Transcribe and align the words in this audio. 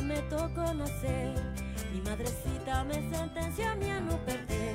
me 0.00 0.20
tocó 0.22 0.74
nacer. 0.74 1.34
Mi 1.92 2.00
madrecita 2.00 2.84
me 2.84 2.94
sentenció 3.10 3.68
a 3.68 3.74
mí 3.76 3.90
a 3.90 4.00
no 4.00 4.16
perder. 4.24 4.74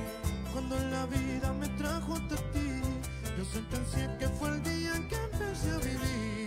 Cuando 0.52 0.76
la 0.90 1.06
vida 1.06 1.52
me 1.52 1.68
trajo 1.70 2.14
hasta 2.14 2.36
ti, 2.52 2.80
yo 3.36 3.44
sentencié 3.44 4.08
que 4.18 4.28
fue 4.28 4.48
el 4.50 4.62
día 4.62 4.96
en 4.96 5.08
que 5.08 5.16
empecé 5.16 5.70
a 5.70 5.78
vivir. 5.78 6.41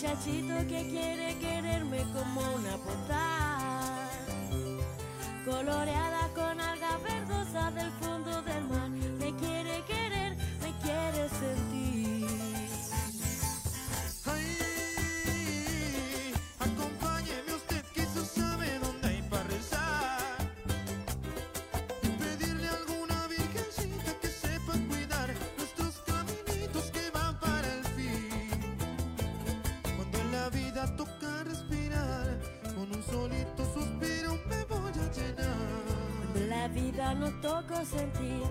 Muchachito 0.00 0.54
que 0.66 0.88
quiere 0.88 1.29
vida 36.70 37.14
nos 37.14 37.40
tocó 37.40 37.84
sentir, 37.84 38.42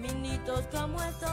caminitos 0.00 0.66
como 0.70 1.02
esto 1.02 1.27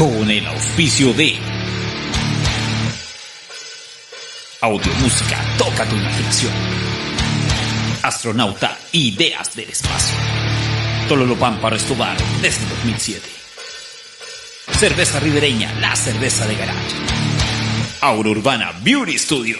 con 0.00 0.30
el 0.30 0.46
auspicio 0.46 1.12
de 1.12 1.36
Audio 4.62 4.92
Música 4.94 5.38
Toca 5.58 5.86
tu 5.86 5.94
imaginación. 5.94 6.52
Astronauta 8.02 8.78
Ideas 8.92 9.54
del 9.54 9.68
Espacio. 9.68 10.16
Tololopan 11.06 11.60
para 11.60 11.76
Estobar 11.76 12.16
desde 12.40 12.64
2007 12.76 13.28
Cerveza 14.72 15.20
Ribereña, 15.20 15.70
la 15.82 15.94
cerveza 15.94 16.46
de 16.46 16.56
garage. 16.56 16.96
Aura 18.00 18.30
Urbana 18.30 18.72
Beauty 18.82 19.18
Studio. 19.18 19.58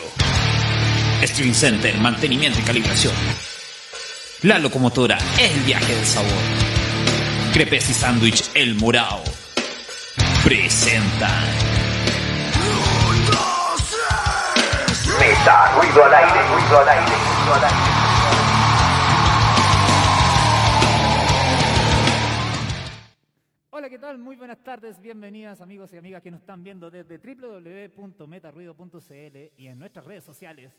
Stream 1.23 1.53
Center, 1.53 1.99
mantenimiento 1.99 2.61
y 2.61 2.63
calibración. 2.63 3.13
La 4.41 4.59
locomotora, 4.59 5.19
el 5.39 5.61
viaje 5.65 5.95
del 5.95 6.07
sabor. 6.07 6.33
Crepes 7.53 7.91
y 7.91 7.93
sándwich 7.93 8.45
El 8.55 8.77
Morao 8.77 9.30
presenta 10.51 11.31
Meta, 15.21 15.79
ruido 15.79 16.05
al 16.05 16.13
aire, 16.13 16.43
ruido 16.49 16.81
al 16.81 16.89
aire, 16.89 17.07
ruido 17.07 17.55
al 17.55 17.65
aire. 17.65 17.77
Hola, 23.71 23.89
¿qué 23.89 24.01
tal? 24.01 24.19
Muy 24.19 24.35
buenas 24.35 24.59
tardes, 24.65 25.01
bienvenidas 25.01 25.61
amigos 25.61 25.93
y 25.93 25.99
amigas 25.99 26.21
que 26.21 26.33
nos 26.33 26.41
están 26.41 26.65
viendo 26.65 26.91
desde 26.91 27.19
www.metarruido.cl 27.19 29.37
y 29.57 29.69
en 29.69 29.79
nuestras 29.79 30.05
redes 30.05 30.25
sociales, 30.25 30.73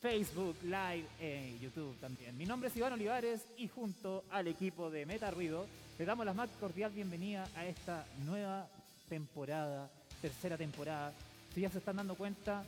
Facebook, 0.00 0.56
Live 0.64 1.06
e 1.20 1.56
YouTube 1.60 1.96
también. 2.00 2.36
Mi 2.36 2.46
nombre 2.46 2.68
es 2.68 2.76
Iván 2.76 2.94
Olivares 2.94 3.46
y 3.58 3.68
junto 3.68 4.24
al 4.32 4.48
equipo 4.48 4.90
de 4.90 5.06
Meta 5.06 5.30
Ruido 5.30 5.68
le 6.00 6.04
damos 6.04 6.26
la 6.26 6.34
más 6.34 6.50
cordial 6.58 6.90
bienvenida 6.90 7.46
a 7.54 7.64
esta 7.64 8.04
nueva 8.24 8.66
temporada, 9.08 9.90
tercera 10.20 10.56
temporada. 10.56 11.12
Si 11.54 11.60
ya 11.60 11.70
se 11.70 11.78
están 11.78 11.96
dando 11.96 12.14
cuenta, 12.14 12.64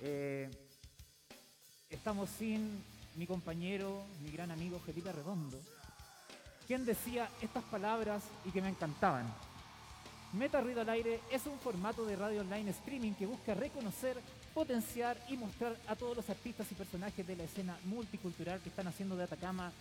eh, 0.00 0.50
estamos 1.88 2.28
sin 2.30 2.82
mi 3.16 3.26
compañero, 3.26 4.04
mi 4.22 4.30
gran 4.30 4.50
amigo 4.50 4.78
Felipe 4.78 5.12
Redondo, 5.12 5.58
quien 6.66 6.84
decía 6.84 7.28
estas 7.40 7.64
palabras 7.64 8.22
y 8.44 8.50
que 8.50 8.60
me 8.60 8.68
encantaban. 8.68 9.26
Meta 10.32 10.60
Ruido 10.60 10.82
al 10.82 10.88
Aire 10.90 11.20
es 11.30 11.46
un 11.46 11.58
formato 11.58 12.04
de 12.04 12.16
radio 12.16 12.42
online 12.42 12.70
streaming 12.70 13.12
que 13.12 13.26
busca 13.26 13.54
reconocer, 13.54 14.20
potenciar 14.52 15.16
y 15.28 15.36
mostrar 15.36 15.76
a 15.86 15.96
todos 15.96 16.16
los 16.16 16.28
artistas 16.28 16.66
y 16.70 16.74
personajes 16.74 17.26
de 17.26 17.36
la 17.36 17.44
escena 17.44 17.78
multicultural 17.84 18.60
que 18.60 18.68
están 18.68 18.88
haciendo 18.88 19.16
de 19.16 19.24
Atacama 19.24 19.72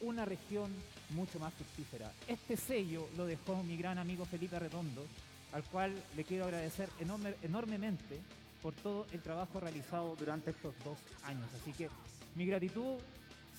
una 0.00 0.24
región 0.24 0.72
mucho 1.10 1.38
más 1.38 1.54
fructífera. 1.54 2.10
Este 2.26 2.56
sello 2.56 3.08
lo 3.16 3.26
dejó 3.26 3.62
mi 3.62 3.76
gran 3.76 3.98
amigo 3.98 4.24
Felipe 4.24 4.58
Redondo, 4.58 5.06
al 5.52 5.64
cual 5.64 5.94
le 6.16 6.24
quiero 6.24 6.44
agradecer 6.44 6.88
enorme- 7.00 7.36
enormemente 7.42 8.20
por 8.62 8.74
todo 8.74 9.06
el 9.12 9.20
trabajo 9.20 9.60
realizado 9.60 10.14
durante 10.16 10.50
estos 10.50 10.74
dos 10.84 10.98
años. 11.24 11.48
Así 11.60 11.72
que 11.72 11.90
mi 12.34 12.46
gratitud 12.46 12.98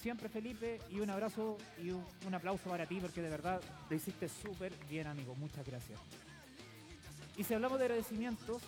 siempre 0.02 0.28
Felipe 0.30 0.82
y 0.90 1.00
un 1.00 1.10
abrazo 1.10 1.58
y 1.82 1.92
un, 1.92 2.34
aplauso 2.34 2.70
para 2.70 2.86
ti 2.86 3.00
porque 3.00 3.22
de 3.22 3.30
verdad 3.30 3.62
lo 3.90 3.96
hiciste 3.96 4.28
súper 4.28 4.74
bien 4.90 5.08
amigo. 5.08 5.36
Muchas 5.36 5.66
gracias. 5.66 6.00
Y 7.38 7.44
si 7.44 7.54
hablamos 7.54 7.80
de 7.80 7.86
agradecimientos, 7.86 8.62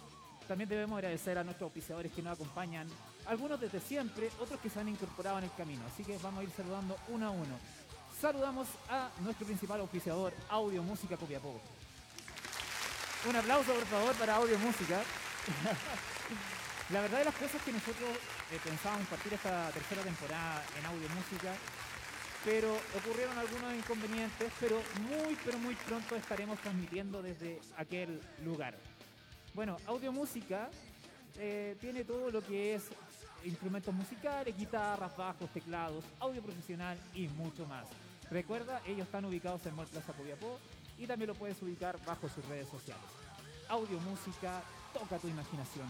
también 0.47 0.69
debemos 0.69 0.97
agradecer 0.97 1.37
a 1.37 1.43
nuestros 1.43 1.67
auspiciadores 1.67 2.11
que 2.11 2.21
nos 2.21 2.33
acompañan, 2.33 2.87
algunos 3.25 3.59
desde 3.59 3.79
siempre, 3.79 4.29
otros 4.39 4.59
que 4.59 4.69
se 4.69 4.79
han 4.79 4.87
incorporado 4.89 5.37
en 5.39 5.45
el 5.45 5.51
camino. 5.57 5.81
Así 5.91 6.03
que 6.03 6.17
vamos 6.19 6.39
a 6.41 6.43
ir 6.43 6.51
saludando 6.51 6.95
uno 7.09 7.27
a 7.27 7.31
uno. 7.31 7.57
Saludamos 8.19 8.67
a 8.89 9.09
nuestro 9.21 9.45
principal 9.45 9.81
auspiciador, 9.81 10.33
Audio 10.49 10.83
Música 10.83 11.17
Copiapó. 11.17 11.59
Un 13.27 13.35
aplauso, 13.35 13.73
por 13.73 13.85
favor, 13.85 14.15
para 14.15 14.35
Audio 14.35 14.57
Música. 14.59 15.01
La 16.91 17.01
verdad 17.01 17.19
de 17.19 17.25
las 17.25 17.33
cosas 17.33 17.59
que 17.63 17.71
nosotros 17.71 18.09
eh, 18.51 18.59
pensábamos 18.63 19.07
partir 19.07 19.33
esta 19.33 19.71
tercera 19.71 20.03
temporada 20.03 20.63
en 20.77 20.85
audio 20.85 21.09
música, 21.09 21.55
pero 22.43 22.77
ocurrieron 22.95 23.35
algunos 23.35 23.73
inconvenientes, 23.73 24.51
pero 24.59 24.79
muy, 25.09 25.35
pero 25.43 25.57
muy 25.57 25.73
pronto 25.73 26.15
estaremos 26.15 26.59
transmitiendo 26.59 27.23
desde 27.23 27.59
aquel 27.77 28.21
lugar. 28.43 28.77
Bueno, 29.55 29.77
audio 29.87 30.11
música 30.11 30.69
eh, 31.39 31.75
tiene 31.81 32.03
todo 32.03 32.29
lo 32.29 32.43
que 32.43 32.75
es 32.75 32.83
instrumentos 33.43 33.91
musicales, 33.91 34.55
guitarras, 34.55 35.17
bajos, 35.17 35.49
teclados, 35.49 36.03
audio 36.19 36.43
profesional 36.43 36.99
y 37.15 37.27
mucho 37.29 37.65
más. 37.65 37.87
Recuerda, 38.29 38.83
ellos 38.85 39.07
están 39.07 39.25
ubicados 39.25 39.65
en 39.65 39.75
Mall 39.75 39.87
Plaza 39.87 40.13
Copiapó 40.13 40.59
y 40.97 41.07
también 41.07 41.27
lo 41.29 41.35
puedes 41.35 41.61
ubicar 41.61 41.97
bajo 42.05 42.27
sus 42.29 42.45
redes 42.45 42.67
sociales. 42.69 43.03
Audio 43.69 43.99
música, 43.99 44.61
toca 44.93 45.17
tu 45.17 45.27
imaginación. 45.27 45.87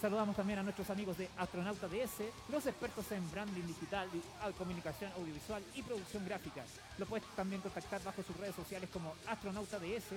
Saludamos 0.00 0.36
también 0.36 0.60
a 0.60 0.62
nuestros 0.62 0.88
amigos 0.90 1.18
de 1.18 1.28
Astronauta 1.36 1.88
DS, 1.88 2.22
los 2.50 2.64
expertos 2.66 3.10
en 3.10 3.28
branding 3.32 3.62
digital, 3.66 4.08
di- 4.12 4.22
a- 4.40 4.52
comunicación 4.52 5.10
audiovisual 5.16 5.60
y 5.74 5.82
producción 5.82 6.24
gráfica. 6.24 6.64
Lo 6.98 7.06
puedes 7.06 7.26
también 7.34 7.60
contactar 7.60 8.00
bajo 8.04 8.22
sus 8.22 8.36
redes 8.36 8.54
sociales 8.54 8.88
como 8.92 9.12
Astronauta 9.26 9.80
DS 9.80 10.14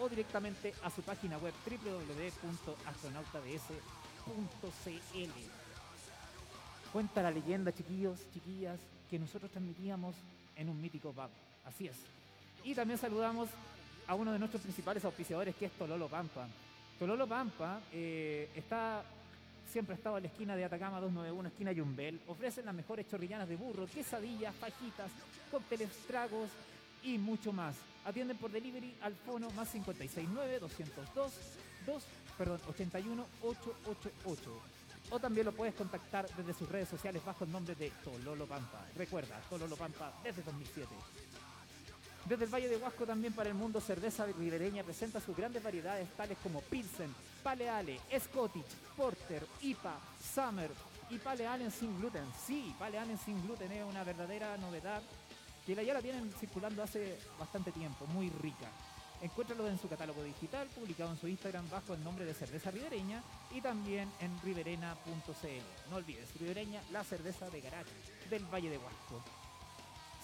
o 0.00 0.08
directamente 0.08 0.74
a 0.82 0.90
su 0.90 1.02
página 1.02 1.38
web 1.38 1.54
www.astronautads.cl. 4.26 5.30
Cuenta 6.92 7.22
la 7.22 7.30
leyenda, 7.30 7.72
chiquillos, 7.72 8.18
chiquillas, 8.34 8.78
que 9.08 9.18
nosotros 9.18 9.50
transmitíamos 9.52 10.14
en 10.56 10.68
un 10.68 10.80
mítico 10.80 11.12
pub. 11.12 11.30
Así 11.64 11.86
es. 11.86 11.96
Y 12.64 12.74
también 12.74 12.98
saludamos 12.98 13.48
a 14.06 14.14
uno 14.14 14.32
de 14.32 14.38
nuestros 14.38 14.62
principales 14.62 15.04
auspiciadores, 15.04 15.54
que 15.54 15.66
es 15.66 15.72
Tololo 15.72 16.08
Pampa. 16.08 16.46
Tololo 16.98 17.26
Pampa 17.26 17.80
eh, 17.92 18.50
está 18.54 19.02
siempre 19.70 19.94
ha 19.94 19.96
estado 19.96 20.16
en 20.16 20.24
la 20.24 20.28
esquina 20.28 20.56
de 20.56 20.64
Atacama 20.64 21.00
291, 21.00 21.48
esquina 21.48 21.72
Yumbel. 21.72 22.20
Ofrecen 22.26 22.66
las 22.66 22.74
mejores 22.74 23.08
chorrillanas 23.08 23.48
de 23.48 23.56
burro, 23.56 23.86
quesadillas, 23.86 24.54
fajitas, 24.56 25.10
cócteles, 25.50 25.88
tragos 26.08 26.50
y 27.04 27.18
mucho 27.18 27.52
más. 27.52 27.76
Atienden 28.04 28.36
por 28.36 28.50
delivery 28.50 28.94
al 29.02 29.14
fono 29.14 29.48
más 29.50 29.68
569 29.68 30.58
202 30.58 31.32
2, 31.86 32.02
perdón, 32.36 32.60
81 32.68 33.26
888. 33.42 34.62
O 35.10 35.18
también 35.18 35.46
lo 35.46 35.52
puedes 35.52 35.74
contactar 35.74 36.28
desde 36.36 36.54
sus 36.54 36.68
redes 36.68 36.88
sociales 36.88 37.24
bajo 37.24 37.44
el 37.44 37.52
nombre 37.52 37.74
de 37.74 37.90
Tololo 38.04 38.46
Pampa. 38.46 38.86
Recuerda, 38.96 39.40
Tololo 39.48 39.76
Pampa 39.76 40.12
desde 40.22 40.42
2007. 40.42 40.88
Desde 42.24 42.44
el 42.44 42.54
Valle 42.54 42.68
de 42.68 42.76
Huasco 42.76 43.06
también 43.06 43.32
para 43.32 43.48
el 43.48 43.54
mundo 43.54 43.80
cerveza 43.80 44.26
ribereña 44.26 44.84
presenta 44.84 45.20
sus 45.20 45.36
grandes 45.36 45.62
variedades 45.62 46.08
tales 46.16 46.38
como 46.42 46.60
Pilsen, 46.60 47.14
Pale 47.42 47.68
Ale, 47.68 48.00
Scottish, 48.20 48.76
Porter, 48.96 49.46
IPA, 49.62 49.98
Summer 50.34 50.70
y 51.08 51.18
Pale 51.18 51.46
Ale 51.46 51.70
sin 51.70 51.98
gluten. 51.98 52.24
Sí, 52.46 52.74
Pale 52.78 52.98
Ale 52.98 53.16
sin 53.16 53.42
gluten 53.42 53.72
es 53.72 53.84
una 53.84 54.04
verdadera 54.04 54.56
novedad 54.58 55.02
que 55.76 55.84
ya 55.84 55.94
la 55.94 56.02
tienen 56.02 56.32
circulando 56.32 56.82
hace 56.82 57.18
bastante 57.38 57.70
tiempo, 57.70 58.06
muy 58.06 58.28
rica. 58.42 58.66
Encuéntralo 59.22 59.68
en 59.68 59.78
su 59.78 59.88
catálogo 59.88 60.22
digital, 60.22 60.66
publicado 60.68 61.10
en 61.10 61.18
su 61.18 61.28
Instagram 61.28 61.68
bajo 61.70 61.94
el 61.94 62.02
nombre 62.02 62.24
de 62.24 62.34
Cerveza 62.34 62.70
Ribereña 62.70 63.22
y 63.54 63.60
también 63.60 64.10
en 64.20 64.40
riverena.cl. 64.42 65.90
No 65.90 65.96
olvides, 65.96 66.34
Ribereña, 66.40 66.82
la 66.90 67.04
cerveza 67.04 67.50
de 67.50 67.60
garaje 67.60 67.90
del 68.30 68.44
Valle 68.46 68.70
de 68.70 68.78
Huasco. 68.78 69.22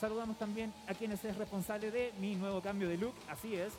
Saludamos 0.00 0.38
también 0.38 0.72
a 0.86 0.94
quienes 0.94 1.24
es 1.24 1.36
responsable 1.36 1.90
de 1.90 2.12
mi 2.20 2.34
nuevo 2.34 2.60
cambio 2.60 2.88
de 2.88 2.98
look, 2.98 3.14
así 3.28 3.54
es. 3.54 3.72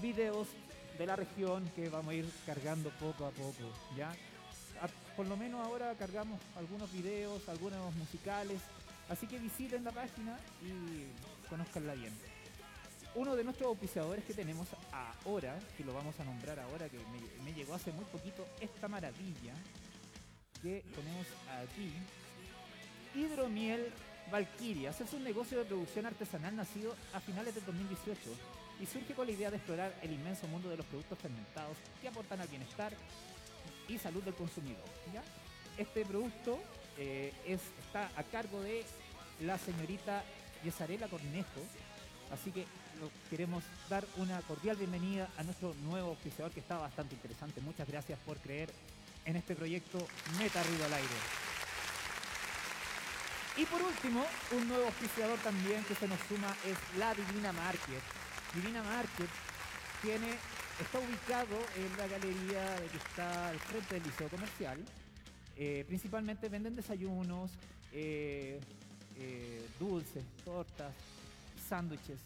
videos 0.00 0.48
de 0.98 1.06
la 1.06 1.16
región 1.16 1.70
que 1.76 1.88
vamos 1.88 2.12
a 2.12 2.14
ir 2.14 2.30
cargando 2.46 2.90
poco 2.98 3.26
a 3.26 3.30
poco, 3.30 3.72
¿ya? 3.96 4.12
Por 5.16 5.26
lo 5.26 5.36
menos 5.36 5.64
ahora 5.64 5.94
cargamos 5.98 6.40
algunos 6.56 6.90
videos, 6.92 7.46
algunos 7.48 7.94
musicales, 7.96 8.60
así 9.08 9.26
que 9.26 9.38
visiten 9.38 9.84
la 9.84 9.92
página 9.92 10.38
y 10.62 11.48
conozcanla 11.48 11.94
bien. 11.94 12.31
Uno 13.14 13.36
de 13.36 13.44
nuestros 13.44 13.68
auspiciadores 13.68 14.24
que 14.24 14.32
tenemos 14.32 14.68
ahora, 14.90 15.58
que 15.76 15.84
lo 15.84 15.92
vamos 15.92 16.18
a 16.18 16.24
nombrar 16.24 16.58
ahora, 16.58 16.88
que 16.88 16.98
me, 17.44 17.52
llegó 17.52 17.74
hace 17.74 17.92
muy 17.92 18.06
poquito, 18.06 18.46
esta 18.58 18.88
maravilla 18.88 19.52
que 20.62 20.82
tenemos 20.94 21.26
aquí, 21.62 21.92
Hidromiel 23.14 23.92
Valkyrias 24.30 24.98
es 25.02 25.12
un 25.12 25.24
negocio 25.24 25.58
de 25.58 25.66
producción 25.66 26.06
artesanal 26.06 26.56
nacido 26.56 26.94
a 27.12 27.20
finales 27.20 27.54
del 27.54 27.66
2018 27.66 28.18
y 28.80 28.86
surge 28.86 29.12
con 29.12 29.26
la 29.26 29.32
idea 29.32 29.50
de 29.50 29.58
explorar 29.58 29.94
el 30.00 30.12
inmenso 30.12 30.48
mundo 30.48 30.70
de 30.70 30.78
los 30.78 30.86
productos 30.86 31.18
fermentados 31.18 31.76
que 32.00 32.08
aportan 32.08 32.40
al 32.40 32.48
bienestar 32.48 32.94
y 33.88 33.98
salud 33.98 34.22
del 34.22 34.34
consumidor. 34.34 34.84
Este 35.76 36.06
producto 36.06 36.58
eh, 36.96 37.34
es, 37.46 37.60
está 37.84 38.10
a 38.16 38.22
cargo 38.22 38.62
de 38.62 38.84
la 39.40 39.58
señorita 39.58 40.24
Yesarela 40.64 41.08
Cornejo, 41.08 41.60
así 42.30 42.50
que 42.50 42.64
queremos 43.30 43.64
dar 43.88 44.04
una 44.16 44.40
cordial 44.42 44.76
bienvenida 44.76 45.28
a 45.38 45.42
nuestro 45.42 45.74
nuevo 45.84 46.10
auspiciador 46.10 46.52
que 46.52 46.60
está 46.60 46.78
bastante 46.78 47.14
interesante. 47.14 47.60
Muchas 47.60 47.88
gracias 47.88 48.18
por 48.26 48.38
creer 48.38 48.70
en 49.24 49.36
este 49.36 49.54
proyecto 49.54 49.98
Meta 50.38 50.62
Ruido 50.62 50.84
al 50.84 50.94
Aire. 50.94 51.42
Y 53.56 53.66
por 53.66 53.82
último, 53.82 54.24
un 54.52 54.68
nuevo 54.68 54.86
auspiciador 54.86 55.38
también 55.40 55.84
que 55.84 55.94
se 55.94 56.08
nos 56.08 56.18
suma 56.28 56.56
es 56.66 56.98
la 56.98 57.14
Divina 57.14 57.52
Market. 57.52 58.02
Divina 58.54 58.82
Market 58.82 59.28
tiene 60.02 60.38
está 60.80 60.98
ubicado 60.98 61.58
en 61.76 61.96
la 61.96 62.06
galería 62.06 62.76
que 62.90 62.96
está 62.96 63.48
al 63.48 63.58
frente 63.58 63.94
del 63.94 64.04
Liceo 64.04 64.28
Comercial. 64.28 64.78
Eh, 65.56 65.84
principalmente 65.86 66.48
venden 66.48 66.74
desayunos, 66.74 67.50
eh, 67.92 68.58
eh, 69.18 69.66
dulces, 69.78 70.24
tortas, 70.44 70.94
sándwiches, 71.68 72.18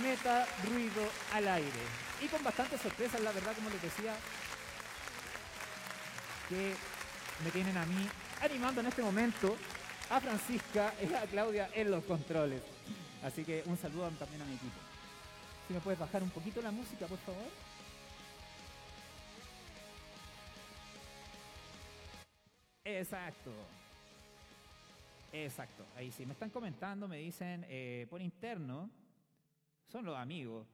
Meta 0.03 0.47
Ruido 0.69 1.03
al 1.33 1.49
Aire. 1.49 1.71
Y 2.23 2.29
con 2.29 2.45
bastantes 2.45 2.81
sorpresas, 2.81 3.21
la 3.21 3.33
verdad, 3.33 3.55
como 3.55 3.71
les 3.71 3.83
decía, 3.83 4.15
que 6.49 6.75
me 7.45 7.51
tienen 7.51 7.77
a 7.77 7.85
mí 7.87 8.09
animando 8.43 8.81
en 8.81 8.89
este 8.89 9.03
momento 9.03 9.57
a 10.11 10.21
Francisca 10.21 10.93
y 11.03 11.13
a 11.15 11.23
Claudia 11.27 11.71
en 11.75 11.91
los 11.91 12.05
controles. 12.05 12.63
Así 13.23 13.45
que 13.45 13.63
un 13.67 13.77
saludo 13.77 14.11
también 14.11 14.43
a 14.43 14.45
mi 14.45 14.55
equipo. 14.55 14.79
Si 15.67 15.73
me 15.73 15.81
puedes 15.81 15.99
bajar 15.99 16.23
un 16.23 16.31
poquito 16.31 16.61
la 16.61 16.71
música, 16.71 17.07
por 17.07 17.19
favor. 17.19 17.43
Exacto. 22.85 23.51
Exacto. 25.33 25.85
Ahí 25.97 26.13
sí. 26.13 26.27
Me 26.27 26.35
están 26.35 26.51
comentando, 26.51 27.09
me 27.09 27.19
dicen 27.19 27.65
eh, 27.69 28.07
por 28.11 28.21
interno. 28.21 28.91
Son 29.89 30.05
los 30.05 30.17
amigos. 30.17 30.67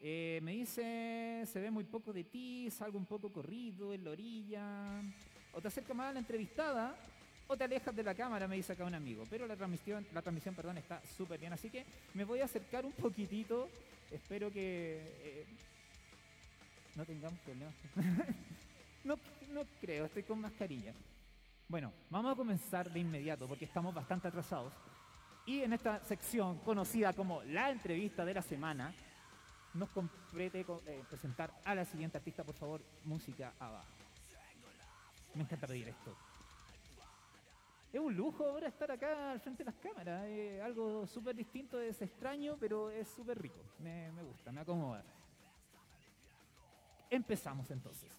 Eh, 0.00 0.40
me 0.42 0.52
dice, 0.52 1.44
se 1.44 1.60
ve 1.60 1.70
muy 1.70 1.84
poco 1.84 2.12
de 2.12 2.24
ti, 2.24 2.70
salgo 2.70 2.98
un 2.98 3.06
poco 3.06 3.30
corrido 3.30 3.92
en 3.92 4.04
la 4.04 4.10
orilla. 4.10 5.02
O 5.52 5.60
te 5.60 5.68
acercas 5.68 5.94
más 5.96 6.10
a 6.10 6.12
la 6.14 6.20
entrevistada 6.20 6.96
o 7.48 7.56
te 7.56 7.64
alejas 7.64 7.96
de 7.96 8.02
la 8.02 8.14
cámara, 8.14 8.46
me 8.46 8.56
dice 8.56 8.74
acá 8.74 8.84
un 8.84 8.94
amigo. 8.94 9.24
Pero 9.28 9.46
la 9.46 9.56
transmisión, 9.56 10.06
la 10.12 10.22
transmisión 10.22 10.54
perdón, 10.54 10.78
está 10.78 11.02
súper 11.16 11.40
bien. 11.40 11.52
Así 11.52 11.70
que 11.70 11.84
me 12.14 12.24
voy 12.24 12.40
a 12.40 12.44
acercar 12.44 12.84
un 12.84 12.92
poquitito. 12.92 13.68
Espero 14.10 14.50
que 14.52 15.02
eh, 15.22 15.46
no 16.94 17.04
tengamos 17.04 17.38
problemas. 17.40 17.74
no, 19.04 19.18
no 19.52 19.62
creo, 19.80 20.04
estoy 20.04 20.22
con 20.22 20.40
mascarilla. 20.40 20.92
Bueno, 21.68 21.92
vamos 22.10 22.32
a 22.32 22.36
comenzar 22.36 22.90
de 22.90 23.00
inmediato 23.00 23.48
porque 23.48 23.64
estamos 23.64 23.94
bastante 23.94 24.28
atrasados. 24.28 24.74
Y 25.46 25.62
en 25.62 25.72
esta 25.72 26.04
sección 26.04 26.58
conocida 26.58 27.14
como 27.14 27.42
la 27.44 27.70
entrevista 27.70 28.24
de 28.24 28.34
la 28.34 28.42
semana, 28.42 28.94
nos 29.72 29.88
complete 29.90 30.60
eh, 30.60 31.04
presentar 31.08 31.50
a 31.64 31.74
la 31.74 31.84
siguiente 31.84 32.18
artista, 32.18 32.44
por 32.44 32.54
favor, 32.54 32.82
música 33.04 33.54
abajo. 33.58 33.86
Me 35.34 35.42
encanta 35.42 35.66
pedir 35.66 35.88
esto. 35.88 36.27
Es 37.92 38.00
un 38.00 38.14
lujo 38.14 38.44
ahora 38.44 38.68
estar 38.68 38.90
acá 38.90 39.30
al 39.30 39.40
frente 39.40 39.64
de 39.64 39.70
las 39.70 39.80
cámaras. 39.80 40.24
eh, 40.26 40.60
algo 40.62 41.06
súper 41.06 41.34
distinto, 41.34 41.80
es 41.80 42.00
extraño, 42.02 42.56
pero 42.60 42.90
es 42.90 43.08
súper 43.08 43.40
rico. 43.40 43.60
Me, 43.78 44.10
gusta, 44.22 44.52
me 44.52 44.60
acomoda. 44.60 45.02
Empezamos 47.08 47.70
entonces. 47.70 48.12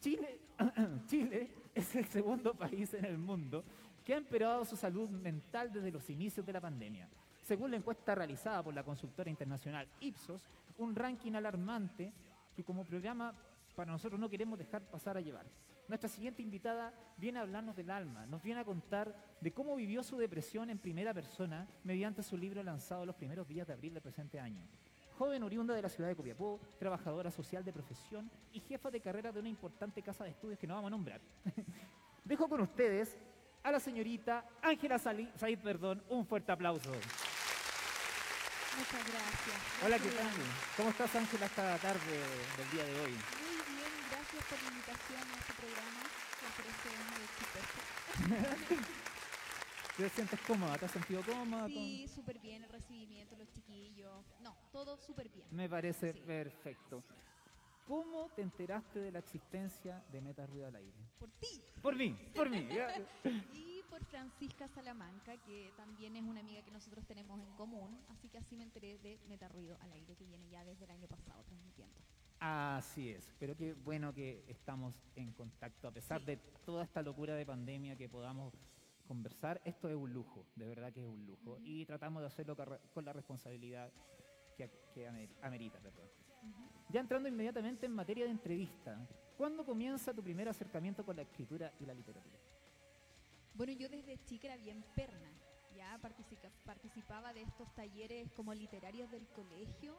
Chile, 0.00 0.40
Chile 1.06 1.50
es 1.72 1.94
el 1.94 2.06
segundo 2.06 2.54
país 2.54 2.92
en 2.94 3.04
el 3.04 3.16
mundo 3.16 3.64
que 4.04 4.14
ha 4.14 4.16
empeorado 4.16 4.64
su 4.64 4.76
salud 4.76 5.08
mental 5.08 5.72
desde 5.72 5.92
los 5.92 6.10
inicios 6.10 6.44
de 6.44 6.52
la 6.52 6.60
pandemia. 6.60 7.08
Según 7.44 7.70
la 7.70 7.76
encuesta 7.76 8.14
realizada 8.16 8.62
por 8.64 8.74
la 8.74 8.82
consultora 8.82 9.30
internacional 9.30 9.88
Ipsos, 10.00 10.48
un 10.78 10.96
ranking 10.96 11.34
alarmante 11.34 12.12
que 12.56 12.64
como 12.64 12.84
programa 12.84 13.32
para 13.76 13.92
nosotros 13.92 14.20
no 14.20 14.28
queremos 14.28 14.58
dejar 14.58 14.82
pasar 14.82 15.16
a 15.16 15.20
llevar. 15.20 15.46
Nuestra 15.88 16.08
siguiente 16.08 16.42
invitada 16.42 16.94
viene 17.16 17.38
a 17.38 17.42
hablarnos 17.42 17.76
del 17.76 17.90
alma, 17.90 18.26
nos 18.26 18.42
viene 18.42 18.60
a 18.60 18.64
contar 18.64 19.14
de 19.40 19.52
cómo 19.52 19.76
vivió 19.76 20.02
su 20.02 20.16
depresión 20.16 20.70
en 20.70 20.78
primera 20.78 21.12
persona 21.12 21.68
mediante 21.84 22.22
su 22.22 22.36
libro 22.36 22.62
lanzado 22.62 23.04
los 23.04 23.16
primeros 23.16 23.46
días 23.48 23.66
de 23.66 23.72
abril 23.72 23.94
del 23.94 24.02
presente 24.02 24.40
año. 24.40 24.66
Joven 25.18 25.42
oriunda 25.42 25.74
de 25.74 25.82
la 25.82 25.88
ciudad 25.88 26.08
de 26.08 26.16
Copiapó, 26.16 26.60
trabajadora 26.78 27.30
social 27.30 27.64
de 27.64 27.72
profesión 27.72 28.30
y 28.52 28.60
jefa 28.60 28.90
de 28.90 29.00
carrera 29.00 29.32
de 29.32 29.40
una 29.40 29.48
importante 29.48 30.02
casa 30.02 30.24
de 30.24 30.30
estudios 30.30 30.58
que 30.58 30.66
no 30.66 30.74
vamos 30.74 30.88
a 30.88 30.90
nombrar. 30.90 31.20
Dejo 32.24 32.48
con 32.48 32.60
ustedes 32.60 33.18
a 33.62 33.70
la 33.70 33.80
señorita 33.80 34.44
Ángela 34.62 34.98
Said, 34.98 35.58
perdón, 35.62 36.02
un 36.08 36.26
fuerte 36.26 36.52
aplauso. 36.52 36.90
Muchas 38.78 39.04
gracias. 39.06 39.84
Hola, 39.84 39.98
¿qué 39.98 40.08
tal? 40.08 40.30
¿Cómo 40.76 40.88
estás 40.90 41.14
Ángela 41.14 41.46
esta 41.46 41.76
tarde 41.78 42.20
del 42.56 42.70
día 42.70 42.84
de 42.84 43.00
hoy? 43.00 43.51
Gracias 44.32 44.48
por 44.50 44.62
la 44.62 44.68
invitación 44.70 45.20
a 45.20 45.38
este 45.38 45.52
programa. 45.54 46.02
Me 46.42 46.48
parece 46.56 46.88
muy 47.10 47.20
exitoso. 47.28 48.86
¿Te 49.96 50.08
sientes 50.08 50.40
cómoda? 50.46 50.78
¿Te 50.78 50.84
has 50.86 50.90
sentido 50.90 51.22
cómoda? 51.22 51.62
con- 51.64 51.68
Sí, 51.72 52.08
súper 52.14 52.38
bien 52.38 52.64
el 52.64 52.70
recibimiento, 52.70 53.36
los 53.36 53.50
chiquillos. 53.50 54.24
No, 54.40 54.56
todo 54.72 54.96
súper 54.96 55.28
bien. 55.28 55.46
Me 55.50 55.68
parece 55.68 56.14
Sí. 56.14 56.20
perfecto. 56.20 57.02
¿Cómo 57.86 58.30
te 58.30 58.40
enteraste 58.42 59.00
de 59.00 59.12
la 59.12 59.18
existencia 59.18 60.02
de 60.10 60.20
Meta 60.22 60.46
Ruido 60.46 60.66
al 60.68 60.76
Aire? 60.76 60.96
Por 61.18 61.30
ti 61.32 61.62
Por 61.82 61.94
mí, 61.96 62.16
por 62.34 62.48
mí. 62.48 62.66
y 63.52 63.82
por 63.90 64.02
Francisca 64.06 64.66
Salamanca, 64.68 65.36
que 65.38 65.72
también 65.76 66.16
es 66.16 66.22
una 66.22 66.40
amiga 66.40 66.62
que 66.62 66.70
nosotros 66.70 67.04
tenemos 67.06 67.38
en 67.40 67.52
común. 67.56 68.00
Así 68.08 68.28
que 68.30 68.38
así 68.38 68.56
me 68.56 68.62
enteré 68.64 68.98
de 68.98 69.18
Metarruido 69.28 69.76
al 69.82 69.92
aire, 69.92 70.14
que 70.16 70.24
viene 70.24 70.48
ya 70.48 70.64
desde 70.64 70.84
el 70.84 70.92
año 70.92 71.06
pasado 71.08 71.42
transmitiendo. 71.44 72.00
Así 72.44 73.10
es, 73.10 73.32
pero 73.38 73.56
qué 73.56 73.72
bueno 73.72 74.12
que 74.12 74.44
estamos 74.48 74.96
en 75.14 75.30
contacto, 75.32 75.86
a 75.86 75.92
pesar 75.92 76.18
Sí. 76.20 76.26
de 76.26 76.36
toda 76.66 76.82
esta 76.82 77.00
locura 77.00 77.36
de 77.36 77.46
pandemia 77.46 77.94
que 77.94 78.08
podamos 78.08 78.52
conversar. 79.06 79.60
Esto 79.64 79.88
es 79.88 79.94
un 79.94 80.12
lujo, 80.12 80.44
de 80.56 80.66
verdad 80.66 80.92
que 80.92 81.00
es 81.02 81.06
un 81.06 81.24
lujo. 81.24 81.58
Y 81.62 81.86
tratamos 81.86 82.20
de 82.20 82.26
hacerlo 82.26 82.56
con 82.92 83.04
la 83.04 83.12
responsabilidad 83.12 83.92
que, 84.56 84.68
que 84.92 85.08
amer- 85.08 85.30
amerita. 85.42 85.78
Perdón. 85.78 86.08
Ya 86.88 86.98
entrando 87.00 87.28
inmediatamente 87.28 87.86
en 87.86 87.92
materia 87.92 88.24
de 88.24 88.32
entrevista, 88.32 89.08
¿cuándo 89.38 89.64
comienza 89.64 90.12
tu 90.12 90.20
primer 90.20 90.48
acercamiento 90.48 91.04
con 91.04 91.14
la 91.14 91.22
escritura 91.22 91.72
y 91.78 91.86
la 91.86 91.94
literatura? 91.94 92.38
Bueno, 93.54 93.72
yo 93.72 93.88
desde 93.88 94.18
chica 94.24 94.48
era 94.48 94.56
bien 94.56 94.84
perna. 94.96 95.30
Ya 95.76 95.96
participa- 96.02 96.50
participaba 96.64 97.32
de 97.32 97.42
estos 97.42 97.72
talleres 97.76 98.32
como 98.32 98.52
literarios 98.52 99.08
del 99.12 99.28
colegio 99.28 99.96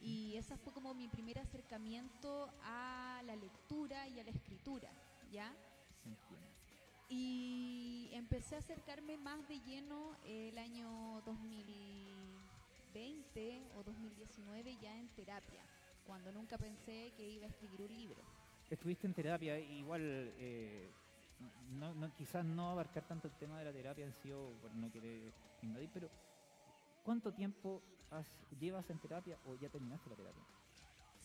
y 0.00 0.34
ese 0.36 0.56
fue 0.56 0.72
como 0.72 0.94
mi 0.94 1.08
primer 1.08 1.38
acercamiento 1.38 2.50
a 2.62 3.22
la 3.24 3.36
lectura 3.36 4.08
y 4.08 4.18
a 4.20 4.24
la 4.24 4.30
escritura, 4.30 4.90
¿ya? 5.32 5.52
Entiendo. 6.04 6.46
Y 7.08 8.10
empecé 8.12 8.56
a 8.56 8.58
acercarme 8.58 9.16
más 9.16 9.46
de 9.48 9.60
lleno 9.60 10.16
el 10.24 10.58
año 10.58 11.22
2020 11.24 13.62
o 13.76 13.82
2019 13.84 14.76
ya 14.82 14.96
en 14.98 15.08
terapia, 15.08 15.62
cuando 16.06 16.32
nunca 16.32 16.58
pensé 16.58 17.12
que 17.16 17.28
iba 17.28 17.46
a 17.46 17.48
escribir 17.48 17.82
un 17.82 17.94
libro. 17.96 18.22
Estuviste 18.70 19.06
en 19.06 19.14
terapia, 19.14 19.58
igual 19.60 20.00
eh, 20.02 20.88
no, 21.78 21.94
no- 21.94 22.12
quizás 22.16 22.44
no 22.44 22.70
abarcar 22.70 23.04
tanto 23.06 23.28
el 23.28 23.34
tema 23.34 23.58
de 23.58 23.64
la 23.66 23.72
terapia 23.72 24.04
en 24.04 24.12
sí 24.12 24.32
o 24.32 24.50
por 24.60 24.74
no 24.74 24.90
querer 24.90 25.32
invadir, 25.62 25.88
pero 25.92 26.08
¿cuánto 27.04 27.32
tiempo 27.32 27.80
has- 28.10 28.46
llevas 28.58 28.88
en 28.90 28.98
terapia 28.98 29.38
o 29.44 29.54
ya 29.56 29.68
terminaste 29.68 30.10
la 30.10 30.16
terapia? 30.16 30.42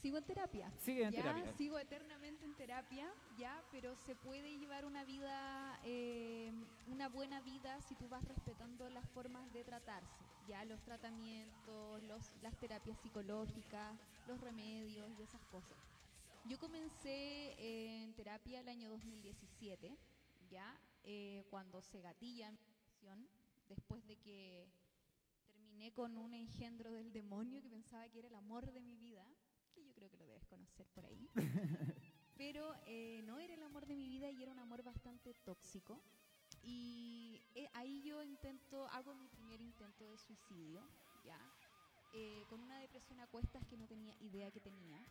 Sigo 0.01 0.17
en 0.17 0.23
terapia. 0.23 0.71
Sigue 0.79 1.03
en 1.03 1.11
ya, 1.11 1.21
terapia. 1.21 1.53
sigo 1.53 1.77
eternamente 1.77 2.43
en 2.43 2.55
terapia, 2.55 3.07
ya, 3.37 3.63
pero 3.71 3.95
se 3.95 4.15
puede 4.15 4.57
llevar 4.57 4.85
una 4.85 5.03
vida, 5.05 5.79
eh, 5.83 6.51
una 6.87 7.07
buena 7.07 7.39
vida 7.41 7.79
si 7.83 7.93
tú 7.95 8.09
vas 8.09 8.23
respetando 8.27 8.89
las 8.89 9.07
formas 9.11 9.51
de 9.53 9.63
tratarse, 9.63 10.23
ya 10.47 10.65
los 10.65 10.81
tratamientos, 10.81 12.01
los, 12.03 12.31
las 12.41 12.57
terapias 12.59 12.97
psicológicas, 12.99 13.95
los 14.27 14.41
remedios 14.41 15.07
y 15.19 15.21
esas 15.21 15.41
cosas. 15.51 15.77
Yo 16.45 16.57
comencé 16.59 17.53
eh, 17.59 18.03
en 18.03 18.13
terapia 18.15 18.61
el 18.61 18.69
año 18.69 18.89
2017, 18.89 19.95
ya, 20.49 20.75
eh, 21.03 21.43
cuando 21.51 21.79
se 21.83 22.01
gatilla 22.01 22.51
mi 22.51 22.57
después 23.69 24.05
de 24.07 24.15
que 24.17 24.67
terminé 25.81 25.93
con 25.93 26.15
un 26.17 26.33
engendro 26.33 26.91
del 26.91 27.11
demonio 27.11 27.59
que 27.59 27.69
pensaba 27.69 28.07
que 28.09 28.19
era 28.19 28.27
el 28.27 28.35
amor 28.35 28.71
de 28.71 28.81
mi 28.81 28.97
vida, 28.97 29.25
que 29.73 29.83
yo 29.83 29.91
creo 29.93 30.11
que 30.11 30.17
lo 30.17 30.25
debes 30.25 30.45
conocer 30.45 30.85
por 30.93 31.03
ahí. 31.05 31.27
Pero 32.37 32.75
eh, 32.85 33.21
no 33.25 33.39
era 33.39 33.55
el 33.55 33.63
amor 33.63 33.87
de 33.87 33.95
mi 33.95 34.07
vida 34.07 34.29
y 34.29 34.43
era 34.43 34.51
un 34.51 34.59
amor 34.59 34.83
bastante 34.83 35.33
tóxico. 35.43 35.99
Y 36.61 37.41
eh, 37.55 37.67
ahí 37.73 38.03
yo 38.03 38.21
intento, 38.21 38.87
hago 38.89 39.15
mi 39.15 39.27
primer 39.27 39.59
intento 39.59 40.05
de 40.05 40.17
suicidio, 40.19 40.87
¿ya? 41.25 41.39
Eh, 42.13 42.45
con 42.47 42.59
una 42.59 42.77
depresión 42.77 43.19
a 43.19 43.25
cuestas 43.25 43.65
que 43.65 43.77
no 43.77 43.87
tenía 43.87 44.15
idea 44.19 44.51
que 44.51 44.59
tenía, 44.59 45.03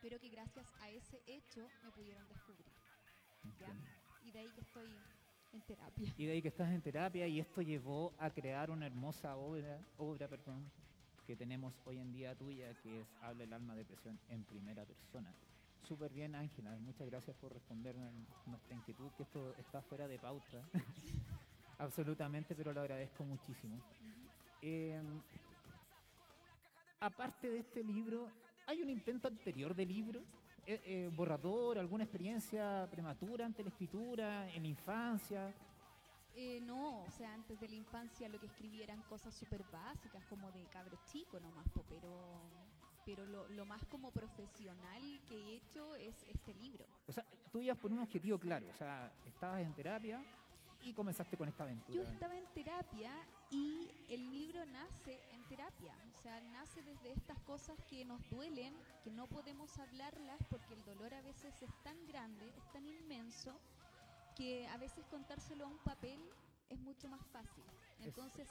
pero 0.00 0.20
que 0.20 0.28
gracias 0.28 0.72
a 0.78 0.88
ese 0.90 1.20
hecho 1.26 1.68
me 1.82 1.90
pudieron 1.90 2.28
descubrir, 2.28 2.72
¿ya? 3.58 3.74
Y 4.22 4.30
de 4.30 4.38
ahí 4.38 4.52
que 4.52 4.60
estoy 4.60 4.88
Y 6.16 6.26
de 6.26 6.32
ahí 6.32 6.42
que 6.42 6.48
estás 6.48 6.70
en 6.70 6.80
terapia 6.80 7.26
y 7.26 7.40
esto 7.40 7.62
llevó 7.62 8.12
a 8.18 8.30
crear 8.30 8.70
una 8.70 8.86
hermosa 8.86 9.36
obra, 9.36 9.78
obra 9.98 10.28
perdón, 10.28 10.70
que 11.26 11.36
tenemos 11.36 11.74
hoy 11.84 11.98
en 11.98 12.12
día 12.12 12.34
tuya, 12.34 12.74
que 12.82 13.00
es 13.00 13.06
Habla 13.22 13.44
el 13.44 13.52
alma 13.52 13.74
depresión 13.74 14.18
en 14.28 14.44
primera 14.44 14.84
persona. 14.84 15.32
Súper 15.82 16.12
bien, 16.12 16.34
Ángela. 16.34 16.76
Muchas 16.78 17.08
gracias 17.08 17.36
por 17.36 17.52
responder 17.52 17.96
nuestra 18.46 18.74
inquietud, 18.74 19.10
que 19.16 19.22
esto 19.22 19.54
está 19.56 19.82
fuera 19.82 20.06
de 20.06 20.18
pauta. 20.18 20.62
Absolutamente, 21.78 22.54
pero 22.54 22.72
lo 22.72 22.80
agradezco 22.80 23.24
muchísimo. 23.24 23.80
Eh, 24.60 25.00
aparte 27.00 27.50
de 27.50 27.60
este 27.60 27.82
libro, 27.82 28.28
¿hay 28.66 28.82
un 28.82 28.90
intento 28.90 29.28
anterior 29.28 29.74
de 29.74 29.86
libro? 29.86 30.22
Eh, 30.66 30.80
eh, 30.84 31.10
¿Borrador? 31.14 31.78
¿Alguna 31.78 32.04
experiencia 32.04 32.86
prematura 32.90 33.46
ante 33.46 33.62
la 33.62 33.70
escritura? 33.70 34.48
¿En 34.50 34.62
la 34.62 34.68
infancia? 34.68 35.52
Eh, 36.34 36.60
no, 36.62 37.02
o 37.02 37.10
sea, 37.10 37.34
antes 37.34 37.58
de 37.60 37.68
la 37.68 37.74
infancia 37.74 38.28
lo 38.28 38.38
que 38.38 38.46
escribí 38.46 38.82
eran 38.82 39.02
cosas 39.02 39.34
súper 39.34 39.64
básicas, 39.72 40.24
como 40.26 40.50
de 40.52 40.64
cabros 40.66 41.00
chicos 41.06 41.42
nomás, 41.42 41.66
pero, 41.74 42.40
pero 43.04 43.26
lo, 43.26 43.48
lo 43.48 43.64
más 43.66 43.84
como 43.86 44.10
profesional 44.12 45.20
que 45.28 45.34
he 45.34 45.56
hecho 45.56 45.94
es 45.96 46.14
este 46.28 46.54
libro. 46.54 46.86
O 47.08 47.12
sea, 47.12 47.24
tú 47.50 47.60
ibas 47.60 47.78
por 47.78 47.90
un 47.90 47.98
objetivo 47.98 48.38
claro. 48.38 48.66
O 48.70 48.74
sea, 48.74 49.12
estabas 49.26 49.60
en 49.60 49.74
terapia 49.74 50.22
y 50.82 50.92
comenzaste 50.92 51.36
con 51.36 51.48
esta 51.48 51.64
aventura. 51.64 51.94
Yo 51.94 52.02
estaba 52.08 52.36
en 52.36 52.46
terapia 52.54 53.12
y 53.50 53.90
el 54.08 54.30
libro 54.30 54.64
nace 54.66 55.20
en 55.32 55.39
terapia, 55.50 55.92
o 56.14 56.22
sea, 56.22 56.40
nace 56.52 56.80
desde 56.82 57.10
estas 57.10 57.38
cosas 57.40 57.76
que 57.90 58.04
nos 58.04 58.22
duelen, 58.30 58.72
que 59.02 59.10
no 59.10 59.26
podemos 59.26 59.76
hablarlas 59.78 60.38
porque 60.48 60.74
el 60.74 60.84
dolor 60.84 61.12
a 61.12 61.22
veces 61.22 61.52
es 61.60 61.74
tan 61.82 62.06
grande, 62.06 62.46
es 62.56 62.72
tan 62.72 62.86
inmenso, 62.86 63.58
que 64.36 64.68
a 64.68 64.76
veces 64.76 65.04
contárselo 65.06 65.64
a 65.64 65.68
un 65.68 65.78
papel 65.78 66.20
es 66.68 66.78
mucho 66.78 67.08
más 67.08 67.20
fácil. 67.32 67.64
Entonces 67.98 68.48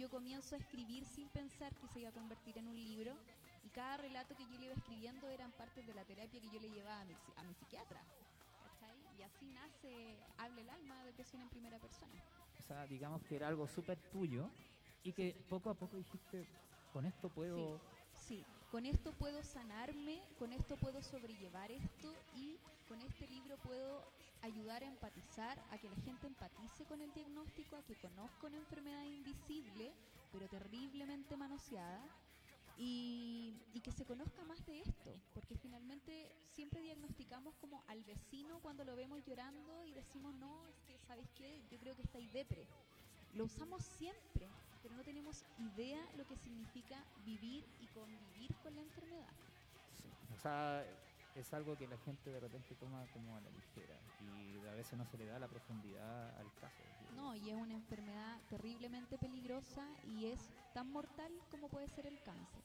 yo 0.00 0.10
comienzo 0.10 0.56
a 0.56 0.58
escribir 0.58 1.06
sin 1.06 1.28
pensar 1.28 1.72
que 1.76 1.86
se 1.86 2.00
iba 2.00 2.08
a 2.08 2.12
convertir 2.12 2.58
en 2.58 2.66
un 2.66 2.76
libro 2.76 3.16
y 3.62 3.68
cada 3.68 3.96
relato 3.98 4.34
que 4.34 4.46
yo 4.46 4.58
le 4.58 4.66
iba 4.66 4.74
escribiendo 4.74 5.28
eran 5.28 5.52
partes 5.52 5.86
de 5.86 5.94
la 5.94 6.04
terapia 6.04 6.40
que 6.40 6.50
yo 6.50 6.58
le 6.58 6.70
llevaba 6.70 7.02
a 7.02 7.04
mi, 7.04 7.14
a 7.36 7.44
mi 7.44 7.54
psiquiatra. 7.54 8.02
¿cachai? 8.64 8.98
Y 9.16 9.22
así 9.22 9.46
nace 9.46 10.18
Habla 10.38 10.60
el 10.60 10.70
alma, 10.70 11.04
depresión 11.04 11.40
en 11.40 11.48
primera 11.50 11.78
persona. 11.78 12.20
O 12.58 12.62
sea, 12.64 12.84
digamos 12.88 13.22
que 13.22 13.36
era 13.36 13.46
algo 13.46 13.68
súper 13.68 14.00
tuyo 14.10 14.50
y 15.06 15.12
que 15.12 15.36
poco 15.48 15.70
a 15.70 15.74
poco 15.74 15.96
dijiste, 15.96 16.44
con 16.92 17.06
esto 17.06 17.28
puedo... 17.28 17.80
Sí, 18.26 18.44
con 18.72 18.86
esto 18.86 19.12
puedo 19.12 19.40
sanarme, 19.44 20.20
con 20.38 20.52
esto 20.52 20.76
puedo 20.76 21.00
sobrellevar 21.00 21.70
esto 21.70 22.12
y 22.34 22.58
con 22.88 23.00
este 23.02 23.28
libro 23.28 23.56
puedo 23.58 24.02
ayudar 24.42 24.82
a 24.82 24.86
empatizar, 24.86 25.62
a 25.70 25.78
que 25.78 25.88
la 25.88 25.96
gente 25.96 26.26
empatice 26.26 26.84
con 26.86 27.00
el 27.00 27.12
diagnóstico, 27.12 27.76
a 27.76 27.82
que 27.84 27.94
conozca 27.94 28.48
una 28.48 28.56
enfermedad 28.56 29.04
invisible, 29.04 29.92
pero 30.32 30.48
terriblemente 30.48 31.36
manoseada. 31.36 32.02
Y, 32.78 33.54
y 33.72 33.80
que 33.80 33.90
se 33.90 34.04
conozca 34.04 34.44
más 34.44 34.66
de 34.66 34.80
esto, 34.80 35.14
porque 35.32 35.56
finalmente 35.56 36.30
siempre 36.52 36.82
diagnosticamos 36.82 37.54
como 37.56 37.82
al 37.86 38.04
vecino 38.04 38.58
cuando 38.60 38.84
lo 38.84 38.94
vemos 38.96 39.24
llorando 39.24 39.86
y 39.86 39.94
decimos, 39.94 40.34
no, 40.34 40.66
es 40.66 40.78
que, 40.82 40.98
¿sabes 41.06 41.26
qué? 41.34 41.62
Yo 41.70 41.78
creo 41.78 41.96
que 41.96 42.02
está 42.02 42.18
ahí 42.18 42.28
depre. 42.28 42.66
Lo 43.32 43.44
usamos 43.44 43.82
siempre, 43.82 44.48
pero 44.86 44.98
no 44.98 45.02
tenemos 45.02 45.44
idea 45.58 46.00
lo 46.16 46.24
que 46.28 46.36
significa 46.36 47.02
vivir 47.24 47.64
y 47.80 47.88
convivir 47.88 48.54
con 48.62 48.72
la 48.76 48.82
enfermedad. 48.82 49.32
O 50.32 50.38
sea, 50.38 50.84
es 51.34 51.52
algo 51.52 51.76
que 51.76 51.88
la 51.88 51.98
gente 51.98 52.30
de 52.30 52.38
repente 52.38 52.76
toma 52.76 53.04
como 53.12 53.36
a 53.36 53.40
la 53.40 53.50
ligera 53.50 53.98
y 54.20 54.64
a 54.64 54.74
veces 54.74 54.96
no 54.96 55.04
se 55.04 55.18
le 55.18 55.26
da 55.26 55.40
la 55.40 55.48
profundidad 55.48 56.38
al 56.38 56.54
caso. 56.60 56.84
No, 57.16 57.34
y 57.34 57.50
es 57.50 57.56
una 57.56 57.74
enfermedad 57.74 58.38
terriblemente 58.48 59.18
peligrosa 59.18 59.84
y 60.04 60.26
es 60.26 60.52
tan 60.72 60.92
mortal 60.92 61.32
como 61.50 61.68
puede 61.68 61.88
ser 61.88 62.06
el 62.06 62.22
cáncer. 62.22 62.62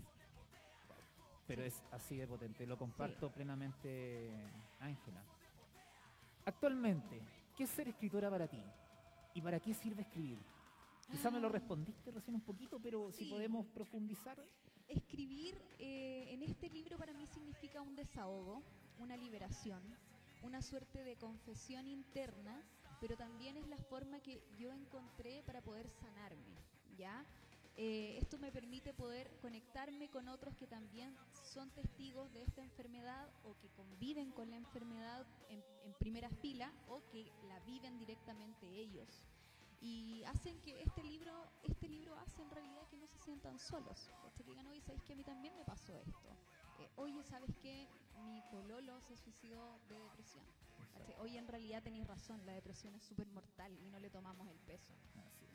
Pero 1.48 1.64
es 1.64 1.82
así 1.92 2.18
de 2.18 2.28
potente, 2.28 2.68
lo 2.68 2.78
comparto 2.78 3.32
plenamente, 3.32 4.30
Ángela. 4.80 5.24
Actualmente, 6.46 7.20
¿qué 7.58 7.64
es 7.64 7.70
ser 7.72 7.88
escritora 7.88 8.30
para 8.30 8.48
ti? 8.48 8.64
¿Y 9.34 9.42
para 9.42 9.60
qué 9.60 9.74
sirve 9.74 10.04
escribir? 10.04 10.51
Quizá 11.12 11.30
me 11.30 11.40
lo 11.40 11.50
respondiste 11.50 12.12
recién 12.12 12.36
un 12.36 12.42
poquito, 12.42 12.80
pero 12.80 13.12
si 13.12 13.26
Sí. 13.26 13.30
podemos 13.30 13.66
profundizar. 13.68 14.42
Escribir 14.88 15.62
eh, 15.80 16.28
en 16.34 16.44
este 16.44 16.70
libro 16.70 16.98
para 16.98 17.14
mí 17.14 17.26
significa 17.28 17.82
un 17.82 17.96
desahogo, 17.96 18.62
una 19.00 19.16
liberación, 19.16 19.82
una 20.44 20.62
suerte 20.62 21.04
de 21.04 21.16
confesión 21.18 21.88
interna, 21.88 22.62
pero 23.00 23.16
también 23.16 23.58
es 23.58 23.68
la 23.68 23.78
forma 23.78 24.20
que 24.20 24.42
yo 24.58 24.72
encontré 24.72 25.44
para 25.44 25.62
poder 25.62 25.88
sanarme, 25.90 26.56
¿ya? 26.98 27.26
Eh, 27.78 28.18
esto 28.22 28.38
me 28.38 28.52
permite 28.52 28.94
poder 28.94 29.32
conectarme 29.42 30.10
con 30.10 30.28
otros 30.28 30.56
que 30.58 30.68
también 30.68 31.16
son 31.42 31.70
testigos 31.72 32.32
de 32.34 32.44
esta 32.44 32.62
enfermedad 32.62 33.30
o 33.46 33.58
que 33.60 33.70
conviven 33.70 34.32
con 34.32 34.50
la 34.50 34.58
enfermedad 34.58 35.26
en, 35.50 35.64
en 35.86 35.94
primera 35.94 36.30
fila 36.30 36.72
o 36.90 37.02
que 37.12 37.32
la 37.48 37.60
viven 37.62 37.98
directamente 37.98 38.68
ellos 38.68 39.24
y 39.82 40.24
hacen 40.26 40.60
que 40.62 40.82
este 40.84 41.04
libro 41.04 41.52
este 41.64 41.88
libro 41.90 42.16
hace 42.20 42.42
en 42.44 42.52
realidad 42.52 42.88
que 42.88 42.98
no 42.98 43.08
se 43.08 43.18
sientan 43.20 43.58
solos 43.60 44.10
¿cachai? 44.10 44.32
que 44.34 44.44
digan 44.44 44.68
oye 44.68 44.82
sabes 44.82 45.02
que 45.02 45.14
a 45.14 45.16
mí 45.16 45.24
también 45.24 45.56
me 45.56 45.66
pasó 45.66 45.98
esto 45.98 46.30
Eh, 46.80 46.90
oye 46.96 47.24
sabes 47.24 47.52
que 47.62 47.88
mi 48.26 48.42
pololo 48.52 49.00
se 49.02 49.16
suicidó 49.18 49.80
de 49.90 50.00
depresión 50.00 50.46
¿cachai? 50.94 51.16
oye 51.20 51.38
en 51.38 51.48
realidad 51.48 51.82
tenéis 51.84 52.08
razón 52.08 52.46
la 52.46 52.54
depresión 52.54 52.96
es 52.96 53.04
súper 53.04 53.28
mortal 53.28 53.72
y 53.80 53.88
no 53.88 54.00
le 54.00 54.10
tomamos 54.10 54.48
el 54.48 54.60
peso 54.60 54.94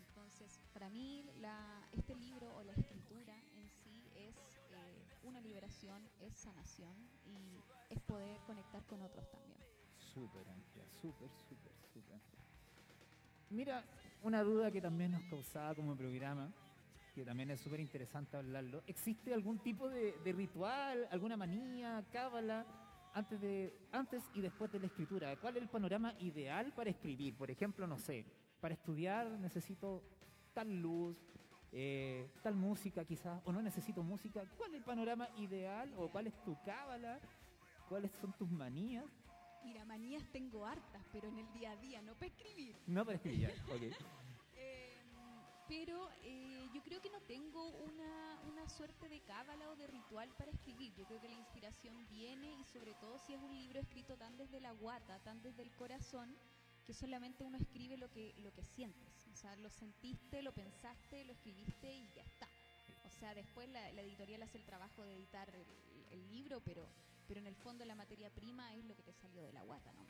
entonces 0.08 0.60
para 0.72 0.88
mí 0.90 1.24
la, 1.40 1.88
este 1.92 2.14
libro 2.14 2.54
o 2.56 2.62
la 2.64 2.72
escritura 2.72 3.34
en 3.54 3.70
sí 3.70 4.10
es 4.14 4.34
eh, 4.72 5.06
una 5.22 5.40
liberación 5.40 6.08
es 6.20 6.34
sanación 6.36 6.96
y 7.24 7.62
es 7.90 8.00
poder 8.02 8.40
conectar 8.46 8.84
con 8.86 9.02
otros 9.02 9.28
también 9.30 9.56
Súper 9.98 10.48
amplia, 10.48 10.84
súper, 11.02 11.28
súper, 11.46 11.72
súper. 11.92 12.18
Mira, 13.50 13.84
una 14.26 14.42
duda 14.42 14.72
que 14.72 14.80
también 14.80 15.12
nos 15.12 15.22
causaba 15.22 15.72
como 15.76 15.96
programa, 15.96 16.52
que 17.14 17.24
también 17.24 17.48
es 17.52 17.60
súper 17.60 17.78
interesante 17.78 18.36
hablarlo. 18.36 18.82
¿Existe 18.88 19.32
algún 19.32 19.60
tipo 19.60 19.88
de, 19.88 20.16
ritual, 20.24 21.06
alguna 21.12 21.36
manía, 21.36 22.04
cábala, 22.10 22.66
antes, 23.14 23.40
de, 23.40 23.72
antes 23.92 24.24
y 24.34 24.40
después 24.40 24.72
de 24.72 24.80
la 24.80 24.86
escritura? 24.86 25.36
¿Cuál 25.36 25.56
es 25.56 25.62
el 25.62 25.68
panorama 25.68 26.12
ideal 26.18 26.72
para 26.74 26.90
escribir? 26.90 27.36
Por 27.36 27.52
ejemplo, 27.52 27.86
no 27.86 27.98
sé, 27.98 28.26
para 28.60 28.74
estudiar 28.74 29.30
necesito 29.38 30.02
tal 30.52 30.82
luz, 30.82 31.16
eh, 31.70 32.28
tal 32.42 32.56
música 32.56 33.04
quizás, 33.04 33.40
o 33.44 33.52
no 33.52 33.62
necesito 33.62 34.02
música. 34.02 34.44
¿Cuál 34.56 34.72
es 34.72 34.78
el 34.78 34.84
panorama 34.84 35.28
ideal 35.36 35.94
o 35.96 36.10
cuál 36.10 36.26
es 36.26 36.34
tu 36.42 36.60
cábala? 36.64 37.20
¿Cuáles 37.88 38.10
son 38.20 38.32
tus 38.32 38.50
manías? 38.50 39.04
Mira, 39.66 39.84
manías 39.84 40.22
tengo 40.30 40.64
hartas, 40.64 41.02
pero 41.10 41.26
en 41.26 41.38
el 41.40 41.52
día 41.52 41.72
a 41.72 41.76
día, 41.76 42.00
no 42.00 42.14
para 42.14 42.28
escribir. 42.28 42.76
No 42.86 43.04
para 43.04 43.16
escribir, 43.16 43.50
ok. 43.68 43.82
Eh, 44.54 45.02
pero 45.66 46.08
eh, 46.22 46.68
yo 46.72 46.80
creo 46.84 47.00
que 47.00 47.10
no 47.10 47.20
tengo 47.22 47.70
una, 47.70 48.40
una 48.48 48.68
suerte 48.68 49.08
de 49.08 49.20
cábala 49.22 49.68
o 49.70 49.74
de 49.74 49.88
ritual 49.88 50.28
para 50.38 50.52
escribir. 50.52 50.94
Yo 50.94 51.04
creo 51.06 51.20
que 51.20 51.28
la 51.28 51.34
inspiración 51.34 52.06
viene 52.08 52.54
y 52.60 52.64
sobre 52.64 52.94
todo 52.94 53.18
si 53.18 53.34
es 53.34 53.40
un 53.40 53.58
libro 53.58 53.80
escrito 53.80 54.16
tan 54.16 54.36
desde 54.36 54.60
la 54.60 54.70
guata, 54.70 55.18
tan 55.24 55.42
desde 55.42 55.62
el 55.62 55.72
corazón, 55.72 56.32
que 56.86 56.94
solamente 56.94 57.42
uno 57.42 57.58
escribe 57.58 57.96
lo 57.96 58.08
que, 58.08 58.36
lo 58.44 58.52
que 58.52 58.62
sientes. 58.62 59.26
O 59.32 59.34
sea, 59.34 59.56
lo 59.56 59.68
sentiste, 59.68 60.42
lo 60.42 60.52
pensaste, 60.52 61.24
lo 61.24 61.32
escribiste 61.32 61.92
y 61.92 62.08
ya 62.14 62.22
está. 62.22 62.48
O 63.04 63.10
sea, 63.10 63.34
después 63.34 63.68
la, 63.70 63.90
la 63.94 64.02
editorial 64.02 64.44
hace 64.44 64.58
el 64.58 64.64
trabajo 64.64 65.02
de 65.02 65.16
editar 65.16 65.52
el, 65.52 65.66
el 66.12 66.30
libro, 66.30 66.60
pero, 66.64 66.88
pero 67.26 67.40
en 67.40 67.46
el 67.46 67.56
fondo 67.56 67.84
la 67.84 67.94
materia 67.94 68.30
prima 68.30 68.74
es 68.74 68.84
lo 68.84 68.94
que 68.94 69.02
te 69.02 69.12
salió 69.12 69.42
de 69.42 69.52
la 69.52 69.62
guata, 69.62 69.92
¿no? 69.92 70.06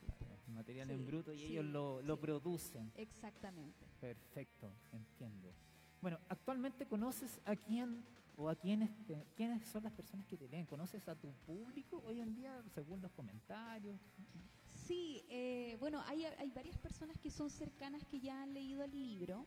Material 0.54 0.88
Sí, 0.88 0.94
en 0.94 1.06
bruto 1.06 1.32
y 1.32 1.38
sí, 1.38 1.44
ellos 1.46 1.64
lo, 1.66 2.00
lo 2.02 2.14
sí. 2.16 2.20
producen. 2.22 2.92
Exactamente. 2.94 3.84
Perfecto, 4.00 4.72
entiendo. 4.92 5.52
Bueno, 6.00 6.18
actualmente 6.28 6.86
conoces 6.86 7.40
a 7.44 7.56
quién 7.56 8.04
o 8.36 8.48
a 8.48 8.54
quiénes, 8.54 8.90
te- 9.06 9.26
quiénes 9.34 9.66
son 9.66 9.82
las 9.84 9.92
personas 9.92 10.26
que 10.26 10.36
te 10.36 10.48
leen. 10.48 10.66
¿Conoces 10.66 11.08
a 11.08 11.14
tu 11.16 11.32
público 11.46 12.02
hoy 12.06 12.20
en 12.20 12.34
día 12.34 12.62
según 12.74 13.00
los 13.00 13.10
comentarios? 13.12 13.98
Sí, 14.86 15.24
eh, 15.28 15.76
bueno, 15.80 16.02
hay, 16.06 16.24
hay 16.24 16.50
varias 16.50 16.78
personas 16.78 17.18
que 17.18 17.30
son 17.30 17.50
cercanas 17.50 18.04
que 18.04 18.20
ya 18.20 18.42
han 18.42 18.52
leído 18.54 18.84
el 18.84 18.92
libro. 18.92 19.44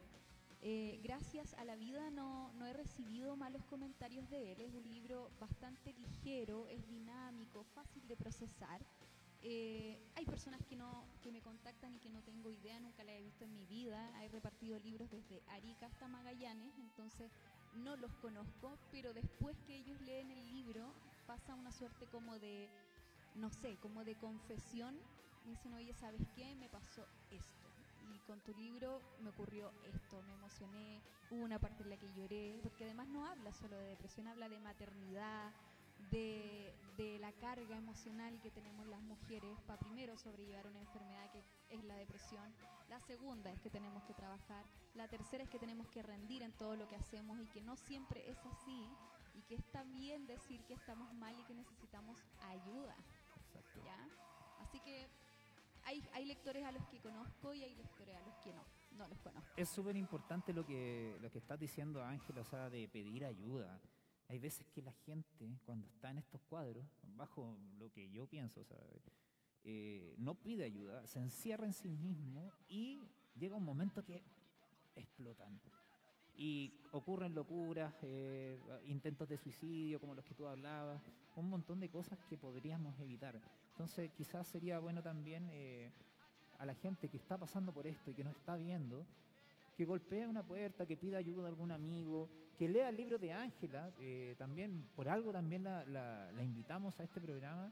Eh, 0.61 0.99
gracias 1.01 1.53
a 1.53 1.63
la 1.63 1.77
vida 1.77 2.09
no, 2.11 2.51
no 2.53 2.65
he 2.67 2.73
recibido 2.73 3.37
malos 3.37 3.63
comentarios 3.65 4.29
de 4.29 4.51
él. 4.51 4.61
Es 4.61 4.73
un 4.73 4.89
libro 4.89 5.31
bastante 5.39 5.93
ligero, 5.93 6.67
es 6.67 6.85
dinámico, 6.87 7.63
fácil 7.63 8.05
de 8.07 8.17
procesar. 8.17 8.85
Eh, 9.41 9.97
hay 10.15 10.25
personas 10.25 10.61
que 10.65 10.75
no 10.75 11.07
que 11.21 11.31
me 11.31 11.41
contactan 11.41 11.93
y 11.95 11.99
que 11.99 12.09
no 12.09 12.21
tengo 12.23 12.51
idea, 12.51 12.77
nunca 12.81 13.05
la 13.05 13.13
he 13.13 13.21
visto 13.21 13.45
en 13.45 13.53
mi 13.53 13.65
vida. 13.65 14.11
He 14.21 14.27
repartido 14.27 14.77
libros 14.79 15.09
desde 15.09 15.41
Arica 15.47 15.85
hasta 15.85 16.09
Magallanes, 16.09 16.77
entonces 16.77 17.31
no 17.73 17.95
los 17.95 18.13
conozco, 18.17 18.77
pero 18.91 19.13
después 19.13 19.55
que 19.65 19.77
ellos 19.77 20.01
leen 20.01 20.29
el 20.31 20.49
libro 20.49 20.93
pasa 21.25 21.55
una 21.55 21.71
suerte 21.71 22.05
como 22.07 22.37
de, 22.37 22.69
no 23.35 23.49
sé, 23.49 23.77
como 23.77 24.03
de 24.03 24.15
confesión. 24.15 24.99
Me 25.45 25.51
dicen, 25.51 25.73
oye, 25.73 25.93
¿sabes 25.93 26.21
qué? 26.35 26.53
Me 26.55 26.67
pasó 26.67 27.07
esto. 27.31 27.68
Y 28.13 28.19
con 28.19 28.39
tu 28.41 28.53
libro 28.53 29.01
me 29.21 29.29
ocurrió 29.29 29.71
esto, 29.93 30.21
me 30.23 30.33
emocioné, 30.33 31.01
hubo 31.31 31.43
una 31.43 31.59
parte 31.59 31.83
en 31.83 31.89
la 31.89 31.97
que 31.97 32.11
lloré, 32.13 32.59
porque 32.63 32.85
además 32.85 33.07
no 33.07 33.25
habla 33.25 33.51
solo 33.53 33.77
de 33.77 33.89
depresión, 33.89 34.27
habla 34.27 34.49
de 34.49 34.59
maternidad, 34.59 35.51
de, 36.11 36.73
de 36.97 37.19
la 37.19 37.31
carga 37.33 37.75
emocional 37.75 38.39
que 38.41 38.51
tenemos 38.51 38.87
las 38.87 39.01
mujeres 39.01 39.59
para 39.67 39.79
primero 39.79 40.17
sobrellevar 40.17 40.67
una 40.67 40.79
enfermedad 40.79 41.29
que 41.31 41.43
es 41.69 41.83
la 41.83 41.95
depresión, 41.95 42.53
la 42.89 42.99
segunda 43.01 43.51
es 43.51 43.59
que 43.61 43.69
tenemos 43.69 44.03
que 44.03 44.13
trabajar, 44.13 44.65
la 44.95 45.07
tercera 45.07 45.43
es 45.43 45.49
que 45.49 45.59
tenemos 45.59 45.87
que 45.89 46.01
rendir 46.01 46.41
en 46.41 46.51
todo 46.53 46.75
lo 46.75 46.87
que 46.87 46.95
hacemos 46.95 47.39
y 47.39 47.47
que 47.47 47.61
no 47.61 47.75
siempre 47.75 48.27
es 48.29 48.37
así 48.45 48.89
y 49.35 49.41
que 49.43 49.55
es 49.55 49.65
también 49.71 50.25
decir 50.25 50.63
que 50.65 50.73
estamos 50.73 51.13
mal 51.13 51.37
y 51.39 51.43
que 51.43 51.53
necesitamos 51.53 52.17
ayuda. 52.39 52.95
Exacto. 53.37 53.81
¿ya? 53.85 54.07
Así 54.61 54.79
que 54.79 55.07
hay, 56.13 56.25
lectores 56.25 56.63
a 56.65 56.71
los 56.71 56.85
que 56.87 56.99
conozco 56.99 57.53
y 57.53 57.63
hay 57.63 57.75
lectores 57.75 58.15
a 58.15 58.21
los 58.21 58.35
que 58.37 58.53
no, 58.53 58.63
conozco. 59.23 59.53
Es 59.55 59.69
súper 59.69 59.95
importante 59.95 60.53
lo 60.53 60.65
que, 60.65 61.17
lo 61.21 61.31
que 61.31 61.39
estás 61.39 61.59
diciendo, 61.59 62.03
Ángel, 62.03 62.37
o 62.37 62.43
sea, 62.43 62.69
de 62.69 62.87
pedir 62.87 63.25
ayuda. 63.25 63.79
Hay 64.27 64.39
veces 64.39 64.67
que 64.67 64.81
la 64.81 64.91
gente, 64.91 65.57
cuando 65.65 65.87
está 65.87 66.11
en 66.11 66.19
estos 66.19 66.41
cuadros, 66.41 66.85
bajo 67.15 67.57
lo 67.77 67.91
que 67.91 68.09
yo 68.11 68.27
pienso, 68.27 68.61
o 68.61 68.65
sea, 68.65 68.77
eh, 69.63 70.15
no 70.17 70.35
pide 70.35 70.65
ayuda, 70.65 71.05
se 71.07 71.19
encierra 71.19 71.65
en 71.65 71.73
sí 71.73 71.89
mismo 71.89 72.51
y 72.67 73.01
llega 73.35 73.55
un 73.55 73.65
momento 73.65 74.03
que 74.03 74.23
explotan. 74.95 75.59
Y 76.41 76.71
ocurren 76.93 77.35
locuras, 77.35 77.93
eh, 78.01 78.57
intentos 78.87 79.27
de 79.27 79.37
suicidio, 79.37 79.99
como 79.99 80.15
los 80.15 80.23
que 80.23 80.33
tú 80.33 80.47
hablabas, 80.47 81.01
un 81.35 81.49
montón 81.49 81.81
de 81.81 81.89
cosas 81.89 82.17
que 82.29 82.37
podríamos 82.37 82.97
evitar. 83.01 83.37
Entonces, 83.71 84.09
quizás 84.11 84.47
sería 84.47 84.79
bueno 84.79 85.03
también 85.03 85.49
eh, 85.51 85.91
a 86.57 86.65
la 86.65 86.73
gente 86.75 87.09
que 87.09 87.17
está 87.17 87.37
pasando 87.37 87.73
por 87.73 87.85
esto 87.85 88.11
y 88.11 88.13
que 88.13 88.23
nos 88.23 88.37
está 88.37 88.55
viendo, 88.55 89.05
que 89.75 89.83
golpee 89.83 90.27
una 90.27 90.41
puerta, 90.41 90.85
que 90.85 90.95
pida 90.95 91.17
ayuda 91.17 91.43
a 91.43 91.49
algún 91.49 91.71
amigo, 91.71 92.29
que 92.57 92.69
lea 92.69 92.87
el 92.87 92.95
libro 92.95 93.17
de 93.17 93.33
Ángela. 93.33 93.91
eh, 93.99 94.35
también, 94.37 94.87
por 94.95 95.09
algo 95.09 95.33
también 95.33 95.65
la, 95.65 96.31
invitamos 96.41 96.97
a 97.01 97.03
este 97.03 97.19
programa, 97.19 97.69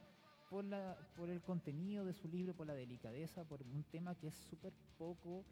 por, 0.50 0.66
la, 0.66 0.98
por 1.16 1.30
el 1.30 1.42
contenido 1.42 2.04
de 2.04 2.14
su 2.14 2.28
libro, 2.28 2.54
por 2.54 2.68
la 2.68 2.74
delicadeza, 2.74 3.46
por 3.46 3.62
un 3.62 3.84
tema 3.84 4.14
que 4.16 4.28
es 4.28 4.36
súper 4.36 4.74
poco 4.98 5.46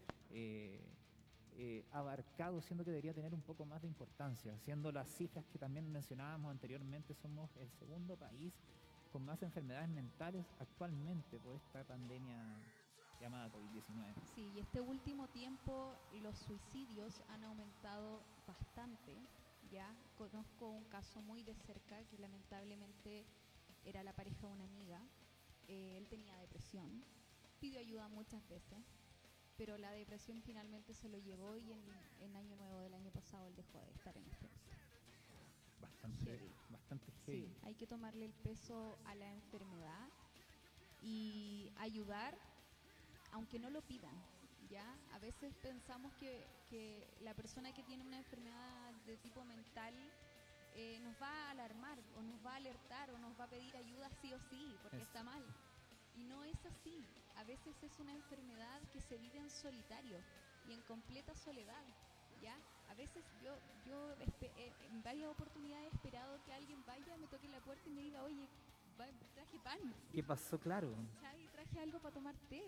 eh, 1.57 1.85
abarcado, 1.91 2.61
siendo 2.61 2.83
que 2.83 2.91
debería 2.91 3.13
tener 3.13 3.33
un 3.33 3.41
poco 3.41 3.65
más 3.65 3.81
de 3.81 3.87
importancia, 3.87 4.57
siendo 4.59 4.91
las 4.91 5.07
cifras 5.09 5.45
que 5.47 5.57
también 5.57 5.89
mencionábamos 5.91 6.51
anteriormente, 6.51 7.13
somos 7.13 7.55
el 7.57 7.71
segundo 7.71 8.17
país 8.17 8.53
con 9.11 9.23
más 9.23 9.41
enfermedades 9.41 9.87
mentales 9.87 10.45
actualmente 10.59 11.39
por 11.39 11.55
esta 11.55 11.83
pandemia 11.85 12.43
llamada 13.21 13.49
COVID-19. 13.49 14.13
Sí, 14.33 14.51
y 14.53 14.59
este 14.59 14.81
último 14.81 15.29
tiempo 15.29 15.95
los 16.21 16.37
suicidios 16.37 17.23
han 17.29 17.45
aumentado 17.45 18.21
bastante. 18.45 19.17
Ya 19.71 19.95
conozco 20.17 20.69
un 20.69 20.83
caso 20.85 21.21
muy 21.21 21.43
de 21.43 21.55
cerca 21.55 22.03
que 22.03 22.17
lamentablemente 22.17 23.25
era 23.85 24.03
la 24.03 24.13
pareja 24.13 24.47
de 24.47 24.53
una 24.53 24.65
amiga. 24.65 25.01
Eh, 25.67 25.95
él 25.97 26.07
tenía 26.09 26.37
depresión, 26.37 27.03
pidió 27.59 27.79
ayuda 27.79 28.07
muchas 28.09 28.45
veces, 28.49 28.83
pero 29.57 29.77
la 29.77 29.91
depresión 29.91 30.41
finalmente 30.41 30.93
se 30.93 31.09
lo 31.09 31.17
llevó 31.19 31.55
y 31.57 31.71
en, 31.71 31.81
en 32.21 32.35
Año 32.35 32.55
Nuevo 32.57 32.79
del 32.79 32.93
año 32.93 33.11
pasado 33.11 33.45
él 33.47 33.55
dejó 33.55 33.79
de 33.85 33.91
estar 33.91 34.15
en 34.17 34.25
este 34.27 34.47
mundo. 34.47 34.61
Bastante, 35.81 36.25
Heavy. 36.25 36.51
bastante 36.69 37.11
heavy. 37.25 37.45
Sí, 37.47 37.55
hay 37.63 37.75
que 37.75 37.87
tomarle 37.87 38.25
el 38.25 38.33
peso 38.33 38.97
a 39.05 39.15
la 39.15 39.31
enfermedad 39.31 40.09
y 41.01 41.71
ayudar 41.77 42.37
aunque 43.31 43.59
no 43.59 43.69
lo 43.69 43.81
pidan. 43.81 44.15
¿ya? 44.69 44.95
A 45.13 45.19
veces 45.19 45.53
pensamos 45.61 46.11
que, 46.15 46.43
que 46.69 47.07
la 47.21 47.33
persona 47.33 47.71
que 47.73 47.83
tiene 47.83 48.03
una 48.03 48.17
enfermedad 48.17 48.93
de 49.05 49.17
tipo 49.17 49.43
mental 49.45 49.93
eh, 50.75 50.99
nos 51.01 51.13
va 51.21 51.29
a 51.29 51.51
alarmar 51.51 51.97
o 52.17 52.21
nos 52.21 52.43
va 52.45 52.53
a 52.53 52.55
alertar 52.57 53.09
o 53.11 53.17
nos 53.19 53.39
va 53.39 53.45
a 53.45 53.49
pedir 53.49 53.75
ayuda 53.77 54.09
sí 54.21 54.33
o 54.33 54.39
sí 54.49 54.75
porque 54.81 54.97
Es- 54.97 55.07
está 55.07 55.23
mal. 55.23 55.43
Y 56.15 56.23
no 56.23 56.43
es 56.43 56.65
así. 56.65 57.05
A 57.35 57.43
veces 57.43 57.75
es 57.83 57.99
una 57.99 58.13
enfermedad 58.13 58.81
que 58.93 59.01
se 59.01 59.17
vive 59.17 59.37
en 59.37 59.49
solitario 59.49 60.17
y 60.67 60.73
en 60.73 60.81
completa 60.83 61.35
soledad. 61.35 61.83
¿Ya? 62.41 62.57
A 62.89 62.93
veces 62.93 63.23
yo, 63.41 63.55
yo 63.85 64.11
eh, 64.19 64.73
en 64.91 65.03
varias 65.03 65.29
oportunidades 65.29 65.91
he 65.91 65.95
esperado 65.95 66.39
que 66.43 66.53
alguien 66.53 66.83
vaya, 66.85 67.17
me 67.17 67.27
toque 67.27 67.47
la 67.47 67.59
puerta 67.59 67.87
y 67.89 67.91
me 67.91 68.01
diga, 68.01 68.23
oye, 68.23 68.47
traje 69.33 69.59
pan, 69.59 69.79
¿Qué 70.11 70.23
pasó? 70.23 70.59
Claro. 70.59 70.93
¿cachai? 71.15 71.47
Traje 71.51 71.79
algo 71.79 71.99
para 71.99 72.13
tomar 72.13 72.35
té. 72.49 72.63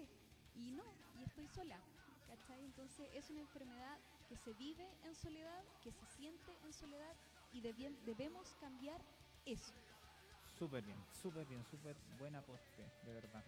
Y 0.56 0.72
no, 0.72 0.84
y 1.20 1.24
estoy 1.24 1.48
sola, 1.48 1.80
¿cachai? 2.28 2.64
Entonces 2.66 3.08
es 3.14 3.30
una 3.30 3.42
enfermedad 3.42 4.00
que 4.28 4.36
se 4.36 4.54
vive 4.54 4.88
en 5.04 5.16
soledad, 5.16 5.64
que 5.84 5.92
se 5.92 6.06
siente 6.18 6.52
en 6.64 6.74
soledad 6.74 7.16
y 7.54 7.62
debemos 7.62 8.56
cambiar 8.60 9.00
eso. 9.46 9.74
Súper 10.58 10.84
bien, 10.84 10.98
súper 11.22 11.46
bien, 11.48 11.64
súper 11.66 11.96
buen 12.20 12.36
aporte, 12.36 12.84
de 13.06 13.14
verdad. 13.14 13.44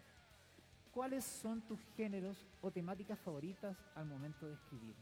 ¿Cuáles 0.94 1.24
son 1.24 1.62
tus 1.62 1.80
géneros 1.96 2.46
o 2.62 2.72
temáticas 2.72 3.20
favoritas 3.20 3.78
al 3.96 4.06
momento 4.06 4.48
de 4.48 4.54
escribir? 4.56 4.96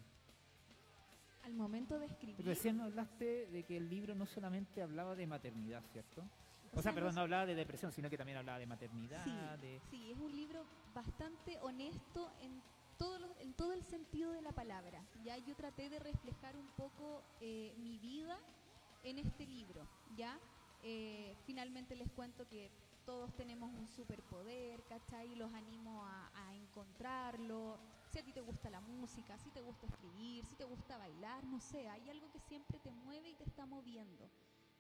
Al 1.44 1.54
momento 1.54 1.98
de 2.00 2.06
escribir... 2.08 2.46
Recién 2.46 2.80
hablaste 2.82 3.48
de 3.48 3.64
que 3.64 3.78
el 3.78 3.90
libro 3.90 4.14
no 4.16 4.26
solamente 4.26 4.82
hablaba 4.82 5.16
de 5.16 5.26
maternidad, 5.28 5.82
¿cierto? 5.92 6.22
O, 6.22 6.80
O 6.80 6.82
sea, 6.82 6.82
sea, 6.84 6.94
perdón, 6.94 7.16
no 7.16 7.22
hablaba 7.22 7.46
de 7.46 7.56
depresión, 7.56 7.92
sino 7.94 8.10
que 8.10 8.18
también 8.18 8.38
hablaba 8.38 8.60
de 8.60 8.66
maternidad, 8.66 9.24
Sí, 9.24 9.32
de... 9.62 9.82
sí, 9.90 10.12
es 10.12 10.18
un 10.20 10.32
libro 10.32 10.66
bastante 10.94 11.58
honesto 11.62 12.32
en 12.42 12.62
todo, 12.98 13.18
lo- 13.20 13.40
en 13.40 13.54
todo 13.54 13.72
el 13.74 13.84
sentido 13.84 14.32
de 14.34 14.42
la 14.42 14.52
palabra. 14.52 15.02
Ya 15.24 15.38
yo 15.38 15.56
traté 15.56 15.90
de 15.90 16.00
reflejar 16.00 16.56
un 16.58 16.68
poco 16.76 17.24
eh, 17.40 17.74
mi 17.78 17.98
vida 17.98 18.38
en 19.04 19.20
este 19.20 19.46
libro. 19.46 19.88
Ya 20.18 20.38
Eh, 20.84 21.36
finalmente 21.46 21.96
les 21.96 22.10
cuento 22.12 22.48
que 22.48 22.72
todos 23.06 23.34
tenemos 23.36 23.74
un 23.74 23.88
superpoder, 23.88 24.84
¿cachai? 24.84 25.36
Los 25.36 25.54
animo 25.54 26.06
a, 26.06 26.54
encontrarlo. 26.56 27.80
Si 28.12 28.20
a 28.20 28.24
ti 28.24 28.34
te 28.34 28.42
gusta 28.42 28.70
la 28.70 28.82
música, 28.82 29.38
si 29.38 29.50
te 29.52 29.62
gusta 29.62 29.86
escribir, 29.86 30.46
si 30.46 30.56
te 30.56 30.66
gusta 30.66 30.98
bailar, 30.98 31.44
no 31.46 31.60
sé, 31.60 31.88
hay 31.88 32.10
algo 32.10 32.30
que 32.32 32.40
siempre 32.40 32.80
te 32.80 32.92
mueve 32.92 33.30
y 33.30 33.36
te 33.36 33.44
está 33.46 33.66
moviendo. 33.66 34.30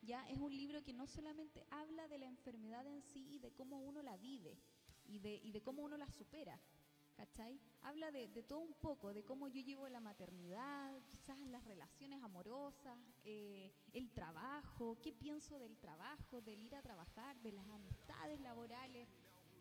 Ya 0.01 0.27
es 0.29 0.37
un 0.37 0.55
libro 0.55 0.83
que 0.83 0.93
no 0.93 1.07
solamente 1.07 1.65
habla 1.71 2.07
de 2.07 2.19
la 2.19 2.25
enfermedad 2.25 2.85
en 2.85 3.01
sí 3.01 3.25
y 3.31 3.39
de 3.39 3.51
cómo 3.51 3.79
uno 3.79 4.01
la 4.01 4.17
vive 4.17 4.57
y 5.05 5.19
de 5.19 5.61
cómo 5.61 5.83
uno 5.83 5.97
la 5.97 6.09
supera, 6.09 6.59
¿cachai? 7.17 7.59
Habla 7.81 8.11
de, 8.11 8.27
de 8.29 8.43
todo 8.43 8.59
un 8.59 8.73
poco, 8.75 9.11
de 9.13 9.23
cómo 9.23 9.47
yo 9.47 9.59
llevo 9.61 9.89
la 9.89 9.99
maternidad, 9.99 10.93
quizás 11.09 11.37
las 11.39 11.65
relaciones 11.65 12.21
amorosas, 12.23 12.97
eh, 13.25 13.71
el 13.93 14.11
trabajo, 14.11 14.97
qué 15.01 15.11
pienso 15.11 15.57
del 15.57 15.77
trabajo, 15.77 16.41
del 16.41 16.63
ir 16.63 16.75
a 16.75 16.81
trabajar, 16.81 17.35
de 17.41 17.51
las 17.51 17.67
amistades 17.69 18.39
laborales, 18.41 19.09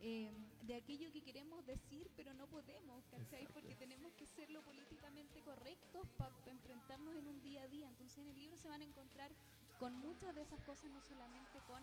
eh, 0.00 0.30
de 0.62 0.74
aquello 0.74 1.10
que 1.10 1.22
queremos 1.22 1.64
decir 1.64 2.10
pero 2.14 2.34
no 2.34 2.46
podemos, 2.46 3.06
¿cachai? 3.06 3.46
Porque 3.48 3.74
tenemos 3.74 4.12
que 4.12 4.26
ser 4.26 4.50
lo 4.50 4.62
políticamente 4.62 5.40
correctos 5.42 6.06
para 6.18 6.34
enfrentarnos 6.44 7.16
en 7.16 7.26
un 7.26 7.40
día 7.40 7.62
a 7.62 7.68
día. 7.68 7.88
Entonces 7.88 8.18
en 8.18 8.28
el 8.28 8.38
libro 8.38 8.58
se 8.58 8.68
van 8.68 8.82
a 8.82 8.84
encontrar 8.84 9.32
con 9.78 9.94
muchas 9.94 10.34
de 10.34 10.42
esas 10.42 10.60
cosas, 10.64 10.90
no 10.90 11.00
solamente 11.00 11.58
con 11.66 11.82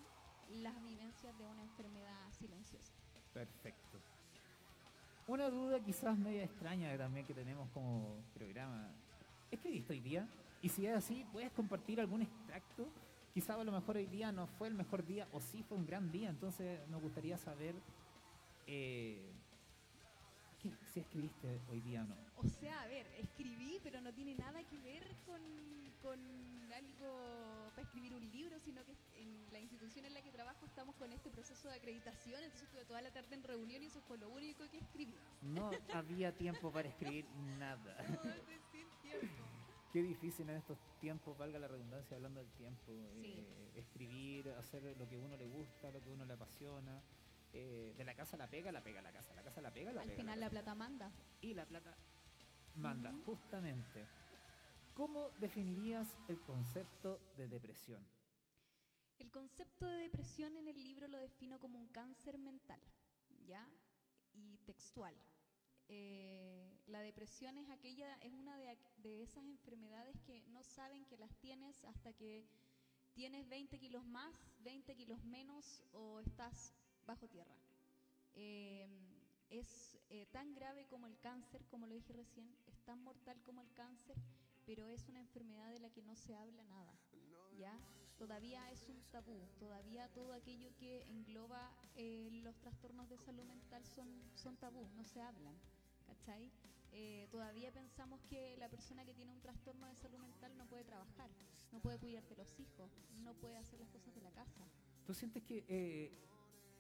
las 0.62 0.80
vivencias 0.84 1.36
de 1.38 1.48
una 1.48 1.64
enfermedad 1.64 2.32
silenciosa. 2.34 2.94
Perfecto. 3.34 4.13
Una 5.28 5.50
duda 5.50 5.80
quizás 5.80 6.18
media 6.18 6.44
extraña 6.44 6.98
también 6.98 7.26
que 7.26 7.34
tenemos 7.34 7.70
como 7.74 8.18
programa. 8.34 8.90
¿Escribiste 9.50 9.94
hoy 9.94 10.00
día? 10.02 10.28
Y 10.62 10.70
si 10.70 10.86
es 10.86 10.96
así, 10.96 11.26
¿puedes 11.32 11.52
compartir 11.52 12.00
algún 12.02 12.22
extracto? 12.24 12.88
Quizás 13.34 13.58
a 13.58 13.64
lo 13.64 13.72
mejor 13.72 13.96
hoy 13.98 14.06
día 14.06 14.32
no 14.32 14.48
fue 14.48 14.68
el 14.68 14.74
mejor 14.74 15.06
día 15.06 15.28
o 15.32 15.40
sí 15.40 15.64
fue 15.64 15.78
un 15.78 15.86
gran 15.86 16.12
día, 16.12 16.30
entonces 16.30 16.80
nos 16.90 17.02
gustaría 17.02 17.38
saber 17.38 17.74
eh, 18.68 19.32
¿qué- 20.62 20.72
si 20.94 21.00
escribiste 21.00 21.60
hoy 21.72 21.82
día 21.82 22.02
o 22.04 22.06
no. 22.06 22.16
O 22.38 22.48
sea, 22.48 22.82
a 22.82 22.88
ver, 22.88 23.08
escribí, 23.20 23.80
pero 23.84 24.02
no 24.02 24.14
tiene 24.14 24.36
nada 24.36 24.62
que 24.64 24.78
ver 24.80 25.04
con, 25.26 25.42
con 26.02 26.20
algo 26.74 27.53
para 27.74 27.84
escribir 27.88 28.14
un 28.16 28.30
libro, 28.32 28.60
sino 28.60 28.84
que 28.86 28.96
en 29.16 29.52
la 29.52 29.60
institución 29.60 30.06
en 30.06 30.14
la 30.14 30.22
que 30.22 30.32
trabajo 30.32 30.66
estamos 30.66 30.96
con 30.96 31.12
este 31.12 31.30
proceso 31.32 31.68
de 31.70 31.76
acreditación, 31.76 32.44
entonces 32.44 32.64
estuve 32.68 32.86
toda 32.86 33.02
la 33.02 33.12
tarde 33.12 33.34
en 33.36 33.44
reunión 33.44 33.82
y 33.84 33.88
eso 33.88 34.02
fue 34.02 34.18
lo 34.18 34.30
único 34.30 34.70
que 34.70 34.78
escribí. 34.78 35.16
No 35.42 35.72
había 35.94 36.32
tiempo 36.36 36.72
para 36.72 36.88
escribir 36.90 37.26
nada. 37.58 37.98
Sin 38.72 38.88
tiempo. 39.02 39.44
Qué 39.92 40.02
difícil 40.02 40.50
en 40.50 40.58
estos 40.58 40.78
tiempos, 41.00 41.38
valga 41.38 41.60
la 41.60 41.68
redundancia, 41.68 42.16
hablando 42.18 42.40
del 42.40 42.52
tiempo, 42.54 42.92
Sí. 43.22 43.34
eh, 43.38 43.72
escribir, 43.76 44.50
hacer 44.58 44.82
lo 44.98 45.08
que 45.08 45.18
uno 45.20 45.38
le 45.38 45.46
gusta, 45.46 45.92
lo 45.92 46.02
que 46.02 46.10
uno 46.10 46.26
le 46.26 46.34
apasiona. 46.34 47.02
eh, 47.56 47.94
de 47.96 48.04
la 48.04 48.16
casa 48.16 48.36
la 48.36 48.48
pega, 48.50 48.72
la 48.72 48.82
pega 48.84 49.00
la 49.04 49.12
casa, 49.12 49.32
la 49.36 49.44
casa 49.44 49.62
la 49.62 49.72
pega, 49.72 49.94
la 49.94 50.02
Al 50.02 50.08
pega. 50.08 50.18
final 50.22 50.40
la 50.40 50.46
la 50.48 50.50
plata 50.50 50.74
manda. 50.74 51.12
y 51.42 51.54
la 51.54 51.66
plata 51.68 51.96
manda, 52.78 53.14
justamente. 53.28 54.08
¿Cómo 54.94 55.32
definirías 55.40 56.16
el 56.28 56.40
concepto 56.42 57.20
de 57.36 57.48
depresión? 57.48 58.06
El 59.18 59.32
concepto 59.32 59.88
de 59.88 59.98
depresión 59.98 60.56
en 60.56 60.68
el 60.68 60.84
libro 60.84 61.08
lo 61.08 61.18
defino 61.18 61.60
como 61.60 61.80
un 61.80 61.88
cáncer 61.88 62.38
mental, 62.38 62.80
¿ya? 63.48 63.68
Y 64.34 64.58
textual. 64.60 65.16
Eh, 65.88 66.80
la 66.88 67.00
depresión 67.02 67.58
es 67.58 67.70
aquella, 67.70 68.16
es 68.18 68.34
una 68.34 68.56
de, 68.58 68.78
de 68.98 69.24
esas 69.24 69.44
enfermedades 69.46 70.22
que 70.22 70.42
no 70.50 70.64
saben 70.64 71.06
que 71.06 71.18
las 71.18 71.36
tienes 71.38 71.84
hasta 71.86 72.14
que 72.14 72.46
tienes 73.14 73.48
20 73.50 73.80
kilos 73.80 74.06
más, 74.06 74.36
20 74.60 74.96
kilos 74.96 75.24
menos 75.24 75.84
o 75.94 76.20
estás 76.20 76.74
bajo 77.06 77.28
tierra. 77.28 77.56
Eh, 78.36 78.88
es 79.50 79.98
eh, 80.10 80.26
tan 80.32 80.54
grave 80.54 80.86
como 80.88 81.08
el 81.08 81.18
cáncer, 81.20 81.66
como 81.70 81.86
lo 81.86 81.94
dije 81.94 82.14
recién, 82.14 82.56
es 82.68 82.80
tan 82.84 83.04
mortal 83.04 83.42
como 83.44 83.62
el 83.62 83.72
cáncer, 83.74 84.18
pero 84.66 84.88
es 84.88 85.08
una 85.10 85.20
enfermedad 85.20 85.70
de 85.72 85.80
la 85.80 85.90
que 85.90 86.02
no 86.02 86.16
se 86.16 86.36
habla 86.36 86.64
nada. 86.66 86.94
¿ya? 87.58 87.78
Todavía 88.18 88.72
es 88.72 88.88
un 88.90 89.02
tabú, 89.12 89.40
todavía 89.60 90.08
todo 90.10 90.34
aquello 90.34 90.70
que 90.78 91.04
engloba 91.04 91.72
eh, 91.96 92.30
los 92.44 92.56
trastornos 92.60 93.10
de 93.10 93.18
salud 93.18 93.44
mental 93.44 93.84
son, 93.86 94.08
son 94.36 94.56
tabú, 94.58 94.88
no 94.96 95.04
se 95.04 95.22
hablan. 95.22 95.56
¿Cachai? 96.08 96.52
Eh, 96.92 97.28
todavía 97.32 97.72
pensamos 97.72 98.22
que 98.30 98.56
la 98.58 98.70
persona 98.70 99.04
que 99.04 99.14
tiene 99.14 99.32
un 99.32 99.42
trastorno 99.42 99.88
de 99.88 99.96
salud 99.96 100.20
mental 100.20 100.56
no 100.58 100.68
puede 100.68 100.84
trabajar, 100.84 101.30
no 101.72 101.80
puede 101.80 101.98
cuidar 101.98 102.24
de 102.30 102.36
los 102.36 102.60
hijos, 102.60 102.92
no 103.24 103.34
puede 103.34 103.58
hacer 103.58 103.80
las 103.80 103.90
cosas 103.90 104.14
de 104.14 104.22
la 104.22 104.32
casa. 104.32 104.68
¿Tú 105.06 105.14
sientes 105.14 105.44
que 105.44 105.66
eh, 105.68 106.12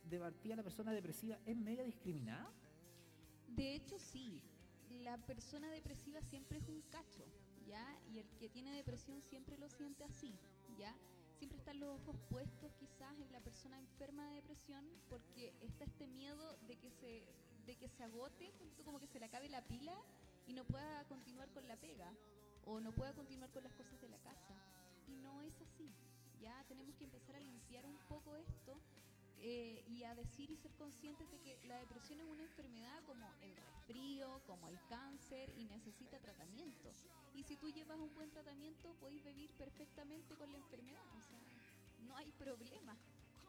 de 0.10 0.19
partida 0.19 0.56
la 0.56 0.63
persona 0.63 0.91
depresiva 0.91 1.39
es 1.46 1.58
media 1.58 1.84
discriminada? 1.84 2.52
De 3.48 3.76
hecho, 3.76 3.98
sí. 4.00 4.41
La 5.02 5.17
persona 5.17 5.72
depresiva 5.72 6.22
siempre 6.22 6.60
es 6.60 6.69
un 6.69 6.82
cacho, 6.91 7.26
¿ya? 7.67 7.99
Y 8.13 8.19
el 8.19 8.28
que 8.39 8.49
tiene 8.49 8.71
depresión 8.71 9.21
siempre 9.21 9.58
lo 9.58 9.69
siente 9.69 10.04
así, 10.04 10.34
¿ya? 10.78 10.95
Siempre 11.38 11.58
están 11.58 11.80
los 11.80 11.99
ojos 11.99 12.15
puestos 12.30 12.73
quizás 12.76 13.19
en 13.19 13.32
la 13.32 13.41
persona 13.41 13.78
enferma 13.78 14.26
de 14.28 14.36
depresión 14.36 14.86
porque 15.10 15.54
está 15.62 15.84
este 15.86 16.08
miedo 16.08 16.58
de 16.67 16.78
que 16.78 16.89
se, 16.91 17.26
de 17.65 17.76
que 17.76 17.89
se 17.89 18.04
agote, 18.04 18.52
como 18.86 18.99
que 18.99 19.08
se 19.08 19.19
le 19.19 19.26
acabe 19.26 19.49
la 19.49 19.62
pila 19.62 19.95
y 20.47 20.54
no 20.54 20.63
pueda 20.65 21.04
continuar 21.06 21.49
con 21.52 21.67
la 21.67 21.76
pega 21.78 22.13
o 22.65 22.80
no 22.80 22.91
pueda 22.93 23.13
continuar 23.13 23.52
con 23.52 23.63
las 23.63 23.73
cosas 23.73 23.99
de 23.99 24.10
la 24.10 24.17
casa. 24.19 24.56
Y 25.08 25.15
no 25.17 25.41
es 25.41 25.54
así, 25.62 25.91
¿ya? 26.39 26.63
Tenemos 26.67 26.95
que 26.95 27.04
empezar 27.04 27.36
a 27.36 27.39
limpiar 27.39 27.86
un 27.86 27.97
poco 28.08 28.36
esto 28.36 28.80
eh, 29.45 29.84
y 29.89 30.03
a 30.03 30.15
decir 30.15 30.49
y 30.49 30.56
ser 30.56 30.71
conscientes 30.79 31.29
de 31.29 31.38
que 31.39 31.67
la 31.67 31.77
depresión 31.77 32.17
es 32.21 32.25
una 32.25 32.43
enfermedad 32.43 33.03
como 33.06 33.27
el 33.41 33.53
resfrío, 33.58 34.41
como 34.47 34.69
el 34.69 34.79
cáncer 34.88 35.49
y 35.58 35.65
necesita 35.65 36.17
tratamiento. 36.17 36.89
Y 37.36 37.43
si 37.43 37.58
tú 37.58 37.69
llevas 37.69 37.97
un 37.99 38.13
buen 38.15 38.29
tratamiento, 38.32 38.93
podéis 39.01 39.21
vivir 39.25 39.49
perfectamente 39.58 40.34
con 40.36 40.49
la 40.49 40.58
enfermedad. 40.58 41.03
O 41.17 41.21
sea, 41.21 41.39
no 42.08 42.15
hay 42.15 42.32
problema. 42.39 42.95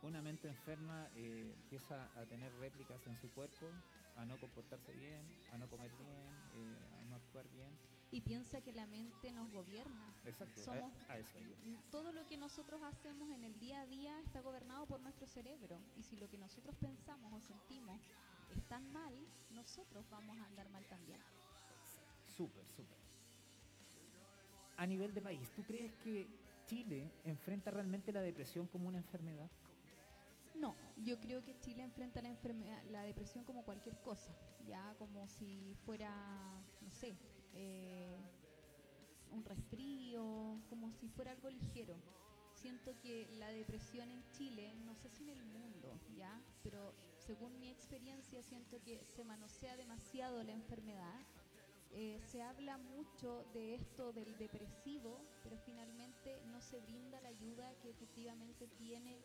Una 0.02 0.20
mente 0.20 0.48
enferma 0.48 1.08
eh, 1.14 1.54
empieza 1.62 2.10
a 2.18 2.26
tener 2.26 2.52
réplicas 2.58 3.06
en 3.06 3.16
su 3.20 3.30
cuerpo, 3.32 3.70
a 4.16 4.24
no 4.26 4.36
comportarse 4.38 4.92
bien, 4.92 5.22
a 5.52 5.58
no 5.58 5.68
comer 5.68 5.90
bien, 5.96 6.34
eh, 6.54 6.76
a 7.00 7.04
no 7.04 7.16
actuar 7.16 7.48
bien. 7.50 7.93
Y 8.14 8.20
piensa 8.20 8.60
que 8.60 8.72
la 8.72 8.86
mente 8.86 9.32
nos 9.32 9.50
gobierna. 9.50 10.14
Exacto, 10.24 10.62
Somos- 10.62 10.92
a, 11.08 11.14
a 11.14 11.18
eso. 11.18 11.36
Todo 11.90 12.12
lo 12.12 12.24
que 12.28 12.36
nosotros 12.36 12.80
hacemos 12.84 13.28
en 13.32 13.42
el 13.42 13.58
día 13.58 13.80
a 13.80 13.86
día 13.86 14.20
está 14.20 14.40
gobernado 14.40 14.86
por 14.86 15.00
nuestro 15.00 15.26
cerebro. 15.26 15.80
Y 15.96 16.04
si 16.04 16.16
lo 16.16 16.28
que 16.28 16.38
nosotros 16.38 16.76
pensamos 16.76 17.32
o 17.32 17.40
sentimos 17.40 18.00
están 18.56 18.88
mal, 18.92 19.12
nosotros 19.50 20.08
vamos 20.10 20.36
a 20.38 20.46
andar 20.46 20.70
mal 20.70 20.84
también. 20.86 21.20
Súper, 22.36 22.64
súper. 22.68 22.96
A 24.76 24.86
nivel 24.86 25.12
de 25.12 25.20
país, 25.20 25.50
¿tú 25.56 25.64
crees 25.64 25.92
que 26.04 26.28
Chile 26.66 27.10
enfrenta 27.24 27.72
realmente 27.72 28.12
la 28.12 28.20
depresión 28.20 28.68
como 28.68 28.86
una 28.86 28.98
enfermedad? 28.98 29.50
No, 30.54 30.76
yo 30.98 31.18
creo 31.18 31.42
que 31.42 31.58
Chile 31.58 31.82
enfrenta 31.82 32.22
la 32.22 32.28
enfermedad, 32.28 32.80
la 32.92 33.02
depresión 33.02 33.42
como 33.44 33.64
cualquier 33.64 33.96
cosa, 34.02 34.32
ya 34.68 34.94
como 34.98 35.26
si 35.26 35.74
fuera, 35.84 36.10
no 36.80 36.90
sé, 36.92 37.16
eh, 37.54 38.16
un 39.32 39.44
resfrío, 39.44 40.60
como 40.68 40.92
si 40.92 41.08
fuera 41.08 41.32
algo 41.32 41.50
ligero. 41.50 41.96
Siento 42.54 42.98
que 43.00 43.28
la 43.38 43.48
depresión 43.48 44.10
en 44.10 44.24
Chile, 44.30 44.72
no 44.84 44.94
sé 44.94 45.10
si 45.10 45.24
en 45.24 45.30
el 45.30 45.44
mundo, 45.44 46.00
ya, 46.16 46.40
pero 46.62 46.94
según 47.18 47.58
mi 47.58 47.68
experiencia 47.68 48.42
siento 48.42 48.82
que 48.82 49.04
se 49.06 49.24
manosea 49.24 49.76
demasiado 49.76 50.42
la 50.42 50.52
enfermedad. 50.52 51.20
Eh, 51.90 52.20
se 52.26 52.42
habla 52.42 52.76
mucho 52.76 53.44
de 53.52 53.74
esto 53.74 54.12
del 54.12 54.36
depresivo, 54.36 55.20
pero 55.42 55.56
finalmente 55.58 56.40
no 56.46 56.60
se 56.60 56.80
brinda 56.80 57.20
la 57.20 57.28
ayuda 57.28 57.74
que 57.82 57.90
efectivamente 57.90 58.66
tiene 58.78 59.20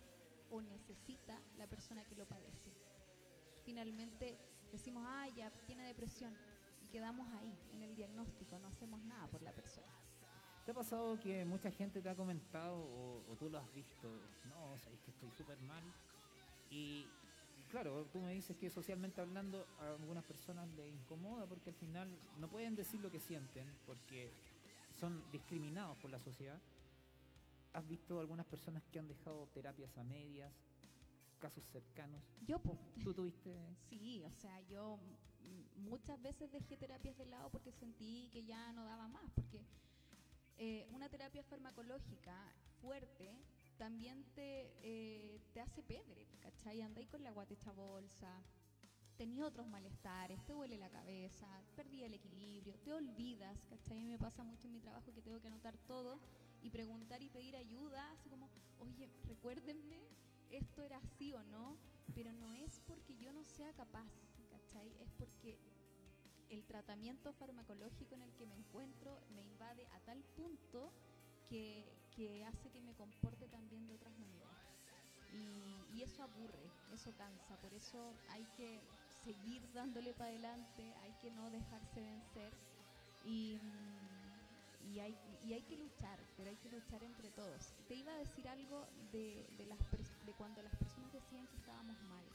o 0.51 0.61
necesita 0.61 1.41
la 1.57 1.67
persona 1.67 2.03
que 2.05 2.15
lo 2.15 2.27
padece. 2.27 2.71
Finalmente 3.63 4.37
decimos, 4.71 5.03
ah, 5.07 5.27
ya 5.35 5.51
tiene 5.65 5.87
depresión 5.87 6.35
quedamos 6.89 7.28
ahí 7.34 7.54
en 7.73 7.84
el 7.84 7.95
diagnóstico, 7.95 8.60
no 8.60 8.67
hacemos 8.67 9.02
nada 9.04 9.28
por 9.28 9.41
la 9.41 9.52
persona. 9.52 9.88
¿Te 10.65 10.71
ha 10.71 10.75
pasado 10.75 11.19
que 11.19 11.45
mucha 11.45 11.71
gente 11.71 12.02
te 12.02 12.10
ha 12.10 12.15
comentado 12.15 12.78
o, 12.78 13.23
o 13.32 13.36
tú 13.36 13.49
lo 13.49 13.58
has 13.58 13.73
visto? 13.73 14.08
No, 14.49 14.78
sabéis 14.78 15.02
que 15.02 15.12
estoy 15.12 15.32
súper 15.32 15.60
mal. 15.62 15.84
Y 16.69 17.08
claro, 17.69 18.06
tú 18.12 18.19
me 18.19 18.34
dices 18.34 18.56
que 18.58 18.69
socialmente 18.69 19.21
hablando 19.21 19.65
a 19.80 19.95
algunas 19.95 20.23
personas 20.23 20.67
les 20.75 20.91
incomoda 20.93 21.47
porque 21.47 21.69
al 21.69 21.75
final 21.75 22.08
no 22.38 22.47
pueden 22.49 22.75
decir 22.75 22.99
lo 23.02 23.10
que 23.10 23.19
sienten 23.19 23.67
porque 23.86 24.32
son 24.99 25.23
discriminados 25.32 25.97
por 25.97 26.12
la 26.12 26.19
sociedad. 26.19 26.60
¿Has 27.73 27.88
visto 27.88 28.19
algunas 28.19 28.45
personas 28.45 28.84
que 28.91 28.99
han 28.99 29.08
dejado 29.08 29.47
terapias 29.54 29.95
a 29.97 30.04
medias, 30.04 30.52
casos 31.39 31.63
cercanos? 31.65 32.21
Yo, 32.47 32.60
po, 32.60 32.78
¿Tú 33.04 33.13
tuviste? 33.13 33.56
sí, 33.89 34.23
o 34.23 34.32
sea, 34.32 34.60
yo 34.62 34.99
muchas 35.75 36.21
veces 36.21 36.52
dejé 36.52 36.78
terapias 36.78 37.17
de 37.17 37.25
lado 37.25 37.49
porque 37.49 37.71
sentí 37.71 38.30
que 38.32 38.43
ya 38.43 38.71
no 38.73 38.86
daba 38.86 39.08
más, 39.08 39.32
porque 39.32 39.62
eh, 40.58 40.88
una 40.91 41.10
terapia 41.10 41.43
farmacológica 41.43 42.54
fuerte 42.82 43.34
también 43.78 44.23
te, 44.36 44.73
eh, 44.84 45.39
te 45.54 45.62
hace 45.62 45.82
pedre, 45.84 46.28
¿cachai? 46.41 46.82
Andáis 46.82 47.08
con 47.08 47.23
la 47.23 47.32
guata 47.32 47.54
hecha 47.54 47.71
bolsa, 47.71 48.43
tenía 49.17 49.45
otros 49.45 49.67
malestares, 49.67 50.43
te 50.45 50.54
duele 50.54 50.78
la 50.78 50.89
cabeza, 50.89 51.47
perdí 51.75 52.04
el 52.04 52.13
equilibrio, 52.13 52.78
te 52.80 52.93
olvidas, 52.93 53.58
¿cachai? 53.69 54.06
Me 54.06 54.17
pasa 54.17 54.43
mucho 54.43 54.67
en 54.67 54.73
mi 54.73 54.80
trabajo 54.80 55.13
que 55.13 55.21
tengo 55.21 55.41
que 55.41 55.47
anotar 55.47 55.78
todo 55.88 56.19
y 56.62 56.69
preguntar 56.69 57.21
y 57.21 57.30
pedir 57.30 57.56
ayuda, 57.56 58.12
así 58.12 58.30
como, 58.30 58.49
oye, 58.80 59.10
recuérdenme, 59.28 59.99
esto 60.49 60.84
era 60.84 60.97
así 60.97 61.34
o 61.34 61.43
no, 61.43 61.78
pero 62.13 62.34
no 62.34 62.54
es 62.54 62.82
porque 62.88 63.17
yo 63.17 63.32
no 63.34 63.43
sea 63.43 63.73
capaz, 63.73 64.10
¿cachai? 64.79 64.91
Es 65.01 65.11
porque 65.17 65.57
el 66.49 66.63
tratamiento 66.65 67.33
farmacológico 67.33 68.15
en 68.15 68.23
el 68.23 68.33
que 68.33 68.45
me 68.45 68.55
encuentro 68.55 69.19
me 69.35 69.41
invade 69.41 69.85
a 69.93 69.99
tal 70.05 70.23
punto 70.35 70.91
que, 71.49 71.85
que 72.15 72.43
hace 72.45 72.69
que 72.69 72.81
me 72.81 72.93
comporte 72.93 73.47
también 73.47 73.87
de 73.87 73.95
otras 73.95 74.13
maneras. 74.17 74.49
Y, 75.33 75.97
y 75.97 76.03
eso 76.03 76.23
aburre, 76.23 76.71
eso 76.91 77.13
cansa, 77.17 77.55
por 77.61 77.71
eso 77.73 78.13
hay 78.29 78.43
que 78.57 78.81
seguir 79.23 79.61
dándole 79.73 80.13
para 80.13 80.31
adelante, 80.31 80.93
hay 81.03 81.13
que 81.21 81.29
no 81.31 81.51
dejarse 81.51 82.01
vencer 82.01 82.51
y, 83.25 83.59
y, 84.91 84.99
hay, 84.99 85.15
y 85.45 85.53
hay 85.53 85.61
que 85.61 85.77
luchar, 85.77 86.17
pero 86.35 86.49
hay 86.49 86.55
que 86.57 86.69
luchar 86.69 87.03
entre 87.03 87.29
todos. 87.31 87.73
Te 87.87 87.93
iba 87.93 88.11
a 88.11 88.17
decir 88.17 88.47
algo 88.47 88.87
de, 89.11 89.45
de, 89.55 89.65
las, 89.67 89.77
de 90.25 90.33
cuando 90.33 90.63
las 90.63 90.75
personas 90.77 91.13
decían 91.13 91.45
que 91.47 91.57
estábamos 91.57 92.01
mal. 92.03 92.25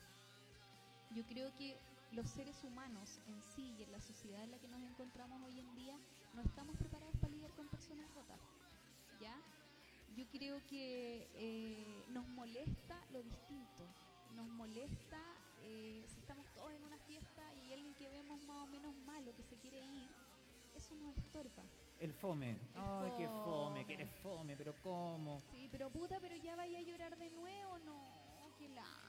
Yo 1.10 1.24
creo 1.26 1.52
que 1.56 1.76
los 2.14 2.30
seres 2.30 2.62
humanos 2.62 3.18
en 3.26 3.42
sí 3.42 3.74
y 3.76 3.82
en 3.82 3.90
la 3.90 4.00
sociedad 4.00 4.44
en 4.44 4.52
la 4.52 4.58
que 4.58 4.68
nos 4.68 4.80
encontramos 4.82 5.42
hoy 5.42 5.58
en 5.58 5.74
día 5.74 5.98
no 6.32 6.42
estamos 6.42 6.76
preparados 6.76 7.16
para 7.16 7.32
lidiar 7.32 7.50
con 7.52 7.68
personas 7.68 8.12
rotas. 8.14 8.38
¿Ya? 9.20 9.34
Yo 10.16 10.24
creo 10.28 10.60
que 10.68 11.28
eh, 11.34 12.04
nos 12.10 12.26
molesta 12.28 13.04
lo 13.10 13.22
distinto. 13.22 13.84
Nos 14.36 14.46
molesta 14.48 15.20
eh, 15.62 16.04
si 16.06 16.20
estamos 16.20 16.46
todos 16.54 16.72
en 16.72 16.84
una 16.84 16.98
fiesta 16.98 17.42
y 17.54 17.72
alguien 17.72 17.94
que 17.94 18.08
vemos 18.08 18.40
más 18.44 18.62
o 18.62 18.66
menos 18.66 18.94
malo 19.06 19.34
que 19.34 19.42
se 19.42 19.56
quiere 19.56 19.80
ir. 19.80 20.08
Eso 20.76 20.94
nos 20.96 21.16
estorba. 21.16 21.64
El 21.98 22.12
fome. 22.12 22.58
Ay, 22.74 23.12
qué 23.16 23.26
fome, 23.26 23.44
fome. 23.44 23.86
que 23.86 23.94
eres 23.94 24.10
fome, 24.22 24.56
pero 24.56 24.74
¿cómo? 24.82 25.40
Sí, 25.50 25.68
pero 25.70 25.90
puta, 25.90 26.18
pero 26.20 26.36
ya 26.36 26.54
vaya 26.54 26.78
a 26.78 26.82
llorar 26.82 27.16
de 27.16 27.30
nuevo, 27.30 27.78
no. 27.80 28.23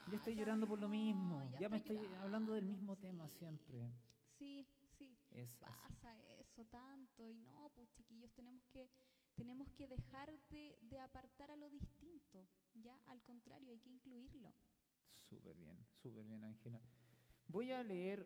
Yo 0.07 0.17
estoy 0.17 0.35
llorando 0.35 0.67
por 0.67 0.79
lo 0.79 0.87
mismo. 0.89 1.39
No, 1.51 1.59
ya 1.59 1.69
me 1.69 1.77
estoy 1.77 1.95
llorando. 1.97 2.21
hablando 2.23 2.53
del 2.53 2.65
mismo 2.65 2.95
tema 2.97 3.27
siempre. 3.29 3.89
Sí, 4.37 4.65
sí. 4.97 5.17
Es 5.31 5.49
así. 5.63 5.73
pasa 5.81 6.15
eso 6.39 6.63
tanto 6.65 7.29
y 7.29 7.35
no, 7.37 7.69
pues 7.75 7.89
chiquillos, 7.93 8.31
tenemos 8.33 8.63
que 8.67 8.89
tenemos 9.35 9.69
que 9.73 9.87
dejar 9.87 10.31
de, 10.49 10.77
de 10.81 10.99
apartar 10.99 11.51
a 11.51 11.57
lo 11.57 11.69
distinto, 11.69 12.47
ya 12.73 12.97
al 13.07 13.21
contrario, 13.23 13.69
hay 13.69 13.79
que 13.79 13.89
incluirlo. 13.89 14.53
Súper 15.29 15.57
bien, 15.57 15.77
súper 16.01 16.23
bien, 16.23 16.41
Ángela. 16.43 16.79
Voy 17.47 17.71
a 17.73 17.83
leer 17.83 18.25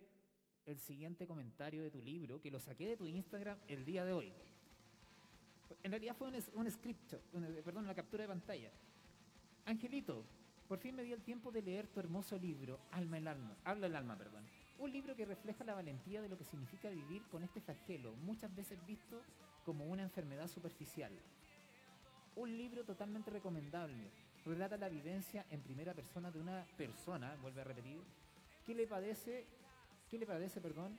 el 0.65 0.77
siguiente 0.79 1.25
comentario 1.25 1.81
de 1.81 1.89
tu 1.89 1.99
libro, 2.03 2.39
que 2.39 2.51
lo 2.51 2.59
saqué 2.59 2.87
de 2.89 2.97
tu 2.97 3.07
Instagram 3.07 3.57
el 3.67 3.85
día 3.85 4.05
de 4.05 4.13
hoy. 4.13 4.31
En 5.81 5.91
realidad 5.91 6.15
fue 6.15 6.27
un, 6.27 6.35
un 6.53 6.69
script, 6.71 7.13
un- 7.33 7.59
perdón, 7.63 7.85
una 7.85 7.95
captura 7.95 8.23
de 8.23 8.27
pantalla. 8.27 8.71
Angelito, 9.65 10.25
por 10.69 10.77
fin 10.77 10.95
me 10.95 11.03
di 11.03 11.11
el 11.11 11.23
tiempo 11.23 11.51
de 11.51 11.63
leer 11.63 11.87
tu 11.87 11.99
hermoso 11.99 12.37
libro, 12.37 12.79
Alma 12.91 13.17
el 13.17 13.27
alma, 13.27 13.57
Habla 13.65 13.87
el 13.87 13.95
alma, 13.95 14.15
perdón. 14.15 14.43
Un 14.77 14.91
libro 14.91 15.15
que 15.15 15.25
refleja 15.25 15.63
la 15.63 15.73
valentía 15.73 16.21
de 16.21 16.29
lo 16.29 16.37
que 16.37 16.45
significa 16.45 16.91
vivir 16.91 17.23
con 17.31 17.41
este 17.41 17.59
flagelo, 17.59 18.13
muchas 18.17 18.55
veces 18.55 18.77
visto 18.85 19.19
como 19.65 19.85
una 19.85 20.03
enfermedad 20.03 20.47
superficial. 20.47 21.11
Un 22.35 22.55
libro 22.55 22.83
totalmente 22.85 23.31
recomendable. 23.31 24.11
Relata 24.45 24.77
la 24.77 24.89
vivencia 24.89 25.43
en 25.49 25.59
primera 25.61 25.95
persona 25.95 26.29
de 26.29 26.39
una 26.39 26.63
persona, 26.77 27.35
vuelve 27.41 27.61
a 27.61 27.63
repetir, 27.63 27.99
que 28.63 28.75
le 28.75 28.85
padece, 28.85 29.47
que 30.07 30.19
le 30.19 30.27
padece, 30.27 30.61
perdón, 30.61 30.95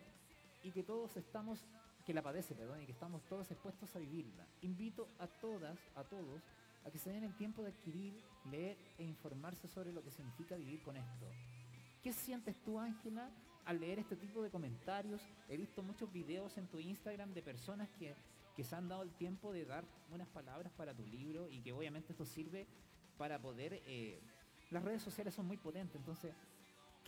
y 0.64 0.72
que 0.72 0.82
todos 0.82 1.16
estamos, 1.16 1.64
que 2.04 2.12
la 2.12 2.22
padece, 2.22 2.56
perdón, 2.56 2.82
y 2.82 2.86
que 2.86 2.92
estamos 2.92 3.22
todos 3.28 3.48
expuestos 3.52 3.94
a 3.94 4.00
vivirla. 4.00 4.44
Invito 4.62 5.06
a 5.20 5.28
todas, 5.28 5.78
a 5.94 6.02
todos, 6.02 6.42
a 6.84 6.90
que 6.90 6.98
se 6.98 7.12
den 7.12 7.24
el 7.24 7.36
tiempo 7.36 7.62
de 7.62 7.70
adquirir, 7.70 8.14
leer 8.50 8.76
e 8.98 9.04
informarse 9.04 9.68
sobre 9.68 9.92
lo 9.92 10.02
que 10.02 10.10
significa 10.10 10.56
vivir 10.56 10.82
con 10.82 10.96
esto. 10.96 11.26
¿Qué 12.02 12.12
sientes 12.12 12.56
tú, 12.62 12.78
Ángela, 12.78 13.30
al 13.66 13.80
leer 13.80 13.98
este 13.98 14.16
tipo 14.16 14.42
de 14.42 14.50
comentarios? 14.50 15.20
He 15.48 15.56
visto 15.56 15.82
muchos 15.82 16.10
videos 16.12 16.56
en 16.56 16.66
tu 16.68 16.78
Instagram 16.78 17.34
de 17.34 17.42
personas 17.42 17.88
que, 17.98 18.14
que 18.56 18.64
se 18.64 18.74
han 18.74 18.88
dado 18.88 19.02
el 19.02 19.12
tiempo 19.12 19.52
de 19.52 19.64
dar 19.64 19.84
unas 20.10 20.28
palabras 20.28 20.72
para 20.72 20.94
tu 20.94 21.06
libro 21.06 21.48
y 21.50 21.60
que 21.60 21.72
obviamente 21.72 22.12
esto 22.12 22.24
sirve 22.24 22.66
para 23.18 23.38
poder... 23.38 23.82
eh, 23.86 24.20
las 24.70 24.84
redes 24.84 25.02
sociales 25.02 25.34
son 25.34 25.46
muy 25.46 25.56
potentes, 25.56 25.96
entonces, 25.96 26.32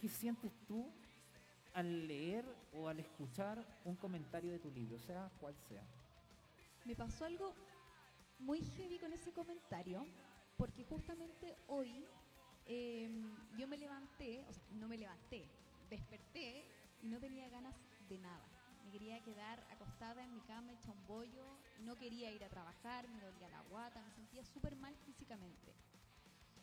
¿qué 0.01 0.09
sientes 0.09 0.51
tú 0.67 0.85
al 1.75 2.09
leer 2.09 2.45
o 2.73 2.89
al 2.89 2.99
escuchar 2.99 3.65
un 3.85 3.95
comentario 3.97 4.51
de 4.51 4.59
tu 4.59 4.71
libro, 4.71 4.99
sea 4.99 5.31
cual 5.41 5.55
sea? 5.69 5.83
Me 6.85 6.97
pasó 6.97 7.25
algo 7.25 7.55
muy 8.43 8.61
heavy 8.77 8.99
con 8.99 9.13
ese 9.13 9.33
comentario, 9.33 10.07
porque 10.57 10.85
justamente 10.85 11.57
hoy 11.69 12.05
eh, 12.67 13.09
yo 13.59 13.67
me 13.69 13.77
levanté, 13.77 14.45
o 14.49 14.53
sea, 14.53 14.63
no 14.73 14.89
me 14.89 14.97
levanté, 14.99 15.45
desperté 15.91 16.65
y 17.03 17.09
no 17.09 17.19
tenía 17.19 17.49
ganas 17.49 17.75
de 18.09 18.19
nada. 18.19 18.45
Me 18.85 18.91
quería 18.91 19.23
quedar 19.23 19.61
acostada 19.71 20.23
en 20.25 20.33
mi 20.35 20.41
cama 20.41 20.73
hecha 20.73 20.91
un 20.91 21.07
bollo, 21.07 21.45
no 21.81 21.97
quería 21.97 22.31
ir 22.33 22.45
a 22.45 22.49
trabajar, 22.49 23.09
me 23.09 23.21
dolía 23.21 23.49
la 23.49 23.63
guata, 23.71 24.03
me 24.03 24.11
sentía 24.13 24.45
súper 24.45 24.77
mal 24.77 24.95
físicamente. 25.07 25.73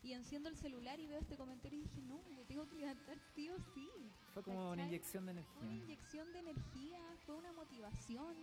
Y 0.01 0.13
enciendo 0.13 0.47
el 0.47 0.55
celular 0.55 0.97
y 0.99 1.07
veo 1.07 1.19
este 1.19 1.35
comentario 1.35 1.77
y 1.79 1.83
dije, 1.83 2.01
no, 2.01 2.21
me 2.35 2.45
tengo 2.45 2.67
que 2.69 2.75
levantar 2.77 3.17
sí 3.35 3.49
o 3.49 3.57
sí. 3.73 3.89
Fue 4.33 4.43
como 4.43 4.59
una 4.71 4.83
¿Cachai? 4.83 4.87
inyección 4.87 5.25
de 5.25 5.31
Una 5.31 5.41
energía. 5.41 5.71
inyección 5.83 6.33
de 6.33 6.39
energía, 6.39 6.99
fue 7.25 7.35
una 7.35 7.51
motivación, 7.51 8.35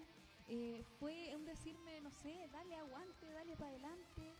eh, 0.48 0.84
fue 0.98 1.34
un 1.34 1.44
decirme, 1.44 2.00
no 2.00 2.10
sé, 2.10 2.48
dale 2.52 2.76
aguante, 2.76 3.32
dale 3.32 3.56
para 3.56 3.70
adelante. 3.70 4.34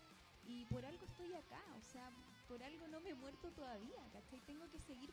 Y 0.47 0.65
por 0.67 0.85
algo 0.85 1.05
estoy 1.05 1.33
acá, 1.35 1.63
o 1.77 1.83
sea, 1.83 2.09
por 2.49 2.63
algo 2.63 2.87
no 2.89 3.01
me 3.01 3.11
he 3.11 3.15
muerto 3.15 3.51
todavía, 3.51 4.09
¿cachai? 4.13 4.41
Tengo 4.47 4.71
que 4.71 4.79
seguir 4.79 5.13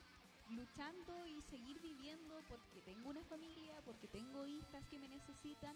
luchando 0.49 1.25
y 1.25 1.41
seguir 1.41 1.79
viviendo 1.82 2.39
porque 2.47 2.82
tengo 2.86 3.10
una 3.10 3.23
familia, 3.23 3.82
porque 3.86 4.08
tengo 4.08 4.45
hijas 4.45 4.86
que 4.89 4.99
me 4.99 5.08
necesitan 5.08 5.75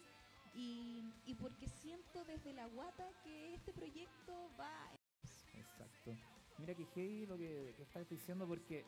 y, 0.54 1.02
y 1.26 1.34
porque 1.36 1.68
siento 1.68 2.24
desde 2.26 2.54
la 2.54 2.68
guata 2.68 3.10
que 3.24 3.56
este 3.56 3.74
proyecto 3.74 4.52
va 4.60 4.92
Exacto. 5.54 6.16
Mira 6.60 6.76
que 6.76 6.86
heavy 6.86 7.26
lo 7.26 7.38
que, 7.38 7.70
estás 7.82 8.08
diciendo 8.10 8.48
porque 8.48 8.86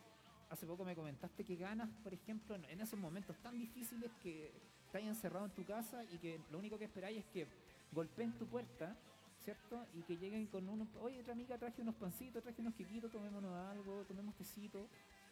hace 0.49 0.67
poco 0.67 0.85
me 0.85 0.95
comentaste 0.95 1.43
que 1.43 1.55
ganas, 1.55 1.89
por 2.03 2.13
ejemplo, 2.13 2.55
en 2.55 2.81
esos 2.81 2.99
momentos 2.99 3.37
tan 3.39 3.57
difíciles 3.57 4.11
que 4.21 4.51
estás 4.89 5.03
encerrado 5.03 5.45
en 5.45 5.51
tu 5.51 5.63
casa 5.65 6.03
y 6.11 6.17
que 6.17 6.39
lo 6.51 6.57
único 6.57 6.79
que 6.79 6.85
esperáis 6.85 7.19
es 7.19 7.25
que 7.25 7.45
golpeen 7.91 8.31
tu 8.39 8.47
puerta, 8.47 8.95
¿cierto? 9.43 9.85
Y 9.93 10.01
que 10.01 10.17
lleguen 10.17 10.47
con 10.47 10.67
unos, 10.67 10.87
oye, 11.01 11.21
otra 11.21 11.33
amiga 11.33 11.59
traje 11.59 11.83
unos 11.83 11.93
pancitos, 11.93 12.41
traje 12.41 12.59
unos 12.59 12.73
quequitos, 12.73 13.11
tomémonos 13.11 13.53
algo, 13.69 14.03
tomemos 14.07 14.33
tecito. 14.35 14.87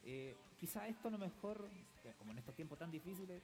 Eh, 0.06 0.36
quizás 0.60 0.88
esto 0.90 1.08
a 1.08 1.12
lo 1.12 1.18
mejor, 1.18 1.68
eh, 2.06 2.14
como 2.20 2.34
en 2.34 2.38
estos 2.38 2.56
tiempos 2.56 2.78
tan 2.78 2.92
difíciles, 2.92 3.42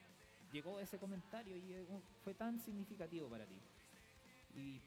llegó 0.51 0.79
ese 0.79 0.99
comentario 0.99 1.57
y 1.57 1.73
eh, 1.73 1.85
fue 2.23 2.35
tan 2.35 2.59
significativo 2.59 3.27
para 3.27 3.45
ti. 3.47 3.57
Y 4.55 4.79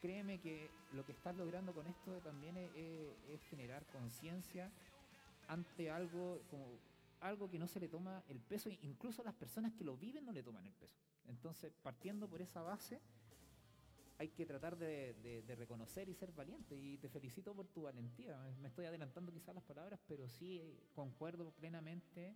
créeme 0.00 0.40
que 0.40 0.70
lo 0.94 1.04
que 1.04 1.12
estás 1.12 1.36
logrando 1.36 1.74
con 1.74 1.86
esto 1.86 2.12
también 2.24 2.56
es 2.56 3.42
generar 3.50 3.84
conciencia 3.92 4.70
ante 5.46 5.90
algo 5.90 6.40
como 6.50 6.64
algo 7.20 7.50
que 7.50 7.58
no 7.58 7.68
se 7.68 7.80
le 7.80 7.88
toma 7.88 8.22
el 8.28 8.40
peso, 8.40 8.68
e 8.68 8.78
incluso 8.82 9.22
las 9.22 9.34
personas 9.34 9.72
que 9.74 9.84
lo 9.84 9.96
viven 9.96 10.24
no 10.24 10.32
le 10.32 10.42
toman 10.42 10.66
el 10.66 10.72
peso. 10.72 11.00
Entonces, 11.28 11.72
partiendo 11.82 12.28
por 12.28 12.40
esa 12.42 12.62
base, 12.62 13.00
hay 14.20 14.28
que 14.28 14.44
tratar 14.44 14.76
de, 14.76 15.42
reconocer 15.56 16.08
y 16.10 16.14
ser 16.14 16.30
valiente. 16.32 16.76
Y 16.76 16.98
te 16.98 17.08
felicito 17.08 17.54
por 17.54 17.68
tu 17.68 17.82
valentía. 17.82 18.38
Me- 18.60 18.68
estoy 18.68 18.84
adelantando 18.84 19.32
quizás 19.32 19.54
las 19.54 19.64
palabras, 19.64 19.98
pero 20.06 20.28
sí 20.28 20.58
eh, 20.58 20.78
concuerdo 20.94 21.52
plenamente 21.52 22.34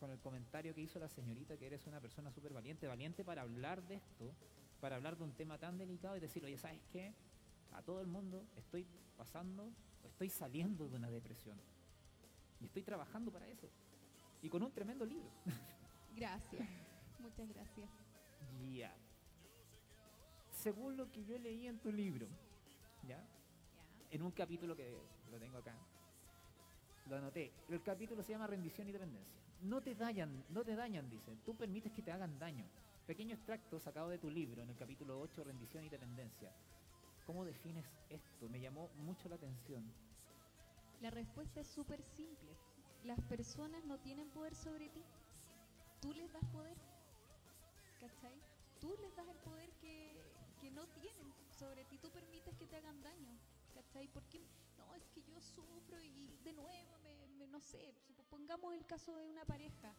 con 0.00 0.10
el 0.10 0.18
comentario 0.18 0.74
que 0.74 0.80
hizo 0.80 0.98
la 0.98 1.08
señorita, 1.08 1.56
que 1.56 1.66
eres 1.66 1.86
una 1.86 2.00
persona 2.00 2.32
súper 2.32 2.52
valiente, 2.52 2.88
valiente 2.88 3.24
para 3.24 3.42
hablar 3.42 3.86
de 3.86 3.96
esto, 3.96 4.34
para 4.80 4.96
hablar 4.96 5.16
de 5.16 5.22
un 5.22 5.32
tema 5.32 5.56
tan 5.56 5.78
delicado 5.78 6.16
y 6.16 6.20
decir, 6.20 6.44
oye, 6.44 6.58
¿sabes 6.58 6.80
qué? 6.90 7.14
A 7.72 7.82
todo 7.82 8.00
el 8.00 8.08
mundo 8.08 8.44
estoy 8.56 8.84
pasando, 9.16 9.70
estoy 10.02 10.30
saliendo 10.30 10.88
de 10.88 10.96
una 10.96 11.10
depresión. 11.10 11.60
Y 12.60 12.64
estoy 12.64 12.82
trabajando 12.82 13.30
para 13.30 13.46
eso. 13.46 13.68
Y 14.42 14.48
con 14.48 14.62
un 14.62 14.72
tremendo 14.72 15.04
libro. 15.04 15.30
Gracias, 16.16 16.68
muchas 17.20 17.48
gracias. 17.48 17.88
Ya. 18.74 18.92
Según 20.50 20.96
lo 20.96 21.10
que 21.10 21.24
yo 21.24 21.38
leí 21.38 21.66
en 21.66 21.78
tu 21.78 21.92
libro, 21.92 22.26
¿ya? 23.06 23.24
En 24.10 24.22
un 24.22 24.30
capítulo 24.32 24.76
que 24.76 24.92
lo 25.30 25.38
tengo 25.38 25.58
acá, 25.58 25.74
lo 27.08 27.16
anoté. 27.16 27.52
El 27.68 27.82
capítulo 27.82 28.22
se 28.22 28.32
llama 28.32 28.46
Rendición 28.48 28.88
y 28.88 28.92
Dependencia. 28.92 29.40
No 29.62 29.80
te 29.80 29.94
dañan, 29.94 30.44
no 30.50 30.64
te 30.64 30.74
dañan, 30.74 31.08
dice. 31.08 31.36
Tú 31.44 31.54
permites 31.54 31.92
que 31.92 32.02
te 32.02 32.12
hagan 32.12 32.38
daño. 32.38 32.66
Pequeño 33.06 33.34
extracto 33.34 33.78
sacado 33.78 34.08
de 34.08 34.18
tu 34.18 34.30
libro 34.30 34.62
en 34.62 34.70
el 34.70 34.76
capítulo 34.76 35.20
8, 35.20 35.44
Rendición 35.44 35.84
y 35.84 35.88
Dependencia. 35.88 36.52
¿Cómo 37.26 37.44
defines 37.44 37.86
esto? 38.08 38.48
Me 38.48 38.60
llamó 38.60 38.90
mucho 38.96 39.28
la 39.28 39.36
atención. 39.36 39.84
La 41.00 41.10
respuesta 41.10 41.60
es 41.60 41.66
súper 41.66 42.02
simple. 42.02 42.56
Las 43.04 43.20
personas 43.22 43.84
no 43.84 43.98
tienen 43.98 44.28
poder 44.30 44.54
sobre 44.54 44.88
ti. 44.90 45.02
Tú 46.00 46.12
les 46.12 46.30
das 46.32 46.44
poder. 46.52 46.76
¿Cachai? 48.00 48.40
Tú 48.80 48.94
les 49.00 49.14
das 49.16 49.28
el 49.28 49.36
poder 49.38 49.70
que, 49.80 50.16
que 50.60 50.70
no 50.70 50.86
tienen 50.88 51.32
sobre 51.58 51.84
ti. 51.86 51.98
Tú 51.98 52.10
permites 52.10 52.54
que 52.56 52.66
te 52.66 52.76
hagan 52.76 53.02
daño. 53.02 53.38
¿Cachai? 53.74 54.08
Porque 54.08 54.40
no, 54.78 54.94
es 54.94 55.08
que 55.10 55.22
yo 55.22 55.40
sufro 55.40 56.00
y 56.02 56.36
de 56.44 56.52
nuevo 56.52 56.98
me, 57.02 57.26
me- 57.38 57.46
no 57.46 57.60
sé, 57.60 57.94
supongamos 58.16 58.74
el 58.74 58.84
caso 58.86 59.16
de 59.16 59.26
una 59.26 59.44
pareja. 59.44 59.94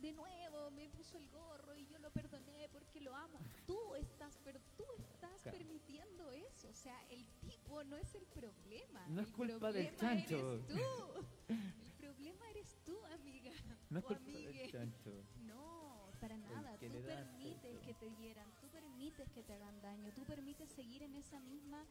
De 0.00 0.12
nuevo 0.12 0.70
me 0.72 0.88
puso 0.90 1.16
el 1.16 1.28
gorro 1.30 1.74
y 1.76 1.86
yo 1.86 1.98
lo 1.98 2.10
perdoné 2.10 2.68
porque 2.70 3.00
lo 3.00 3.14
amo. 3.14 3.38
Tú 3.66 3.94
estás, 3.94 4.38
pero 4.44 4.60
tú 4.76 4.84
estás 4.98 5.40
Claro. 5.42 5.58
permitiendo 5.58 6.32
eso. 6.32 6.68
O 6.68 6.74
sea, 6.74 7.00
el 7.08 7.24
tipo 7.46 7.82
no 7.84 7.96
es 7.96 8.14
el 8.14 8.26
problema. 8.26 9.06
No 9.08 9.20
es 9.22 9.28
El 9.28 9.32
culpa 9.34 9.72
del 9.72 9.94
chancho. 9.96 10.54
eres 10.54 10.66
tú. 10.66 11.26
No 13.90 13.98
es 13.98 14.04
o 14.04 14.08
culpa 14.08 14.30
del 14.30 14.70
chancho. 14.70 15.24
No, 15.46 16.10
para 16.20 16.36
nada. 16.36 16.76
Tú 16.78 17.02
permites 17.02 17.78
que 17.80 17.94
te 17.94 18.10
hieran, 18.16 18.48
tú 18.60 18.68
permites 18.68 19.30
que 19.30 19.42
te 19.42 19.54
hagan 19.54 19.80
daño, 19.80 20.12
tú 20.14 20.24
permites 20.24 20.70
seguir 20.70 21.02
en 21.02 21.14
esa 21.14 21.40
misma 21.40 21.84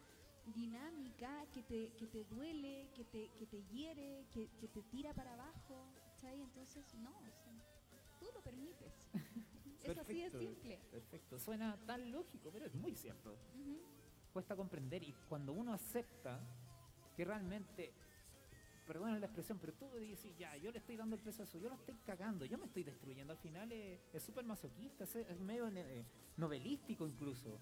dinámica 0.54 1.46
que 1.54 1.64
te, 1.64 1.92
que 1.98 2.08
te 2.08 2.24
duele, 2.26 2.90
que 2.96 3.06
te, 3.06 3.30
que 3.38 3.46
te 3.46 3.64
hiere, 3.66 4.26
que, 4.32 4.50
que 4.60 4.68
te 4.68 4.82
tira 4.84 5.14
para 5.14 5.34
abajo. 5.34 5.86
¿cachai? 6.12 6.42
Entonces, 6.42 6.94
no, 6.96 7.12
o 7.12 7.32
sea, 7.44 7.54
tú 8.20 8.28
lo 8.34 8.42
permites. 8.42 9.10
es 9.84 9.98
así 9.98 10.22
de 10.22 10.32
simple. 10.32 10.80
Perfecto. 10.92 11.40
Suena 11.40 11.78
tan 11.86 12.12
lógico, 12.12 12.50
pero 12.52 12.66
es 12.66 12.74
muy 12.74 12.96
cierto. 12.96 13.38
Cuesta 14.34 14.56
comprender 14.56 15.04
y 15.04 15.14
cuando 15.30 15.54
uno 15.54 15.74
acepta 15.74 16.42
que 17.16 17.24
realmente, 17.24 17.94
perdona 18.86 19.20
la 19.20 19.26
expresión, 19.26 19.58
pero 19.60 19.74
tú 19.74 19.90
dices, 19.98 20.36
ya, 20.38 20.56
yo 20.58 20.72
le 20.72 20.78
estoy 20.80 20.96
dando 20.96 21.16
el 21.16 21.22
peso 21.22 21.42
a 21.42 21.46
eso, 21.46 21.58
yo 21.58 21.70
lo 21.70 21.76
estoy 21.76 21.96
cagando, 22.06 22.46
yo 22.46 22.58
me 22.58 22.66
estoy 22.66 22.84
destruyendo, 22.84 23.34
al 23.34 23.40
final 23.40 23.72
es 23.72 24.24
súper 24.24 24.46
masoquista, 24.46 25.04
es, 25.04 25.16
es 25.16 25.40
medio 25.40 25.70
ne- 25.72 26.06
novelístico 26.38 27.08
incluso. 27.08 27.60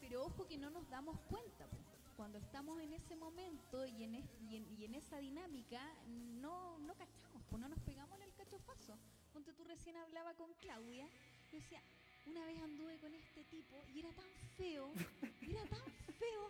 Pero 0.00 0.24
ojo 0.24 0.46
que 0.46 0.56
no 0.56 0.70
nos 0.70 0.88
damos 0.88 1.18
cuenta. 1.28 1.66
po. 1.66 1.76
Cuando 2.16 2.38
estamos 2.38 2.78
en 2.80 2.92
ese 2.92 3.16
momento 3.16 3.86
y 3.86 4.04
en, 4.04 4.14
es- 4.14 4.30
y 4.50 4.56
en, 4.56 4.78
y 4.78 4.84
en 4.84 4.94
esa 4.94 5.18
dinámica, 5.18 5.80
no, 6.06 6.78
no 6.78 6.94
cachamos, 6.94 7.42
pues 7.48 7.60
no 7.60 7.68
nos 7.68 7.78
pegamos 7.80 8.16
en 8.18 8.22
el 8.24 8.34
cachofazo. 8.34 8.96
Ponte 9.32 9.52
tú 9.52 9.64
recién 9.64 9.96
hablaba 9.96 10.34
con 10.34 10.52
Claudia, 10.60 11.08
y 11.52 11.56
decía, 11.56 11.82
una 12.26 12.44
vez 12.44 12.60
anduve 12.62 12.98
con 12.98 13.14
este 13.14 13.44
tipo 13.44 13.82
y 13.94 14.00
era 14.00 14.10
tan 14.12 14.26
feo, 14.56 14.92
era 15.42 15.64
tan 15.66 15.80
feo, 16.18 16.48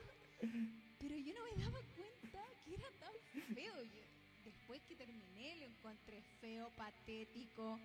pero 0.98 1.16
yo 1.16 1.32
no 1.34 1.44
me 1.44 1.62
daba 1.62 1.78
cuenta 1.96 2.42
que 2.64 2.74
era 2.74 2.90
tan 2.98 3.12
feo. 3.54 3.82
Yo, 3.84 4.00
después 4.70 4.88
que 4.88 4.94
terminé 5.04 5.56
lo 5.56 5.66
encontré 5.66 6.22
feo, 6.40 6.70
patético, 6.76 7.76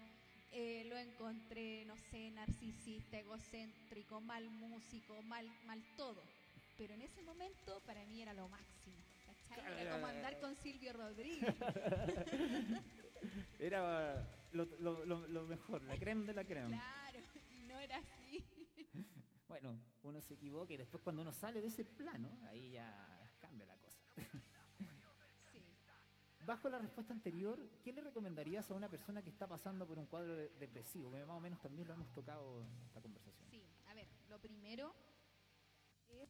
eh, 0.52 0.86
lo 0.88 0.96
encontré, 0.96 1.84
no 1.86 1.98
sé, 1.98 2.30
narcisista, 2.30 3.18
egocéntrico, 3.18 4.22
mal 4.22 4.48
músico, 4.52 5.20
mal, 5.24 5.48
mal 5.66 5.82
todo. 5.98 6.22
Pero 6.78 6.94
en 6.94 7.02
ese 7.02 7.24
momento 7.24 7.82
para 7.88 8.06
mí 8.06 8.22
era 8.22 8.36
lo 8.36 8.48
máximo. 8.50 8.98
¿cachai? 9.26 9.82
Era 9.82 9.94
como 9.94 10.06
andar 10.06 10.40
con 10.40 10.56
Silvio 10.58 10.94
Rodríguez. 10.94 11.56
Era 13.60 14.28
lo, 14.52 14.66
lo- 14.80 15.06
lo- 15.06 15.28
lo 15.28 15.48
mejor, 15.48 15.82
la 15.86 15.98
creme 15.98 16.26
de 16.28 16.34
la 16.36 16.46
creme. 16.46 16.68
Claro, 16.68 17.20
y 17.50 17.64
no 17.64 17.80
era 17.80 17.98
así. 17.98 18.46
Bueno, 19.48 19.80
uno 20.04 20.22
se 20.22 20.36
equivoca 20.36 20.72
y 20.74 20.78
después 20.78 21.02
cuando 21.02 21.24
uno 21.24 21.32
sale 21.32 21.62
de 21.62 21.68
ese 21.68 21.84
plano, 21.84 22.30
ahí 22.48 22.70
ya 22.72 23.28
cambia 23.40 23.66
la 23.66 23.76
cosa. 23.78 24.04
Bajo 26.46 26.70
la 26.70 26.78
respuesta 26.78 27.12
anterior, 27.12 27.60
¿qué 27.84 27.92
le 27.92 28.02
recomendarías 28.02 28.70
a 28.70 28.76
una 28.76 28.88
persona 28.88 29.24
que 29.24 29.30
está 29.30 29.48
pasando 29.48 29.88
por 29.88 29.98
un 29.98 30.06
cuadro 30.06 30.36
de- 30.36 30.50
depresivo? 30.60 31.12
Que 31.12 31.26
más 31.26 31.38
o 31.38 31.40
menos 31.40 31.60
también 31.60 31.88
lo 31.88 31.96
hemos 31.96 32.12
tocado 32.14 32.62
en 32.62 32.68
esta 32.86 33.02
conversación. 33.02 33.50
Sí, 33.50 33.64
a 33.88 33.94
ver, 33.96 34.08
lo 34.30 34.40
primero 34.40 34.94
es... 36.10 36.30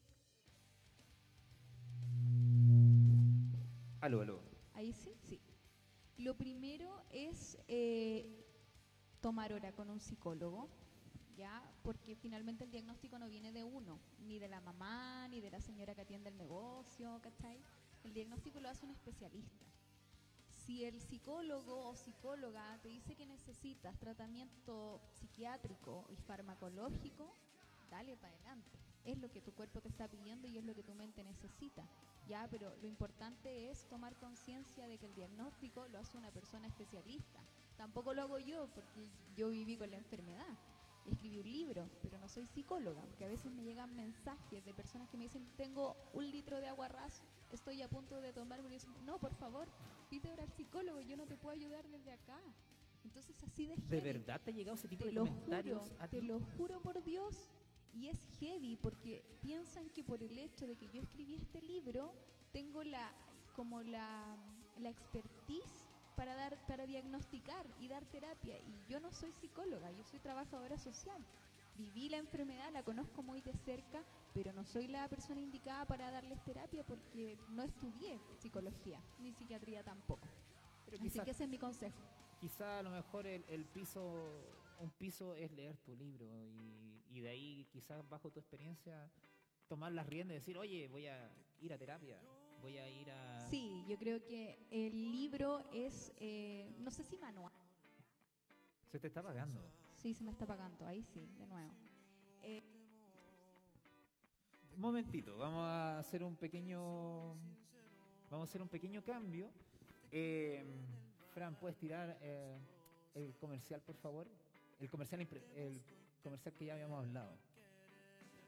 Aló, 3.99 4.22
aló. 4.22 4.41
Ahí 4.74 4.93
sí, 4.93 5.13
sí. 5.28 5.41
Lo 6.18 6.38
primero 6.38 7.03
es 7.09 7.57
eh, 7.68 8.45
tomar 9.20 9.51
hora 9.51 9.74
con 9.74 9.89
un 9.89 9.99
psicólogo, 9.99 10.70
¿ya? 11.36 11.61
Porque 11.84 12.16
finalmente 12.16 12.63
el 12.63 12.72
diagnóstico 12.72 13.20
no 13.20 13.28
viene 13.28 13.51
de 13.51 13.63
uno, 13.66 13.99
ni 14.20 14.39
de 14.39 14.47
la 14.47 14.61
mamá, 14.61 15.28
ni 15.28 15.41
de 15.41 15.49
la 15.49 15.59
señora 15.59 15.93
que 15.93 16.01
atiende 16.01 16.30
el 16.30 16.38
negocio, 16.38 17.20
¿cachai? 17.22 17.59
El 18.05 18.13
diagnóstico 18.13 18.61
lo 18.61 18.70
hace 18.70 18.86
un 18.86 18.91
especialista. 18.91 19.66
Si 20.66 20.84
el 20.84 20.99
psicólogo 20.99 21.89
o 21.89 21.95
psicóloga 21.95 22.80
te 22.82 22.89
dice 22.89 23.16
que 23.16 23.28
necesitas 23.28 23.99
tratamiento 23.99 24.99
psiquiátrico 25.13 26.07
y 26.09 26.16
farmacológico, 26.16 27.32
dale 27.91 28.18
para 28.18 28.34
adelante. 28.34 28.80
Es 29.05 29.20
lo 29.20 29.30
que 29.30 29.41
tu 29.41 29.51
cuerpo 29.53 29.80
te 29.80 29.89
está 29.89 30.07
pidiendo 30.07 30.47
y 30.47 30.57
es 30.57 30.66
lo 30.66 30.74
que 30.74 30.82
tu 30.82 30.95
mente 30.95 31.24
necesita. 31.24 31.84
Ya, 32.28 32.47
pero 32.49 32.76
lo 32.82 32.88
importante 32.88 33.70
es 33.70 33.88
tomar 33.88 34.16
conciencia 34.16 34.88
de 34.88 34.97
que 34.97 35.05
el 35.05 35.13
diagnóstico 35.13 35.88
lo 35.89 35.99
hace 35.99 36.18
una 36.18 36.32
persona 36.32 36.66
especialista. 36.66 37.39
Tampoco 37.78 38.16
lo 38.16 38.24
hago 38.24 38.39
yo 38.39 38.68
porque 38.74 39.07
yo 39.36 39.49
viví 39.49 39.78
con 39.78 39.91
la 39.91 39.97
enfermedad. 39.97 40.57
Escribí 41.05 41.38
un 41.38 41.51
libro, 41.51 41.88
pero 42.01 42.18
no 42.18 42.28
soy 42.28 42.47
psicóloga, 42.47 43.03
porque 43.03 43.26
a 43.26 43.28
veces 43.28 43.51
me 43.51 43.63
llegan 43.63 43.95
mensajes 43.95 44.66
de 44.66 44.74
personas 44.74 45.07
que 45.09 45.18
me 45.18 45.26
dicen, 45.26 45.47
tengo 45.55 45.95
un 46.13 46.32
litro 46.32 46.59
de 46.59 46.68
agua 46.68 46.88
ras, 46.88 47.22
estoy 47.51 47.84
a 47.84 47.88
punto 47.88 48.20
de 48.22 48.34
tomarme. 48.34 48.70
Y 48.70 48.80
digo, 48.80 48.86
no, 49.05 49.20
por 49.20 49.36
favor, 49.36 49.68
ahora 50.24 50.47
psicólogo, 50.47 51.01
yo 51.01 51.18
no 51.18 51.26
te 51.26 51.38
puedo 51.38 51.53
ayudar 51.55 51.88
desde 51.89 52.11
acá. 52.11 52.39
Entonces 53.03 53.36
así 53.43 53.68
de 53.68 53.76
¿De 53.76 53.82
heavy. 54.01 54.01
verdad 54.01 54.41
te 54.43 54.51
ha 54.51 54.53
llegado 54.53 54.76
ese 54.76 54.88
tipo 54.88 55.03
Te 55.03 55.09
de 55.09 55.13
lo 55.16 55.26
comentarios 55.26 55.82
juro, 55.84 55.95
a 56.01 56.07
te 56.07 56.22
lo 56.22 56.39
juro 56.57 56.82
por 56.82 57.03
Dios. 57.03 57.49
Y 57.93 58.07
es 58.07 58.18
heavy 58.39 58.76
porque 58.76 59.24
piensan 59.41 59.89
que 59.89 60.03
por 60.03 60.22
el 60.22 60.38
hecho 60.38 60.68
de 60.68 60.76
que 60.76 60.88
yo 60.89 61.01
escribí 61.01 61.36
este 61.36 61.61
libro, 61.61 62.13
tengo 62.51 62.84
la 62.84 63.13
como 63.55 63.82
la, 63.84 64.36
la 64.80 64.89
expertise 64.89 65.88
para 66.16 66.36
dar 66.36 66.57
para 66.68 66.86
diagnosticar 66.86 67.66
y 67.80 67.88
dar 67.88 68.05
terapia. 68.05 68.57
Y 68.57 68.91
yo 68.91 68.99
no 68.99 69.11
soy 69.13 69.32
psicóloga, 69.34 69.91
yo 69.91 70.03
soy 70.03 70.20
trabajadora 70.20 70.78
social. 70.78 71.24
Viví 71.78 72.07
la 72.09 72.17
enfermedad, 72.17 72.71
la 72.71 72.84
conozco 72.84 73.21
muy 73.21 73.41
de 73.41 73.53
cerca, 73.65 74.03
pero 74.34 74.53
no 74.53 74.63
soy 74.63 74.88
la 74.88 75.07
persona 75.09 75.41
indicada 75.41 75.86
para 75.86 76.09
darles 76.09 76.41
terapia 76.43 76.86
porque 76.86 77.38
no 77.49 77.63
estudié 77.63 78.19
psicología, 78.39 79.01
ni 79.19 79.34
psiquiatría 79.34 79.84
tampoco. 79.84 80.28
Pero 80.86 80.97
Así 80.97 81.09
quizá, 81.09 81.26
que 81.26 81.32
ese 81.32 81.43
es 81.43 81.49
mi 81.49 81.57
consejo. 81.57 81.99
quizá 82.39 82.80
a 82.80 82.84
lo 82.84 82.91
mejor 82.91 83.28
el, 83.28 83.43
el 83.49 83.65
piso, 83.65 84.01
un 84.80 84.89
piso 84.91 85.36
es 85.36 85.51
leer 85.51 85.78
tu 85.78 85.95
libro 85.95 86.26
y, 86.47 87.03
y 87.09 87.19
de 87.19 87.30
ahí 87.30 87.67
quizás 87.73 88.07
bajo 88.07 88.32
tu 88.32 88.39
experiencia 88.39 89.09
tomar 89.67 89.91
las 89.91 90.07
riendas 90.07 90.36
y 90.36 90.39
decir, 90.39 90.57
oye, 90.57 90.88
voy 90.88 91.07
a 91.07 91.30
ir 91.59 91.73
a 91.73 91.78
terapia, 91.78 92.21
voy 92.61 92.78
a 92.78 92.88
ir 92.89 93.09
a... 93.11 93.47
Sí, 93.49 93.84
yo 93.88 93.97
creo 93.97 94.23
que 94.23 94.59
el 94.69 95.11
libro 95.11 95.63
es, 95.73 96.13
eh, 96.17 96.71
no 96.80 96.89
sé 96.91 97.03
si 97.03 97.17
manual. 97.17 97.51
Se 98.91 98.99
te 98.99 99.07
está 99.07 99.21
pagando. 99.21 99.59
Sí, 100.05 100.13
se 100.13 100.23
me 100.23 100.29
está 100.29 100.45
pagando, 100.45 100.85
ahí 100.85 101.03
sí, 101.15 101.27
de 101.39 101.47
nuevo. 101.47 101.71
Eh, 102.43 102.61
Un 104.75 104.79
momentito, 104.79 105.35
vamos 105.35 105.63
a 105.63 105.97
hacer 105.97 106.21
un 106.21 106.35
pequeño, 106.35 107.33
vamos 108.29 108.47
a 108.47 108.49
hacer 108.51 108.61
un 108.61 108.67
pequeño 108.67 109.03
cambio. 109.03 109.49
Eh, 110.11 110.63
Fran, 111.33 111.55
¿puedes 111.55 111.75
tirar 111.77 112.19
eh, 112.21 112.55
el 113.15 113.33
comercial, 113.37 113.81
por 113.81 113.95
favor? 113.95 114.27
El 114.79 114.91
comercial, 114.91 115.27
el 115.55 115.81
comercial 116.21 116.53
que 116.53 116.65
ya 116.65 116.73
habíamos 116.73 117.03
hablado. 117.03 117.31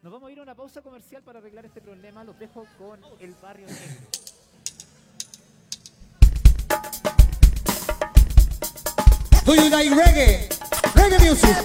Nos 0.04 0.14
vamos 0.14 0.30
a 0.30 0.32
ir 0.32 0.38
a 0.38 0.44
una 0.44 0.54
pausa 0.54 0.84
comercial 0.84 1.24
para 1.24 1.40
arreglar 1.40 1.66
este 1.66 1.82
problema. 1.82 2.24
Los 2.24 2.38
dejo 2.38 2.68
con 2.78 3.00
el 3.20 3.34
barrio 3.34 3.66
negro. 3.66 4.08
Do 9.44 9.56
you 9.56 9.72
like 9.72 9.90
reggae? 9.90 10.57
Reggae 11.08 11.22
music. 11.24 11.56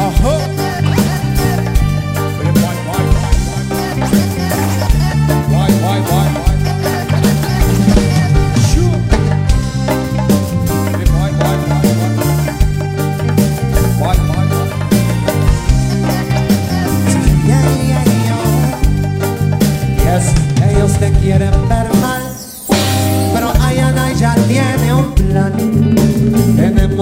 Uh-huh. 0.00 0.40
Why, 5.50 5.68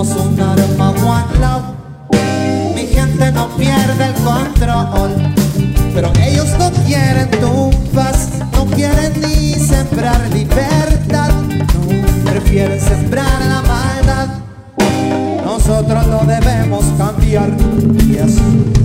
Tenemos 0.05 0.27
un 0.27 0.41
arma 0.41 0.91
one 0.91 1.39
love, 1.41 2.75
mi 2.75 2.87
gente 2.87 3.33
no 3.33 3.49
pierde 3.57 4.05
el 4.05 4.15
control, 4.23 5.11
pero 5.95 6.13
ellos 6.21 6.49
no 6.59 6.71
quieren 6.85 7.31
tu 7.31 7.71
paz, 7.95 8.29
no 8.53 8.67
quieren 8.67 9.19
ni 9.23 9.55
sembrar 9.55 10.21
libertad, 10.31 11.31
no, 11.31 12.31
prefieren 12.31 12.79
sembrar 12.81 13.41
la 13.47 13.63
maldad. 13.63 14.29
Nosotros 15.43 16.07
no 16.07 16.25
debemos 16.27 16.85
cambiar. 16.99 17.57
Yes. 18.07 18.37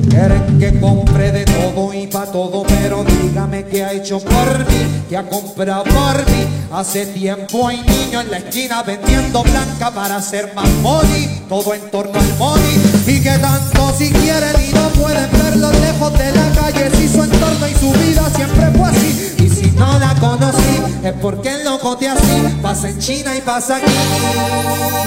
Quieren 0.10 0.58
que 0.58 0.80
compre 0.80 1.34
de 1.34 1.44
todo 1.44 1.89
y 1.89 1.89
pa' 2.10 2.26
todo, 2.26 2.64
pero 2.64 3.04
dígame 3.04 3.66
qué 3.66 3.84
ha 3.84 3.94
hecho 3.94 4.20
por 4.20 4.60
mí, 4.68 5.04
que 5.08 5.18
ha 5.18 5.28
comprado 5.28 5.84
por 5.84 6.18
mí. 6.32 6.46
Hace 6.72 7.06
tiempo 7.08 7.68
hay 7.68 7.82
niños 7.82 8.24
en 8.26 8.32
la 8.32 8.38
esquina 8.38 8.84
vendiendo 8.84 9.44
blanca 9.44 9.92
para 9.92 10.18
hacer 10.18 10.54
más 10.56 10.70
money, 10.82 11.46
todo 11.48 11.74
en 11.74 11.90
torno 11.92 12.20
al 12.20 12.38
money. 12.38 12.82
Y 13.08 13.22
que 13.22 13.38
tanto 13.40 13.94
si 13.98 14.12
quieren 14.12 14.56
y 14.68 14.74
no 14.74 14.90
pueden 14.90 15.30
verlo 15.32 15.72
lejos 15.72 16.14
de 16.14 16.32
la 16.32 16.50
calle, 16.52 16.90
si 16.96 17.08
su 17.08 17.24
entorno 17.24 17.68
y 17.68 17.74
su 17.76 17.92
vida 17.92 18.30
siempre 18.36 18.72
fue 18.72 18.90
así. 18.90 19.36
Y 19.40 19.50
si 19.50 19.72
no 19.72 20.00
la 20.00 20.16
conocí, 20.16 20.82
es 21.04 21.14
porque 21.22 21.56
el 21.56 21.66
loco 21.66 21.98
te 21.98 22.10
así 22.10 22.40
pasa 22.62 22.90
en 22.90 23.00
China 23.00 23.36
y 23.36 23.42
pasa 23.42 23.78
aquí. 23.78 23.92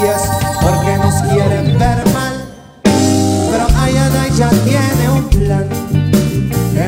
Yes, 0.00 0.22
porque 0.60 0.96
nos 0.98 1.14
quieren 1.32 1.78
ver 1.78 2.12
mal. 2.12 2.48
Pero 2.82 3.66
Ayana 3.78 4.28
ya 4.36 4.48
tiene 4.48 5.10
un 5.10 5.28
plan. 5.28 5.91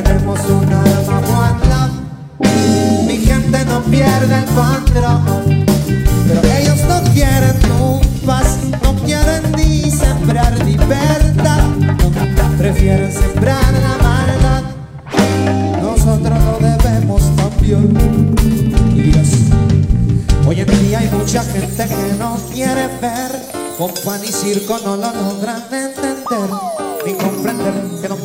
Tenemos 0.05 0.41
un 0.51 0.73
arma 0.73 1.19
one 1.19 1.61
love. 1.71 3.07
Mi 3.07 3.17
gente 3.19 3.65
no 3.65 3.81
pierde 3.83 4.35
el 4.39 4.45
control. 4.45 5.67
Pero 6.29 6.41
ellos 6.59 6.79
no 6.89 7.03
quieren 7.13 7.59
tu 7.61 8.01
paz, 8.27 8.59
no 8.83 8.95
quieren 9.05 9.53
ni 9.57 9.91
sembrar 9.91 10.59
libertad. 10.65 11.65
Prefieren 12.59 13.13
sembrar 13.13 13.73
la 13.73 13.97
maldad. 14.03 14.63
Nosotros 15.83 16.39
no 16.39 16.59
debemos 16.59 17.23
cambiar. 17.37 17.55
Hoy 20.47 20.61
en 20.61 20.67
día 20.67 20.99
hay 20.99 21.09
mucha 21.09 21.43
gente 21.43 21.87
que 21.87 22.15
no 22.19 22.39
quiere 22.53 22.87
ver 23.01 23.33
Con 23.79 23.91
y 24.23 24.27
circo 24.27 24.79
no 24.85 24.97
lo 24.97 25.11
logran 25.11 25.63
entender 25.73 26.49
Ni 27.07 27.15
comprender 27.15 27.73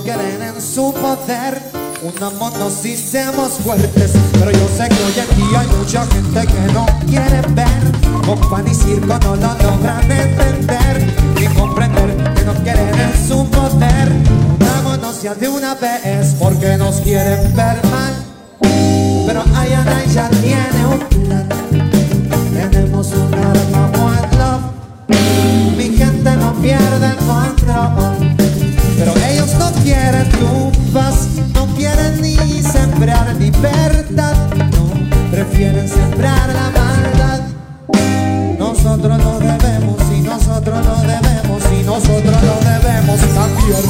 quieren 0.10 0.41
en 0.41 0.62
su 0.62 0.91
poder 0.93 1.62
Unámonos 2.01 2.84
y 2.86 2.95
seamos 2.95 3.53
fuertes 3.64 4.12
Pero 4.34 4.51
yo 4.51 4.68
sé 4.76 4.89
que 4.89 5.03
hoy 5.03 5.12
día 5.36 5.60
hay 5.60 5.68
mucha 5.68 6.05
gente 6.07 6.47
que 6.47 6.74
no 6.74 6.86
quiere 7.05 7.41
ver 7.49 7.91
Con 8.26 8.39
pan 8.49 8.68
y 8.68 8.74
circo 8.74 9.20
no 9.20 9.36
lo 9.36 9.53
logran 9.53 10.12
entender 10.12 11.14
Ni 11.39 11.45
comprender 11.47 12.34
que 12.34 12.43
no 12.43 12.53
quieren 12.64 12.99
en 12.99 13.28
su 13.28 13.45
poder 13.49 14.12
Unámonos 14.60 15.22
ya 15.22 15.36
de 15.36 15.47
una 15.47 15.76
vez 15.76 16.36
Porque 16.39 16.78
nos 16.78 16.95
quieren 17.01 17.55
ver 17.55 17.86
mal 17.88 18.14
pero 19.28 19.43
Ayana 19.55 20.03
ya 20.05 20.28
tiene 20.30 20.88
un 20.88 20.99
plan. 21.28 21.47
Tenemos 22.51 23.12
un 23.12 23.32
arma 23.32 23.91
one 24.03 24.38
love. 24.39 25.78
Mi 25.78 25.95
gente 25.95 26.36
no 26.36 26.51
pierde 26.55 27.10
el 27.10 27.16
control. 27.18 28.49
Pero 29.00 29.14
ellos 29.30 29.54
no 29.58 29.72
quieren 29.82 30.28
paz, 30.93 31.30
no 31.54 31.66
quieren 31.78 32.22
ni 32.22 32.36
sembrar 32.62 33.34
libertad. 33.38 34.36
No, 34.76 35.32
prefieren 35.32 35.88
sembrar 35.88 36.50
la 36.50 36.70
maldad. 36.78 37.39
Nosotros 38.60 39.18
no 39.18 39.39
debemos 39.39 40.02
y 40.14 40.22
nosotros 40.22 40.86
no 40.86 40.95
debemos 41.02 41.64
y 41.80 41.84
nosotros 41.86 42.36
no 42.43 42.60
debemos 42.70 43.20
cambiar. 43.34 43.84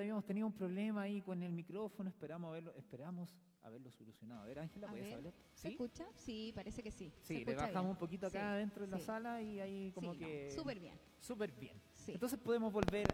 Habíamos 0.00 0.24
tenido 0.24 0.46
un 0.46 0.52
problema 0.52 1.02
ahí 1.02 1.20
con 1.22 1.42
el 1.42 1.52
micrófono. 1.52 2.08
Esperamos 2.10 2.48
haberlo, 2.50 2.74
esperamos 2.76 3.34
haberlo 3.62 3.90
solucionado. 3.90 4.42
A 4.42 4.46
ver, 4.46 4.58
Ángela, 4.58 4.88
¿puedes 4.88 5.12
hablar? 5.14 5.32
¿Se 5.54 5.68
escucha? 5.68 6.06
Sí, 6.16 6.52
parece 6.54 6.82
que 6.82 6.90
sí. 6.90 7.12
Se 7.20 7.26
Sí, 7.26 7.34
le 7.34 7.40
escucha 7.40 7.66
bajamos 7.66 7.82
bien. 7.84 7.90
un 7.90 7.96
poquito 7.96 8.26
acá 8.26 8.38
Sí, 8.40 8.44
adentro 8.46 8.84
en 8.84 8.90
la 8.90 8.98
sala 9.00 9.40
y 9.42 9.60
ahí 9.60 9.92
como 9.92 10.12
Sí, 10.14 10.20
no, 10.20 10.26
que... 10.26 10.50
súper 10.50 10.80
bien. 10.80 10.98
Súper 11.20 11.52
bien. 11.52 11.80
Entonces 12.08 12.38
podemos 12.38 12.72
volver... 12.72 13.06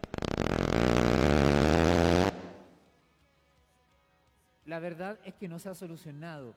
La 4.65 4.79
verdad 4.79 5.19
es 5.25 5.33
que 5.35 5.47
no 5.47 5.57
se 5.59 5.69
ha 5.69 5.73
solucionado. 5.75 6.53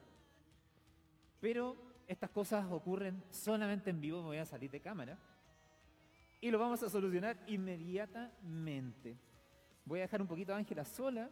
Pero 1.40 1.76
estas 2.06 2.30
cosas 2.30 2.66
ocurren 2.70 3.22
solamente 3.30 3.90
en 3.90 4.00
vivo. 4.00 4.20
Me 4.20 4.26
voy 4.28 4.36
a 4.38 4.44
salir 4.44 4.70
de 4.70 4.80
cámara. 4.80 5.18
Y 6.40 6.50
lo 6.50 6.58
vamos 6.58 6.82
a 6.82 6.90
solucionar 6.90 7.38
inmediatamente. 7.46 9.16
Voy 9.84 9.98
a 9.98 10.02
dejar 10.02 10.20
un 10.22 10.28
poquito 10.28 10.54
a 10.54 10.56
Ángela 10.56 10.84
sola. 10.84 11.28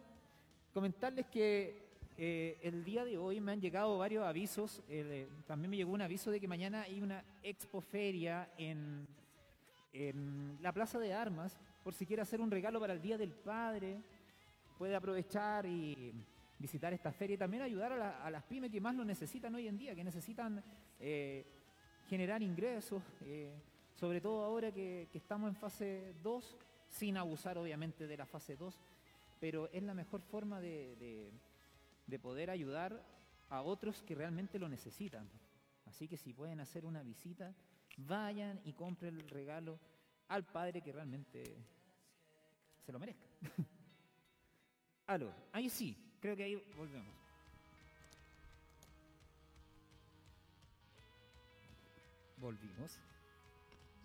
Comentarles 0.73 1.25
que 1.27 1.75
eh, 2.17 2.57
el 2.61 2.83
día 2.83 3.05
de 3.05 3.17
hoy 3.17 3.39
me 3.39 3.51
han 3.53 3.61
llegado 3.61 3.97
varios 3.97 4.23
avisos. 4.25 4.81
eh, 4.89 5.27
también 5.47 5.69
me 5.71 5.77
llegó 5.77 5.91
un 5.93 6.01
aviso 6.01 6.31
de 6.31 6.39
que 6.39 6.47
mañana 6.47 6.81
hay 6.83 7.01
una 7.01 7.23
expoferia 7.43 8.49
en, 8.57 9.07
en 9.93 10.57
la 10.61 10.71
Plaza 10.73 10.99
de 10.99 11.13
Armas. 11.13 11.57
Por 11.83 11.93
si 11.93 12.05
quiere 12.05 12.21
hacer 12.21 12.41
un 12.41 12.51
regalo 12.51 12.79
para 12.79 12.93
el 12.93 13.01
Día 13.01 13.17
del 13.17 13.31
Padre, 13.31 13.97
puede 14.77 14.95
aprovechar 14.95 15.65
y 15.65 16.13
visitar 16.59 16.93
esta 16.93 17.11
feria 17.11 17.33
y 17.35 17.37
también 17.37 17.63
ayudar 17.63 17.93
a, 17.93 17.97
la- 17.97 18.23
a 18.23 18.29
las 18.29 18.43
pymes 18.43 18.69
que 18.69 18.79
más 18.81 18.93
lo 18.95 19.03
necesitan 19.03 19.55
hoy 19.55 19.67
en 19.67 19.77
día, 19.77 19.95
que 19.95 20.03
necesitan 20.03 20.63
eh, 20.99 21.43
generar 22.07 22.43
ingresos, 22.43 23.01
sobre 23.95 24.21
todo 24.21 24.43
ahora 24.43 24.71
que, 24.71 25.07
que 25.11 25.17
estamos 25.17 25.49
en 25.49 25.55
fase 25.55 26.13
2, 26.21 26.57
sin 26.91 27.17
abusar 27.17 27.57
obviamente 27.57 28.05
de 28.07 28.17
la 28.17 28.25
fase 28.25 28.55
2, 28.55 28.79
pero 29.39 29.67
es 29.71 29.81
la 29.83 29.93
mejor 29.95 30.21
forma 30.21 30.59
de, 30.61 30.95
de- 30.97 31.31
de 32.07 32.19
poder 32.19 32.49
ayudar 32.49 33.01
a 33.49 33.61
otros 33.61 34.03
que 34.03 34.15
realmente 34.15 34.59
lo 34.59 34.69
necesitan. 34.69 35.27
Así 35.85 36.07
que 36.07 36.17
si 36.17 36.33
pueden 36.33 36.59
hacer 36.59 36.85
una 36.85 37.01
visita, 37.03 37.53
vayan 37.97 38.59
y 38.65 38.73
compren 38.73 39.17
el 39.17 39.29
regalo 39.29 39.79
al 40.27 40.45
padre 40.45 40.81
que 40.81 40.91
realmente 40.91 41.55
se 42.85 42.91
lo 42.91 42.99
merezca. 42.99 43.27
Aló, 45.07 45.33
ahí 45.51 45.69
sí, 45.69 45.97
creo 46.21 46.35
que 46.35 46.43
ahí 46.43 46.55
volvemos. 46.77 47.15
Volvimos. 52.37 52.97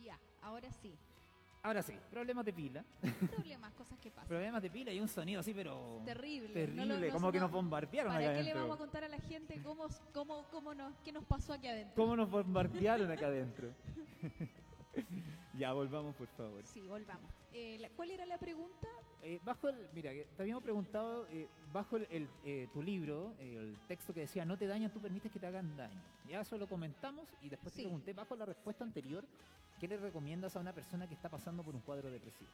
Ya, 0.03 0.19
ahora 0.43 0.71
sí. 0.83 0.93
Ahora 1.67 1.83
sí, 1.83 1.95
problemas 2.13 2.45
de 2.45 2.53
pila. 2.53 2.85
Problemas, 3.29 3.73
cosas 3.73 3.99
que 3.99 4.09
pasan. 4.13 4.29
Problemas 4.29 4.63
de 4.63 4.71
pila 4.71 4.93
y 4.93 5.01
un 5.01 5.09
sonido 5.09 5.41
así, 5.41 5.53
pero. 5.53 6.01
Terrible. 6.05 6.49
Terrible, 6.55 6.87
No 6.87 6.97
lo- 7.01 7.13
como 7.13 7.33
que 7.33 7.41
nos 7.41 7.51
bombardearon 7.51 8.13
¿Para 8.13 8.25
acá 8.25 8.35
qué 8.37 8.45
le 8.45 8.51
adentro. 8.53 8.61
vamos 8.63 8.77
a 8.77 8.79
contar 8.79 9.03
a 9.03 9.09
la 9.09 9.19
gente 9.19 9.61
cómo, 9.65 9.89
cómo, 10.15 10.45
cómo 10.53 10.75
nos, 10.75 10.95
qué 11.05 11.11
nos 11.11 11.25
pasó 11.25 11.53
aquí 11.55 11.67
adentro? 11.67 11.95
¿Cómo 11.97 12.15
nos 12.15 12.31
bombardearon 12.31 13.11
acá 13.11 13.27
adentro? 13.27 13.71
ya, 15.59 15.73
volvamos, 15.73 16.15
por 16.17 16.29
favor. 16.29 16.65
Sí, 16.67 16.81
volvamos. 16.87 17.31
Eh, 17.53 17.91
¿Cuál 17.97 18.11
era 18.11 18.27
la 18.27 18.39
pregunta? 18.39 18.89
Eh, 19.23 19.41
bajo 19.45 19.69
el, 19.69 19.89
mira, 19.95 20.11
te 20.13 20.43
habíamos 20.43 20.63
preguntado, 20.63 21.27
eh, 21.29 21.49
bajo 21.73 21.97
el, 21.97 22.07
el, 22.11 22.29
eh, 22.45 22.69
tu 22.73 22.83
libro, 22.83 23.35
eh, 23.39 23.57
el 23.57 23.77
texto 23.89 24.13
que 24.15 24.21
decía, 24.21 24.45
no 24.45 24.57
te 24.57 24.67
dañan, 24.67 24.91
tú 24.93 25.01
permites 25.01 25.33
que 25.33 25.39
te 25.39 25.47
hagan 25.47 25.77
daño. 25.77 26.01
Ya 26.29 26.41
eso 26.41 26.59
lo 26.59 26.69
comentamos 26.69 27.29
y 27.43 27.49
después 27.49 27.73
Sí. 27.73 27.79
te 27.83 27.85
pregunté, 27.85 28.13
bajo 28.13 28.37
la 28.37 28.45
respuesta 28.47 28.85
anterior, 28.85 29.25
¿qué 29.81 29.89
le 29.89 29.97
recomiendas 29.97 30.55
a 30.57 30.61
una 30.61 30.73
persona 30.73 31.07
que 31.07 31.15
está 31.15 31.29
pasando 31.29 31.63
por 31.65 31.75
un 31.75 31.81
cuadro 31.81 32.11
depresivo? 32.11 32.51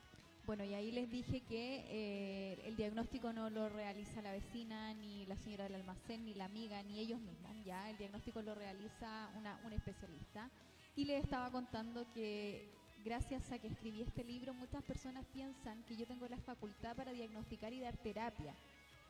Bueno, 0.47 0.65
y 0.65 0.75
ahí 0.75 0.91
les 0.91 1.09
dije 1.09 1.41
que 1.43 1.85
eh, 1.89 2.59
el 2.65 2.75
diagnóstico 2.77 3.33
no 3.33 3.49
lo 3.49 3.69
realiza 3.69 4.21
la 4.23 4.33
vecina, 4.33 4.93
ni 4.95 5.25
la 5.27 5.37
señora 5.37 5.65
del 5.65 5.77
almacén, 5.77 6.25
ni 6.25 6.35
la 6.35 6.47
amiga, 6.47 6.83
ni 6.83 6.99
ellos 6.99 7.21
mismos. 7.21 7.53
Ya, 7.65 7.89
el 7.91 7.97
diagnóstico 7.97 8.43
lo 8.43 8.55
realiza 8.55 9.31
una, 9.37 9.61
un 9.65 9.73
especialista. 9.73 10.51
Y 10.95 11.05
les 11.05 11.25
estaba 11.25 11.51
contando 11.51 12.07
que 12.13 12.69
gracias 13.05 13.51
a 13.51 13.59
que 13.59 13.69
escribí 13.69 14.03
este 14.03 14.23
libro, 14.25 14.53
muchas 14.55 14.83
personas 14.83 15.25
piensan 15.33 15.83
que 15.85 15.97
yo 15.97 16.07
tengo 16.07 16.29
la 16.29 16.39
facultad 16.39 16.95
para 16.95 17.13
diagnosticar 17.13 17.73
y 17.73 17.81
dar 17.81 17.97
terapia. 17.97 18.55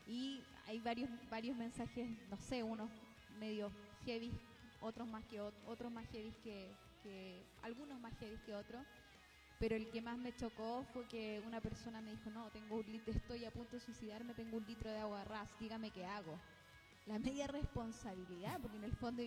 Y 0.06 0.40
hay 0.66 0.78
varios, 0.80 1.10
varios 1.28 1.56
mensajes, 1.56 2.08
no 2.30 2.36
sé, 2.36 2.62
unos 2.62 2.88
medio 3.40 3.72
heavy, 4.04 4.32
otros 4.80 5.08
más 5.08 5.24
que 5.24 5.40
ot- 5.40 5.52
otros 5.66 5.92
más 5.92 6.06
heavy 6.10 6.32
que, 6.44 6.68
que 7.02 7.42
algunos 7.62 8.00
más 8.00 8.12
heavy 8.20 8.38
que 8.46 8.54
otros. 8.54 8.86
Pero 9.58 9.76
el 9.76 9.90
que 9.90 10.00
más 10.00 10.18
me 10.18 10.34
chocó 10.34 10.84
fue 10.92 11.06
que 11.06 11.40
una 11.46 11.60
persona 11.60 12.00
me 12.00 12.10
dijo, 12.12 12.30
no, 12.30 12.50
tengo 12.50 12.76
un 12.76 12.86
litro, 12.90 13.12
estoy 13.12 13.44
a 13.44 13.50
punto 13.52 13.72
de 13.76 13.80
suicidarme, 13.80 14.34
tengo 14.34 14.56
un 14.56 14.66
litro 14.66 14.90
de 14.90 14.98
agua 14.98 15.24
ras, 15.24 15.48
dígame 15.60 15.90
qué 15.90 16.04
hago. 16.04 16.36
La 17.06 17.18
media 17.18 17.46
responsabilidad, 17.46 18.60
porque 18.60 18.76
en 18.76 18.84
el 18.84 18.92
fondo, 18.92 19.22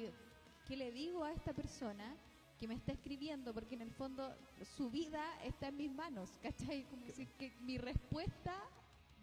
¿qué 0.66 0.76
le 0.76 0.92
digo 0.92 1.24
a 1.24 1.32
esta 1.32 1.54
persona 1.54 2.18
que 2.58 2.68
me 2.68 2.76
está 2.76 2.92
escribiendo? 2.92 3.54
Porque 3.54 3.76
en 3.76 3.82
el 3.82 3.92
fondo 3.92 4.36
su 4.78 4.90
vida 4.90 5.24
está 5.44 5.68
en 5.68 5.78
mis 5.78 5.92
manos, 5.92 6.30
¿cachai? 6.42 6.84
Como 6.86 7.08
si 7.08 7.26
que 7.26 7.52
mi 7.62 7.78
respuesta 7.78 8.54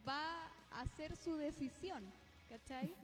va 0.06 0.46
a 0.70 0.86
ser 0.96 1.16
su 1.16 1.36
decisión, 1.36 2.04
¿cachai? 2.48 2.94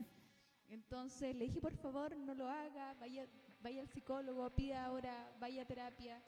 Entonces 0.69 1.35
le 1.35 1.45
dije, 1.45 1.59
por 1.59 1.75
favor, 1.77 2.15
no 2.15 2.35
lo 2.35 2.47
haga, 2.47 2.93
vaya, 2.99 3.25
vaya 3.61 3.81
al 3.81 3.89
psicólogo, 3.89 4.49
pida 4.51 4.85
ahora, 4.85 5.31
vaya 5.39 5.63
a 5.63 5.65
terapia. 5.65 6.21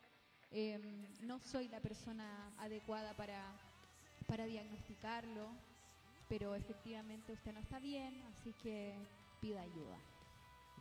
Em, 0.49 1.07
no 1.21 1.39
soy 1.39 1.67
la 1.69 1.79
persona 1.79 2.51
adecuada 2.57 3.13
para, 3.15 3.55
para 4.27 4.45
diagnosticarlo, 4.45 5.49
pero 6.27 6.55
efectivamente 6.55 7.33
usted 7.33 7.53
no 7.53 7.59
está 7.59 7.79
bien, 7.79 8.21
así 8.23 8.53
que 8.53 8.95
pida 9.39 9.61
ayuda. 9.61 9.97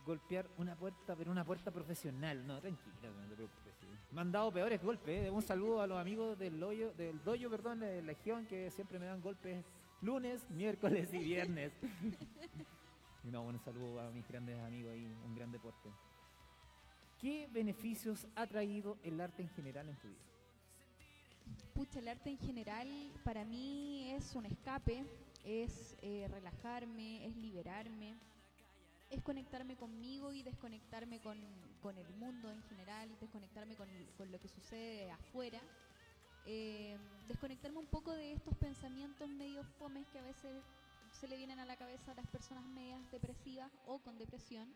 Golpear 0.05 0.47
una 0.57 0.75
puerta, 0.75 1.15
pero 1.15 1.31
una 1.31 1.45
puerta 1.45 1.71
profesional. 1.71 2.45
No, 2.45 2.59
tranquila, 2.59 3.09
no 3.09 3.27
te 3.29 3.35
preocupes. 3.35 3.73
sí. 3.79 3.87
Me 4.11 4.21
han 4.21 4.31
dado 4.31 4.51
peores 4.51 4.81
golpes. 4.81 5.27
¿eh? 5.27 5.31
Un 5.31 5.41
saludo 5.41 5.81
a 5.81 5.87
los 5.87 5.97
amigos 5.97 6.37
del 6.37 6.61
hoyo, 6.61 6.93
del 6.93 7.23
doyo, 7.23 7.49
perdón, 7.49 7.79
de 7.79 8.01
Legión, 8.01 8.45
que 8.45 8.69
siempre 8.71 8.99
me 8.99 9.05
dan 9.05 9.21
golpes 9.21 9.63
lunes, 10.01 10.49
miércoles 10.49 11.13
y 11.13 11.19
viernes. 11.19 11.71
y 13.23 13.27
no, 13.31 13.43
un 13.43 13.59
saludo 13.59 14.01
a 14.01 14.11
mis 14.11 14.27
grandes 14.27 14.59
amigos 14.59 14.91
ahí, 14.93 15.05
un 15.25 15.35
gran 15.35 15.51
deporte. 15.51 15.89
¿Qué 17.19 17.47
beneficios 17.51 18.27
ha 18.35 18.47
traído 18.47 18.97
el 19.03 19.21
arte 19.21 19.43
en 19.43 19.49
general 19.49 19.87
en 19.89 19.95
tu 19.97 20.07
vida? 20.07 20.19
Pucha, 21.73 21.99
el 21.99 22.07
arte 22.07 22.31
en 22.31 22.37
general 22.39 22.87
para 23.23 23.45
mí 23.45 24.11
es 24.11 24.35
un 24.35 24.45
escape, 24.45 25.05
es 25.43 25.95
eh, 26.01 26.27
relajarme, 26.29 27.25
es 27.25 27.35
liberarme, 27.37 28.15
es 29.11 29.21
conectarme 29.21 29.75
conmigo 29.75 30.31
y 30.31 30.41
desconectarme 30.41 31.19
con, 31.19 31.37
con 31.81 31.97
el 31.97 32.09
mundo 32.15 32.49
en 32.49 32.63
general, 32.63 33.09
desconectarme 33.19 33.75
con, 33.75 33.87
con 34.17 34.31
lo 34.31 34.39
que 34.39 34.47
sucede 34.47 35.11
afuera, 35.11 35.61
eh, 36.45 36.97
desconectarme 37.27 37.77
un 37.77 37.87
poco 37.87 38.13
de 38.13 38.33
estos 38.33 38.55
pensamientos 38.55 39.29
medio 39.29 39.63
fomes 39.77 40.07
que 40.07 40.19
a 40.19 40.23
veces 40.23 40.63
se 41.11 41.27
le 41.27 41.37
vienen 41.37 41.59
a 41.59 41.65
la 41.65 41.75
cabeza 41.75 42.13
a 42.13 42.15
las 42.15 42.27
personas 42.27 42.63
medias 42.63 42.99
depresivas 43.11 43.71
o 43.85 43.99
con 43.99 44.17
depresión 44.17 44.73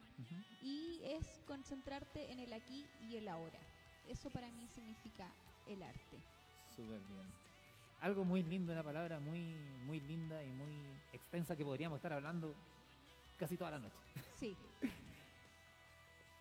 y 0.62 1.00
es 1.04 1.42
concentrarte 1.48 2.32
en 2.32 2.40
el 2.40 2.52
aquí 2.54 2.86
y 3.10 3.16
el 3.16 3.28
ahora. 3.30 3.60
Eso 4.08 4.30
para 4.30 4.52
mí 4.52 4.68
significa 4.68 5.32
el 5.66 5.82
arte. 5.82 6.20
Súper 6.76 7.00
bien. 7.00 7.26
Algo 8.02 8.26
muy 8.26 8.44
lindo, 8.44 8.74
una 8.74 8.84
palabra 8.84 9.20
muy, 9.20 9.56
muy 9.86 10.02
linda 10.02 10.44
y 10.44 10.52
muy 10.52 10.76
extensa 11.14 11.56
que 11.56 11.64
podríamos 11.64 11.98
estar 11.98 12.14
hablando 12.14 12.54
casi 13.38 13.58
toda 13.58 13.72
la 13.72 13.80
noche. 13.80 13.98
Sí. 14.40 14.56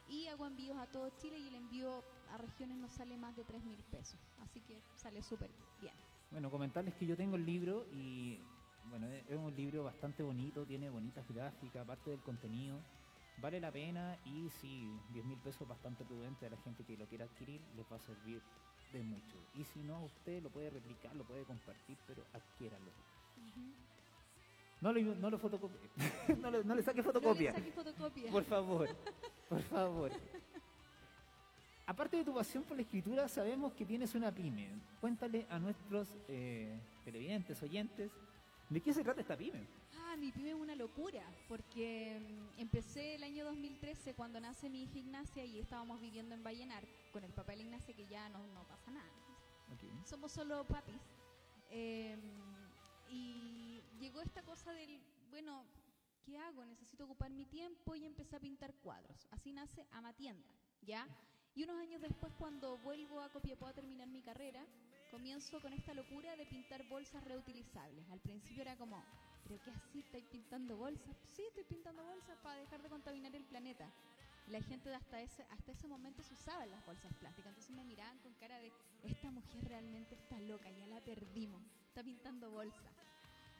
y 0.09 0.27
hago 0.27 0.47
envíos 0.47 0.77
a 0.77 0.87
todo 0.87 1.09
Chile 1.17 1.37
y 1.37 1.47
el 1.47 1.55
envío 1.55 2.03
a 2.31 2.37
regiones 2.37 2.77
no 2.77 2.89
sale 2.89 3.17
más 3.17 3.35
de 3.35 3.43
3 3.43 3.63
mil 3.65 3.83
pesos, 3.91 4.19
así 4.39 4.61
que 4.61 4.81
sale 4.95 5.21
súper 5.21 5.51
bien. 5.79 5.93
Bueno, 6.31 6.49
comentarles 6.49 6.95
que 6.95 7.05
yo 7.05 7.15
tengo 7.15 7.35
el 7.35 7.45
libro 7.45 7.85
y 7.93 8.39
bueno, 8.89 9.07
es 9.07 9.35
un 9.37 9.55
libro 9.55 9.83
bastante 9.83 10.23
bonito, 10.23 10.65
tiene 10.65 10.89
bonitas 10.89 11.25
gráficas, 11.29 11.83
aparte 11.83 12.11
del 12.11 12.21
contenido. 12.21 12.79
Vale 13.39 13.59
la 13.59 13.71
pena 13.71 14.17
y 14.25 14.49
sí, 14.49 14.89
10 15.13 15.25
mil 15.25 15.37
pesos 15.39 15.67
bastante 15.67 16.03
prudente 16.03 16.47
a 16.47 16.49
la 16.49 16.57
gente 16.57 16.83
que 16.83 16.97
lo 16.97 17.05
quiera 17.07 17.25
adquirir, 17.25 17.61
les 17.75 17.85
va 17.91 17.97
a 17.97 17.99
servir 17.99 18.41
de 18.91 19.03
mucho. 19.03 19.35
Y 19.53 19.63
si 19.63 19.79
no, 19.83 20.03
usted 20.05 20.41
lo 20.41 20.49
puede 20.49 20.69
replicar, 20.71 21.15
lo 21.15 21.23
puede 21.23 21.43
compartir, 21.43 21.97
pero 22.07 22.23
adquiéralo. 22.33 22.91
No 24.81 24.91
lo, 24.93 25.01
no 25.15 25.29
lo 25.29 25.37
fotocopie, 25.39 25.77
no, 26.41 26.51
lo- 26.51 26.63
no 26.63 26.75
le 26.75 26.83
saque 26.83 27.01
fotocopia. 27.03 27.51
No 27.51 27.57
le 27.59 27.63
saque 27.65 27.71
fotocopia. 27.73 28.31
Por 28.31 28.43
favor, 28.43 28.89
por 29.49 29.61
favor. 29.63 30.11
Aparte 31.85 32.17
de 32.17 32.23
tu 32.25 32.33
pasión 32.33 32.63
por 32.63 32.75
la 32.75 32.83
escritura, 32.83 33.27
sabemos 33.29 33.73
que 33.73 33.85
tienes 33.85 34.13
una 34.13 34.31
pyme. 34.31 34.69
Cuéntale 34.99 35.47
a 35.49 35.57
nuestros 35.57 36.17
eh, 36.27 36.77
televidentes, 37.05 37.61
oyentes, 37.63 38.11
¿de 38.69 38.81
qué 38.81 38.93
se 38.93 39.03
trata 39.03 39.21
esta 39.21 39.37
pyme? 39.37 39.67
Ah, 39.95 40.15
mi 40.17 40.31
pyme 40.31 40.49
es 40.49 40.55
una 40.55 40.75
locura, 40.75 41.23
porque 41.47 42.19
mm, 42.19 42.59
empecé 42.59 43.15
el 43.15 43.23
año 43.23 43.45
2013 43.45 44.13
cuando 44.13 44.39
nace 44.39 44.69
mi 44.69 44.83
hija 44.83 44.99
Ignacia 44.99 45.45
y 45.45 45.59
estábamos 45.59 45.99
viviendo 46.01 46.35
en 46.35 46.43
Vallenar 46.43 46.83
con 47.11 47.23
el 47.23 47.33
papá 47.33 47.53
de 47.53 47.63
Ignacia 47.63 47.95
que 47.95 48.07
ya 48.07 48.29
no, 48.29 48.39
no 48.47 48.67
pasa 48.67 48.91
nada. 48.91 49.11
Somos 50.05 50.31
solo 50.31 50.65
papis. 50.65 51.01
Eh, 51.69 52.17
y 53.09 53.81
llegó 53.99 54.21
esta 54.21 54.41
cosa 54.43 54.71
del, 54.71 55.01
bueno, 55.29 55.65
¿qué 56.25 56.37
hago? 56.37 56.65
Necesito 56.65 57.05
ocupar 57.05 57.31
mi 57.31 57.45
tiempo 57.45 57.95
y 57.95 58.05
empecé 58.05 58.37
a 58.37 58.39
pintar 58.39 58.73
cuadros. 58.75 59.27
Así 59.31 59.51
nace 59.51 59.85
Amatienda, 59.91 60.47
¿ya? 60.81 61.07
Y 61.55 61.63
unos 61.63 61.79
años 61.79 62.01
después, 62.01 62.31
cuando 62.37 62.77
vuelvo 62.77 63.19
a 63.19 63.29
Copiapó 63.29 63.67
a 63.67 63.73
terminar 63.73 64.07
mi 64.07 64.21
carrera, 64.21 64.65
comienzo 65.17 65.59
con 65.59 65.73
esta 65.73 65.95
locura 65.95 66.35
de 66.35 66.45
pintar 66.45 66.87
bolsas 66.87 67.23
reutilizables. 67.23 68.07
Al 68.11 68.19
principio 68.19 68.61
era 68.61 68.77
como, 68.77 69.03
¿pero 69.43 69.59
qué 69.63 69.71
así? 69.71 69.99
¿Estáis 70.01 70.25
pintando 70.25 70.77
bolsas? 70.77 71.17
Sí, 71.35 71.41
estoy 71.47 71.63
pintando 71.63 72.03
bolsas 72.03 72.37
para 72.43 72.59
dejar 72.59 72.83
de 72.83 72.89
contaminar 72.89 73.35
el 73.35 73.43
planeta. 73.45 73.89
La 74.51 74.61
gente 74.61 74.93
hasta 74.93 75.19
ese, 75.19 75.41
hasta 75.49 75.71
ese 75.71 75.87
momento 75.87 76.21
se 76.21 76.35
usaban 76.35 76.69
las 76.69 76.85
bolsas 76.85 77.11
plásticas, 77.15 77.49
entonces 77.49 77.75
me 77.75 77.83
miraban 77.83 78.19
con 78.19 78.31
cara 78.35 78.59
de, 78.59 78.71
esta 79.05 79.31
mujer 79.31 79.67
realmente 79.67 80.13
está 80.13 80.39
loca, 80.41 80.69
ya 80.69 80.85
la 80.85 81.01
perdimos, 81.01 81.63
está 81.87 82.03
pintando 82.03 82.51
bolsas. 82.51 82.93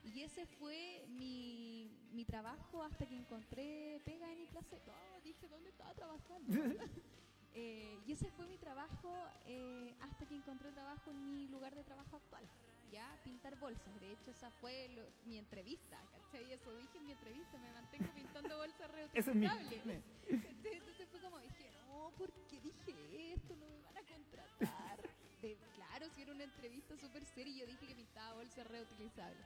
Y 0.03 0.22
ese 0.22 0.45
fue 0.45 1.08
mi, 1.10 1.89
mi 2.12 2.24
trabajo 2.24 2.84
hasta 2.84 3.08
que 3.08 3.16
encontré 3.16 3.99
pega 4.05 4.32
en 4.32 4.41
mi 4.41 4.45
clase. 4.45 4.80
No, 4.86 5.22
dije, 5.24 5.49
¿dónde 5.49 5.72
estaba 5.72 5.95
trabajando? 5.95 6.53
Eh, 7.60 7.99
y 8.05 8.12
ese 8.12 8.30
fue 8.32 8.45
mi 8.45 8.58
trabajo 8.60 9.12
eh, 9.47 9.95
hasta 10.01 10.28
que 10.28 10.36
encontré 10.36 10.72
trabajo 10.72 11.10
en 11.10 11.34
mi 11.34 11.47
lugar 11.47 11.74
de 11.74 11.84
trabajo 11.84 12.18
actual. 12.18 12.47
Ya, 12.91 13.18
pintar 13.24 13.58
bolsas. 13.58 13.99
De 13.99 14.12
hecho, 14.12 14.30
esa 14.30 14.51
fue 14.62 14.89
lo- 14.89 15.10
mi 15.26 15.39
entrevista, 15.39 15.99
¿cachai? 16.12 16.51
Eso 16.53 16.72
dije 16.76 16.99
en 16.99 17.05
mi 17.08 17.12
entrevista, 17.14 17.58
me 17.58 17.72
mantengo 17.74 18.05
pintando 18.14 18.58
bolsas 18.58 18.80
es 19.14 19.26
reutilizables. 19.26 20.03
¿cachai? 20.30 20.78
Entonces 20.78 21.08
fue 21.10 21.20
como 21.20 21.39
dije, 21.39 21.72
no, 21.88 22.12
¿por 22.16 22.32
qué 22.47 22.62
dije 22.62 23.34
esto? 23.34 23.55
No 23.55 23.68
me 23.68 23.82
van 23.82 23.97
a 23.97 24.01
contratar. 24.03 24.99
De- 25.41 25.58
claro, 25.76 26.05
si 26.16 26.22
era 26.22 26.32
una 26.34 26.43
entrevista 26.43 26.95
súper 26.97 27.26
seria, 27.26 27.55
yo 27.62 27.66
dije 27.66 27.88
que 27.88 27.95
pintaba 27.95 28.36
bolsas 28.36 28.68
reutilizables. 28.68 29.45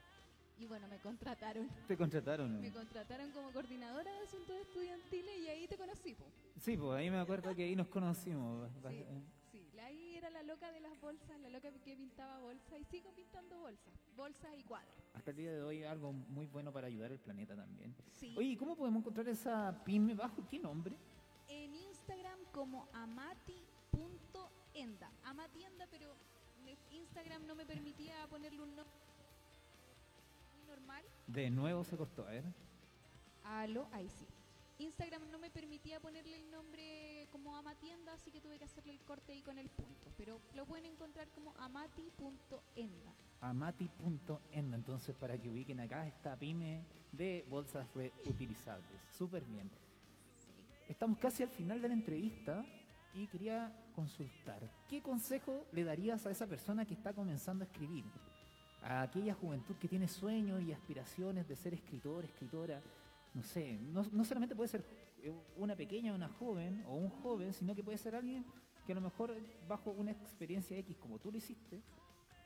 Y 0.62 0.68
bueno, 0.68 0.88
me 0.88 0.99
contrataron. 0.99 1.68
Te 1.88 1.97
contrataron. 1.97 2.62
Me 2.62 2.72
contrataron 2.72 3.32
como 3.32 3.51
coordinadora 3.51 4.12
de 4.12 4.20
asuntos 4.20 4.55
estudiantiles 4.62 5.39
y 5.39 5.47
ahí 5.47 5.68
te 5.68 5.76
conocí, 5.76 6.14
po. 6.14 6.24
Sí, 6.59 6.78
pues 6.78 6.91
ahí 6.99 7.09
me 7.09 7.18
acuerdo 7.18 7.55
que 7.55 7.64
ahí 7.64 7.76
nos 7.76 7.88
conocimos. 7.88 8.70
Sí, 9.51 9.59
sí, 9.59 9.66
la- 9.76 9.86
ahí 9.88 10.16
era 10.18 10.30
la 10.30 10.43
loca 10.43 10.72
de 10.72 10.80
las 10.80 10.97
bolsas, 11.01 11.38
la 11.41 11.49
loca 11.49 11.70
que 11.84 11.95
pintaba 11.97 12.39
bolsas 12.39 12.80
y 12.80 12.84
sigo 12.86 13.12
pintando 13.12 13.59
bolsas, 13.59 13.91
bolsas 14.16 14.51
y 14.57 14.64
cuadros. 14.64 14.93
Hasta 15.16 15.32
el 15.32 15.38
día 15.38 15.51
de 15.51 15.62
hoy 15.64 15.84
algo 15.84 16.14
muy 16.14 16.45
bueno 16.45 16.72
para 16.72 16.86
ayudar 16.88 17.12
al 17.12 17.18
planeta 17.20 17.55
también. 17.55 17.93
Sí. 18.20 18.36
Oye, 18.38 18.49
¿y 18.49 18.55
cómo 18.55 18.76
podemos 18.78 18.99
encontrar 19.01 19.28
esa 19.30 19.82
pyme 19.84 20.14
bajo 20.14 20.47
qué 20.47 20.59
nombre? 20.59 20.93
En 21.49 21.74
Instagram 21.74 22.38
como 22.53 22.88
amati.enda. 22.93 25.09
Amatienda, 25.26 25.88
pero 25.89 26.14
Instagram 26.91 27.45
no 27.47 27.55
me 27.55 27.66
permitía 27.66 28.14
ponerle 28.30 28.62
un 28.62 28.76
nombre 28.76 28.93
normal. 30.72 31.03
De 31.28 31.49
nuevo 31.49 31.84
se 31.84 31.97
cortó, 31.97 32.24
a 32.28 32.32
ver. 32.32 32.45
Aló, 33.43 33.88
ahí 33.91 34.09
sí. 34.09 34.26
Instagram 34.80 35.30
no 35.30 35.38
me 35.38 35.51
permitía 35.51 35.99
ponerle 35.99 36.38
el 36.38 36.49
nombre 36.49 37.28
como 37.32 37.55
Amatienda, 37.55 38.13
así 38.13 38.32
que 38.32 38.41
tuve 38.41 38.57
que 38.57 38.65
hacerle 38.65 38.93
el 38.93 38.99
corte 39.01 39.34
ahí 39.34 39.41
con 39.41 39.57
el 39.57 39.69
punto. 39.69 40.11
Pero 40.17 40.39
lo 40.55 40.65
pueden 40.65 40.86
encontrar 40.86 41.28
como 41.30 41.53
amati.enda. 41.57 43.13
amati.enda, 43.41 44.78
entonces 44.78 45.15
para 45.15 45.38
que 45.38 45.49
ubiquen 45.49 45.80
acá 45.82 46.07
esta 46.07 46.36
pyme 46.36 46.84
de 47.11 47.45
bolsas 47.49 47.88
reutilizables. 47.93 49.01
Súper 49.11 49.43
bien. 49.43 49.69
Estamos 50.88 51.19
casi 51.19 51.43
al 51.43 51.49
final 51.49 51.82
de 51.82 51.88
la 51.88 51.93
entrevista 51.93 52.65
y 53.13 53.28
quería 53.28 53.72
consultar, 53.93 54.67
¿qué 54.89 55.01
consejo 55.01 55.67
le 55.74 55.84
darías 55.84 56.26
a 56.26 56.32
esa 56.32 56.47
persona 56.47 56.86
que 56.86 56.93
está 56.93 57.13
comenzando 57.13 57.63
a 57.63 57.67
escribir? 57.67 58.05
A 58.82 59.03
aquella 59.03 59.34
juventud 59.34 59.75
que 59.75 59.88
tiene 59.88 60.07
sueños 60.07 60.61
y 60.63 60.71
aspiraciones 60.71 61.47
de 61.47 61.55
ser 61.55 61.73
escritor, 61.73 62.25
escritora, 62.25 62.82
no 63.34 63.43
sé, 63.43 63.77
no, 63.79 64.03
no 64.11 64.23
solamente 64.25 64.55
puede 64.55 64.69
ser 64.69 64.84
una 65.57 65.75
pequeña, 65.75 66.13
una 66.13 66.29
joven 66.29 66.84
o 66.88 66.95
un 66.95 67.09
joven, 67.09 67.53
sino 67.53 67.75
que 67.75 67.84
puede 67.84 67.97
ser 67.97 68.15
alguien 68.15 68.43
que 68.86 68.91
a 68.93 68.95
lo 68.95 69.01
mejor 69.01 69.36
bajo 69.67 69.91
una 69.91 70.11
experiencia 70.11 70.77
X 70.79 70.97
como 70.97 71.19
tú 71.19 71.32
lo 71.32 71.38
hiciste, 71.38 71.82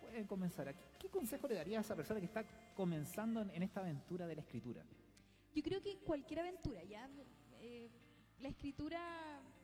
pueden 0.02 0.28
comenzar 0.28 0.68
aquí. 0.68 0.84
¿Qué 1.00 1.10
consejo 1.10 1.48
le 1.48 1.56
darías 1.56 1.80
a 1.80 1.82
esa 1.82 1.96
persona 1.96 2.20
que 2.20 2.26
está 2.26 2.44
comenzando 2.76 3.42
en, 3.42 3.50
en 3.52 3.64
esta 3.64 3.80
aventura 3.80 4.28
de 4.28 4.36
la 4.36 4.42
escritura? 4.42 4.84
Yo 5.54 5.64
creo 5.64 5.82
que 5.82 5.98
cualquier 6.00 6.42
aventura, 6.42 6.84
ya. 6.84 7.10
eh, 7.62 7.90
la 8.42 8.50
escritura, 8.50 9.00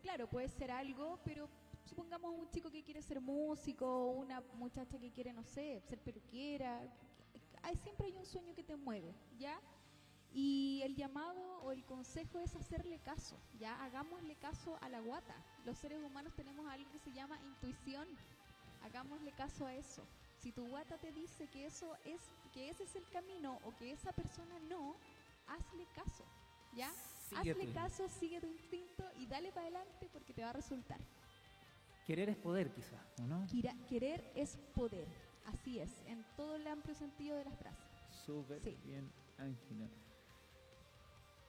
claro, 0.01 0.29
puede 0.29 0.47
ser 0.47 0.71
algo, 0.71 1.19
pero 1.25 1.49
supongamos 1.91 2.31
un 2.39 2.49
chico 2.49 2.71
que 2.71 2.83
quiere 2.83 3.01
ser 3.01 3.19
músico, 3.19 4.11
una 4.11 4.39
muchacha 4.55 4.97
que 4.97 5.11
quiere, 5.11 5.33
no 5.33 5.43
sé, 5.43 5.81
ser 5.89 5.99
peluquera. 5.99 6.79
Hay, 7.63 7.75
siempre 7.75 8.07
hay 8.07 8.15
un 8.15 8.25
sueño 8.25 8.55
que 8.55 8.63
te 8.63 8.77
mueve, 8.77 9.13
¿ya? 9.37 9.59
Y 10.33 10.81
el 10.83 10.95
llamado 10.95 11.41
o 11.63 11.73
el 11.73 11.83
consejo 11.83 12.39
es 12.39 12.55
hacerle 12.55 12.99
caso, 12.99 13.35
ya 13.59 13.83
hagámosle 13.83 14.37
caso 14.37 14.77
a 14.79 14.87
la 14.87 15.01
guata. 15.01 15.35
Los 15.65 15.77
seres 15.79 16.01
humanos 16.01 16.33
tenemos 16.33 16.65
algo 16.71 16.89
que 16.91 16.99
se 16.99 17.11
llama 17.11 17.37
intuición. 17.43 18.07
Hagámosle 18.83 19.33
caso 19.33 19.67
a 19.67 19.75
eso. 19.75 20.01
Si 20.37 20.53
tu 20.53 20.65
guata 20.69 20.97
te 20.97 21.11
dice 21.11 21.47
que 21.47 21.65
eso 21.65 21.93
es, 22.05 22.21
que 22.53 22.69
ese 22.69 22.83
es 22.83 22.95
el 22.95 23.07
camino 23.09 23.59
o 23.65 23.75
que 23.75 23.91
esa 23.91 24.13
persona 24.13 24.57
no, 24.69 24.95
hazle 25.45 25.85
caso, 25.93 26.23
¿ya? 26.73 26.89
Sigue 27.27 27.51
hazle 27.51 27.73
caso, 27.73 28.07
sigue 28.07 28.39
tu 28.39 28.47
instinto 28.47 29.03
y 29.19 29.27
dale 29.27 29.51
para 29.51 29.67
adelante 29.67 30.09
porque 30.13 30.33
te 30.33 30.41
va 30.41 30.51
a 30.51 30.53
resultar. 30.53 30.99
Querer 32.05 32.29
es 32.29 32.37
poder, 32.37 32.71
quizás, 32.71 32.99
¿o 33.21 33.27
no? 33.27 33.45
Quira- 33.47 33.75
querer 33.87 34.31
es 34.35 34.57
poder, 34.73 35.07
así 35.45 35.79
es, 35.79 36.01
en 36.07 36.25
todo 36.35 36.55
el 36.55 36.67
amplio 36.67 36.95
sentido 36.95 37.37
de 37.37 37.45
la 37.45 37.51
frase. 37.51 37.83
Súper 38.25 38.59
Sí. 38.61 38.77
bien, 38.83 39.11
Ángela. 39.37 39.87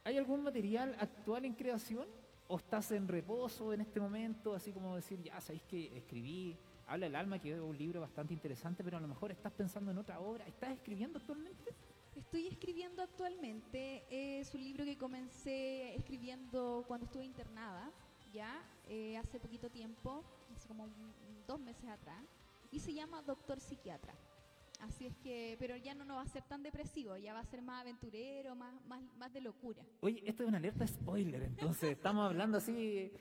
¿Hay 0.04 0.18
algún 0.18 0.42
material 0.42 0.96
actual 1.00 1.44
en 1.44 1.54
creación? 1.54 2.06
¿O 2.48 2.56
estás 2.56 2.90
en 2.92 3.08
reposo 3.08 3.72
en 3.72 3.80
este 3.80 3.98
momento? 4.00 4.52
Así 4.54 4.72
como 4.72 4.94
decir, 4.96 5.22
ya 5.22 5.40
sabéis 5.40 5.62
que 5.62 5.96
escribí, 5.96 6.56
habla 6.86 7.06
el 7.06 7.16
alma, 7.16 7.38
que 7.38 7.54
es 7.54 7.60
un 7.60 7.76
libro 7.78 8.00
bastante 8.00 8.34
interesante, 8.34 8.84
pero 8.84 8.98
a 8.98 9.00
lo 9.00 9.08
mejor 9.08 9.30
estás 9.30 9.52
pensando 9.52 9.90
en 9.90 9.98
otra 9.98 10.20
obra. 10.20 10.46
¿Estás 10.46 10.72
escribiendo 10.72 11.18
actualmente? 11.18 11.72
Estoy 12.16 12.46
escribiendo 12.48 13.00
actualmente, 13.02 14.04
es 14.10 14.52
un 14.54 14.62
libro 14.62 14.84
que 14.84 14.98
comencé 14.98 15.94
escribiendo 15.94 16.84
cuando 16.86 17.06
estuve 17.06 17.24
internada, 17.24 17.90
ya, 18.34 18.62
eh, 18.86 19.16
hace 19.16 19.40
poquito 19.40 19.70
tiempo, 19.70 20.22
hace 20.62 20.68
como 20.68 20.84
un- 20.84 21.44
dos 21.46 21.58
meses 21.60 21.88
atrás, 21.88 22.22
y 22.70 22.78
se 22.78 22.94
llama 22.94 23.20
Doctor 23.22 23.58
Psiquiatra. 23.60 24.14
Así 24.80 25.06
es 25.06 25.16
que, 25.18 25.56
pero 25.58 25.76
ya 25.76 25.94
no, 25.94 26.04
no 26.04 26.16
va 26.16 26.22
a 26.22 26.26
ser 26.26 26.42
tan 26.44 26.62
depresivo, 26.62 27.16
ya 27.16 27.34
va 27.34 27.40
a 27.40 27.44
ser 27.44 27.62
más 27.62 27.82
aventurero, 27.82 28.54
más, 28.56 28.74
más, 28.86 29.02
más 29.16 29.32
de 29.32 29.40
locura. 29.40 29.84
Oye, 30.00 30.22
esto 30.26 30.42
es 30.42 30.48
una 30.48 30.58
alerta 30.58 30.86
spoiler, 30.86 31.42
entonces 31.42 31.90
estamos 31.98 32.24
hablando 32.28 32.58
así, 32.58 33.12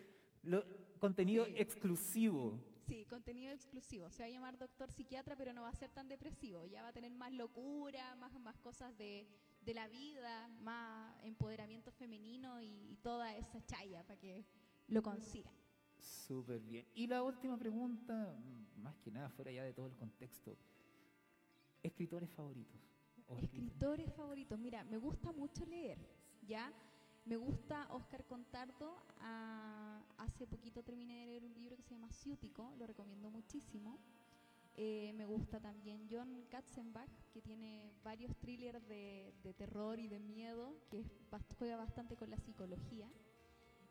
lo- 0.43 0.63
contenido 0.99 1.45
Sí. 1.45 1.53
exclusivo. 1.57 2.59
Sí, 2.87 3.05
contenido 3.05 3.53
exclusivo. 3.53 4.09
Se 4.09 4.23
va 4.23 4.27
a 4.27 4.29
llamar 4.29 4.57
Doctor 4.57 4.91
Psiquiatra, 4.91 5.35
pero 5.35 5.53
no 5.53 5.61
va 5.61 5.69
a 5.69 5.75
ser 5.75 5.89
tan 5.91 6.07
depresivo. 6.09 6.65
Ya 6.65 6.81
va 6.83 6.89
a 6.89 6.93
tener 6.93 7.11
más 7.11 7.31
locura, 7.31 8.15
más, 8.15 8.33
más 8.39 8.57
cosas 8.57 8.95
de, 8.97 9.25
de 9.61 9.73
la 9.73 9.87
vida, 9.87 10.47
más 10.61 11.15
empoderamiento 11.23 11.91
femenino 11.91 12.61
y, 12.61 12.67
y 12.91 12.97
toda 13.01 13.35
esa 13.35 13.65
chaya 13.65 14.03
para 14.03 14.19
que 14.19 14.43
lo 14.89 15.01
consigan. 15.01 15.53
Súper 16.01 16.59
bien. 16.61 16.85
Y 16.95 17.07
la 17.07 17.23
última 17.23 17.57
pregunta, 17.57 18.35
más 18.77 18.95
que 18.97 19.11
nada 19.11 19.29
fuera 19.29 19.51
ya 19.51 19.63
de 19.63 19.73
todo 19.73 19.85
el 19.87 19.95
contexto. 19.95 20.57
¿Escritores 21.83 22.29
favoritos? 22.31 22.81
¿O 23.27 23.35
escrit- 23.35 23.43
Escritores 23.43 24.13
favoritos. 24.13 24.59
Mira, 24.59 24.83
me 24.85 24.97
gusta 24.97 25.31
mucho 25.31 25.65
leer, 25.65 25.97
¿ya? 26.47 26.71
Me 27.25 27.37
gusta 27.37 27.87
Oscar 27.91 28.25
Contardo. 28.25 28.97
ah, 29.19 30.01
hace 30.17 30.47
poquito 30.47 30.81
terminé 30.83 31.19
de 31.21 31.25
leer 31.27 31.45
un 31.45 31.53
libro 31.53 31.75
que 31.75 31.83
se 31.83 31.91
llama 31.93 32.09
Ciútico, 32.11 32.73
lo 32.77 32.87
recomiendo 32.87 33.29
muchísimo. 33.29 33.99
Eh, 34.75 35.13
me 35.15 35.25
gusta 35.25 35.59
también 35.59 36.07
John 36.09 36.45
Katzenbach, 36.49 37.09
que 37.33 37.41
tiene 37.41 37.91
varios 38.03 38.35
thrillers 38.37 38.87
de, 38.87 39.33
de 39.43 39.53
terror 39.53 39.99
y 39.99 40.07
de 40.07 40.19
miedo, 40.19 40.75
que 40.89 41.03
juega 41.59 41.75
bastante 41.77 42.15
con 42.15 42.29
la 42.31 42.37
psicología. 42.37 43.07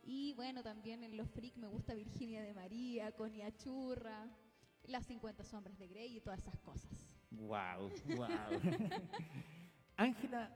Y 0.03 0.33
bueno, 0.35 0.63
también 0.63 1.05
en 1.05 1.17
los 1.17 1.29
freak 1.31 1.57
me 1.57 1.67
gusta 1.67 1.95
Virginia 1.95 2.43
de 2.43 2.55
María, 2.55 3.13
Conia 3.13 3.55
Churra, 3.57 4.29
Las 4.85 5.07
50 5.07 5.45
Sombras 5.45 5.79
de 5.79 5.89
Grey 5.89 6.17
y 6.17 6.21
todas 6.21 6.41
esas 6.41 6.59
cosas. 6.61 6.91
Wow, 7.31 7.91
wow. 8.17 8.29
Ángela, 9.97 10.51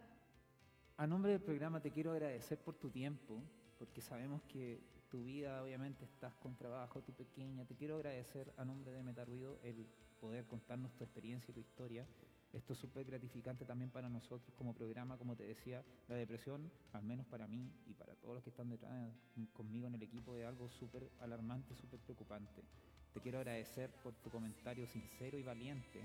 a 0.96 1.06
nombre 1.06 1.32
del 1.32 1.40
programa 1.40 1.80
te 1.80 1.90
quiero 1.90 2.12
agradecer 2.12 2.58
por 2.58 2.76
tu 2.76 2.90
tiempo, 2.90 3.42
porque 3.78 4.00
sabemos 4.00 4.42
que 4.44 4.80
tu 5.10 5.24
vida 5.24 5.62
obviamente 5.62 6.04
estás 6.04 6.34
con 6.34 6.56
trabajo, 6.56 7.02
tu 7.02 7.12
pequeña. 7.12 7.64
Te 7.64 7.76
quiero 7.76 7.96
agradecer 7.96 8.52
a 8.56 8.64
nombre 8.64 8.92
de 8.92 9.02
Metarruido 9.02 9.58
el 9.62 9.86
poder 10.20 10.46
contarnos 10.46 10.94
tu 10.96 11.04
experiencia 11.04 11.52
y 11.52 11.54
tu 11.54 11.60
historia. 11.60 12.06
Esto 12.54 12.72
es 12.72 12.78
súper 12.78 13.04
gratificante 13.04 13.64
también 13.64 13.90
para 13.90 14.08
nosotros 14.08 14.54
como 14.54 14.72
programa, 14.72 15.18
como 15.18 15.34
te 15.34 15.44
decía, 15.44 15.84
la 16.08 16.14
depresión, 16.14 16.70
al 16.92 17.02
menos 17.02 17.26
para 17.26 17.48
mí 17.48 17.68
y 17.86 17.94
para 17.94 18.14
todos 18.14 18.34
los 18.34 18.44
que 18.44 18.50
están 18.50 18.70
detrás 18.70 19.12
conmigo 19.52 19.88
en 19.88 19.94
el 19.94 20.02
equipo, 20.02 20.36
es 20.36 20.46
algo 20.46 20.68
súper 20.68 21.10
alarmante, 21.20 21.74
súper 21.74 21.98
preocupante. 21.98 22.62
Te 23.12 23.20
quiero 23.20 23.38
agradecer 23.38 23.90
por 24.02 24.14
tu 24.14 24.30
comentario 24.30 24.86
sincero 24.86 25.36
y 25.36 25.42
valiente, 25.42 26.00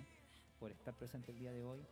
por 0.59 0.71
estar 0.71 0.95
presente 0.95 1.31
el 1.31 1.39
día 1.39 1.51
de 1.51 1.63
hoy 1.63 1.85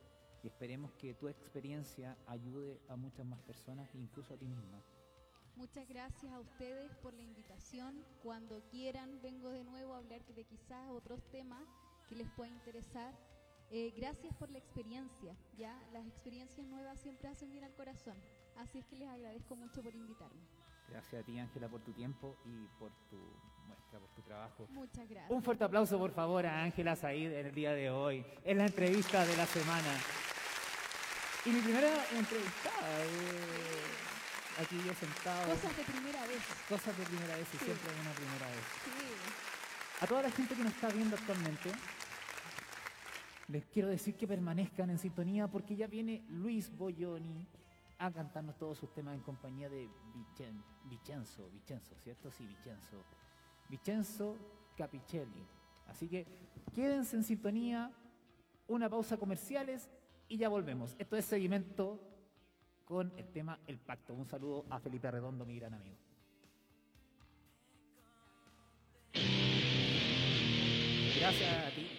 y 0.43 0.47
esperemos 0.47 0.91
que 0.93 1.13
tu 1.13 1.27
experiencia 1.27 2.17
ayude 2.25 2.79
a 2.87 2.95
muchas 2.95 3.25
más 3.25 3.39
personas, 3.41 3.93
incluso 3.93 4.33
a 4.33 4.37
ti 4.37 4.47
misma. 4.47 4.81
Muchas 5.55 5.87
gracias 5.87 6.31
a 6.31 6.39
ustedes 6.39 6.95
por 6.97 7.13
la 7.13 7.23
invitación. 7.23 8.03
Cuando 8.21 8.61
quieran, 8.69 9.19
vengo 9.21 9.49
de 9.49 9.63
nuevo 9.63 9.95
a 9.95 9.97
hablar 9.97 10.23
de 10.25 10.43
quizás 10.45 10.87
otros 10.89 11.23
temas 11.31 11.67
que 12.07 12.15
les 12.15 12.29
pueda 12.31 12.49
interesar. 12.49 13.13
Eh, 13.71 13.93
gracias 13.97 14.33
por 14.35 14.49
la 14.49 14.59
experiencia, 14.59 15.35
¿ya? 15.57 15.77
Las 15.91 16.05
experiencias 16.07 16.65
nuevas 16.67 16.99
siempre 16.99 17.27
hacen 17.27 17.51
bien 17.51 17.65
al 17.65 17.73
corazón. 17.73 18.15
Así 18.57 18.79
es 18.79 18.85
que 18.85 18.95
les 18.95 19.09
agradezco 19.09 19.55
mucho 19.55 19.81
por 19.83 19.93
invitarme. 19.93 20.41
Gracias 20.89 21.21
a 21.21 21.25
ti, 21.25 21.37
Ángela, 21.37 21.67
por 21.67 21.81
tu 21.81 21.91
tiempo 21.91 22.37
y 22.45 22.65
por 22.79 22.91
tu 23.09 23.17
muestra, 23.67 23.99
por 23.99 24.09
tu 24.15 24.21
trabajo. 24.21 24.67
Muchas 24.69 25.07
gracias. 25.09 25.29
Un 25.29 25.43
fuerte 25.43 25.65
aplauso, 25.65 25.99
por 25.99 26.11
favor, 26.13 26.45
a 26.45 26.63
Ángela 26.63 26.95
Said 26.95 27.33
en 27.33 27.45
el 27.47 27.53
día 27.53 27.73
de 27.73 27.89
hoy, 27.89 28.25
en 28.45 28.57
la 28.57 28.65
entrevista 28.67 29.25
de 29.25 29.35
la 29.35 29.45
semana. 29.45 29.93
Y 31.45 31.49
mi 31.49 31.59
primera 31.61 31.89
entrevistada, 32.15 33.03
eh, 33.03 34.61
aquí 34.63 34.77
yo 34.85 34.93
sentado. 34.93 35.53
Cosas 35.53 35.75
de 35.75 35.83
primera 35.83 36.25
vez. 36.25 36.41
Cosas 36.69 36.97
de 36.97 37.03
primera 37.03 37.35
vez 37.35 37.47
y 37.53 37.57
Sí. 37.57 37.65
siempre 37.65 37.91
una 37.99 38.11
primera 38.11 38.47
vez. 38.47 38.65
Sí. 38.85 40.03
A 40.03 40.07
toda 40.07 40.21
la 40.21 40.31
gente 40.31 40.55
que 40.55 40.63
nos 40.63 40.73
está 40.73 40.87
viendo 40.89 41.15
actualmente, 41.17 41.71
les 43.47 43.65
quiero 43.65 43.87
decir 43.87 44.15
que 44.15 44.27
permanezcan 44.27 44.89
en 44.89 44.97
sintonía 44.97 45.47
porque 45.47 45.75
ya 45.75 45.87
viene 45.87 46.23
Luis 46.29 46.69
Boyoni 46.75 47.47
a 47.97 48.11
cantarnos 48.11 48.57
todos 48.57 48.77
sus 48.77 48.93
temas 48.93 49.15
en 49.15 49.21
compañía 49.21 49.69
de 49.69 49.89
Vicen- 50.13 50.63
Vicenzo, 50.89 51.49
¿cierto? 52.03 52.29
Sí, 52.31 52.45
Vicenzo. 52.45 53.03
Vicenzo 53.69 54.35
Capicelli. 54.77 55.45
Así 55.87 56.07
que 56.07 56.25
quédense 56.75 57.15
en 57.15 57.23
sintonía, 57.23 57.91
una 58.67 58.89
pausa 58.89 59.17
comerciales 59.17 59.89
y 60.27 60.37
ya 60.37 60.49
volvemos. 60.49 60.95
Esto 60.99 61.15
es 61.15 61.25
seguimiento 61.25 61.99
con 62.85 63.11
el 63.17 63.27
tema 63.31 63.59
El 63.65 63.79
Pacto. 63.79 64.13
Un 64.13 64.25
saludo 64.25 64.65
a 64.69 64.79
Felipe 64.79 65.09
Redondo, 65.09 65.45
mi 65.45 65.57
gran 65.57 65.73
amigo. 65.73 65.95
Gracias 71.19 71.65
a 71.65 71.69
ti. 71.75 71.96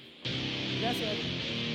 Gracias 0.88 1.67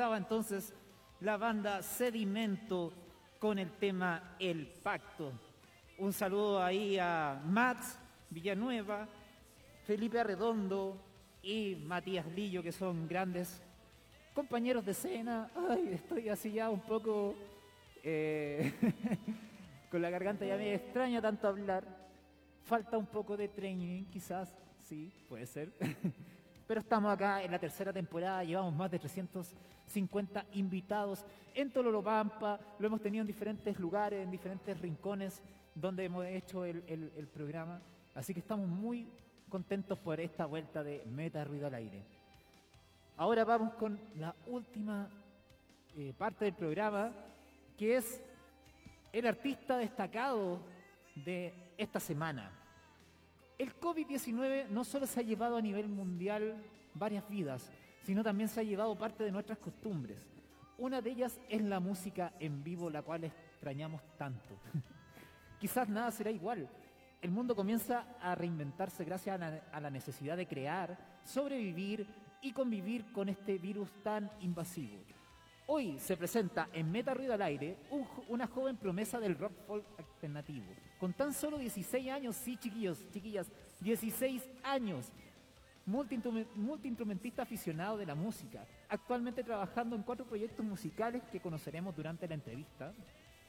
entonces 0.00 0.72
la 1.20 1.36
banda 1.36 1.82
Sedimento 1.82 2.90
con 3.38 3.58
el 3.58 3.70
tema 3.72 4.34
El 4.38 4.66
Pacto. 4.66 5.30
Un 5.98 6.10
saludo 6.14 6.62
ahí 6.62 6.98
a 6.98 7.38
Max 7.44 7.98
Villanueva, 8.30 9.06
Felipe 9.84 10.18
Arredondo 10.18 10.96
y 11.42 11.76
Matías 11.84 12.26
Lillo, 12.32 12.62
que 12.62 12.72
son 12.72 13.06
grandes 13.06 13.62
compañeros 14.32 14.86
de 14.86 14.92
escena. 14.92 15.50
Ay, 15.68 15.90
estoy 15.92 16.30
así 16.30 16.52
ya 16.52 16.70
un 16.70 16.80
poco 16.80 17.34
eh, 18.02 18.72
con 19.90 20.00
la 20.00 20.08
garganta 20.08 20.46
ya 20.46 20.56
me 20.56 20.74
extraña 20.74 21.20
tanto 21.20 21.46
hablar. 21.46 21.84
Falta 22.64 22.96
un 22.96 23.06
poco 23.06 23.36
de 23.36 23.48
training, 23.48 24.04
quizás, 24.04 24.50
sí, 24.78 25.12
puede 25.28 25.44
ser. 25.44 25.70
Pero 26.70 26.82
estamos 26.82 27.12
acá 27.12 27.42
en 27.42 27.50
la 27.50 27.58
tercera 27.58 27.92
temporada, 27.92 28.44
llevamos 28.44 28.72
más 28.72 28.88
de 28.92 29.00
350 29.00 30.46
invitados 30.52 31.26
en 31.52 31.68
Tololopampa, 31.72 32.60
lo 32.78 32.86
hemos 32.86 33.00
tenido 33.00 33.22
en 33.22 33.26
diferentes 33.26 33.76
lugares, 33.76 34.22
en 34.22 34.30
diferentes 34.30 34.80
rincones 34.80 35.42
donde 35.74 36.04
hemos 36.04 36.24
hecho 36.26 36.64
el, 36.64 36.84
el- 36.86 37.26
programa. 37.26 37.80
Así 38.14 38.32
que 38.32 38.38
estamos 38.38 38.68
muy 38.68 39.08
contentos 39.48 39.98
por 39.98 40.20
esta 40.20 40.46
vuelta 40.46 40.84
de 40.84 41.02
Meta 41.06 41.42
Ruido 41.42 41.66
al 41.66 41.74
Aire. 41.74 42.04
Ahora 43.16 43.44
vamos 43.44 43.74
con 43.74 43.98
la 44.14 44.32
última 44.46 45.10
eh, 45.96 46.14
parte 46.16 46.44
del 46.44 46.54
programa, 46.54 47.10
que 47.76 47.96
es 47.96 48.22
el 49.12 49.26
artista 49.26 49.76
destacado 49.76 50.60
de 51.16 51.52
esta 51.76 51.98
semana. 51.98 52.59
El 53.60 53.78
COVID-19 53.78 54.68
no 54.70 54.84
solo 54.84 55.06
se 55.06 55.20
ha 55.20 55.22
llevado 55.22 55.58
a 55.58 55.60
nivel 55.60 55.86
mundial 55.86 56.56
varias 56.94 57.28
vidas, 57.28 57.70
sino 58.00 58.24
también 58.24 58.48
se 58.48 58.58
ha 58.58 58.62
llevado 58.62 58.96
parte 58.96 59.22
de 59.22 59.30
nuestras 59.30 59.58
costumbres. 59.58 60.16
Una 60.78 61.02
de 61.02 61.10
ellas 61.10 61.38
es 61.46 61.60
la 61.60 61.78
música 61.78 62.32
en 62.40 62.64
vivo, 62.64 62.88
la 62.88 63.02
cual 63.02 63.24
extrañamos 63.24 64.00
tanto. 64.16 64.58
Quizás 65.60 65.90
nada 65.90 66.10
será 66.10 66.30
igual. 66.30 66.70
El 67.20 67.32
mundo 67.32 67.54
comienza 67.54 68.06
a 68.22 68.34
reinventarse 68.34 69.04
gracias 69.04 69.38
a 69.38 69.78
la, 69.78 69.90
necesidad 69.90 70.38
de 70.38 70.48
crear, 70.48 70.96
sobrevivir 71.22 72.06
y 72.40 72.52
convivir 72.52 73.12
con 73.12 73.28
este 73.28 73.58
virus 73.58 73.90
tan 74.02 74.30
invasivo. 74.40 74.96
Hoy 75.66 75.98
se 75.98 76.16
presenta 76.16 76.70
en 76.72 76.90
Meta 76.90 77.12
Ruido 77.12 77.34
al 77.34 77.42
Aire 77.42 77.76
una 78.28 78.46
joven 78.46 78.78
promesa 78.78 79.20
del 79.20 79.36
rock 79.36 79.52
folk 79.66 79.84
alternativo. 79.98 80.72
Con 81.00 81.14
tan 81.14 81.32
solo 81.32 81.56
16 81.58 82.10
años, 82.10 82.36
sí 82.36 82.58
chiquillos, 82.58 83.02
chiquillas, 83.10 83.50
16 83.80 84.46
años. 84.62 85.10
Multiinstrume- 85.86 86.46
Multiinstrumentista 86.54 87.42
aficionado 87.42 87.96
de 87.96 88.04
la 88.04 88.14
música. 88.14 88.66
Actualmente 88.88 89.42
trabajando 89.42 89.96
en 89.96 90.02
cuatro 90.02 90.26
proyectos 90.26 90.64
musicales 90.64 91.22
que 91.32 91.40
conoceremos 91.40 91.96
durante 91.96 92.28
la 92.28 92.34
entrevista. 92.34 92.92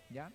¿Ya? 0.09 0.31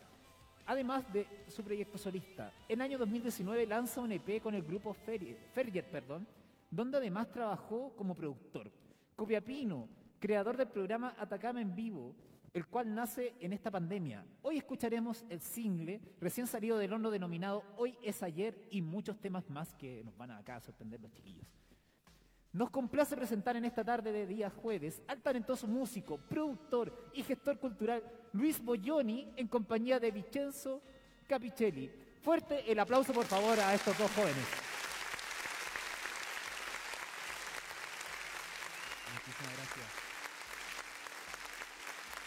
Además 0.66 1.10
de 1.12 1.26
su 1.48 1.62
proyecto 1.64 1.96
solista. 1.96 2.52
En 2.68 2.82
año 2.82 2.98
2019 2.98 3.66
lanza 3.66 4.00
un 4.02 4.12
EP 4.12 4.42
con 4.42 4.54
el 4.54 4.62
grupo 4.62 4.92
Ferrier, 4.92 5.84
perdón, 5.90 6.26
donde 6.70 6.98
además 6.98 7.30
trabajó 7.30 7.94
como 7.96 8.14
productor. 8.14 8.70
Copiapino, 9.14 9.88
creador 10.18 10.56
del 10.56 10.68
programa 10.68 11.14
Atacama 11.18 11.62
en 11.62 11.74
Vivo, 11.74 12.14
el 12.57 12.66
cual 12.66 12.94
nace 12.94 13.34
en 13.38 13.52
esta 13.52 13.70
pandemia. 13.70 14.24
Hoy 14.40 14.57
escucharemos 14.57 15.26
el 15.28 15.42
single 15.42 16.00
recién 16.18 16.46
salido 16.46 16.78
del 16.78 16.90
horno 16.90 17.11
denominado 17.11 17.62
Hoy 17.76 17.98
es 18.02 18.22
ayer 18.22 18.66
y 18.70 18.80
muchos 18.80 19.20
temas 19.20 19.50
más 19.50 19.74
que 19.74 20.02
nos 20.02 20.16
van 20.16 20.30
a 20.30 20.38
acá 20.38 20.57
a 20.57 20.61
sorprender 20.61 20.98
los 21.02 21.12
chiquillos. 21.12 21.46
Nos 22.54 22.70
complace 22.70 23.14
presentar 23.14 23.57
en 23.57 23.66
esta 23.66 23.84
tarde 23.84 24.11
de 24.11 24.26
día 24.26 24.48
jueves 24.48 25.02
al 25.07 25.20
talentoso 25.20 25.66
músico, 25.66 26.16
productor 26.16 27.11
y 27.12 27.22
gestor 27.22 27.59
cultural 27.59 28.02
Luis 28.32 28.59
Boglioni 28.64 29.30
en 29.36 29.48
compañía 29.48 30.00
de 30.00 30.11
Vincenzo 30.11 30.80
Capicelli. 31.28 31.90
Fuerte 32.22 32.72
el 32.72 32.78
aplauso 32.78 33.12
por 33.12 33.26
favor 33.26 33.61
a 33.61 33.74
estos 33.74 33.98
dos 33.98 34.11
jóvenes. 34.12 34.46
Muchísimas 39.12 39.57
gracias. 39.59 40.07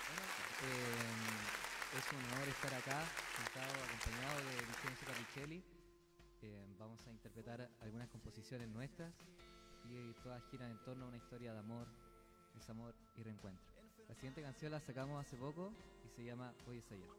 Bueno, 0.09 0.25
eh, 0.61 1.97
es 1.97 2.05
un 2.13 2.33
honor 2.33 2.47
estar 2.49 2.68
acá, 2.79 3.03
sentado 3.35 3.73
acompañado 3.83 4.39
de 4.39 4.55
Vincenzo 4.63 5.05
Capicelli. 5.05 5.63
Eh, 6.41 6.65
vamos 6.79 7.05
a 7.05 7.11
interpretar 7.11 7.69
algunas 7.81 8.07
composiciones 8.07 8.69
nuestras 8.69 9.13
y 9.89 10.13
todas 10.23 10.41
giran 10.49 10.71
en 10.71 10.77
torno 10.83 11.03
a 11.05 11.07
una 11.09 11.17
historia 11.17 11.51
de 11.51 11.59
amor, 11.59 11.87
desamor 12.55 12.95
y 13.17 13.23
reencuentro. 13.23 13.65
La 14.07 14.15
siguiente 14.15 14.41
canción 14.41 14.71
la 14.71 14.79
sacamos 14.79 15.19
hace 15.25 15.35
poco 15.35 15.73
y 16.05 16.09
se 16.15 16.23
llama 16.23 16.53
Hoy 16.67 16.77
es 16.77 16.89
ayer. 16.91 17.09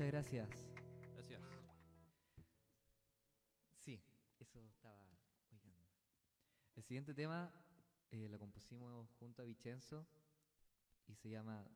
Muchas 0.00 0.12
gracias. 0.12 0.48
Gracias. 1.12 1.42
Sí, 3.76 4.00
eso 4.38 4.66
estaba 4.66 4.98
oigan. 5.52 5.74
El 6.74 6.82
siguiente 6.84 7.12
tema 7.12 7.52
eh, 8.10 8.26
lo 8.30 8.38
compusimos 8.38 9.12
junto 9.18 9.42
a 9.42 9.44
Vicenzo 9.44 10.06
y 11.06 11.14
se 11.16 11.28
llama 11.28 11.69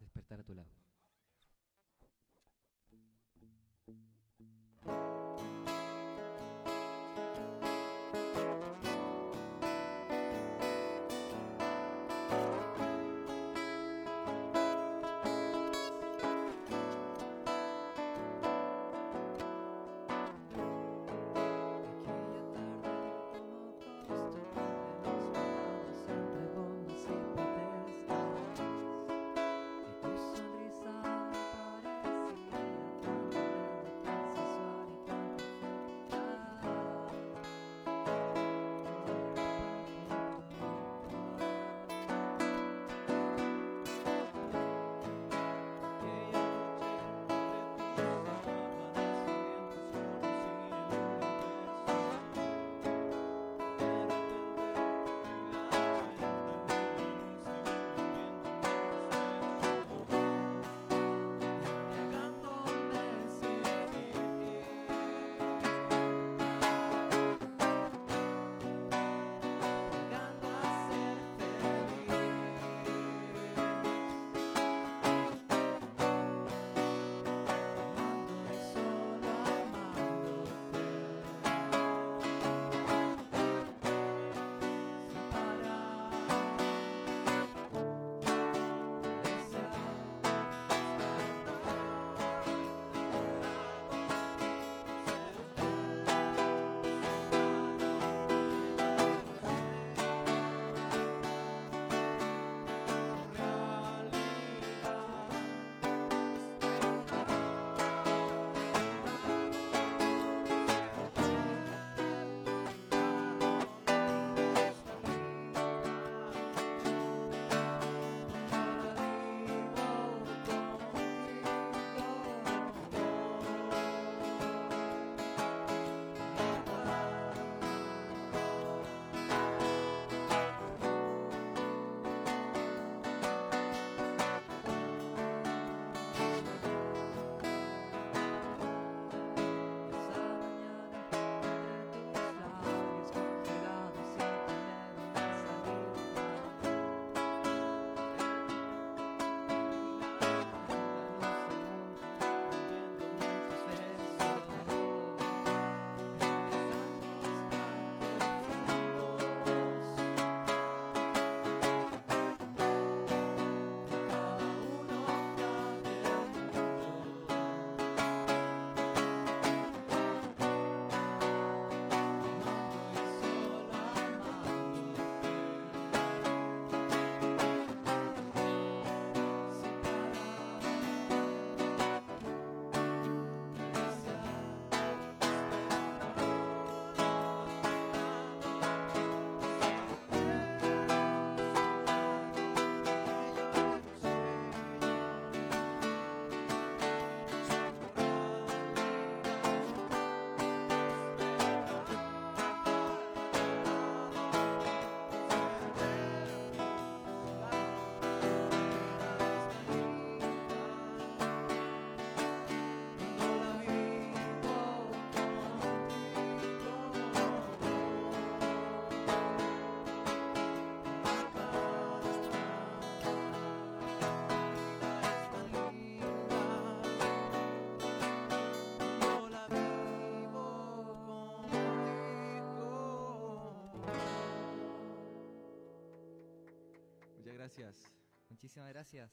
gracias. 237.57 237.93
Muchísimas 238.31 238.68
gracias. 238.71 239.13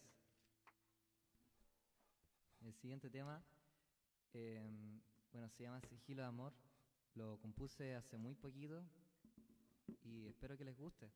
El 2.61 2.73
siguiente 2.73 3.07
tema, 3.11 3.43
em, 4.33 4.99
bueno, 5.31 5.47
se 5.49 5.61
llama 5.61 5.79
Sigilo 5.81 6.23
de 6.23 6.27
Amor. 6.27 6.53
Lo 7.13 7.37
compuse 7.39 7.93
hace 7.93 8.17
muy 8.17 8.33
poquito 8.33 8.83
y 10.03 10.25
espero 10.27 10.57
que 10.57 10.65
les 10.65 10.75
guste. 10.75 11.10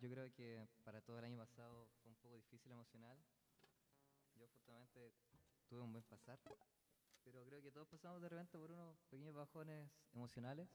Yo 0.00 0.08
creo 0.08 0.32
que 0.32 0.66
para 0.82 1.02
todo 1.02 1.18
el 1.18 1.26
año 1.26 1.36
pasado 1.36 1.86
fue 2.00 2.10
un 2.10 2.16
poco 2.16 2.34
difícil 2.36 2.72
emocional. 2.72 3.18
Yo 4.34 4.46
afortunadamente 4.46 5.12
tuve 5.68 5.82
un 5.82 5.92
buen 5.92 6.04
pasar, 6.04 6.40
pero 7.22 7.44
creo 7.44 7.60
que 7.60 7.70
todos 7.70 7.86
pasamos 7.86 8.22
de 8.22 8.28
repente 8.30 8.58
por 8.58 8.70
unos 8.70 8.96
pequeños 9.10 9.34
bajones 9.34 9.90
emocionales 10.12 10.68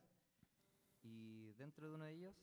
y 1.02 1.54
dentro 1.54 1.90
de 1.90 1.96
uno 1.96 2.06
de 2.06 2.14
ellos 2.14 2.36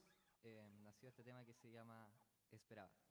eh, 0.43 0.69
nació 0.83 1.09
este 1.09 1.23
tema 1.23 1.45
que 1.45 1.55
se 1.55 1.71
llama 1.71 2.11
Esperaba. 2.51 3.02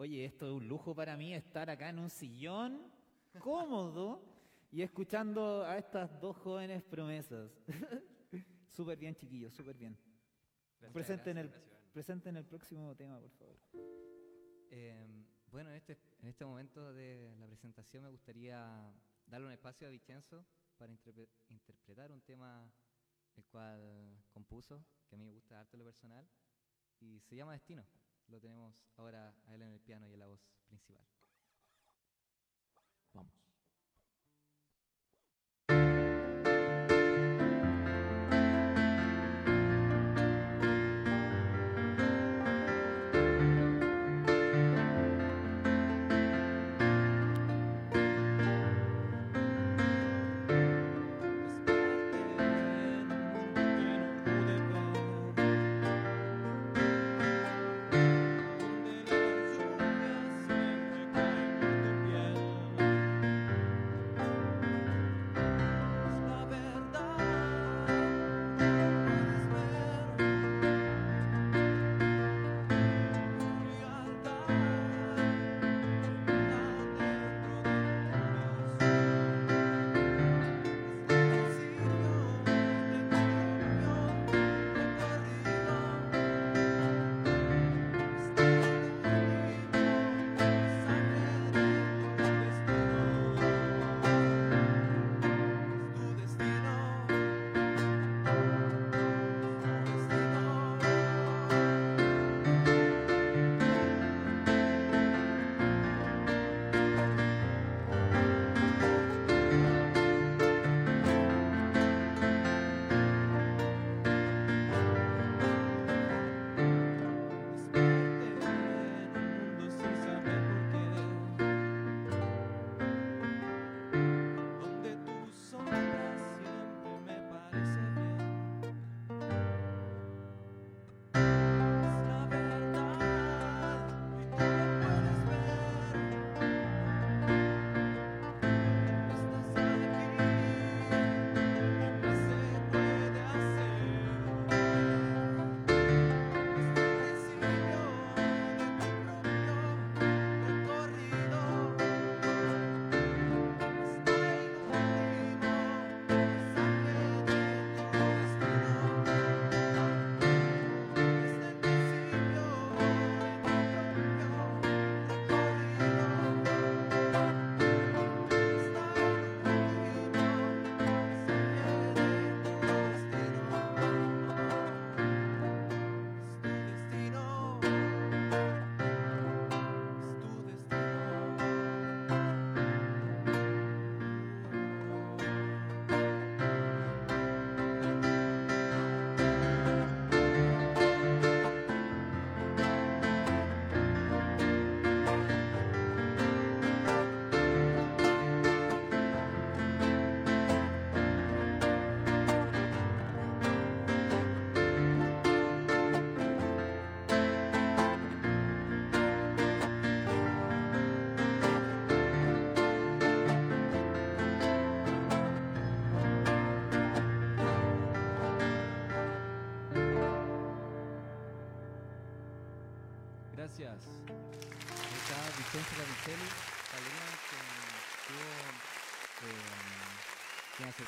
Oye, 0.00 0.24
esto 0.24 0.46
es 0.46 0.52
un 0.52 0.66
lujo 0.66 0.94
para 0.94 1.14
mí 1.14 1.34
estar 1.34 1.68
acá 1.68 1.90
en 1.90 1.98
un 1.98 2.08
sillón 2.08 2.90
cómodo 3.38 4.22
y 4.72 4.80
escuchando 4.80 5.62
a 5.62 5.76
estas 5.76 6.18
dos 6.22 6.38
jóvenes 6.38 6.82
promesas. 6.84 7.50
súper 8.70 8.96
bien, 8.98 9.14
chiquillos, 9.14 9.52
súper 9.52 9.76
bien. 9.76 9.94
Gracias, 10.80 10.92
Presenten 10.94 11.36
el, 11.36 11.48
gracias, 11.48 11.68
gracias. 11.68 11.92
presenten 11.92 12.36
el 12.38 12.46
próximo 12.46 12.96
tema, 12.96 13.20
por 13.20 13.30
favor. 13.32 13.58
Eh, 14.70 15.06
bueno, 15.48 15.68
en 15.68 15.76
este, 15.76 15.98
en 16.22 16.28
este 16.28 16.46
momento 16.46 16.94
de 16.94 17.34
la 17.38 17.46
presentación 17.46 18.02
me 18.04 18.08
gustaría 18.08 18.90
darle 19.26 19.48
un 19.48 19.52
espacio 19.52 19.86
a 19.86 19.90
Vicenzo 19.90 20.46
para 20.78 20.90
interpre- 20.94 21.28
interpretar 21.50 22.10
un 22.10 22.22
tema 22.22 22.72
el 23.36 23.44
cual 23.44 24.16
compuso, 24.30 24.82
que 25.10 25.14
a 25.16 25.18
mí 25.18 25.26
me 25.26 25.32
gusta 25.32 25.60
harto 25.60 25.76
en 25.76 25.80
lo 25.80 25.84
personal, 25.84 26.26
y 27.00 27.20
se 27.20 27.36
llama 27.36 27.52
Destino. 27.52 27.84
Lo 28.30 28.38
tenemos 28.40 28.76
ahora 28.96 29.34
a 29.48 29.54
él 29.54 29.62
en 29.62 29.70
el 29.70 29.80
piano 29.80 30.08
y 30.08 30.12
en 30.12 30.20
la 30.20 30.26
voz 30.26 30.40
principal. 30.68 31.04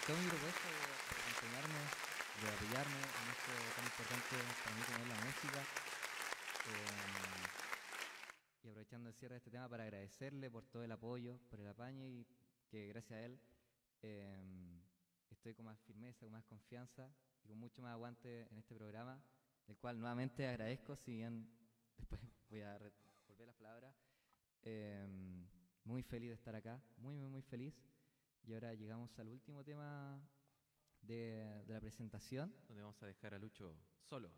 Aceptó 0.02 0.20
mi 0.20 0.28
propuesta 0.28 0.68
de 0.68 0.82
acompañarme, 1.22 1.78
de 2.42 2.48
apoyarme 2.50 2.98
en 2.98 3.26
esto 3.30 3.52
tan 3.76 3.84
importante 3.86 4.34
para 4.64 4.74
mí 4.74 4.82
como 4.82 4.98
es 4.98 5.08
la 5.08 5.20
música. 5.24 5.60
Eh, 6.66 7.46
y 8.64 8.68
aprovechando 8.68 9.08
el 9.10 9.14
cierre 9.14 9.34
de 9.34 9.38
este 9.38 9.50
tema 9.50 9.68
para 9.68 9.84
agradecerle 9.84 10.50
por 10.50 10.64
todo 10.66 10.82
el 10.82 10.90
apoyo, 10.90 11.38
por 11.48 11.60
el 11.60 11.68
apaño 11.68 12.04
y 12.08 12.26
que 12.68 12.88
gracias 12.88 13.12
a 13.12 13.22
él 13.22 13.38
eh, 14.02 14.82
estoy 15.30 15.54
con 15.54 15.66
más 15.66 15.78
firmeza, 15.82 16.20
con 16.20 16.32
más 16.32 16.44
confianza 16.46 17.08
y 17.44 17.48
con 17.48 17.58
mucho 17.58 17.80
más 17.80 17.92
aguante 17.92 18.48
en 18.50 18.58
este 18.58 18.74
programa, 18.74 19.22
del 19.68 19.76
cual 19.76 20.00
nuevamente 20.00 20.48
agradezco, 20.48 20.96
si 20.96 21.12
bien 21.12 21.48
después 21.96 22.20
voy 22.50 22.62
a 22.62 22.76
volver 23.28 23.46
las 23.46 23.56
palabras. 23.56 23.94
Eh, 24.64 25.06
muy 25.84 26.02
feliz 26.02 26.30
de 26.30 26.34
estar 26.34 26.56
acá, 26.56 26.80
muy, 26.96 27.14
muy, 27.14 27.28
muy 27.28 27.42
feliz. 27.42 27.74
Y 28.44 28.54
ahora 28.54 28.74
llegamos 28.74 29.16
al 29.18 29.28
último 29.28 29.62
tema 29.64 30.20
de, 31.00 31.62
de 31.66 31.72
la 31.74 31.80
presentación. 31.80 32.54
Donde 32.68 32.82
vamos 32.82 33.02
a 33.02 33.06
dejar 33.06 33.34
a 33.34 33.38
Lucho 33.38 33.76
solo. 34.00 34.30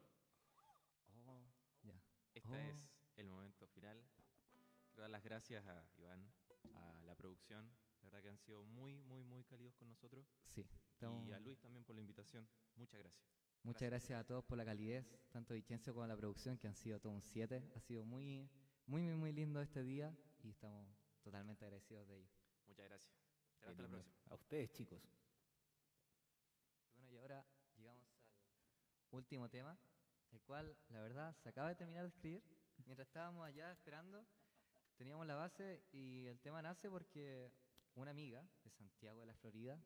Oh, 1.27 1.41
ya. 1.83 1.95
Este 2.35 2.49
Oh. 2.49 2.55
es 2.57 2.91
el 3.17 3.29
momento 3.29 3.67
final. 3.69 4.03
Quiero 4.89 5.03
dar 5.03 5.11
las 5.11 5.23
gracias 5.25 5.67
a 5.67 5.89
Iván, 5.97 6.25
a 6.75 7.03
la 7.03 7.15
producción. 7.17 7.69
La 8.03 8.11
verdad 8.11 8.23
que 8.23 8.29
han 8.29 8.39
sido 8.39 8.63
muy, 8.65 9.01
muy, 9.03 9.25
muy 9.25 9.43
cálidos 9.45 9.75
con 9.77 9.89
nosotros. 9.89 10.27
Sí, 10.47 10.67
estamos- 10.93 11.27
Y 11.27 11.33
a 11.33 11.41
Luis 11.41 11.59
también 11.61 11.85
por 11.85 11.95
la 11.95 12.01
invitación. 12.03 12.47
Muchas 12.77 13.01
gracias. 13.01 13.25
Muchas 13.63 13.89
gracias 13.89 14.21
a 14.21 14.25
todos 14.25 14.45
por 14.45 14.59
la 14.59 14.65
calidez, 14.67 15.07
tanto 15.31 15.55
Vicencio 15.55 15.95
como 15.95 16.07
la 16.07 16.17
producción, 16.17 16.59
que 16.59 16.69
han 16.69 16.77
sido 16.77 17.01
todo 17.01 17.13
un 17.15 17.23
7. 17.23 17.63
Ha 17.75 17.81
sido 17.81 18.05
muy, 18.05 18.47
muy, 18.87 19.03
muy, 19.03 19.17
muy 19.17 19.33
lindo 19.33 19.63
este 19.63 19.83
día 19.83 20.15
y 20.43 20.51
estamos 20.51 20.87
totalmente 21.23 21.65
agradecidos 21.65 22.07
de 22.07 22.19
ello. 22.19 22.29
Muchas 22.67 22.85
gracias. 22.85 23.34
Será 23.65 23.70
hasta 23.73 23.82
la 23.82 23.89
próxima. 23.89 24.15
A 24.28 24.35
ustedes, 24.35 24.70
chicos. 24.73 25.01
Bueno, 26.97 27.11
y 27.11 27.16
ahora 27.16 27.47
llegamos 27.77 28.07
al 29.11 29.16
último 29.16 29.49
tema, 29.49 29.78
el 30.32 30.43
cual, 30.43 30.77
la 30.91 31.01
verdad, 31.01 31.35
se 31.36 31.49
acaba 31.49 31.70
de 31.70 31.77
terminar 31.77 32.03
de 32.03 32.09
escribir. 32.09 32.45
Mientras 32.85 33.09
estábamos 33.09 33.47
allá 33.47 33.73
esperando, 33.73 34.27
teníamos 34.97 35.27
la 35.27 35.36
base 35.36 35.82
y 35.93 36.27
el 36.27 36.41
tema 36.41 36.61
nace 36.61 36.91
porque 36.91 37.51
una 37.95 38.11
amiga 38.11 38.47
de 38.65 38.70
Santiago 38.70 39.20
de 39.20 39.27
la 39.27 39.35
Florida, 39.35 39.82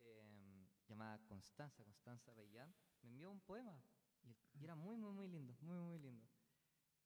em, 0.00 0.66
llamada 0.88 1.18
Constanza, 1.26 1.84
Constanza 1.84 2.32
Bellán, 2.32 2.74
me 3.02 3.10
envió 3.10 3.30
un 3.30 3.40
poema 3.40 3.78
y, 4.22 4.64
era 4.64 4.74
muy, 4.74 4.96
muy, 4.96 5.12
muy 5.12 5.28
lindo, 5.28 5.54
muy, 5.60 5.78
muy 5.80 5.98
lindo. 5.98 6.26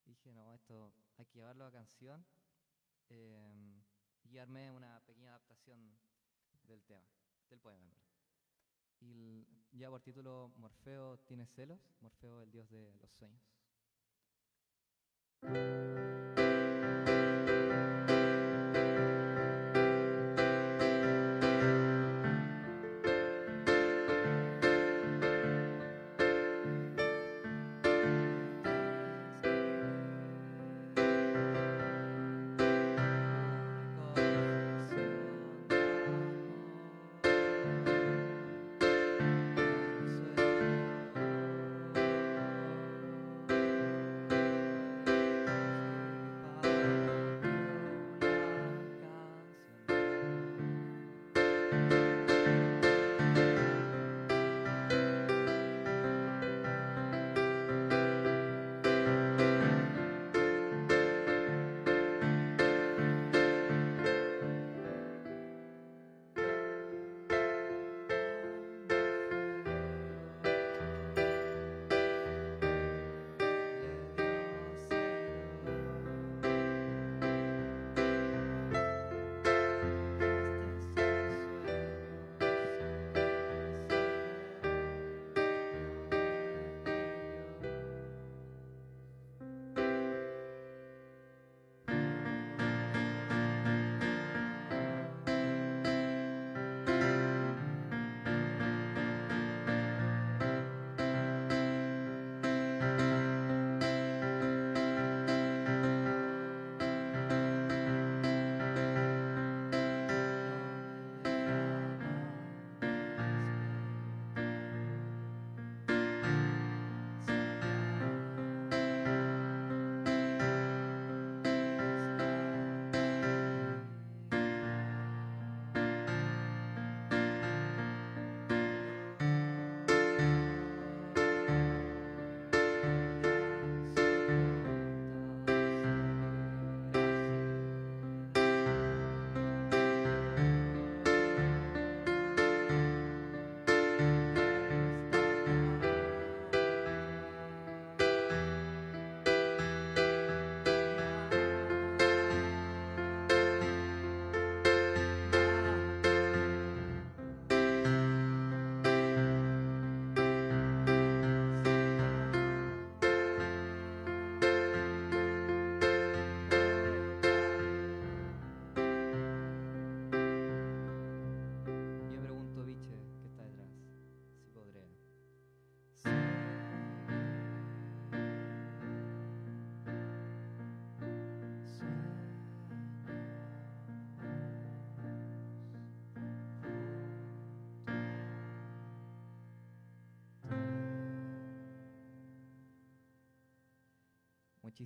Y 0.05 0.11
dije, 0.11 0.33
no, 0.33 0.55
esto 0.55 0.95
hay 1.17 1.27
que 1.27 1.39
llevarlo 1.39 1.67
a 1.67 1.73
canción 1.73 2.25
em, 3.09 3.83
y 4.31 4.39
armé 4.39 4.71
una 4.71 5.01
pequeña 5.07 5.31
adaptación 5.31 5.99
del 6.67 6.83
tema, 6.85 7.07
del 7.51 7.61
poema. 7.61 7.91
Y 9.01 9.47
ya 9.73 9.91
por 9.91 10.03
título, 10.03 10.53
Morfeo 10.57 11.19
tiene 11.21 11.47
celos, 11.47 11.79
Morfeo 12.01 12.43
el 12.43 12.51
dios 12.51 12.69
de 12.71 12.93
los 13.01 13.13
sueños. 13.13 13.43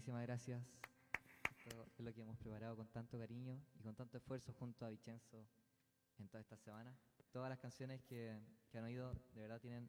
Muchísimas 0.03 0.27
gracias. 0.27 0.61
Esto 1.65 1.87
es 1.97 2.05
lo 2.05 2.13
que 2.13 2.23
hemos 2.23 2.37
preparado 2.37 2.75
con 2.75 2.89
tanto 2.89 3.17
cariño 3.21 3.63
y 3.79 3.85
con 3.85 3.95
tanto 3.95 4.17
esfuerzo 4.17 4.53
junto 4.53 4.85
a 4.85 4.89
Vicenzo 4.89 5.47
en 6.19 6.27
toda 6.29 6.41
esta 6.41 6.57
semana. 6.57 6.93
Todas 7.31 7.49
las 7.49 7.61
canciones 7.61 8.03
que, 8.03 8.37
que 8.69 8.79
han 8.79 8.85
oído 8.85 9.15
de 9.33 9.43
verdad 9.43 9.61
tienen 9.61 9.89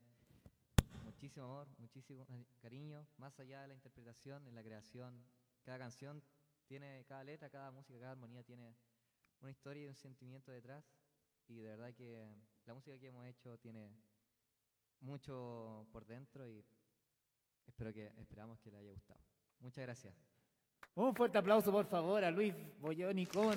muchísimo 1.04 1.48
amor, 1.48 1.68
muchísimo 1.80 2.28
cari- 2.28 2.46
cariño, 2.62 3.08
más 3.18 3.40
allá 3.40 3.64
de 3.64 3.70
la 3.70 3.74
interpretación, 3.74 4.46
en 4.46 4.54
la 4.54 4.62
creación. 4.62 5.26
Cada 5.64 5.80
canción 5.80 6.22
tiene, 6.68 7.04
cada 7.08 7.24
letra, 7.24 7.50
cada 7.50 7.72
música, 7.72 7.98
cada 7.98 8.12
armonía 8.12 8.44
tiene 8.44 8.76
una 9.42 9.50
historia 9.50 9.86
y 9.86 9.88
un 9.88 9.96
sentimiento 9.96 10.52
detrás. 10.52 10.86
Y 11.48 11.56
de 11.56 11.70
verdad 11.70 11.92
que 11.92 12.30
la 12.68 12.76
música 12.76 13.00
que 13.00 13.08
hemos 13.08 13.26
hecho 13.26 13.58
tiene 13.58 13.90
mucho 15.00 15.88
por 15.92 16.06
dentro 16.06 16.48
y 16.48 16.64
espero 17.66 17.92
que 17.92 18.14
esperamos 18.20 18.60
que 18.60 18.70
le 18.70 18.78
haya 18.78 18.92
gustado. 18.92 19.33
Muchas 19.64 19.86
gracias. 19.86 20.14
Un 20.94 21.16
fuerte 21.16 21.38
aplauso, 21.38 21.72
por 21.72 21.86
favor, 21.86 22.22
a 22.22 22.30
Luis 22.30 22.54
Bolloni 22.82 23.26
con 23.26 23.56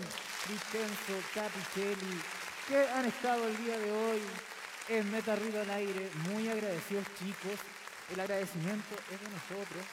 Vincenzo 0.49 1.15
Capicelli, 1.35 2.17
que 2.69 2.79
han 2.79 3.07
estado 3.07 3.49
el 3.49 3.57
día 3.57 3.77
de 3.77 3.91
hoy 3.91 4.21
en 4.89 5.11
Meta 5.11 5.35
Ruido 5.35 5.61
al 5.61 5.71
Aire. 5.71 6.09
Muy 6.31 6.49
agradecidos, 6.49 7.05
chicos. 7.19 7.59
El 8.15 8.21
agradecimiento 8.21 8.95
es 9.13 9.21
de 9.21 9.29
nosotros. 9.31 9.85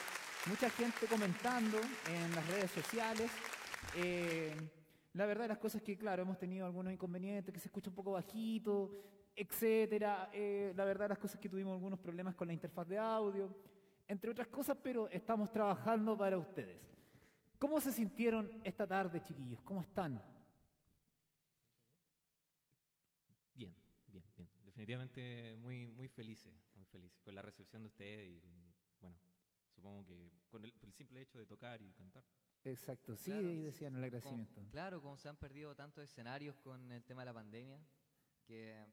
Mucha 0.45 0.69
gente 0.69 1.07
comentando 1.07 1.79
en 2.07 2.35
las 2.35 2.47
redes 2.47 2.69
sociales. 2.69 3.31
Eh, 3.95 4.55
la 5.13 5.25
verdad 5.25 5.47
las 5.47 5.57
cosas 5.57 5.81
que, 5.81 5.97
claro, 5.97 6.21
hemos 6.21 6.37
tenido 6.37 6.67
algunos 6.67 6.93
inconvenientes, 6.93 7.51
que 7.51 7.59
se 7.59 7.69
escucha 7.69 7.89
un 7.89 7.95
poco 7.95 8.11
bajito, 8.11 8.91
etcétera. 9.35 10.29
Eh, 10.31 10.73
la 10.75 10.85
verdad 10.85 11.09
las 11.09 11.17
cosas 11.17 11.39
que 11.39 11.49
tuvimos 11.49 11.73
algunos 11.73 11.99
problemas 11.99 12.35
con 12.35 12.47
la 12.47 12.53
interfaz 12.53 12.87
de 12.87 12.99
audio, 12.99 13.49
entre 14.07 14.31
otras 14.31 14.47
cosas, 14.47 14.77
pero 14.81 15.07
estamos 15.09 15.51
trabajando 15.51 16.17
para 16.17 16.37
ustedes. 16.37 16.81
¿Cómo 17.57 17.79
se 17.79 17.91
sintieron 17.91 18.61
esta 18.63 18.85
tarde, 18.85 19.21
chiquillos? 19.21 19.61
¿Cómo 19.61 19.81
están? 19.81 20.21
Bien, 23.53 23.73
bien, 24.07 24.23
bien. 24.35 24.49
Definitivamente 24.65 25.55
muy, 25.57 25.87
muy 25.91 26.07
felices, 26.07 26.53
muy 26.75 26.85
felices 26.85 27.19
con 27.21 27.35
la 27.35 27.41
recepción 27.41 27.83
de 27.83 27.87
ustedes 27.87 28.29
y 28.29 28.41
bueno, 28.99 29.17
supongo 29.75 30.05
que 30.05 30.31
con 30.49 30.65
el, 30.65 30.73
por 30.73 30.89
el 30.89 30.93
simple 30.93 31.21
hecho 31.21 31.39
de 31.39 31.45
tocar 31.45 31.81
y 31.81 31.91
cantar. 31.93 32.23
Exacto, 32.65 33.15
sí, 33.15 33.31
Claro, 33.31 33.47
decían 33.47 33.95
el 33.95 34.03
agradecimiento. 34.03 34.61
claro, 34.71 35.01
como 35.01 35.17
se 35.17 35.27
han 35.29 35.35
perdido 35.37 35.75
tantos 35.75 36.03
escenarios 36.03 36.55
con 36.59 36.91
el 36.91 37.03
tema 37.03 37.21
de 37.21 37.25
la 37.25 37.33
pandemia, 37.33 37.79
que 38.45 38.85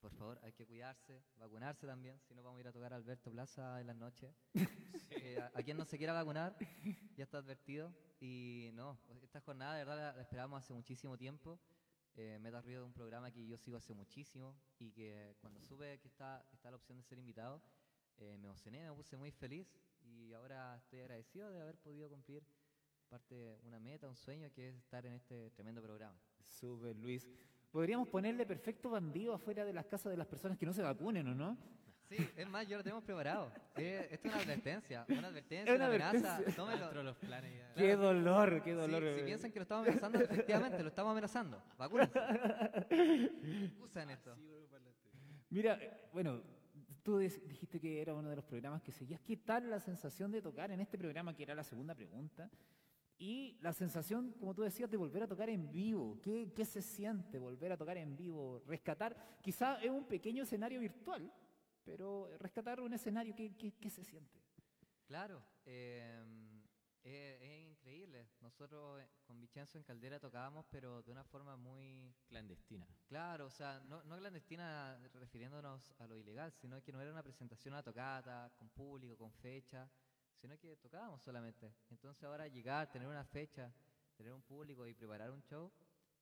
por 0.00 0.12
favor 0.12 0.38
hay 0.42 0.52
que 0.52 0.66
cuidarse, 0.66 1.22
vacunarse 1.36 1.86
también, 1.86 2.18
si 2.20 2.34
no 2.34 2.42
vamos 2.42 2.58
a 2.58 2.60
ir 2.60 2.68
a 2.68 2.72
tocar 2.72 2.92
a 2.92 2.96
Alberto 2.96 3.30
Plaza 3.30 3.80
en 3.80 3.86
las 3.86 3.96
noches. 3.96 4.34
Eh, 5.10 5.38
a, 5.40 5.46
a 5.58 5.62
quien 5.62 5.76
no 5.76 5.84
se 5.84 5.98
quiera 5.98 6.12
vacunar, 6.12 6.56
ya 7.16 7.24
está 7.24 7.38
advertido. 7.38 7.92
Y 8.20 8.70
no, 8.74 8.98
esta 9.22 9.40
jornada 9.40 9.74
de 9.74 9.84
verdad 9.84 9.96
la, 9.96 10.12
la 10.12 10.22
esperábamos 10.22 10.62
hace 10.62 10.72
muchísimo 10.72 11.16
tiempo. 11.16 11.58
Eh, 12.14 12.38
Meta 12.40 12.60
Ruido 12.60 12.82
es 12.82 12.86
un 12.86 12.92
programa 12.92 13.30
que 13.30 13.46
yo 13.46 13.56
sigo 13.56 13.76
hace 13.76 13.94
muchísimo 13.94 14.56
y 14.78 14.90
que 14.90 15.36
cuando 15.40 15.60
supe 15.60 15.98
que 16.00 16.08
está, 16.08 16.44
está 16.52 16.70
la 16.70 16.76
opción 16.76 16.98
de 16.98 17.04
ser 17.04 17.18
invitado, 17.18 17.62
eh, 18.16 18.36
me 18.38 18.48
emocioné, 18.48 18.88
me 18.88 18.92
puse 18.92 19.16
muy 19.16 19.30
feliz 19.30 19.72
y 20.02 20.32
ahora 20.32 20.76
estoy 20.76 21.00
agradecido 21.00 21.50
de 21.52 21.60
haber 21.60 21.78
podido 21.78 22.08
cumplir 22.08 22.44
parte, 23.08 23.58
una 23.62 23.78
meta, 23.78 24.08
un 24.08 24.16
sueño 24.16 24.50
que 24.52 24.70
es 24.70 24.76
estar 24.76 25.06
en 25.06 25.14
este 25.14 25.50
tremendo 25.50 25.80
programa. 25.80 26.20
Súper, 26.44 26.96
Luis. 26.96 27.24
Podríamos 27.70 28.08
ponerle 28.08 28.46
perfecto 28.46 28.90
bandido 28.90 29.34
afuera 29.34 29.64
de 29.64 29.72
las 29.72 29.86
casas 29.86 30.10
de 30.10 30.16
las 30.16 30.26
personas 30.26 30.56
que 30.58 30.66
no 30.66 30.72
se 30.72 30.82
vacunen, 30.82 31.28
¿o 31.28 31.34
no? 31.34 31.56
Sí, 32.08 32.16
es 32.36 32.48
más, 32.48 32.66
yo 32.66 32.78
lo 32.78 32.82
tengo 32.82 33.02
preparado. 33.02 33.52
Eh, 33.76 34.08
esto 34.10 34.28
es 34.28 34.34
una 34.34 34.42
advertencia, 34.42 35.04
una 35.10 35.28
advertencia, 35.28 35.70
Es 35.74 35.76
una 35.78 35.86
una 35.90 36.08
amenaza. 36.08 36.40
Tómelo. 36.56 37.02
Los 37.02 37.16
planes 37.18 37.52
ya. 37.54 37.74
Qué 37.74 37.96
dolor, 37.96 38.62
qué 38.62 38.70
Sí, 38.70 38.76
dolor. 38.76 39.02
si 39.18 39.22
piensan 39.24 39.52
que 39.52 39.58
lo 39.58 39.62
estamos 39.64 39.86
amenazando, 39.86 40.18
efectivamente 40.20 40.82
lo 40.82 40.88
estamos 40.88 41.12
amenazando. 41.12 41.62
Vacúnense. 41.76 42.18
Usen 43.82 44.10
esto. 44.10 44.34
Mira, 45.50 45.78
bueno, 46.12 46.40
tú 47.02 47.18
dijiste 47.18 47.78
que 47.78 48.00
era 48.00 48.14
uno 48.14 48.30
de 48.30 48.36
los 48.36 48.44
programas 48.46 48.80
que 48.82 48.92
seguías. 48.92 49.20
¿Qué 49.20 49.36
tal 49.36 49.68
la 49.68 49.78
sensación 49.80 50.30
de 50.30 50.40
tocar 50.40 50.70
en 50.70 50.80
este 50.80 50.96
programa, 50.96 51.34
que 51.36 51.42
era 51.42 51.54
la 51.54 51.64
segunda 51.64 51.94
pregunta? 51.94 52.50
Y 53.18 53.58
la 53.62 53.72
sensación, 53.72 54.32
como 54.38 54.54
tú 54.54 54.62
decías, 54.62 54.90
de 54.90 54.96
volver 54.96 55.24
a 55.24 55.26
tocar 55.28 55.48
en 55.50 55.70
vivo. 55.72 56.20
¿Qué, 56.22 56.52
qué 56.54 56.64
se 56.64 56.80
siente 56.82 57.38
volver 57.38 57.72
a 57.72 57.76
tocar 57.76 57.96
en 57.98 58.16
vivo? 58.16 58.62
Rescatar, 58.66 59.38
quizá 59.42 59.82
es 59.82 59.90
un 59.90 60.04
pequeño 60.06 60.44
escenario 60.44 60.78
virtual, 60.80 61.32
pero 61.84 62.28
rescatar 62.38 62.80
un 62.80 62.92
escenario, 62.92 63.34
¿qué, 63.34 63.56
qué- 63.56 63.72
qué 63.72 63.90
se 63.90 64.04
siente? 64.04 64.38
Claro, 65.06 65.42
eh, 65.64 66.22
es, 67.02 67.40
es 67.42 67.68
increíble. 67.70 68.28
Nosotros 68.40 69.00
eh, 69.00 69.08
con 69.26 69.40
Vicenzo 69.40 69.78
en 69.78 69.84
Caldera 69.84 70.20
tocábamos, 70.20 70.66
pero 70.70 71.02
de 71.02 71.10
una 71.10 71.24
forma 71.24 71.56
muy 71.56 72.14
Clandestina. 72.28 72.86
Claro, 73.06 73.46
o 73.46 73.50
sea, 73.50 73.80
no, 73.88 74.02
no 74.04 74.16
clandestina 74.18 74.96
refiriéndonos 75.14 75.92
a 75.98 76.06
lo 76.06 76.16
ilegal, 76.16 76.52
sino 76.52 76.80
que 76.82 76.92
no 76.92 77.00
era 77.00 77.10
una 77.10 77.22
presentación 77.22 77.74
a 77.74 77.82
tocata, 77.82 78.52
con 78.56 78.68
público, 78.68 79.16
con 79.16 79.32
fecha, 79.32 79.90
sino 80.40 80.58
que 80.58 80.76
tocábamos 80.76 81.22
solamente. 81.22 81.72
Entonces 81.90 82.22
ahora 82.24 82.46
llegar, 82.48 82.90
tener 82.90 83.08
una 83.08 83.24
fecha, 83.24 83.72
tener 84.16 84.32
un 84.32 84.42
público 84.42 84.86
y 84.86 84.94
preparar 84.94 85.30
un 85.30 85.42
show, 85.42 85.70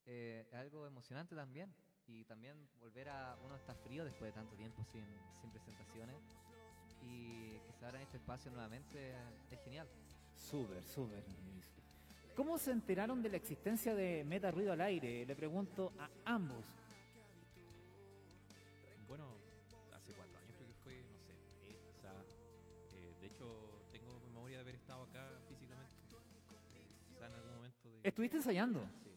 eh, 0.07 0.47
es 0.49 0.55
algo 0.55 0.87
emocionante 0.87 1.35
también. 1.35 1.75
Y 2.09 2.25
también 2.25 2.57
volver 2.79 3.09
a 3.09 3.37
uno 3.45 3.57
está 3.57 3.75
frío 3.75 4.05
después 4.05 4.33
de 4.33 4.41
tanto 4.41 4.55
tiempo 4.55 4.85
sin, 4.85 5.05
sin 5.41 5.51
presentaciones 5.51 6.23
y 7.03 7.59
que 7.59 7.73
se 7.73 7.85
abran 7.85 8.03
este 8.03 8.17
espacio 8.17 8.51
nuevamente 8.51 9.13
es 9.51 9.61
genial. 9.65 9.89
Súper, 10.37 10.85
súper. 10.85 11.25
¿Cómo 12.37 12.59
se 12.59 12.71
enteraron 12.71 13.23
de 13.23 13.31
la 13.31 13.37
existencia 13.39 13.95
de 13.95 14.23
Meta 14.25 14.51
Ruido 14.51 14.73
al 14.73 14.81
Aire? 14.83 15.25
Le 15.25 15.35
pregunto 15.35 15.93
a 15.99 16.11
ambos. 16.27 16.65
¿Estuviste 28.09 28.37
ensayando? 28.37 28.81
Sí. 29.03 29.11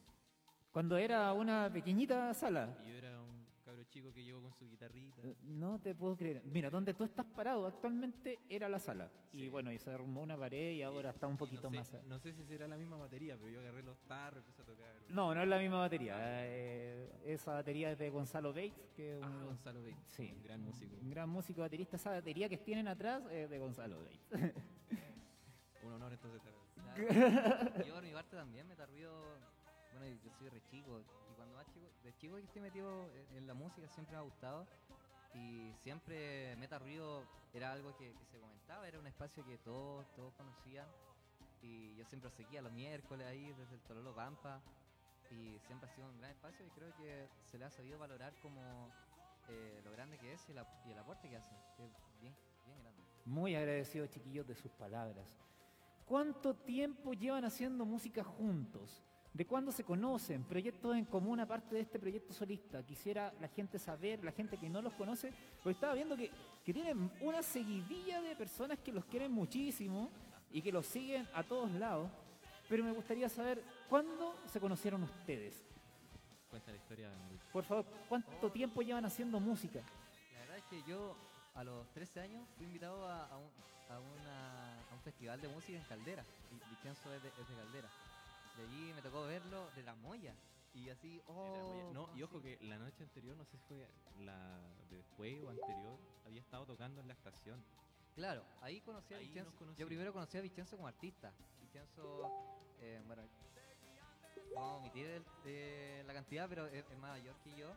Cuando 0.72 0.96
era 0.96 1.32
una 1.32 1.70
pequeñita 1.72 2.34
sala. 2.34 2.76
Y 2.84 2.88
yo 2.90 2.96
era 2.96 3.20
un 3.20 3.46
cabro 3.64 3.84
chico 3.84 4.12
que 4.12 4.24
llegó 4.24 4.42
con 4.42 4.52
su 4.52 4.68
guitarrita. 4.68 5.20
Eh, 5.22 5.36
No 5.42 5.78
te 5.78 5.94
puedo 5.94 6.16
creer. 6.16 6.42
Mira, 6.44 6.70
donde 6.70 6.92
tú 6.94 7.04
estás 7.04 7.24
parado 7.26 7.66
actualmente 7.66 8.40
era 8.48 8.68
la 8.68 8.80
sala. 8.80 9.08
Y 9.32 9.48
bueno, 9.48 9.70
y 9.70 9.78
se 9.78 9.90
arrumó 9.92 10.22
una 10.22 10.36
pared 10.36 10.72
y 10.72 10.82
ahora 10.82 11.10
está 11.10 11.28
un 11.28 11.36
poquito 11.36 11.70
no 11.70 11.84
sé, 11.84 11.96
más. 11.98 12.04
No 12.06 12.18
sé 12.18 12.32
si 12.32 12.44
será 12.44 12.66
la 12.66 12.76
misma 12.76 12.96
batería, 12.96 13.36
pero 13.36 13.48
yo 13.48 13.60
agarré 13.60 13.82
los 13.84 13.96
tarros 14.08 14.42
y 14.42 14.48
empecé 14.50 14.62
a 14.62 14.64
tocar. 14.64 14.86
No, 15.08 15.32
no 15.34 15.40
es 15.42 15.48
la 15.48 15.58
misma 15.60 15.78
batería. 15.78 16.16
Eh, 16.20 17.12
esa 17.26 17.52
batería 17.54 17.92
es 17.92 17.98
de 17.98 18.10
Gonzalo 18.10 18.48
Bates, 18.52 18.90
que 18.96 19.18
es 19.18 19.22
Ah, 19.22 19.28
un, 19.28 19.44
Gonzalo 19.46 19.82
Bates, 19.82 20.04
sí, 20.08 20.32
un 20.36 20.42
gran 20.42 20.60
músico. 20.62 20.96
un 21.00 21.10
gran 21.10 21.28
músico 21.28 21.60
baterista. 21.60 21.94
Esa 21.96 22.10
batería 22.10 22.48
que 22.48 22.58
tienen 22.58 22.88
atrás 22.88 23.22
es 23.30 23.48
de 23.48 23.58
Gonzalo 23.60 24.02
Bates. 24.02 24.52
Un 25.84 25.92
honor 25.92 26.12
entonces 26.12 26.38
estar 26.38 26.52
Yo 26.96 27.94
por 27.94 28.02
mi 28.02 28.12
parte 28.12 28.36
también 28.36 28.66
me 28.66 28.74
ruido, 28.74 29.12
bueno 29.92 30.06
yo 30.22 30.30
soy 30.38 30.48
re 30.48 30.60
chico 30.70 31.00
y 31.30 31.34
cuando 31.34 31.54
más 31.56 31.66
chico, 31.72 31.86
de 32.02 32.14
chico 32.16 32.36
que 32.36 32.42
estoy 32.42 32.62
metido 32.62 33.08
en, 33.36 33.46
la 33.46 33.54
música 33.54 33.88
siempre 33.88 34.14
me 34.14 34.18
ha 34.18 34.22
gustado 34.22 34.66
y 35.34 35.72
siempre 35.82 36.56
Meta 36.56 36.78
Ruido 36.78 37.22
era 37.54 37.72
algo 37.72 37.96
que, 37.96 38.12
se 38.30 38.38
comentaba, 38.38 38.88
era 38.88 38.98
un 38.98 39.06
espacio 39.06 39.44
que 39.44 39.58
todos, 39.58 40.06
todos 40.14 40.34
conocían 40.34 40.86
y 41.62 41.94
yo 41.94 42.04
siempre 42.04 42.30
seguía 42.30 42.62
los 42.62 42.72
miércoles 42.72 43.26
ahí 43.26 43.52
desde 43.52 43.74
el 43.74 43.80
Tololo 43.82 44.14
Pampa 44.14 44.60
y 45.30 45.58
siempre 45.66 45.88
ha 45.88 45.94
sido 45.94 46.08
un 46.08 46.18
gran 46.18 46.30
espacio 46.30 46.66
y 46.66 46.70
creo 46.70 46.94
que 46.96 47.28
se 47.44 47.58
le 47.58 47.64
ha 47.64 47.70
sabido 47.70 47.98
valorar 47.98 48.34
como 48.42 48.90
eh, 49.48 49.80
lo 49.84 49.92
grande 49.92 50.18
que 50.18 50.32
es 50.32 50.48
y, 50.48 50.52
el 50.52 50.98
aporte 50.98 51.28
que 51.28 51.36
hace. 51.36 51.54
Muy 53.24 53.54
agradecido, 53.54 54.06
chiquillos, 54.06 54.46
de 54.46 54.54
sus 54.54 54.72
palabras. 54.72 55.26
¿Cuánto 56.10 56.54
tiempo 56.54 57.12
llevan 57.12 57.44
haciendo 57.44 57.84
música 57.84 58.24
juntos? 58.24 59.00
¿De 59.32 59.46
cuándo 59.46 59.70
se 59.70 59.84
conocen? 59.84 60.42
¿Proyectos 60.42 60.96
en 60.96 61.04
común 61.04 61.38
aparte 61.38 61.76
de 61.76 61.82
este 61.82 62.00
proyecto 62.00 62.34
solista? 62.34 62.82
Quisiera 62.84 63.32
la 63.40 63.46
gente 63.46 63.78
saber, 63.78 64.24
la 64.24 64.32
gente 64.32 64.56
que 64.58 64.68
no 64.68 64.82
los 64.82 64.92
conoce, 64.94 65.32
porque 65.62 65.70
estaba 65.76 65.94
viendo 65.94 66.16
que, 66.16 66.32
que 66.64 66.74
tienen 66.74 67.12
una 67.20 67.44
seguidilla 67.44 68.20
de 68.22 68.34
personas 68.34 68.80
que 68.80 68.90
los 68.90 69.04
quieren 69.04 69.30
muchísimo 69.30 70.10
y 70.50 70.60
que 70.60 70.72
los 70.72 70.84
siguen 70.84 71.28
a 71.32 71.44
todos 71.44 71.70
lados. 71.70 72.10
Pero 72.68 72.82
me 72.82 72.90
gustaría 72.90 73.28
saber, 73.28 73.62
¿cuándo 73.88 74.34
se 74.46 74.58
conocieron 74.58 75.04
ustedes? 75.04 75.64
Cuenta 76.50 76.72
la 76.72 76.76
historia. 76.76 77.08
Por 77.52 77.62
favor, 77.62 77.84
¿cuánto 78.08 78.50
tiempo 78.50 78.82
llevan 78.82 79.04
haciendo 79.04 79.38
música? 79.38 79.78
La 80.34 80.40
verdad 80.40 80.56
es 80.56 80.64
que 80.64 80.82
yo 80.90 81.14
a 81.54 81.62
los 81.62 81.88
13 81.92 82.18
años 82.18 82.48
fui 82.56 82.66
invitado 82.66 83.08
a, 83.08 83.26
a 83.26 83.36
un, 83.38 83.48
a 83.90 84.00
una- 84.00 84.69
un 85.00 85.04
festival 85.04 85.40
de 85.40 85.48
música 85.48 85.78
en 85.78 85.84
Caldera. 85.84 86.24
Y 86.50 86.70
Vicenzo 86.70 87.12
es 87.14 87.22
de, 87.22 87.28
es 87.28 87.48
de 87.48 87.54
Caldera. 87.56 87.88
De 88.56 88.62
allí 88.64 88.92
me 88.94 89.00
tocó 89.02 89.22
verlo 89.24 89.70
de 89.74 89.82
la 89.82 89.94
Moya. 89.94 90.34
Y 90.74 90.88
así, 90.90 91.20
oh. 91.26 91.90
No, 91.92 92.02
y 92.14 92.20
¿cómo 92.20 92.24
ojo 92.26 92.42
que 92.42 92.58
la 92.62 92.78
noche 92.78 93.02
anterior, 93.02 93.36
no 93.36 93.44
sé 93.44 93.52
si 93.52 93.64
fue 93.66 93.88
la 94.24 94.60
de 94.90 94.96
después 94.98 95.42
o 95.42 95.48
anterior, 95.48 95.98
había 96.26 96.40
estado 96.40 96.66
tocando 96.66 97.00
en 97.00 97.08
la 97.08 97.14
estación. 97.14 97.64
Claro, 98.14 98.44
ahí 98.60 98.80
conocí 98.82 99.14
a 99.14 99.16
Ahí 99.16 99.28
Vicenzo. 99.28 99.64
Yo 99.78 99.86
primero 99.86 100.12
conocí 100.12 100.36
a 100.36 100.42
Vicenzo 100.42 100.76
como 100.76 100.86
artista. 100.88 101.32
Vicenzo, 101.62 102.30
eh, 102.80 103.00
bueno, 103.06 103.22
vamos 104.54 104.72
a 104.72 104.76
omitir 104.76 105.06
el- 105.06 105.24
eh, 105.46 106.04
la 106.06 106.12
cantidad, 106.12 106.48
pero 106.48 106.66
es, 106.66 106.84
es 106.90 106.98
mayor 106.98 107.34
que 107.42 107.56
yo. 107.56 107.74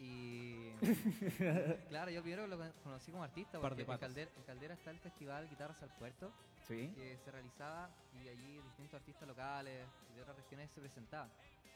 Y 0.00 0.70
claro, 1.88 2.10
yo 2.10 2.22
primero 2.22 2.46
lo 2.46 2.56
con- 2.56 2.72
conocí 2.84 3.10
como 3.10 3.24
artista 3.24 3.60
porque 3.60 3.82
en. 3.82 3.98
Caldera, 3.98 4.30
en 4.36 4.42
Caldera 4.44 4.74
está 4.74 4.90
el 4.90 4.98
festival 5.00 5.48
Guitarras 5.48 5.82
al 5.82 5.90
Puerto 5.94 6.32
Sí. 6.66 6.92
que 6.94 7.16
se 7.24 7.30
realizaba 7.30 7.88
y 8.22 8.28
allí 8.28 8.60
distintos 8.62 8.94
artistas 9.00 9.26
locales 9.26 9.86
y 10.12 10.14
de 10.16 10.22
otras 10.22 10.36
regiones 10.36 10.70
se 10.70 10.80
presentaban. 10.80 11.30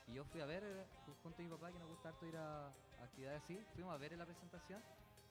Y 0.07 0.15
yo 0.15 0.25
fui 0.27 0.41
a 0.41 0.47
ver, 0.47 0.63
eh, 0.65 0.85
ju- 1.07 1.15
junto 1.23 1.41
a 1.41 1.45
mi 1.45 1.51
papá, 1.51 1.73
que 1.73 1.79
nos 1.79 1.89
gusta 1.89 2.11
harto 2.11 2.27
ir 2.27 2.37
a, 2.37 2.67
a 2.67 3.05
actividades 3.05 3.43
así, 3.43 3.59
fuimos 3.75 3.95
a 3.95 3.97
ver 3.97 4.13
la 4.19 4.27
presentación 4.27 4.83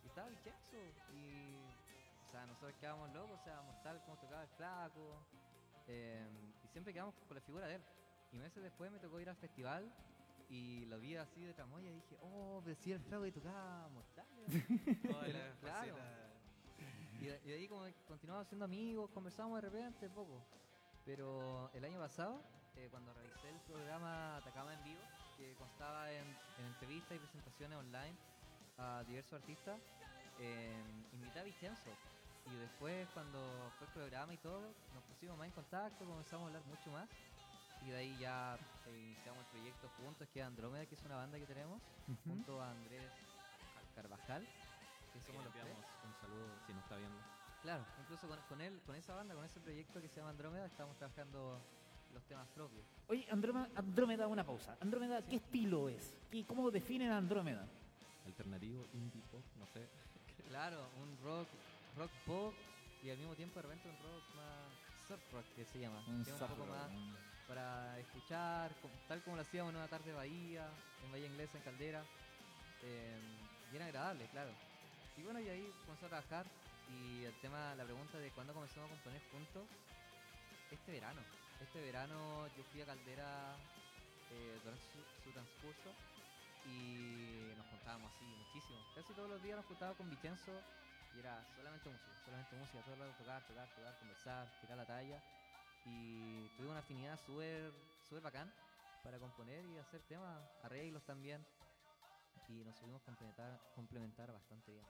y 0.03 0.07
estaba 0.07 0.27
Vicenzo 0.30 0.77
y, 1.13 1.55
o 2.27 2.31
sea, 2.31 2.45
nosotros 2.47 2.73
quedábamos 2.80 3.13
locos, 3.13 3.39
o 3.39 3.43
sea, 3.43 3.61
mortal 3.61 4.01
como 4.05 4.18
tocaba 4.18 4.41
el 4.43 4.49
flaco 4.49 5.18
eh, 5.88 6.26
y 6.63 6.68
siempre 6.69 6.91
quedamos 6.93 7.13
con 7.27 7.35
la 7.35 7.41
figura 7.41 7.68
de 7.68 7.76
él. 7.76 7.81
Y 8.31 8.39
meses 8.39 8.63
después 8.63 8.91
me 8.91 8.97
tocó 8.99 9.19
ir 9.19 9.30
al 9.30 9.35
festival 9.35 9.91
y 10.51 10.85
lo 10.87 10.99
vi 10.99 11.15
así 11.15 11.41
de 11.45 11.53
tramoya 11.53 11.89
y 11.89 11.93
dije, 11.93 12.17
oh, 12.21 12.61
pero 12.61 12.75
si 12.75 12.91
el 12.91 12.99
y 12.99 13.31
tocaba 13.31 13.87
mortal. 13.87 14.25
Toda 15.09 15.27
la 15.29 15.55
Claro. 15.61 15.95
Y 17.21 17.25
de, 17.25 17.41
y 17.45 17.47
de 17.47 17.53
ahí 17.53 17.67
como 17.69 17.85
continuamos 18.05 18.47
siendo 18.47 18.65
amigos, 18.65 19.09
conversamos 19.11 19.61
de 19.61 19.69
repente 19.69 20.09
poco. 20.09 20.43
Pero 21.05 21.71
el 21.73 21.85
año 21.85 21.99
pasado, 21.99 22.43
eh, 22.75 22.89
cuando 22.91 23.13
realicé 23.13 23.47
el 23.49 23.61
programa 23.61 24.37
Atacama 24.37 24.73
en 24.73 24.83
Vivo, 24.83 25.01
que 25.37 25.53
constaba 25.55 26.11
en, 26.11 26.27
en 26.59 26.65
entrevistas 26.65 27.15
y 27.15 27.19
presentaciones 27.19 27.77
online 27.77 28.17
a 28.77 29.05
diversos 29.07 29.39
artistas, 29.39 29.79
eh, 30.39 30.83
invité 31.13 31.39
a 31.39 31.43
Vicenzo. 31.43 31.91
Y 32.51 32.55
después 32.55 33.07
cuando 33.13 33.39
fue 33.77 33.87
el 33.87 33.93
programa 33.93 34.33
y 34.33 34.37
todo, 34.37 34.73
nos 34.93 35.03
pusimos 35.05 35.37
más 35.37 35.47
en 35.47 35.53
contacto, 35.53 36.05
comenzamos 36.05 36.43
a 36.43 36.47
hablar 36.47 36.65
mucho 36.65 36.91
más. 36.91 37.07
Y 37.81 37.89
de 37.89 37.97
ahí 37.97 38.17
ya 38.19 38.57
eh, 38.87 38.97
iniciamos 38.97 39.39
el 39.45 39.51
proyecto 39.51 39.89
juntos, 39.97 40.27
que 40.29 40.39
es 40.39 40.45
Andrómeda, 40.45 40.85
que 40.85 40.95
es 40.95 41.03
una 41.03 41.15
banda 41.15 41.39
que 41.39 41.45
tenemos, 41.45 41.81
junto 42.25 42.61
a 42.61 42.71
Andrés 42.71 43.11
Carvajal, 43.95 44.45
que 45.13 45.21
somos 45.21 45.43
los 45.43 45.53
tres. 45.53 45.75
un 46.05 46.13
saludo 46.21 46.47
si 46.65 46.73
nos 46.73 46.83
está 46.83 46.97
viendo. 46.97 47.17
Claro, 47.61 47.85
incluso 47.99 48.27
con, 48.27 48.39
con 48.49 48.61
él, 48.61 48.81
con 48.85 48.95
esa 48.95 49.15
banda, 49.15 49.35
con 49.35 49.45
ese 49.45 49.59
proyecto 49.59 50.01
que 50.01 50.07
se 50.07 50.17
llama 50.17 50.31
Andrómeda, 50.31 50.65
estamos 50.65 50.97
trabajando 50.97 51.59
los 52.13 52.23
temas 52.25 52.47
propios. 52.49 52.85
Oye, 53.07 53.27
Andrómeda, 53.31 53.69
Andrómeda, 53.75 54.27
una 54.27 54.45
pausa. 54.45 54.77
Andrómeda, 54.79 55.21
¿qué 55.25 55.37
estilo 55.37 55.89
es? 55.89 56.15
¿Y 56.31 56.43
cómo 56.43 56.69
definen 56.71 57.11
a 57.11 57.17
Andrómeda? 57.17 57.67
Alternativo, 58.25 58.85
indie 58.93 59.21
pop, 59.31 59.43
no 59.57 59.65
sé. 59.67 59.87
Claro, 60.51 60.89
un 61.01 61.17
rock, 61.23 61.47
rock 61.95 62.11
pop 62.25 62.53
y 63.03 63.09
al 63.09 63.17
mismo 63.17 63.35
tiempo 63.35 63.55
de 63.55 63.61
repente 63.61 63.87
un 63.87 63.95
rock 63.95 64.35
más 64.35 65.07
surf 65.07 65.33
rock 65.33 65.45
que 65.55 65.63
se 65.63 65.79
llama. 65.79 66.03
Un 66.07 66.25
que 66.25 66.31
es 66.31 66.37
surf 66.37 66.51
un 66.51 66.57
poco 66.57 66.65
rock, 66.65 66.91
más 66.91 67.30
para 67.51 67.99
escuchar, 67.99 68.71
tal 69.09 69.21
como 69.23 69.35
lo 69.35 69.41
hacíamos 69.41 69.73
en 69.73 69.79
una 69.79 69.87
tarde 69.89 70.11
de 70.11 70.15
Bahía, 70.15 70.69
en 71.03 71.11
Bahía 71.11 71.27
Inglesa, 71.27 71.57
en 71.57 71.63
Caldera. 71.65 72.01
eh, 72.81 73.19
agradable, 73.81 74.25
claro. 74.31 74.51
Y 75.17 75.23
bueno, 75.23 75.39
y 75.41 75.49
ahí 75.49 75.69
comenzó 75.83 76.05
a 76.05 76.09
trabajar 76.09 76.45
y 76.87 77.25
el 77.25 77.33
tema, 77.41 77.75
la 77.75 77.83
pregunta 77.83 78.17
de 78.19 78.31
cuándo 78.31 78.53
comenzamos 78.53 78.87
a 78.87 78.93
componer 78.93 79.21
juntos, 79.31 79.67
este 80.71 80.91
verano. 80.93 81.19
Este 81.59 81.81
verano 81.81 82.47
yo 82.55 82.63
fui 82.71 82.81
a 82.81 82.85
Caldera 82.85 83.57
eh, 84.31 84.59
durante 84.63 84.83
su, 84.87 85.23
su 85.23 85.31
transcurso 85.31 85.91
y 86.65 87.51
nos 87.57 87.67
juntábamos 87.67 88.13
así 88.15 88.23
muchísimo. 88.23 88.79
Casi 88.95 89.13
todos 89.13 89.29
los 89.29 89.43
días 89.43 89.57
nos 89.57 89.65
juntábamos 89.65 89.97
con 89.97 90.09
Vicenzo 90.09 90.55
y 91.15 91.19
era 91.19 91.43
solamente 91.57 91.89
música, 91.89 92.15
solamente 92.23 92.55
música, 92.55 92.79
todo 92.79 92.93
el 92.93 92.99
rato 93.01 93.13
tocar, 93.19 93.43
tocar, 93.43 93.67
tocar, 93.75 93.99
conversar, 93.99 94.47
tirar 94.61 94.77
la 94.77 94.85
talla. 94.85 95.40
Y 95.85 96.47
tuve 96.57 96.67
una 96.69 96.79
afinidad 96.79 97.19
súper 97.25 97.71
súper 98.07 98.21
bacán 98.23 98.51
para 99.03 99.17
componer 99.19 99.65
y 99.65 99.77
hacer 99.77 100.01
temas, 100.01 100.39
arreglos 100.63 101.03
también. 101.03 101.43
Y 102.49 102.63
nos 102.65 102.75
supimos 102.75 103.01
complementar, 103.03 103.59
complementar 103.75 104.31
bastante 104.31 104.71
bien. 104.71 104.85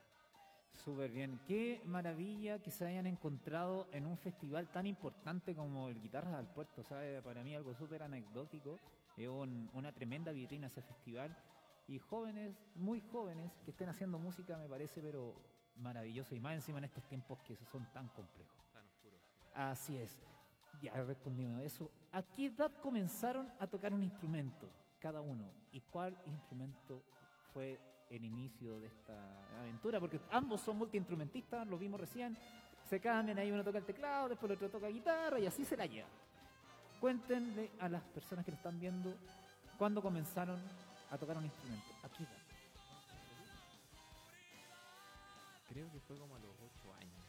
Súper 0.84 1.12
bien. 1.12 1.40
Qué 1.48 1.82
maravilla 1.86 2.60
que 2.60 2.72
se 2.72 2.86
hayan 2.88 3.06
encontrado 3.06 3.88
en 3.92 4.06
un 4.08 4.18
festival 4.18 4.68
tan 4.70 4.88
importante 4.88 5.56
como 5.56 5.90
el 5.90 6.02
Guitarras 6.02 6.34
al 6.34 6.48
Puerto. 6.52 6.84
¿sabe? 6.84 7.22
Para 7.22 7.44
mí 7.44 7.56
algo 7.56 7.76
súper 7.76 8.02
anecdótico. 8.04 8.80
Es 9.16 9.28
un- 9.28 9.70
una 9.74 9.92
tremenda 9.92 10.32
vitrina 10.32 10.68
ese 10.68 10.82
festival. 10.82 11.36
Y 11.88 12.00
jóvenes, 12.00 12.56
muy 12.76 13.02
jóvenes, 13.12 13.52
que 13.66 13.72
estén 13.72 13.90
haciendo 13.90 14.18
música 14.18 14.58
me 14.58 14.68
parece 14.68 15.02
pero 15.02 15.36
maravilloso. 15.76 16.34
Y 16.34 16.40
más 16.40 16.56
encima 16.56 16.80
en 16.80 16.86
estos 16.86 17.04
tiempos 17.08 17.40
que 17.44 17.56
son 17.72 17.86
tan 17.92 18.08
complejos. 18.10 18.56
Tan 18.74 18.86
oscuro. 18.88 19.18
Así 19.54 19.98
es. 19.98 20.18
Ya 20.82 20.94
a 20.94 21.64
eso. 21.64 21.92
¿A 22.12 22.24
qué 22.24 22.48
edad 22.48 22.72
comenzaron 22.82 23.48
a 23.60 23.68
tocar 23.68 23.94
un 23.94 24.02
instrumento 24.02 24.68
cada 25.00 25.22
uno? 25.22 25.44
¿Y 25.72 25.82
cuál 25.82 26.18
instrumento 26.26 27.04
fue 27.54 27.80
el 28.10 28.26
inicio 28.26 28.80
de 28.80 28.88
esta 28.88 29.14
aventura? 29.60 30.00
Porque 30.00 30.20
ambos 30.32 30.62
son 30.62 30.78
multiinstrumentistas, 30.78 31.68
lo 31.68 31.78
vimos 31.78 32.00
recién. 32.00 32.36
Se 32.90 33.00
cambian, 33.00 33.38
ahí 33.38 33.52
uno 33.52 33.64
toca 33.64 33.78
el 33.78 33.86
teclado, 33.86 34.30
después 34.30 34.50
el 34.50 34.56
otro 34.56 34.70
toca 34.70 34.88
guitarra 34.88 35.40
y 35.40 35.46
así 35.46 35.64
se 35.64 35.78
la 35.78 35.86
lleva. 35.86 36.10
Cuéntenle 37.00 37.72
a 37.80 37.88
las 37.88 38.02
personas 38.02 38.44
que 38.44 38.52
lo 38.52 38.58
están 38.58 38.80
viendo 38.80 39.14
cuándo 39.78 40.02
comenzaron 40.02 40.60
a 41.12 41.18
tocar 41.18 41.38
un 41.38 41.46
instrumento. 41.46 41.88
¿A 42.04 42.10
qué 42.10 42.24
edad? 42.24 42.42
Creo 45.70 45.92
que 45.92 46.00
fue 46.02 46.18
como 46.18 46.36
a 46.36 46.40
los 46.40 46.56
8 46.76 46.94
años. 46.96 47.21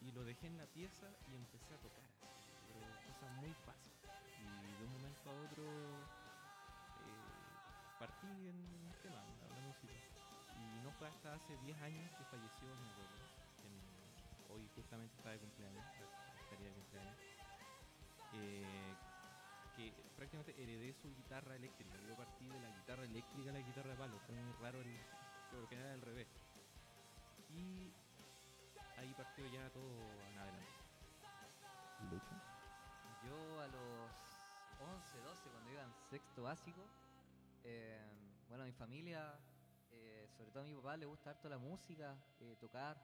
Y 0.00 0.12
lo 0.12 0.24
dejé 0.24 0.46
en 0.46 0.58
la 0.58 0.66
pieza 0.66 1.06
y 1.28 1.34
empecé 1.34 1.74
a 1.74 1.78
tocar 1.78 2.08
pero 2.68 2.84
cosas 3.06 3.30
muy 3.40 3.52
fáciles. 3.64 3.98
Y 4.38 4.76
de 4.78 4.84
un 4.84 4.92
momento 4.92 5.30
a 5.30 5.34
otro 5.34 5.64
eh, 7.06 7.32
partí 7.98 8.28
en 8.48 8.58
el 8.86 8.94
tema, 9.02 9.20
en 9.24 9.38
la, 9.40 9.60
música. 9.66 9.94
Y 10.58 10.80
no 10.84 10.92
fue 10.92 11.08
hasta 11.08 11.34
hace 11.34 11.56
10 11.64 11.76
años 11.82 12.10
que 12.16 12.24
falleció 12.24 12.68
mi 12.76 12.88
abuelo. 12.88 13.18
en- 13.64 14.54
hoy 14.54 14.68
justamente 14.74 15.14
está 15.16 15.30
de 15.30 15.38
cumpleaños, 15.38 15.84
estaría 16.42 16.68
de 16.68 16.74
cumpleaños. 16.74 17.18
eh, 18.34 18.94
que 19.74 19.92
prácticamente 20.16 20.52
heredé 20.60 20.92
su 20.92 21.08
guitarra 21.14 21.56
eléctrica. 21.56 21.96
Yo 22.06 22.14
partí 22.16 22.46
de 22.48 22.60
la 22.60 22.68
guitarra 22.68 23.04
eléctrica 23.04 23.50
a 23.50 23.52
la 23.52 23.60
guitarra 23.60 23.90
de 23.90 23.96
palo. 23.96 24.18
Fue 24.26 24.34
muy 24.34 24.52
raro 24.60 24.80
el, 24.80 24.90
porque 25.50 25.76
era 25.76 25.94
al 25.94 26.02
revés. 26.02 26.26
Y 27.48 27.92
ahí 28.96 29.14
partió 29.16 29.46
ya 29.46 29.70
todo 29.70 30.12
en 30.30 30.38
adelante. 30.38 30.72
Lucho. 32.10 32.34
Yo 33.24 33.60
a 33.60 33.66
los 33.68 34.10
11, 34.80 35.20
12, 35.20 35.50
cuando 35.50 35.70
iba 35.70 35.82
en 35.82 35.92
sexto 36.10 36.42
básico, 36.42 36.86
eh, 37.64 38.00
bueno, 38.48 38.62
a 38.62 38.66
mi 38.66 38.72
familia, 38.72 39.38
eh, 39.90 40.28
sobre 40.36 40.50
todo 40.50 40.62
a 40.62 40.66
mi 40.66 40.74
papá, 40.74 40.96
le 40.96 41.06
gusta 41.06 41.30
harto 41.30 41.48
la 41.48 41.58
música, 41.58 42.16
eh, 42.40 42.56
tocar, 42.60 42.96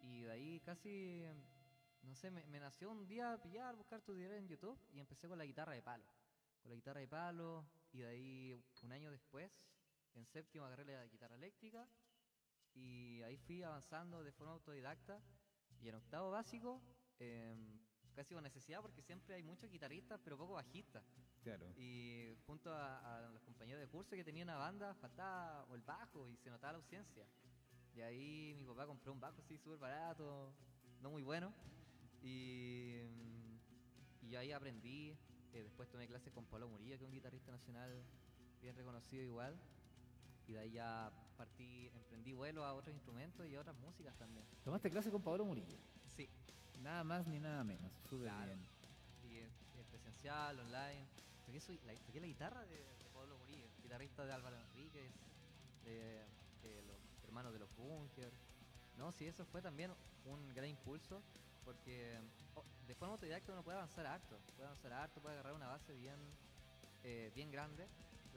y 0.00 0.22
de 0.22 0.30
ahí 0.30 0.60
casi, 0.60 1.24
no 2.02 2.14
sé, 2.14 2.30
me, 2.30 2.44
me 2.46 2.60
nació 2.60 2.90
un 2.90 3.06
día 3.06 3.38
pillar, 3.42 3.76
buscar 3.76 4.00
tutoriales 4.00 4.40
en 4.40 4.48
YouTube, 4.48 4.78
y 4.92 5.00
empecé 5.00 5.28
con 5.28 5.38
la 5.38 5.44
guitarra 5.44 5.72
de 5.72 5.82
palo. 5.82 6.04
Con 6.62 6.70
la 6.70 6.74
guitarra 6.74 7.00
de 7.00 7.08
palo, 7.08 7.64
y 7.92 7.98
de 7.98 8.06
ahí 8.06 8.64
un 8.82 8.92
año 8.92 9.10
después, 9.10 9.50
en 10.14 10.26
séptimo 10.26 10.64
agarré 10.64 10.84
la 10.84 11.06
guitarra 11.06 11.36
eléctrica, 11.36 11.86
y 12.78 13.22
ahí 13.22 13.36
fui 13.36 13.62
avanzando 13.62 14.22
de 14.22 14.32
forma 14.32 14.52
autodidacta, 14.52 15.20
y 15.80 15.88
en 15.88 15.94
octavo 15.94 16.30
básico, 16.30 16.80
em, 17.18 17.78
casi 18.14 18.34
con 18.34 18.42
necesidad 18.42 18.80
porque 18.82 19.02
siempre 19.02 19.34
hay 19.36 19.42
muchos 19.42 19.70
guitarristas 19.70 20.20
pero 20.24 20.36
poco 20.36 20.54
bajistas. 20.54 21.04
Claro. 21.42 21.66
Y 21.76 22.34
junto 22.46 22.72
a, 22.72 23.18
a 23.18 23.28
los 23.30 23.42
compañeros 23.42 23.80
de 23.80 23.88
curso 23.88 24.16
que 24.16 24.24
tenían 24.24 24.48
una 24.48 24.56
banda, 24.58 24.94
faltaba 24.94 25.64
o 25.70 25.74
el 25.74 25.82
bajo 25.82 26.28
y 26.28 26.36
se 26.36 26.50
notaba 26.50 26.72
la 26.72 26.78
ausencia. 26.78 27.26
Y 27.94 28.00
ahí 28.00 28.54
mi 28.56 28.64
papá 28.64 28.86
compró 28.86 29.12
un 29.12 29.20
bajo 29.20 29.40
así 29.40 29.56
súper 29.56 29.78
barato, 29.78 30.52
no 31.00 31.10
muy 31.10 31.22
bueno. 31.22 31.52
Y, 32.22 33.02
y 34.22 34.34
ahí 34.36 34.52
aprendí. 34.52 35.16
eh, 35.52 35.62
después 35.62 35.88
tomé 35.88 36.06
clases 36.06 36.32
con 36.32 36.44
Pablo 36.46 36.68
Murillo, 36.68 36.98
que 36.98 37.04
es 37.04 37.08
un 37.08 37.12
guitarrista 37.12 37.50
nacional 37.52 38.04
bien 38.60 38.74
reconocido 38.76 39.22
igual. 39.22 39.58
Y 40.46 40.52
de 40.52 40.58
ahí 40.58 40.70
ya 40.72 41.10
partí, 41.38 41.88
emprendí 41.94 42.32
vuelo 42.34 42.64
a 42.64 42.74
otros 42.74 42.92
instrumentos 42.94 43.46
y 43.46 43.54
a 43.54 43.60
otras 43.60 43.76
músicas 43.76 44.14
también. 44.18 44.44
Tomaste 44.64 44.90
clase 44.90 45.10
con 45.10 45.22
Pablo 45.22 45.44
Murillo. 45.44 45.78
Sí, 46.16 46.28
Nada 46.82 47.02
más 47.04 47.26
ni 47.26 47.40
nada 47.40 47.64
menos. 47.64 47.90
Súper 48.08 48.28
Claro. 48.28 48.46
bien. 48.46 48.66
y 49.32 49.38
en, 49.38 49.50
en 49.78 49.86
presencial, 49.86 50.58
online. 50.60 51.06
Toqué, 51.46 51.60
la, 51.86 51.94
toqué 52.06 52.20
la 52.20 52.26
guitarra 52.26 52.60
de, 52.66 52.76
de 52.76 53.08
Pablo 53.14 53.38
Murillo, 53.38 53.66
guitarrista 53.82 54.24
de 54.26 54.32
Álvaro 54.32 54.56
Enríquez, 54.56 55.10
de, 55.84 56.24
de 56.62 56.82
los 56.82 56.96
hermanos 57.24 57.52
de 57.52 57.58
los 57.60 57.74
Bunker. 57.76 58.30
No, 58.96 59.10
sí, 59.12 59.26
eso 59.26 59.44
fue 59.46 59.62
también 59.62 59.92
un 60.24 60.54
gran 60.54 60.68
impulso, 60.68 61.22
porque 61.64 62.18
oh, 62.54 62.62
de 62.86 62.94
forma 62.94 63.14
autodidacta 63.14 63.52
uno 63.52 63.62
puede 63.64 63.78
avanzar 63.78 64.06
harto, 64.06 64.38
puede 64.56 64.66
avanzar 64.68 64.92
harto, 64.92 65.20
puede 65.20 65.34
agarrar 65.34 65.54
una 65.54 65.68
base 65.68 65.94
bien, 65.94 66.18
eh, 67.04 67.30
bien 67.34 67.50
grande, 67.50 67.86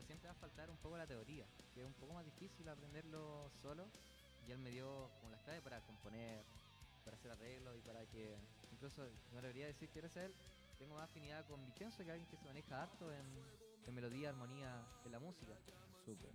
pero 0.02 0.08
siempre 0.08 0.28
va 0.30 0.34
a 0.34 0.36
faltar 0.36 0.70
un 0.70 0.78
poco 0.78 0.98
la 0.98 1.06
teoría, 1.06 1.46
que 1.74 1.82
es 1.82 1.86
un 1.86 1.94
poco 1.94 2.14
más 2.14 2.26
difícil 2.26 2.68
aprenderlo 2.68 3.50
solo, 3.62 3.86
y 4.48 4.52
él 4.52 4.58
me 4.58 4.72
dio 4.72 5.10
como 5.20 5.32
las 5.32 5.42
claves 5.42 5.62
para 5.62 5.80
componer, 5.82 6.44
para 7.06 7.16
hacer 7.18 7.32
arreglos 7.32 7.76
y 7.78 7.82
para 7.82 8.06
que, 8.08 8.36
incluso 8.72 9.04
me 9.34 9.42
debería 9.42 9.68
decir 9.68 9.90
que 9.90 10.00
a 10.00 10.26
él 10.26 10.34
tengo 10.80 10.96
más 10.96 11.04
afinidad 11.04 11.46
con 11.46 11.64
Vicenzo, 11.66 11.98
que 11.98 12.04
es 12.04 12.10
alguien 12.10 12.28
que 12.30 12.38
se 12.38 12.46
maneja 12.46 12.82
harto 12.82 13.12
en, 13.14 13.26
en 13.86 13.94
melodía, 13.94 14.30
armonía 14.30 14.84
de 15.04 15.10
la 15.12 15.20
música. 15.20 15.54
Súper. 16.04 16.32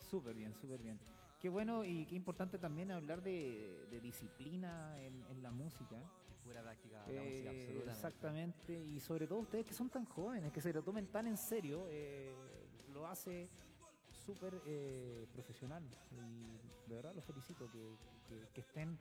Súper 0.00 0.34
bien, 0.34 0.54
súper 0.54 0.80
bien. 0.80 0.98
Qué 1.40 1.50
bueno 1.50 1.84
y 1.84 2.06
qué 2.06 2.14
importante 2.14 2.58
también 2.58 2.90
hablar 2.90 3.22
de, 3.22 3.86
de 3.90 4.00
disciplina 4.00 4.98
en, 4.98 5.22
en 5.28 5.42
la 5.42 5.50
música. 5.50 5.96
Pura 6.42 6.62
práctica 6.62 7.04
de 7.06 7.12
la 7.14 7.22
Eh, 7.22 7.24
música, 7.24 7.50
absolutamente. 7.50 7.90
exactamente, 7.90 8.84
y 8.84 9.00
sobre 9.00 9.26
todo 9.26 9.38
ustedes 9.40 9.66
que 9.66 9.74
son 9.74 9.88
tan 9.90 10.04
jóvenes, 10.06 10.52
que 10.52 10.60
se 10.60 10.72
lo 10.72 10.82
tomen 10.82 11.06
tan 11.08 11.26
en 11.26 11.36
serio, 11.38 11.86
eh, 11.90 12.34
hace 13.08 13.48
súper 14.26 14.60
eh, 14.66 15.26
profesional. 15.32 15.82
Y 16.12 16.88
de 16.88 16.96
verdad 16.96 17.14
los 17.14 17.24
felicito 17.24 17.70
que, 17.70 17.96
que- 18.28 18.48
que 18.54 18.60
estén 18.60 18.98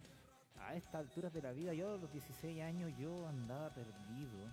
a 0.59 0.75
estas 0.75 0.95
alturas 0.95 1.34
de 1.34 1.41
la 1.41 1.51
vida. 1.51 1.73
Yo 1.73 1.93
a 1.95 1.97
los 1.97 2.11
16 2.11 2.61
años 2.61 2.91
yo 2.97 3.27
andaba 3.27 3.69
perdido. 3.73 4.49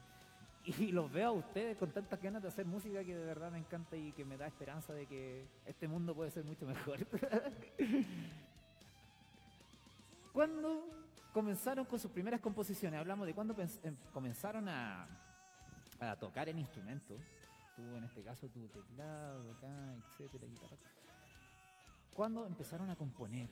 Y 0.65 0.93
los 0.93 1.11
veo 1.11 1.29
a 1.29 1.33
ustedes 1.33 1.77
con 1.79 1.91
tantas 1.91 2.21
ganas 2.21 2.43
de 2.43 2.49
hacer 2.49 2.67
música 2.67 3.03
que 3.05 3.17
de 3.17 3.25
verdad 3.25 3.51
me 3.51 3.59
encanta 3.59 3.97
y 3.97 4.13
que 4.13 4.25
me 4.25 4.37
da 4.37 4.47
esperanza 4.47 4.93
de 4.93 5.07
que 5.07 5.47
este 5.67 5.89
mundo 5.89 6.15
puede 6.15 6.31
ser 6.31 6.45
mucho 6.45 6.67
mejor. 6.67 6.99
¿Cuándo 10.33 10.85
comenzaron 11.33 11.85
con 11.87 11.99
sus 11.99 12.11
primeras 12.11 12.41
composiciones? 12.41 13.01
Hablamos 13.01 13.27
de 13.27 13.35
cuándo 13.35 13.55
em- 13.83 13.97
comenzaron 14.13 14.69
a, 14.69 15.07
a 15.99 16.17
tocar 16.17 16.49
el 16.49 16.59
instrumento. 16.59 17.17
En 17.97 18.05
este 18.05 18.23
caso 18.23 18.49
tu 18.49 18.69
teclado, 18.69 19.51
acá, 19.53 19.95
etcétera, 19.97 20.47
guitarra. 20.47 20.77
¿Cuándo 22.13 22.47
empezaron 22.47 22.91
a 22.91 22.97
componer? 22.97 23.49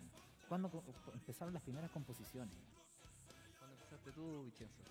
¿Cuándo 0.49 0.71
co- 0.71 0.85
empezaron 1.15 1.55
las 1.55 1.63
primeras 1.63 1.91
composiciones? 1.91 2.55
¿Cuándo 3.59 3.75
empezaste 3.77 4.13
tú, 4.13 4.45
Vicenzo? 4.45 4.83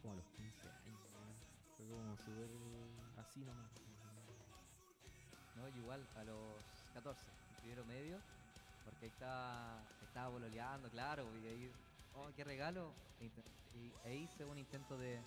Como 0.00 0.12
a 0.12 0.16
los 0.16 0.26
15 0.28 0.68
años, 0.86 1.00
weón. 1.12 1.36
Fue 1.76 1.86
como 1.86 2.16
súper 2.16 2.50
así 3.18 3.44
nomás. 3.44 3.70
No, 5.54 5.68
igual, 5.68 6.06
a 6.14 6.24
los 6.24 6.64
14, 6.92 7.30
en 7.50 7.56
primero 7.56 7.84
medio, 7.84 8.22
porque 8.84 9.06
ahí 9.06 9.10
estaba, 9.10 9.84
estaba 10.00 10.28
bololeando, 10.28 10.88
claro, 10.90 11.34
y 11.36 11.46
ahí, 11.46 11.72
oh, 12.14 12.30
qué 12.34 12.44
regalo. 12.44 12.94
E, 13.20 13.30
e 14.04 14.16
hice 14.16 14.44
un 14.44 14.56
intento 14.56 14.96
de, 14.96 15.20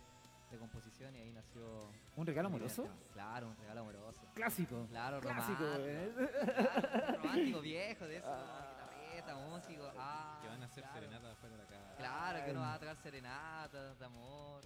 de 0.51 0.57
composición 0.59 1.15
y 1.15 1.19
ahí 1.19 1.31
nació. 1.31 1.89
¿Un 2.15 2.25
regalo 2.27 2.47
amoroso? 2.47 2.87
Claro, 3.13 3.49
un 3.49 3.57
regalo 3.57 3.81
amoroso. 3.81 4.21
Clásico. 4.33 4.85
Claro, 4.89 5.19
Clásico, 5.21 5.63
romántico. 5.63 5.87
¿eh? 5.87 6.11
Claro, 6.45 7.17
romántico 7.23 7.61
viejo 7.61 8.05
de 8.05 8.17
eso, 8.17 8.27
guitarreta, 8.27 9.35
músico. 9.35 9.91
Ah, 9.97 10.39
Que 10.41 10.47
van 10.49 10.61
a 10.61 10.65
hacer 10.65 10.83
claro. 10.83 10.99
serenata 10.99 11.31
afuera 11.31 11.55
de 11.55 11.63
la 11.63 11.69
casa. 11.69 11.95
Claro, 11.97 12.45
que 12.45 12.51
uno 12.51 12.59
va 12.61 12.73
a 12.73 12.79
tocar 12.79 12.95
serenatas 12.97 13.99
de 13.99 14.05
amor 14.05 14.63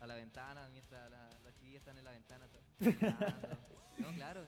a 0.00 0.06
la 0.06 0.14
ventana 0.16 0.68
mientras 0.70 1.10
la- 1.10 1.30
las 1.44 1.54
chiquillas 1.54 1.80
están 1.80 1.98
en 1.98 2.04
la 2.04 2.10
ventana. 2.10 2.46
no, 3.98 4.08
claro. 4.14 4.44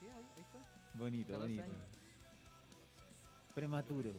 Sí, 0.00 0.06
ahí, 0.06 0.26
ahí 0.36 0.42
está. 0.42 0.58
Bonito, 0.94 1.32
14 1.32 1.54
bonito. 1.56 1.62
años. 1.62 1.88
Prematuro. 3.54 4.12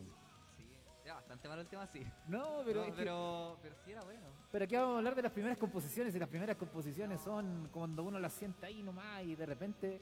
Era 1.09 1.15
bastante 1.15 1.47
malo 1.49 1.61
el 1.63 1.67
tema, 1.67 1.87
sí. 1.87 2.05
No, 2.27 2.61
pero, 2.63 2.81
No, 2.81 2.85
que- 2.85 2.93
pero, 2.93 3.57
pero 3.63 3.75
sí 3.83 3.91
era 3.91 4.03
bueno. 4.03 4.27
pero 4.51 4.65
aquí 4.65 4.75
vamos 4.75 4.93
a 4.93 4.97
hablar 4.99 5.15
de 5.15 5.23
las 5.23 5.31
primeras 5.31 5.57
composiciones 5.57 6.13
y 6.13 6.19
las 6.19 6.29
primeras 6.29 6.55
composiciones 6.55 7.19
son 7.21 7.67
cuando 7.73 8.03
uno 8.03 8.19
las 8.19 8.31
sienta 8.31 8.67
ahí 8.67 8.83
nomás 8.83 9.23
y 9.23 9.35
de 9.35 9.43
repente, 9.47 10.01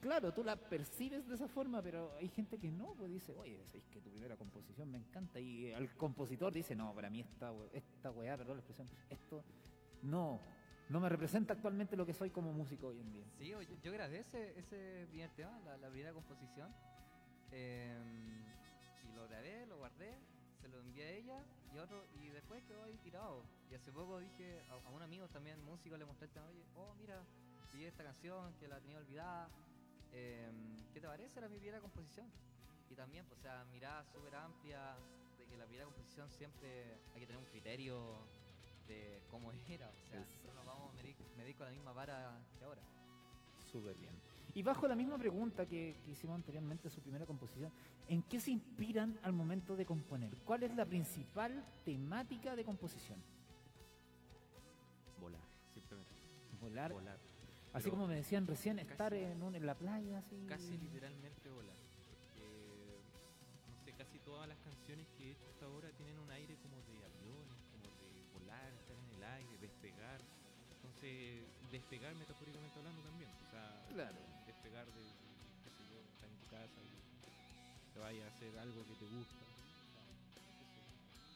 claro, 0.00 0.34
tú 0.34 0.42
la 0.42 0.56
percibes 0.56 1.28
de 1.28 1.36
esa 1.36 1.46
forma, 1.46 1.80
pero 1.80 2.12
hay 2.18 2.26
gente 2.28 2.58
que 2.58 2.72
no, 2.72 2.94
pues 2.94 3.08
dice, 3.08 3.32
oye, 3.38 3.62
es 3.72 3.84
que 3.84 4.00
tu 4.00 4.10
primera 4.10 4.36
composición 4.36 4.90
me 4.90 4.98
encanta 4.98 5.38
y 5.38 5.66
el 5.66 5.92
compositor 5.92 6.52
dice, 6.52 6.74
no, 6.74 6.92
para 6.92 7.08
mí 7.08 7.20
esta, 7.20 7.52
esta 7.72 8.10
weá, 8.10 8.36
perdón 8.36 8.56
la 8.56 8.60
expresión, 8.62 8.88
esto 9.10 9.44
no, 10.02 10.40
no 10.88 10.98
me 10.98 11.08
representa 11.08 11.52
actualmente 11.52 11.96
lo 11.96 12.04
que 12.04 12.14
soy 12.14 12.30
como 12.30 12.52
músico 12.52 12.88
hoy 12.88 12.98
en 12.98 13.12
día. 13.12 13.26
Sí, 13.38 13.46
yo, 13.46 13.60
yo 13.62 13.92
grabé 13.92 14.18
ese, 14.18 14.58
ese 14.58 15.06
primer 15.08 15.30
tema, 15.36 15.56
la, 15.64 15.76
la 15.76 15.88
primera 15.88 16.12
composición. 16.12 16.74
eh, 17.52 17.96
y 19.08 19.12
lo 19.16 19.26
grabé, 19.28 19.64
lo 19.66 19.78
guardé, 19.78 20.18
se 20.68 20.76
lo 20.76 20.80
envié 20.82 21.04
a 21.04 21.10
ella 21.12 21.44
y 21.74 21.78
otro, 21.78 22.04
y 22.14 22.28
después 22.28 22.62
quedó 22.64 22.82
ahí 22.84 22.96
tirado. 22.98 23.42
Y 23.70 23.74
hace 23.74 23.92
poco 23.92 24.18
dije 24.18 24.60
a, 24.68 24.74
a 24.74 24.90
un 24.90 25.02
amigo 25.02 25.28
también, 25.28 25.62
músico, 25.64 25.96
le 25.96 26.04
mostré 26.04 26.26
el 26.26 26.32
tema, 26.32 26.46
oye, 26.46 26.64
oh 26.76 26.94
mira, 26.94 27.22
vi 27.72 27.84
esta 27.84 28.04
canción 28.04 28.54
que 28.58 28.68
la 28.68 28.80
tenía 28.80 28.98
olvidada. 28.98 29.48
eh, 30.12 30.50
¿Qué 30.92 31.00
te 31.00 31.06
parece? 31.06 31.38
Era 31.38 31.48
mi 31.48 31.58
primera 31.58 31.80
composición. 31.80 32.30
Y 32.90 32.94
también, 32.94 33.24
pues, 33.26 33.38
o 33.40 33.42
sea, 33.42 33.64
mirada 33.66 34.04
súper 34.04 34.34
amplia, 34.34 34.96
de 35.38 35.46
que 35.46 35.56
la 35.56 35.64
primera 35.64 35.84
composición 35.84 36.30
siempre 36.30 36.98
hay 37.14 37.20
que 37.20 37.26
tener 37.26 37.38
un 37.42 37.48
criterio 37.48 38.26
de 38.86 39.22
cómo 39.30 39.52
era. 39.68 39.90
O 39.90 40.06
sea, 40.06 40.20
nosotros 40.20 40.54
nos 40.54 40.66
vamos 40.66 40.90
a 40.90 40.96
medir, 40.96 41.16
medir 41.36 41.56
con 41.56 41.66
la 41.66 41.72
misma 41.72 41.92
vara 41.92 42.40
que 42.58 42.64
ahora. 42.64 42.82
Súper 43.70 43.96
bien. 43.96 44.27
Y 44.58 44.62
bajo 44.64 44.88
la 44.88 44.96
misma 44.96 45.16
pregunta 45.16 45.66
que, 45.66 45.94
que 46.04 46.10
hicimos 46.10 46.34
anteriormente, 46.34 46.90
su 46.90 47.00
primera 47.00 47.24
composición, 47.24 47.70
¿en 48.08 48.24
qué 48.24 48.40
se 48.40 48.50
inspiran 48.50 49.16
al 49.22 49.32
momento 49.32 49.76
de 49.76 49.86
componer? 49.86 50.34
¿Cuál 50.44 50.64
es 50.64 50.74
la 50.74 50.84
principal 50.84 51.64
temática 51.84 52.56
de 52.56 52.64
composición? 52.64 53.22
Volar, 55.20 55.40
simplemente. 55.72 56.10
Volar. 56.60 56.92
Volar. 56.92 57.18
Así 57.72 57.84
Pero 57.84 57.90
como 57.92 58.08
me 58.08 58.16
decían 58.16 58.48
recién, 58.48 58.80
estar 58.80 59.14
en, 59.14 59.40
un- 59.44 59.54
en 59.54 59.64
la 59.64 59.76
playa, 59.76 60.18
así. 60.18 60.34
Casi 60.48 60.76
literalmente 60.76 61.48
volar. 61.50 61.76
Porque, 62.18 62.98
no 63.70 63.84
sé, 63.84 63.92
casi 63.92 64.18
todas 64.18 64.48
las 64.48 64.58
canciones 64.58 65.06
que 65.16 65.28
he 65.28 65.30
hecho 65.30 65.46
hasta 65.54 65.66
ahora 65.66 65.88
tienen 65.92 66.18
un 66.18 66.30
aire 66.32 66.56
como 66.56 66.74
de 66.82 66.94
aviones, 67.06 67.62
como 67.70 67.86
de 68.02 68.10
volar, 68.34 68.72
estar 68.72 68.96
en 69.06 69.18
el 69.18 69.22
aire, 69.22 69.56
despegar. 69.60 70.20
Entonces, 70.82 71.44
despegar 71.70 72.12
metafóricamente 72.16 72.76
hablando 72.76 73.02
también. 73.02 73.30
O 73.46 73.50
sea, 73.52 73.86
Claro. 73.94 74.27
Despegar 74.84 74.86
de, 74.86 75.02
qué 75.64 75.70
sé 75.70 75.82
yo, 75.90 75.98
estar 75.98 76.28
en 76.28 76.38
tu 76.38 76.46
casa 76.46 76.78
y 76.82 77.94
te 77.94 77.98
vayas 78.00 78.24
a 78.24 78.36
hacer 78.36 78.58
algo 78.58 78.84
que 78.86 78.94
te 78.94 79.06
gusta. 79.06 79.44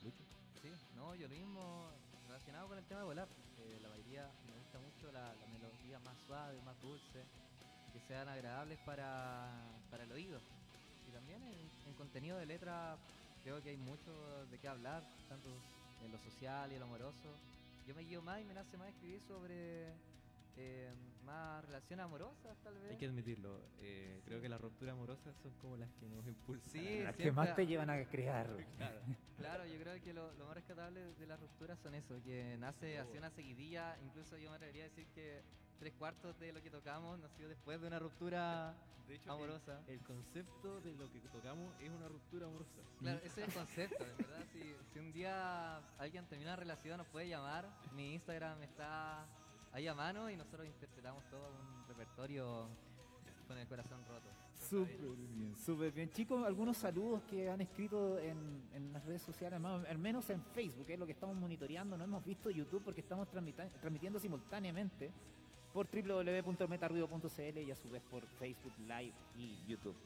¿Lucho? 0.05 0.25
Sí, 0.63 0.71
no, 0.97 1.15
yo 1.15 1.29
mismo 1.29 1.91
relacionado 2.29 2.69
con 2.69 2.79
el 2.79 2.85
tema 2.85 3.01
de 3.01 3.07
volar. 3.07 3.29
Eh, 3.59 3.79
la 3.83 3.89
mayoría 3.89 4.31
me 4.47 4.53
gusta 4.59 4.79
mucho 4.79 5.13
la, 5.13 5.35
melodía 5.53 5.99
más 6.01 6.17
suave, 6.27 6.61
más 6.63 6.81
dulce, 6.83 7.25
que 7.93 8.01
sean 8.07 8.29
agradables 8.29 8.79
para, 8.87 9.51
para 9.91 10.05
el 10.05 10.13
oído. 10.13 10.39
Y 11.09 11.13
también 11.13 11.43
en, 11.43 11.89
en 11.89 11.95
contenido 11.95 12.39
de 12.39 12.47
letra 12.47 12.97
creo 13.43 13.61
que 13.63 13.71
hay 13.71 13.77
mucho 13.77 14.47
de 14.51 14.59
qué 14.59 14.69
hablar, 14.69 15.03
tanto 15.29 15.49
en 16.05 16.13
lo 16.13 16.19
social 16.19 16.71
y 16.71 16.75
en 16.75 16.81
lo 16.81 16.87
amoroso. 16.87 17.35
Yo 17.87 17.95
me 17.95 18.03
guío 18.03 18.23
más 18.23 18.41
y 18.41 18.45
me 18.45 18.55
nace 18.55 18.77
más 18.77 18.89
escribir 18.89 19.21
sobre 19.27 19.91
eh, 20.57 20.93
más 21.25 21.65
relaciones 21.65 22.05
amorosas, 22.05 22.57
tal 22.63 22.75
vez. 22.79 22.91
Hay 22.93 22.97
que 22.99 23.07
admitirlo. 23.07 23.61
eh, 23.81 24.21
creo 24.25 24.41
que 24.41 24.49
las 24.49 24.61
rupturas 24.61 24.93
amorosas 24.95 25.35
son 25.43 25.53
como 25.55 25.77
las 25.77 25.91
que 25.95 26.09
nos 26.09 26.27
impulsan. 26.27 26.71
Sí, 26.71 27.01
Las 27.03 27.17
que 27.17 27.33
más 27.33 27.55
te 27.57 27.67
llevan 27.67 27.91
a 27.91 28.05
crear. 28.05 28.49
Claro. 28.77 29.01
Claro, 29.39 29.67
yo 29.67 29.79
creo 29.81 30.01
que 30.03 30.13
lo, 30.13 30.33
lo 30.35 30.47
más 30.47 30.55
rescatable 30.55 31.15
de 31.15 31.27
las 31.27 31.41
rupturas 31.41 31.79
son 31.81 31.95
eso, 31.95 32.21
que 32.23 32.57
nace 32.59 32.99
así 32.99 33.17
una 33.19 33.31
seguidilla, 33.31 33.97
incluso 34.05 34.37
yo 34.37 34.51
me 34.51 34.57
atrevería 34.57 34.85
a 34.85 34.89
decir 34.89 35.07
que 35.15 35.43
tres 35.79 35.93
cuartos 35.95 36.39
de 36.39 36.53
lo 36.53 36.63
que 36.63 36.71
tocamos 36.71 37.19
nació 37.19 37.49
después 37.49 37.81
de 37.81 37.89
una 37.89 37.99
ruptura 37.99 38.75
De 39.09 39.17
hecho, 39.17 39.25
el- 39.31 39.31
amorosa. 39.35 39.81
El, 39.89 40.01
concepto 40.03 40.81
de 40.81 40.93
lo 40.95 41.11
que 41.11 41.21
tocamos 41.21 41.75
es 41.81 41.91
una 41.91 42.07
ruptura 42.09 42.47
amorosa. 42.47 42.81
Claro, 43.01 43.19
ese 43.25 43.43
es 43.43 43.49
el 43.49 43.55
concepto, 43.55 44.05
en 44.05 44.17
verdad. 44.17 44.45
Si, 44.53 44.63
si 44.93 44.99
un 45.01 45.13
día 45.13 45.79
alguien 45.99 46.25
termina 46.27 46.51
una 46.53 46.57
relación, 46.57 46.99
nos 46.99 47.09
puede 47.09 47.29
llamar. 47.29 47.69
Mi 47.97 48.15
Instagram 48.15 48.63
está 48.63 49.27
ahí 49.73 49.87
a 49.89 49.95
mano 49.95 50.31
y 50.31 50.37
nosotros 50.37 50.67
interpretamos 50.67 51.25
todo 51.31 51.49
un 51.51 51.89
repertorio 51.89 52.69
con 53.49 53.59
el 53.59 53.67
corazón 53.67 54.01
roto. 54.09 54.29
Súper 54.69 54.97
bien, 54.99 55.57
súper 55.57 55.93
bien. 55.93 56.11
Chicos, 56.13 56.45
algunos 56.47 56.77
saludos 56.77 57.23
que 57.25 57.51
han 57.51 57.61
escrito 57.61 58.19
en, 58.19 58.63
en 58.75 58.93
las 58.93 59.05
redes 59.05 59.23
sociales, 59.23 59.59
más- 59.61 59.85
al 59.87 59.99
menos 59.99 60.29
en 60.31 60.41
Facebook, 60.55 60.87
que 60.87 60.95
es 60.95 60.99
lo 60.99 61.07
que 61.07 61.13
estamos 61.13 61.37
monitoreando. 61.37 61.97
No 61.99 62.05
hemos 62.05 62.25
visto 62.25 62.49
YouTube 62.51 62.83
porque 62.85 63.01
estamos 63.01 63.29
transmitiendo 63.29 64.21
simultáneamente 64.21 65.11
por 65.73 65.89
www.metarruido.cl 65.91 67.59
y 67.59 67.71
a 67.71 67.77
su 67.77 67.91
vez 67.91 68.03
por 68.11 68.25
Facebook 68.39 68.73
Live 68.81 69.13
y 69.37 69.59
YouTube. 69.67 69.97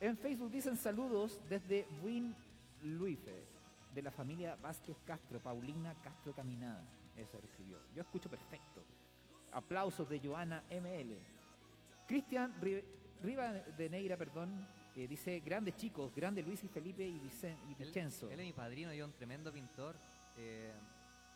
En 0.00 0.16
Facebook 0.16 0.50
dicen 0.50 0.76
saludos 0.76 1.40
desde 1.48 1.86
Win 2.02 2.34
Luife, 2.82 3.44
de 3.94 4.02
la 4.02 4.10
familia 4.10 4.56
Vázquez 4.56 4.96
Castro, 5.06 5.38
Paulina 5.40 5.94
Castro 6.02 6.32
Caminada. 6.34 6.82
Eso 7.16 7.38
lo 7.40 7.46
escribió. 7.46 7.78
Yo 7.94 8.02
escucho 8.02 8.28
perfecto. 8.30 8.84
Aplausos 9.52 10.08
de 10.08 10.20
Joana 10.20 10.62
ML. 10.70 11.16
Cristian 12.06 12.60
Ri- 12.60 12.84
Riva 13.22 13.52
de 13.52 13.88
Neira, 13.88 14.16
perdón, 14.16 14.66
eh, 14.94 15.08
dice, 15.08 15.40
grandes 15.40 15.76
chicos, 15.76 16.14
grande 16.14 16.42
Luis 16.42 16.62
y 16.64 16.68
Felipe 16.68 17.06
y, 17.06 17.18
Vicen- 17.18 17.58
y 17.68 17.72
Él, 17.72 17.88
Vicenzo. 17.88 18.30
él 18.30 18.40
es 18.40 18.46
mi 18.46 18.52
padrino, 18.52 18.92
yo 18.92 19.04
un 19.06 19.12
tremendo 19.12 19.52
pintor, 19.52 19.96
eh, 20.36 20.72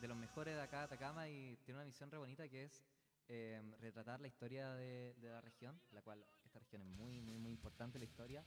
de 0.01 0.09
los 0.09 0.17
mejores 0.17 0.55
de 0.55 0.63
acá 0.63 0.79
de 0.79 0.85
Atacama 0.85 1.29
y 1.29 1.57
tiene 1.65 1.79
una 1.81 1.85
misión 1.87 2.11
re 2.11 2.19
bonita 2.19 2.49
que 2.49 2.65
es 2.65 2.83
eh, 3.29 3.61
retratar 3.81 4.21
la 4.21 4.29
historia 4.29 4.73
de, 4.75 5.15
de 5.15 5.29
la 5.31 5.41
región, 5.41 5.79
la 5.93 6.03
cual 6.03 6.25
esta 6.45 6.59
región 6.59 6.83
es 6.83 6.89
muy, 6.89 7.21
muy, 7.21 7.39
muy 7.39 7.53
importante 7.53 7.99
la 7.99 8.05
historia 8.05 8.45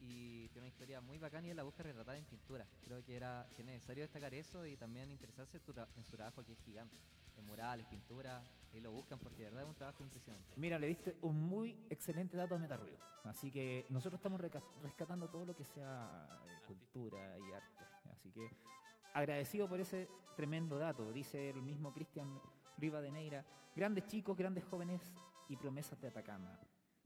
y 0.00 0.48
tiene 0.48 0.60
una 0.66 0.68
historia 0.68 1.00
muy 1.00 1.18
bacana 1.18 1.46
y 1.46 1.50
él 1.50 1.56
la 1.56 1.62
busca 1.62 1.82
retratar 1.82 2.16
en 2.16 2.24
pintura. 2.24 2.66
Creo 2.84 3.04
que 3.04 3.16
era 3.16 3.46
que 3.54 3.62
es 3.62 3.66
necesario 3.66 4.02
destacar 4.02 4.32
eso 4.34 4.64
y 4.66 4.76
también 4.76 5.10
interesarse 5.10 5.58
en, 5.58 5.62
tu 5.62 5.72
tra- 5.72 5.88
en 5.96 6.04
su 6.04 6.16
trabajo 6.16 6.42
que 6.44 6.52
es 6.52 6.58
gigante, 6.60 6.96
en 7.36 7.44
murales, 7.44 7.86
pintura, 7.86 8.42
y 8.72 8.80
lo 8.80 8.92
buscan 8.92 9.18
porque 9.18 9.42
de 9.42 9.50
verdad 9.50 9.62
es 9.64 9.68
un 9.68 9.74
trabajo 9.74 10.02
impresionante. 10.02 10.52
Mira, 10.56 10.78
le 10.78 10.86
diste 10.86 11.16
un 11.22 11.40
muy 11.42 11.76
excelente 11.90 12.36
dato 12.36 12.54
a 12.54 12.58
Metarruido. 12.58 12.98
Así 13.24 13.50
que 13.50 13.86
nosotros 13.90 14.18
estamos 14.18 14.40
rescatando 14.82 15.28
todo 15.28 15.44
lo 15.44 15.54
que 15.54 15.64
sea 15.64 16.28
eh, 16.46 16.66
cultura 16.66 17.38
y 17.38 17.52
arte. 17.52 17.84
Así 18.10 18.30
que 18.30 18.48
agradecido 19.12 19.68
por 19.68 19.80
ese 19.80 20.08
tremendo 20.36 20.78
dato. 20.78 21.12
Dice 21.12 21.50
el 21.50 21.60
mismo 21.62 21.92
Cristian 21.92 22.40
Riva 22.78 23.02
de 23.02 23.10
Neira. 23.10 23.44
Grandes 23.76 24.06
chicos, 24.06 24.36
grandes 24.36 24.64
jóvenes 24.64 25.02
y 25.48 25.56
promesas 25.56 26.00
de 26.00 26.08
Atacama. 26.08 26.58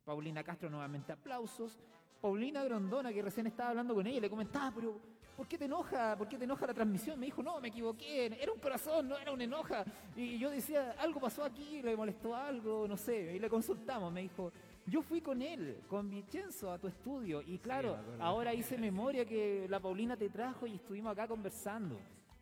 Paulina 0.04 0.44
Castro 0.44 0.70
nuevamente 0.70 1.12
aplausos. 1.12 1.78
Paulina 2.24 2.64
Grondona, 2.64 3.12
que 3.12 3.20
recién 3.20 3.46
estaba 3.48 3.68
hablando 3.68 3.94
con 3.94 4.06
ella, 4.06 4.18
le 4.18 4.30
comentaba, 4.30 4.72
pero 4.74 4.98
¿por 5.36 5.46
qué 5.46 5.58
te 5.58 5.66
enoja? 5.66 6.16
¿Por 6.16 6.26
qué 6.26 6.38
te 6.38 6.44
enoja 6.44 6.66
la 6.66 6.72
transmisión? 6.72 7.20
Me 7.20 7.26
dijo, 7.26 7.42
no, 7.42 7.60
me 7.60 7.68
equivoqué, 7.68 8.24
era 8.40 8.50
un 8.50 8.58
corazón, 8.60 9.10
no 9.10 9.18
era 9.18 9.30
una 9.30 9.44
enoja. 9.44 9.84
Y 10.16 10.38
yo 10.38 10.48
decía, 10.48 10.96
algo 10.98 11.20
pasó 11.20 11.44
aquí, 11.44 11.82
le 11.82 11.94
molestó 11.94 12.34
algo, 12.34 12.88
no 12.88 12.96
sé. 12.96 13.36
Y 13.36 13.38
le 13.38 13.50
consultamos, 13.50 14.10
me 14.10 14.22
dijo, 14.22 14.50
yo 14.86 15.02
fui 15.02 15.20
con 15.20 15.42
él, 15.42 15.82
con 15.86 16.08
Vicenzo, 16.08 16.72
a 16.72 16.78
tu 16.78 16.88
estudio. 16.88 17.42
Y 17.42 17.58
claro, 17.58 17.98
ahora 18.18 18.54
hice 18.54 18.78
memoria 18.78 19.26
que 19.26 19.66
la 19.68 19.78
Paulina 19.78 20.16
te 20.16 20.30
trajo 20.30 20.66
y 20.66 20.76
estuvimos 20.76 21.12
acá 21.12 21.28
conversando. 21.28 22.00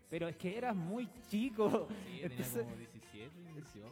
Pero 0.08 0.28
es 0.28 0.36
que 0.36 0.56
eras 0.56 0.76
muy 0.76 1.08
chico. 1.28 1.88
Sí, 1.88 2.20
tenía 2.20 2.26
Entonces, 2.26 2.62
como 2.62 2.76
17, 2.76 3.30
18. 3.56 3.88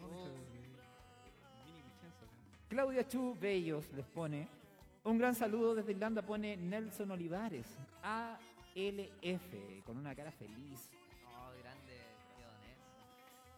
Mini 1.67 1.83
Vicenzo 1.83 2.27
acá. 2.27 2.69
Claudia 2.69 3.09
Chu 3.09 3.37
Bellos 3.41 3.93
les 3.93 4.07
pone. 4.07 4.60
Un 5.03 5.17
gran 5.17 5.35
saludo 5.35 5.75
desde 5.75 5.93
Irlanda 5.93 6.21
pone 6.21 6.57
Nelson 6.57 7.11
Olivares. 7.11 7.67
ALF, 8.03 9.85
con 9.85 9.97
una 9.97 10.15
cara 10.15 10.31
feliz. 10.31 10.91
Oh, 11.27 11.51
grande. 11.59 12.01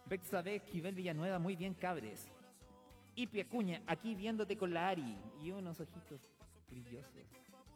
Betsabe 0.05 0.55
Esquivel 0.55 0.95
Villanueva, 0.95 1.39
muy 1.39 1.57
bien, 1.57 1.73
cabres. 1.73 2.29
Ipi 3.15 3.41
Acuña, 3.41 3.81
aquí 3.87 4.15
viéndote 4.15 4.57
con 4.57 4.73
la 4.73 4.87
Ari. 4.87 5.17
Y 5.43 5.51
unos 5.51 5.81
ojitos 5.81 6.21
brillosos, 6.69 7.27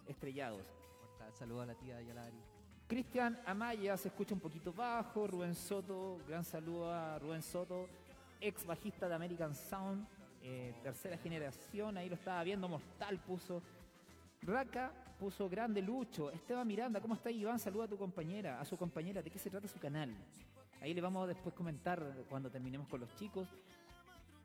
estrellados. 0.07 0.65
Corta, 1.02 1.31
Saludo 1.34 1.61
a 1.61 1.65
la 1.65 1.76
tía 1.76 2.02
Yalari. 2.02 2.41
Cristian 2.88 3.38
Amaya 3.45 3.98
se 3.98 4.07
escucha 4.07 4.34
un 4.34 4.39
poquito 4.39 4.72
bajo. 4.72 5.27
Rubén 5.27 5.53
Soto, 5.53 6.22
gran 6.26 6.45
saludo 6.45 6.89
a 6.89 7.19
Rubén 7.19 7.41
Soto, 7.41 7.89
ex 8.39 8.65
bajista 8.65 9.10
de 9.10 9.15
American 9.15 9.53
Sound, 9.53 10.07
eh, 10.49 10.74
tercera 10.82 11.18
generación. 11.18 11.98
Ahí 11.98 12.07
lo 12.07 12.15
estaba 12.15 12.41
viendo, 12.41 12.69
Mortal 12.69 13.19
puso. 13.19 13.61
Raka 14.41 14.94
puso 15.19 15.49
grande 15.49 15.82
Lucho. 15.82 16.32
Esteban 16.32 16.65
Miranda, 16.65 17.02
¿cómo 17.02 17.15
está 17.15 17.30
Iván? 17.30 17.60
Saluda 17.60 17.84
a 17.84 17.88
tu 17.90 17.98
compañera, 17.98 18.61
a 18.61 18.64
su 18.64 18.78
compañera. 18.78 19.22
¿De 19.22 19.30
qué 19.30 19.40
se 19.40 19.49
trata 19.49 19.68
su 19.68 19.78
canal? 19.78 20.15
Ahí 20.80 20.94
le 20.94 21.02
vamos 21.02 21.26
a 21.26 21.28
después 21.28 21.53
comentar 21.53 22.02
cuando 22.30 22.49
terminemos 22.49 22.88
con 22.88 23.02
los 23.02 23.14
chicos. 23.15 23.49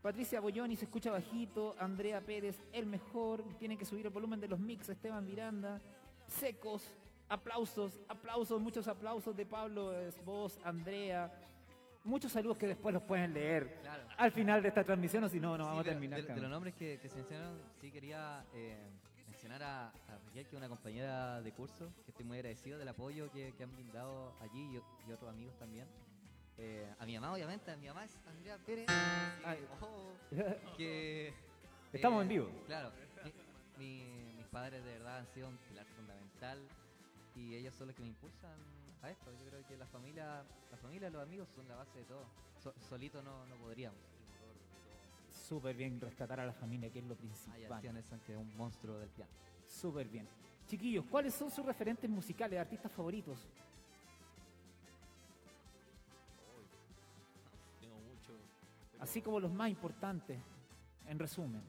Patricia 0.02 0.40
Bolloni 0.40 0.74
se 0.74 0.86
escucha 0.86 1.12
bajito. 1.12 1.76
Andrea 1.78 2.20
Pérez, 2.20 2.58
el 2.72 2.86
mejor. 2.86 3.44
Tienen 3.60 3.78
que 3.78 3.84
subir 3.84 4.04
el 4.04 4.12
volumen 4.12 4.40
de 4.40 4.48
los 4.48 4.58
mix. 4.58 4.88
Esteban 4.88 5.24
Miranda. 5.24 5.80
Secos. 6.26 6.82
Aplausos, 7.28 8.00
aplausos, 8.08 8.60
muchos 8.60 8.88
aplausos 8.88 9.34
de 9.36 9.46
Pablo 9.46 9.98
Esbos, 9.98 10.58
Andrea. 10.64 11.32
Muchos 12.04 12.32
saludos 12.32 12.58
que 12.58 12.66
después 12.66 12.92
los 12.92 13.02
pueden 13.04 13.32
leer 13.32 13.78
Claro. 13.82 14.02
al 14.18 14.32
final 14.32 14.60
de 14.62 14.68
esta 14.68 14.82
transmisión 14.82 15.22
o 15.24 15.28
si 15.28 15.38
no, 15.38 15.56
no 15.56 15.64
vamos 15.66 15.80
a 15.80 15.84
Sí, 15.84 15.88
terminar. 15.90 16.22
De, 16.22 16.34
de 16.34 16.40
los 16.40 16.50
nombres 16.50 16.74
que, 16.74 16.98
que 17.00 17.08
se 17.08 17.16
mencionaron, 17.16 17.60
sí 17.80 17.90
quería 17.92 18.44
eh, 18.54 18.90
mencionar 19.28 19.62
a, 19.62 19.88
a 19.88 20.18
Raquel, 20.26 20.44
que 20.46 20.48
es 20.48 20.52
una 20.54 20.68
compañera 20.68 21.40
de 21.40 21.52
curso, 21.52 21.92
que 22.04 22.10
estoy 22.10 22.24
muy 22.26 22.38
agradecido 22.38 22.78
del 22.78 22.88
apoyo 22.88 23.30
que, 23.30 23.52
que 23.54 23.62
han 23.62 23.72
brindado 23.72 24.34
allí 24.40 24.76
y, 24.76 25.08
y 25.08 25.12
otros 25.12 25.30
amigos 25.30 25.56
también. 25.58 25.86
Eh, 26.58 26.92
a 26.98 27.06
mi 27.06 27.14
mamá, 27.14 27.32
obviamente, 27.34 27.70
a 27.70 27.76
mi 27.76 27.86
mamá 27.86 28.04
es 28.04 28.18
Andrea 28.26 28.58
Pérez. 28.66 28.86
Ay. 29.44 29.58
Oh, 29.80 30.12
que, 30.76 31.32
Estamos 31.92 32.18
eh, 32.20 32.22
en 32.22 32.28
vivo. 32.28 32.50
Claro, 32.66 32.90
mi- 33.78 33.84
mi- 33.86 34.32
mis 34.36 34.46
padres 34.46 34.84
de 34.84 34.92
verdad 34.92 35.18
han 35.18 35.26
sido 35.28 35.48
un 35.48 35.56
pilar 35.68 35.86
fundamental 35.86 36.58
y 37.36 37.54
ellos 37.54 37.74
son 37.74 37.86
los 37.86 37.96
que 37.96 38.02
me 38.02 38.08
impulsan 38.08 38.50
a 39.02 39.10
esto. 39.10 39.30
Yo 39.32 39.46
creo 39.50 39.66
que 39.66 39.76
la 39.76 39.86
familia, 39.86 40.44
la 40.70 40.76
familia 40.76 41.08
y 41.08 41.10
los 41.12 41.22
amigos 41.22 41.48
son 41.54 41.66
la 41.68 41.76
base 41.76 41.98
de 41.98 42.04
todo. 42.04 42.24
So- 42.62 42.74
solito 42.88 43.22
no, 43.22 43.46
no 43.46 43.56
podríamos. 43.56 43.98
Súper 45.30 45.74
bien 45.76 46.00
rescatar 46.00 46.40
a 46.40 46.46
la 46.46 46.52
familia, 46.52 46.90
que 46.90 47.00
es 47.00 47.04
lo 47.04 47.14
Hay 47.14 47.18
principal. 47.18 47.82
Nelson, 47.94 48.20
que 48.20 48.32
es 48.32 48.38
un 48.38 48.56
monstruo 48.56 48.98
del 48.98 49.08
piano. 49.10 49.30
Súper 49.66 50.08
bien. 50.08 50.28
Chiquillos, 50.66 51.04
¿cuáles 51.10 51.34
son 51.34 51.50
sus 51.50 51.64
referentes 51.66 52.08
musicales, 52.08 52.58
artistas 52.60 52.92
favoritos? 52.92 53.38
Tengo 57.80 57.96
mucho. 57.96 58.32
pero 58.92 59.02
Así 59.02 59.20
como 59.20 59.40
los 59.40 59.52
más 59.52 59.70
importantes. 59.70 60.38
En 61.08 61.18
resumen, 61.18 61.60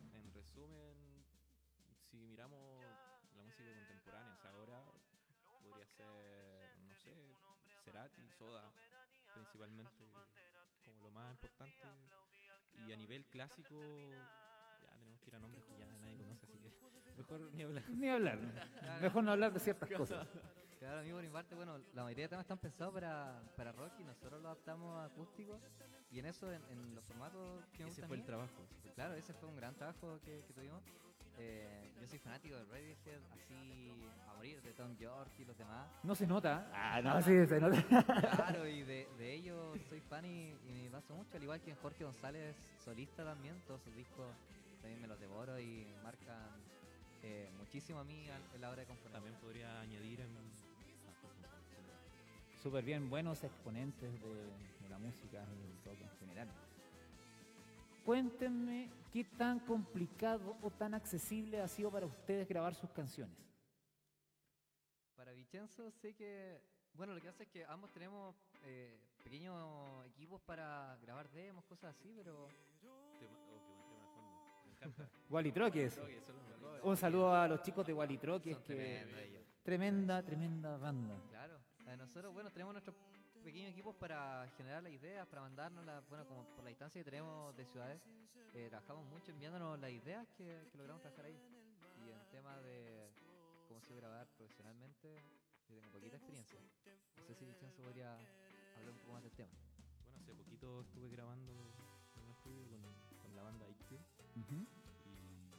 Soda, 8.44 8.74
principalmente, 9.34 10.04
como 10.84 11.02
lo 11.04 11.12
más 11.12 11.32
importante. 11.32 11.88
Y 12.86 12.92
a 12.92 12.98
nivel 12.98 13.26
clásico, 13.28 13.80
ya 14.82 14.92
tenemos 14.98 15.22
que 15.22 15.30
ir 15.30 15.36
a 15.36 15.40
nombres 15.40 15.64
que 15.64 15.78
ya 15.78 15.86
nadie 15.86 16.18
conoce, 16.18 16.46
así 16.46 16.60
que 16.60 16.70
mejor 17.16 17.40
ni 17.54 17.64
hablar. 17.64 17.90
Ni 17.90 18.10
hablar. 18.10 18.40
Mejor 19.02 19.24
no 19.24 19.32
hablar 19.32 19.54
de 19.54 19.60
ciertas 19.60 19.90
cosas. 19.92 20.28
Claro, 20.80 21.00
amigo, 21.00 21.16
por 21.16 21.24
mi 21.24 21.30
parte, 21.30 21.56
bueno, 21.56 21.78
la 21.94 22.04
mayoría 22.04 22.26
de 22.26 22.30
temas 22.30 22.44
están 22.44 22.58
pensados 22.58 22.94
para, 22.94 23.42
para 23.56 23.72
rock 23.72 23.94
y 24.00 24.04
nosotros 24.04 24.42
lo 24.42 24.50
adaptamos 24.50 24.98
a 24.98 25.06
acústico. 25.06 25.58
Y 26.12 26.20
en 26.20 26.26
eso, 26.26 26.52
en, 26.52 26.62
en 26.70 26.96
los 26.96 27.06
formatos 27.06 27.64
que 27.72 27.86
Ese 27.86 28.06
fue 28.06 28.18
a 28.18 28.20
el 28.20 28.26
trabajo. 28.26 28.68
Claro, 28.94 29.14
ese 29.14 29.34
fue 29.34 29.48
un 29.48 29.56
gran 29.56 29.74
trabajo 29.76 30.20
que, 30.26 30.44
que 30.44 30.54
tuvimos. 30.54 30.84
Eh, 31.38 31.92
yo 32.00 32.08
soy 32.08 32.20
fanático 32.20 32.56
de 32.56 32.64
Radiohead, 32.66 33.22
así 33.32 33.90
a 34.30 34.34
morir, 34.36 34.62
de 34.62 34.72
Tom 34.74 34.96
York 34.98 35.32
y 35.40 35.46
los 35.46 35.58
demás. 35.58 35.88
No 36.04 36.14
se 36.16 36.28
nota. 36.28 36.70
Ah, 36.74 37.02
no, 37.02 37.22
sí, 37.22 37.46
se 37.48 37.60
nota. 37.60 37.82
Claro, 38.36 38.68
y 38.68 38.84
de, 38.84 39.08
de 39.18 39.34
ellos 39.34 39.78
soy 39.90 40.00
fan 40.02 40.26
y, 40.26 40.52
y 40.68 40.82
me 40.84 40.90
paso 40.92 41.16
mucho, 41.16 41.38
al 41.38 41.44
igual 41.44 41.62
que 41.62 41.72
en 41.72 41.78
Jorge 41.78 42.04
González, 42.04 42.56
solista 42.84 43.24
también, 43.24 43.56
todos 43.68 43.82
sus 43.82 43.96
discos 43.96 44.28
también 44.82 45.02
me 45.02 45.08
los 45.08 45.20
devoro 45.20 45.58
y 45.60 45.88
marcan 46.04 46.62
eh, 47.24 47.50
muchísimo 47.58 48.00
a 48.00 48.04
mí 48.04 48.28
al- 48.30 48.42
en 48.56 48.62
la 48.62 48.70
hora 48.70 48.82
de 48.82 48.88
componer. 48.88 49.14
También 49.14 49.36
podría 49.42 49.80
añadir 49.82 50.20
en... 50.22 50.30
ah, 51.48 52.62
Súper 52.62 52.84
bien, 52.84 53.10
buenos 53.10 53.44
exponentes 53.44 54.12
de, 54.22 54.30
de 54.82 54.90
la 54.90 54.98
música 55.00 55.44
y 55.54 55.68
del 55.68 55.84
rock 55.86 56.02
en 56.02 56.20
general. 56.20 56.48
Cuéntenme 58.04 58.90
qué 59.12 59.24
tan 59.24 59.60
complicado 59.60 60.58
o 60.62 60.70
tan 60.70 60.94
accesible 60.94 61.62
ha 61.62 61.68
sido 61.68 61.90
para 61.92 62.06
ustedes 62.06 62.48
grabar 62.48 62.76
sus 62.76 62.90
canciones. 62.92 63.38
Para 65.16 65.32
Vicenzo 65.32 65.90
sé 65.92 66.14
que, 66.14 66.60
bueno, 66.94 67.14
lo 67.14 67.22
que 67.22 67.28
pasa 67.28 67.44
es 67.44 67.50
que 67.50 67.64
ambos 67.66 67.92
tenemos 67.92 68.36
eh, 68.64 69.00
pequeños 69.24 70.06
equipos 70.08 70.42
para 70.42 70.98
grabar 71.02 71.30
demos, 71.30 71.64
cosas 71.66 71.96
así, 71.96 72.12
pero 72.16 72.50
Tema- 72.82 72.92
oh, 72.92 73.18
qué 73.20 73.26
buen 73.28 73.42
tema 73.88 74.02
de 74.02 74.08
fondo. 74.08 74.64
Me 74.66 74.72
encanta. 74.72 75.10
Un 76.84 76.98
saludo 76.98 77.34
a 77.34 77.48
los 77.48 77.62
chicos 77.62 77.86
de 77.88 77.94
Wally 77.94 78.18
Troques, 78.18 78.58
son 78.58 78.66
que 78.66 79.46
tremenda, 79.64 80.22
tremenda 80.24 80.76
banda. 80.78 81.16
Claro, 81.30 81.58
nosotros, 81.98 82.34
bueno, 82.34 82.52
tenemos 82.52 82.74
nuestros 82.74 82.96
pequeños 83.44 83.72
equipos 83.72 83.96
para 83.96 84.48
generar 84.58 84.82
las 84.82 84.92
ideas, 84.92 85.28
para 85.28 85.42
mandárnoslas, 85.42 86.08
bueno, 86.08 86.26
como 86.26 86.46
por 86.56 86.64
la 86.64 86.70
distancia 86.70 87.02
que 87.02 87.06
tenemos 87.06 87.56
de 87.56 87.66
ciudades, 87.66 88.02
eh, 88.54 88.68
trabajamos 88.70 89.06
mucho 89.08 89.32
enviándonos 89.32 89.80
las 89.80 89.92
ideas 89.92 90.28
que, 90.38 90.68
que 90.72 90.78
logramos 90.78 91.02
trabajar 91.02 91.26
ahí. 91.26 91.40
Y 92.06 92.10
en 92.10 92.20
tema 92.32 92.58
de 92.62 93.10
cómo 93.68 93.82
se 93.82 93.96
grabar 93.96 94.28
profesionalmente, 94.38 95.22
yo 95.70 95.76
tengo 95.76 95.92
poquita 95.92 96.16
experiencia. 96.18 96.60
No 97.18 97.24
sé 97.26 97.36
si 97.36 97.46
Vicenzo 97.46 97.82
podría 97.84 98.14
hablar 98.78 98.92
un 98.92 99.00
poco 99.00 99.14
más 99.14 99.24
del 99.24 99.34
tema. 99.34 99.52
Bueno, 100.06 100.22
hace 100.22 100.34
poquito 100.34 100.82
estuve 100.82 101.10
grabando 101.10 101.52
en 102.16 102.24
un 102.24 102.32
estudio 102.32 102.68
con, 102.70 102.82
con 103.22 103.36
la 103.36 103.44
banda 103.44 103.68
IQ 103.68 104.00
y 104.36 105.52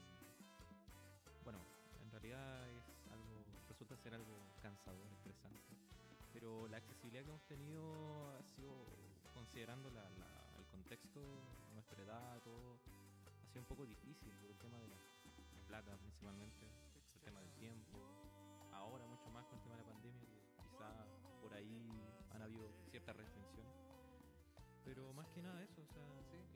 bueno, 1.44 1.61
en 2.02 2.11
realidad 2.11 2.69
es 2.70 3.12
algo, 3.12 3.44
resulta 3.69 3.97
ser 3.97 4.15
algo 4.15 4.40
cansador, 4.62 5.06
pero 6.44 6.68
la 6.68 6.76
accesibilidad 6.76 7.22
que 7.24 7.30
hemos 7.30 7.46
tenido 7.46 8.28
ha 8.36 8.42
sido, 8.42 8.68
considerando 9.32 9.88
la, 9.90 10.02
la- 10.10 10.44
el 10.58 10.66
contexto, 10.66 11.40
nuestra 11.72 12.02
edad, 12.02 12.42
todo, 12.42 12.76
ha 13.42 13.46
sido 13.48 13.62
un 13.62 13.66
poco 13.66 13.86
difícil 13.86 14.30
por 14.36 14.50
el 14.50 14.58
tema 14.58 14.78
de 14.78 14.88
la 14.88 14.98
plata 15.66 15.96
principalmente, 15.96 16.66
el 17.14 17.20
tema 17.22 17.40
del 17.40 17.50
tiempo, 17.54 17.98
ahora 18.72 19.06
mucho 19.06 19.30
más 19.30 19.46
con 19.46 19.56
el 19.56 19.62
tema 19.62 19.76
de 19.76 19.84
la 19.84 19.88
pandemia, 19.88 20.28
quizá 20.68 21.06
por 21.40 21.54
ahí 21.54 21.88
han 22.34 22.42
habido 22.42 22.68
ciertas 22.90 23.16
restricciones. 23.16 23.72
Pero 24.84 25.14
más 25.14 25.26
que 25.30 25.40
nada 25.40 25.62
eso, 25.62 25.80
o 25.80 25.86
sea, 25.86 26.04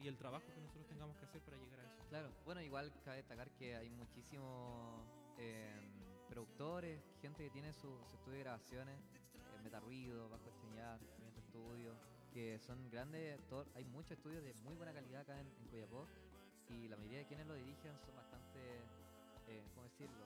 y 0.02 0.06
el 0.06 0.18
trabajo 0.18 0.44
que 0.52 0.60
nosotros 0.60 0.86
tengamos 0.86 1.16
que 1.16 1.24
hacer 1.24 1.40
para 1.40 1.56
llegar 1.56 1.80
a 1.80 1.84
eso. 1.84 2.08
Claro, 2.10 2.30
bueno, 2.44 2.60
igual 2.60 2.92
cabe 3.06 3.16
destacar 3.16 3.50
que 3.52 3.74
hay 3.74 3.88
muchísimos 3.88 5.08
eh, 5.38 5.80
productores, 6.28 7.00
gente 7.22 7.42
que 7.44 7.50
tiene 7.50 7.72
su, 7.72 7.88
su 8.04 8.16
estudio 8.16 8.36
de 8.36 8.44
grabaciones, 8.44 9.00
eh, 9.58 9.62
Metarruido, 9.62 10.28
Bajo 10.28 10.48
Esteñar, 10.48 11.00
Movimiento 11.00 11.40
Estudio, 11.40 11.94
que 12.32 12.58
son 12.60 12.90
grandes, 12.90 13.40
todo- 13.48 13.66
hay 13.74 13.84
muchos 13.84 14.12
estudios 14.12 14.42
de 14.42 14.54
muy 14.54 14.74
buena 14.76 14.92
calidad 14.92 15.22
acá 15.22 15.40
en, 15.40 15.46
en 15.60 15.68
Coyapó 15.68 16.06
y 16.68 16.88
la 16.88 16.96
mayoría 16.96 17.18
de 17.18 17.26
quienes 17.26 17.46
lo 17.46 17.54
dirigen 17.54 17.98
son 18.04 18.14
bastante, 18.16 18.58
eh, 19.48 19.62
¿cómo 19.74 19.84
decirlo? 19.84 20.24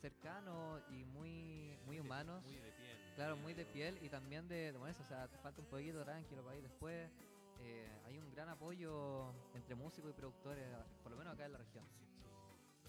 cercanos 0.00 0.82
y 0.90 1.04
muy 1.04 1.78
muy 1.86 2.00
humanos. 2.00 2.42
Muy 2.44 2.56
de 2.56 2.72
piel. 2.72 2.98
Claro, 3.14 3.36
muy 3.36 3.54
de 3.54 3.64
piel 3.66 3.98
y 4.02 4.08
también 4.08 4.48
de, 4.48 4.72
de 4.72 4.78
ponerse, 4.78 5.00
o 5.02 5.06
sea, 5.06 5.28
te 5.28 5.38
falta 5.38 5.60
un 5.60 5.68
poquito 5.68 6.02
tranquilo 6.02 6.42
para 6.42 6.56
ir 6.56 6.62
después. 6.64 7.08
Eh, 7.60 7.88
hay 8.06 8.18
un 8.18 8.28
gran 8.32 8.48
apoyo 8.48 9.32
entre 9.54 9.76
músicos 9.76 10.10
y 10.10 10.14
productores, 10.14 10.66
por 11.04 11.12
lo 11.12 11.18
menos 11.18 11.34
acá 11.34 11.46
en 11.46 11.52
la 11.52 11.58
región. 11.58 11.84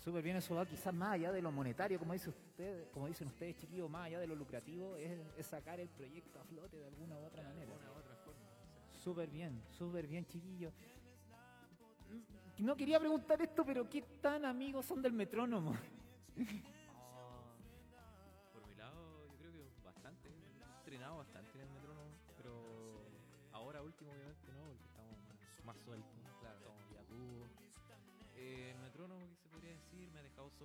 Súper 0.04 0.22
bien, 0.22 0.36
eso 0.36 0.54
va 0.54 0.66
quizás 0.66 0.94
más 0.94 1.14
allá 1.14 1.32
de 1.32 1.42
lo 1.42 1.50
monetario, 1.50 1.98
como 1.98 2.12
dice 2.12 2.30
usted, 2.30 2.90
como 2.92 3.08
dicen 3.08 3.28
ustedes, 3.30 3.56
chiquillos, 3.56 3.90
más 3.90 4.08
allá 4.08 4.20
de 4.20 4.28
lo 4.28 4.36
lucrativo, 4.36 4.98
es, 4.98 5.18
es 5.38 5.46
sacar 5.46 5.80
el 5.80 5.88
proyecto 5.88 6.42
a 6.42 6.44
flote 6.44 6.76
de 6.76 6.88
alguna 6.88 7.18
u 7.18 7.24
otra 7.24 7.42
manera. 7.42 7.72
Súper 9.02 9.30
bien, 9.30 9.62
súper 9.70 10.06
bien, 10.06 10.26
chiquillos. 10.26 10.74
No 12.58 12.76
quería 12.76 13.00
preguntar 13.00 13.42
esto, 13.42 13.64
pero 13.66 13.90
¿qué 13.90 14.02
tan 14.22 14.44
amigos 14.44 14.86
son 14.86 15.02
del 15.02 15.14
metrónomo? 15.14 15.74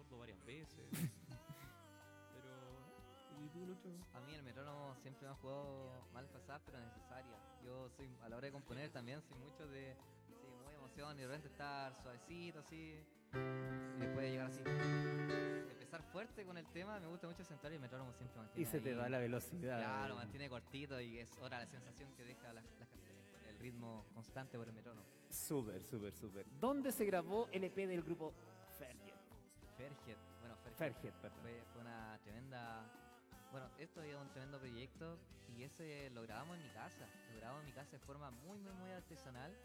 sordo 0.02 0.18
varias 0.18 0.44
veces. 0.44 0.88
pero 2.32 3.44
¿Y 3.44 3.48
tú, 3.50 3.66
Lucho? 3.66 3.88
A 4.14 4.20
mí 4.20 4.34
el 4.34 4.42
metrónomo 4.42 4.94
siempre 5.02 5.26
me 5.26 5.32
ha 5.32 5.36
jugado 5.36 6.04
mal 6.12 6.26
pasadas, 6.28 6.62
pero 6.66 6.78
necesaria. 6.80 7.36
Yo 7.64 7.88
soy, 7.96 8.08
a 8.22 8.28
la 8.28 8.36
hora 8.36 8.46
de 8.46 8.52
componer 8.52 8.90
también, 8.90 9.20
soy 9.22 9.38
mucho 9.38 9.66
de, 9.68 9.96
sí, 10.26 10.34
muy 10.64 10.74
emoción 10.74 11.16
y 11.18 11.20
de 11.22 11.26
repente 11.26 11.48
estar 11.48 11.94
suavecito 12.02 12.60
así, 12.60 13.04
y 13.34 14.00
después 14.00 14.30
llegar 14.30 14.46
así. 14.46 14.60
Empezar 15.70 16.02
fuerte 16.12 16.44
con 16.44 16.56
el 16.58 16.66
tema, 16.68 16.98
me 17.00 17.06
gusta 17.08 17.26
mucho 17.26 17.44
sentar 17.44 17.70
y 17.72 17.76
el 17.76 17.80
metrónomo 17.80 18.12
siempre 18.12 18.38
mantiene 18.38 18.62
Y 18.62 18.70
se 18.70 18.80
te 18.80 18.90
ahí. 18.90 18.96
va 18.96 19.08
la 19.08 19.18
velocidad. 19.18 19.78
Claro, 19.78 20.16
mantiene 20.16 20.48
cortito 20.48 21.00
y 21.00 21.18
es 21.18 21.30
ahora 21.38 21.58
la 21.60 21.66
sensación 21.66 22.12
que 22.16 22.24
deja 22.24 22.52
las- 22.52 22.64
las 22.78 22.88
canciones, 22.88 23.24
el 23.48 23.58
ritmo 23.58 24.04
constante 24.14 24.56
por 24.58 24.66
el 24.68 24.74
metrónomo. 24.74 25.06
Súper, 25.30 25.82
súper, 25.84 26.12
súper. 26.14 26.46
¿Dónde 26.58 26.90
se 26.92 27.04
grabó 27.04 27.48
el 27.52 27.64
EP 27.64 27.86
del 27.86 28.02
grupo? 28.02 28.32
Ferget, 29.78 30.18
bueno, 30.40 30.56
Ferget, 30.76 31.14
fue, 31.40 31.62
fue 31.72 31.80
una 31.80 32.18
tremenda. 32.24 32.84
Bueno, 33.52 33.70
esto 33.78 34.02
es 34.02 34.14
un 34.16 34.28
tremendo 34.30 34.58
proyecto 34.58 35.16
y 35.56 35.62
ese 35.62 36.10
lo 36.10 36.22
grabamos 36.22 36.56
en 36.56 36.62
mi 36.64 36.70
casa. 36.70 37.06
Lo 37.30 37.36
grabamos 37.36 37.60
en 37.62 37.66
mi 37.66 37.72
casa 37.72 37.92
de 37.92 38.00
forma 38.00 38.30
muy, 38.30 38.58
muy, 38.58 38.72
muy 38.72 38.90
artesanal. 38.90 39.56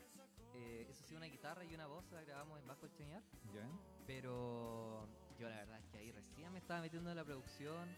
Eh, 0.54 0.86
eso 0.88 1.04
sí, 1.04 1.16
una 1.16 1.26
guitarra 1.26 1.66
y 1.66 1.74
una 1.74 1.88
voz 1.88 2.06
la 2.12 2.22
grabamos 2.24 2.60
en 2.60 2.68
Bajo 2.68 2.86
el 2.86 2.94
Chañar. 2.94 3.24
¿Ya? 3.54 3.68
Pero 4.06 5.08
yo 5.40 5.50
la 5.50 5.56
verdad 5.58 5.80
es 5.80 5.86
que 5.88 5.98
ahí 5.98 6.12
recién 6.12 6.52
me 6.54 6.60
estaba 6.60 6.82
metiendo 6.82 7.10
en 7.10 7.16
la 7.18 7.26
producción. 7.26 7.90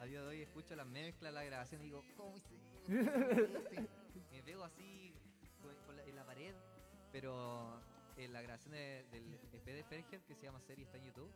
A 0.00 0.04
día 0.04 0.20
de 0.22 0.28
hoy 0.28 0.42
escucho 0.42 0.76
las 0.76 0.86
mezclas, 0.86 1.34
la 1.34 1.42
grabación 1.42 1.80
y 1.80 1.84
digo, 1.86 2.04
¿cómo 2.16 2.36
hice? 2.36 2.54
Me 4.30 4.42
pego 4.44 4.62
así 4.64 5.12
con- 5.60 5.74
con 5.86 5.96
la- 5.96 6.04
en 6.04 6.14
la 6.14 6.24
pared. 6.24 6.54
Pero 7.10 7.80
en 8.18 8.32
la 8.32 8.42
grabación 8.42 8.72
de- 8.72 9.04
del 9.10 9.34
EP 9.34 9.72
de 9.72 9.84
Ferger, 9.84 10.20
que 10.22 10.34
se 10.34 10.42
llama 10.42 10.60
Serie, 10.60 10.84
está 10.84 10.96
en 10.98 11.04
YouTube, 11.04 11.30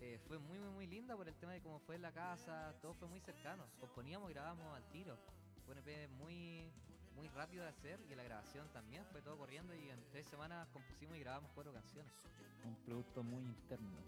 eh, 0.00 0.18
fue 0.26 0.38
muy, 0.38 0.58
muy, 0.58 0.70
muy 0.70 0.86
linda 0.86 1.16
por 1.16 1.28
el 1.28 1.34
tema 1.36 1.52
de 1.52 1.60
cómo 1.60 1.78
fue 1.80 1.94
en 1.94 2.02
la 2.02 2.12
casa. 2.12 2.74
Todo 2.82 2.92
fue 2.94 3.08
muy 3.08 3.20
cercano. 3.20 3.64
Componíamos 3.80 4.30
y 4.30 4.34
grabábamos 4.34 4.76
al 4.76 4.84
tiro. 4.90 5.16
Fue 5.64 5.72
un 5.74 5.78
EP 5.78 6.08
muy, 6.18 6.70
muy 7.14 7.28
rápido 7.28 7.62
de 7.62 7.70
hacer 7.70 8.00
y 8.08 8.12
en 8.12 8.18
la 8.18 8.24
grabación 8.24 8.68
también 8.72 9.04
fue 9.12 9.22
todo 9.22 9.38
corriendo 9.38 9.74
y 9.74 9.88
en 9.88 9.98
tres 10.10 10.26
semanas 10.26 10.68
compusimos 10.72 11.16
y 11.16 11.20
grabamos 11.20 11.50
cuatro 11.54 11.72
canciones. 11.72 12.12
Un 12.64 12.74
producto 12.84 13.22
muy 13.22 13.42
interno. 13.44 13.98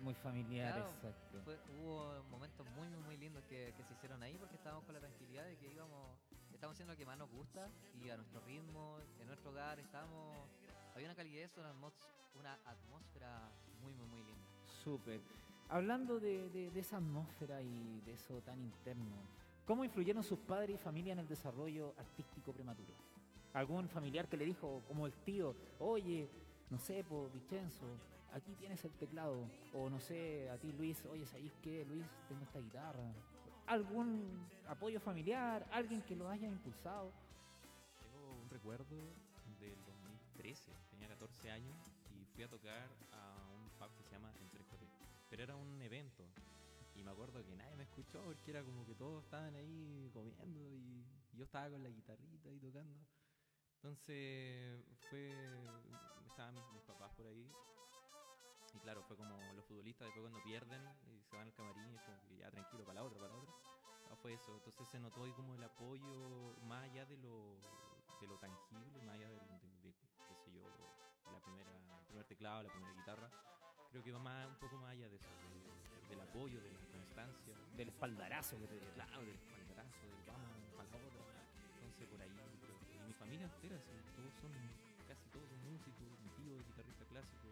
Muy 0.00 0.14
familiar, 0.14 0.74
Claro, 0.74 0.90
exacto. 0.90 1.40
fue- 1.42 1.58
hubo 1.80 2.22
momentos 2.30 2.64
muy, 2.76 2.88
muy, 2.88 3.00
muy 3.00 3.16
lindos 3.16 3.42
que, 3.48 3.74
que 3.76 3.82
se 3.82 3.94
hicieron 3.94 4.22
ahí 4.22 4.36
porque 4.38 4.54
estábamos 4.54 4.84
con 4.84 4.94
la 4.94 5.00
tranquilidad 5.00 5.44
de 5.44 5.56
que 5.56 5.66
íbamos, 5.72 6.16
estábamos 6.52 6.76
haciendo 6.76 6.92
lo 6.92 6.96
que 6.98 7.04
más 7.06 7.18
nos 7.18 7.28
gusta 7.30 7.68
y 8.00 8.08
a 8.10 8.16
nuestro 8.16 8.40
ritmo, 8.42 8.98
en 9.18 9.26
nuestro 9.26 9.50
hogar, 9.50 9.80
estábamos, 9.80 10.48
había 10.98 11.08
una 11.10 11.16
calidez, 11.16 11.56
una, 11.56 11.72
una 12.38 12.54
atmósfera 12.66 13.50
muy, 13.82 13.92
muy, 13.94 14.06
muy 14.08 14.22
linda. 14.22 14.46
Súper. 14.84 15.20
Hablando 15.68 16.18
de, 16.18 16.48
de- 16.50 16.70
de 16.70 16.80
esa 16.80 16.96
atmósfera 16.96 17.60
y 17.62 18.00
de 18.04 18.14
eso 18.14 18.40
tan 18.42 18.60
interno, 18.60 19.16
¿cómo 19.66 19.84
influyeron 19.84 20.22
sus 20.22 20.38
padres 20.38 20.74
y 20.76 20.78
familia 20.78 21.12
en 21.12 21.18
el 21.20 21.28
desarrollo 21.28 21.94
artístico 21.98 22.52
prematuro? 22.52 22.92
¿Algún 23.54 23.88
familiar 23.88 24.28
que 24.28 24.36
le 24.36 24.44
dijo, 24.44 24.82
como 24.88 25.06
el 25.06 25.12
tío, 25.24 25.54
oye, 25.78 26.28
no 26.70 26.78
sé, 26.78 27.04
pues 27.08 27.32
Vicenzo, 27.32 27.86
aquí 28.32 28.54
tienes 28.56 28.84
el 28.84 28.92
teclado? 28.92 29.48
O 29.74 29.88
no 29.90 30.00
sé, 30.00 30.48
a 30.50 30.56
ti 30.58 30.72
Luis, 30.72 31.04
oye, 31.06 31.26
¿sabéis 31.26 31.52
qué, 31.62 31.84
Luis? 31.84 32.06
Tengo 32.28 32.42
esta 32.42 32.60
guitarra. 32.60 33.12
¿Algún 33.66 34.46
apoyo 34.68 34.98
familiar? 35.00 35.66
¿Alguien 35.70 36.02
que 36.02 36.16
lo 36.16 36.28
haya 36.28 36.48
impulsado? 36.48 37.12
Tengo 38.00 38.42
un 38.42 38.48
recuerdo 38.50 38.96
del 39.60 39.76
2013, 39.84 40.72
14 41.48 41.50
años 41.50 41.76
y 42.10 42.26
fui 42.34 42.44
a 42.44 42.48
tocar 42.48 42.88
a 43.12 43.48
un 43.56 43.68
pub 43.78 43.96
que 43.96 44.04
se 44.04 44.10
llama 44.12 44.30
Entre 44.40 44.62
Jote. 44.64 44.86
Pero 45.30 45.42
era 45.42 45.56
un 45.56 45.80
evento 45.80 46.24
y 46.94 47.02
me 47.02 47.10
acuerdo 47.10 47.42
que 47.44 47.56
nadie 47.56 47.76
me 47.76 47.84
escuchó 47.84 48.22
porque 48.24 48.50
era 48.50 48.62
como 48.62 48.84
que 48.84 48.94
todos 48.94 49.24
estaban 49.24 49.54
ahí 49.54 50.10
comiendo 50.12 50.60
y 50.76 51.04
yo 51.32 51.44
estaba 51.44 51.70
con 51.70 51.82
la 51.82 51.88
guitarrita 51.88 52.50
y 52.50 52.58
tocando. 52.58 52.98
Entonces 53.76 54.84
fue, 55.08 55.30
estaban 56.28 56.54
mis, 56.54 56.64
mis 56.72 56.82
papás 56.82 57.10
por 57.16 57.26
ahí 57.26 57.48
y 58.74 58.78
claro, 58.80 59.02
fue 59.08 59.16
como 59.16 59.32
los 59.54 59.64
futbolistas 59.64 60.06
después 60.06 60.22
cuando 60.22 60.42
pierden 60.42 60.82
y 61.08 61.22
se 61.30 61.36
van 61.36 61.46
al 61.46 61.54
camarín 61.54 61.88
y 61.88 61.94
es 61.96 62.02
como 62.02 62.18
que 62.28 62.36
ya 62.36 62.50
tranquilo, 62.50 62.84
para 62.84 63.00
la 63.00 63.04
otra, 63.04 63.18
para 63.20 63.32
la 63.32 63.38
otra. 63.38 63.54
Ah, 64.12 64.16
fue 64.20 64.34
eso, 64.34 64.52
entonces 64.52 64.86
se 64.88 64.98
notó 65.00 65.24
ahí 65.24 65.32
como 65.32 65.54
el 65.54 65.62
apoyo 65.62 66.54
más 66.68 66.84
allá 66.84 67.04
de 67.06 67.16
lo, 67.18 67.32
de 68.20 68.26
lo 68.26 68.36
tangible, 68.36 69.00
más 69.06 69.14
allá 69.16 69.28
del- 69.28 69.57
teclado, 72.38 72.62
la 72.62 72.70
primera 72.70 72.94
guitarra. 72.94 73.28
Creo 73.90 74.02
que 74.04 74.12
va 74.12 74.18
más, 74.20 74.46
un 74.46 74.54
poco 74.62 74.76
más 74.78 74.90
allá 74.92 75.08
de 75.08 75.16
eso, 75.16 75.26
de- 75.26 76.08
del 76.14 76.20
apoyo, 76.22 76.60
de 76.62 76.70
la 76.70 76.78
constancia. 76.86 77.54
Del 77.76 77.88
espaldarazo 77.88 78.58
que 78.58 78.66
te. 78.68 78.78
Claro, 78.94 79.18
del 79.26 79.34
espaldarazo, 79.34 80.06
del 80.06 80.22
vamos 80.22 80.46
para 80.78 80.88
la 80.88 80.96
otra. 81.02 81.22
Entonces 81.82 82.06
por 82.06 82.20
ahí, 82.22 82.30
que- 82.30 82.94
y 82.94 82.98
mi 83.08 83.12
familia 83.14 83.46
entera, 83.46 83.76
sí, 83.82 83.90
todos 84.14 84.32
son, 84.38 84.52
casi 85.08 85.26
todos 85.34 85.48
son 85.50 85.58
músicos, 85.72 86.06
mi 86.22 86.30
tío 86.38 86.54
es 86.60 86.66
guitarrista 86.66 87.04
clásico, 87.10 87.48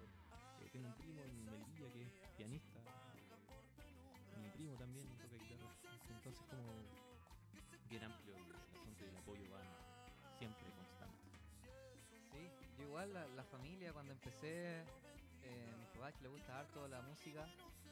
eh, 0.63 0.69
tengo 0.71 0.87
un 0.87 0.95
primo 0.95 1.21
en 1.23 1.35
Melilla 1.51 1.91
que 1.93 2.03
es 2.07 2.13
pianista, 2.37 2.79
eh, 2.79 4.39
mi 4.39 4.51
primo 4.51 4.77
también 4.77 5.07
toca 5.19 5.35
guitarra, 5.35 5.71
entonces 6.15 6.47
como 6.47 6.71
bien 7.91 8.03
amplio 8.05 8.26
la, 13.13 13.45
familia 13.45 13.93
cuando 13.93 14.13
empecé, 14.13 14.81
eh, 15.43 15.75
mis 15.79 15.89
papás 15.89 16.15
que 16.15 16.23
le 16.23 16.29
gusta 16.29 16.59
harto 16.59 16.89
la 16.89 17.01
música, 17.03 17.47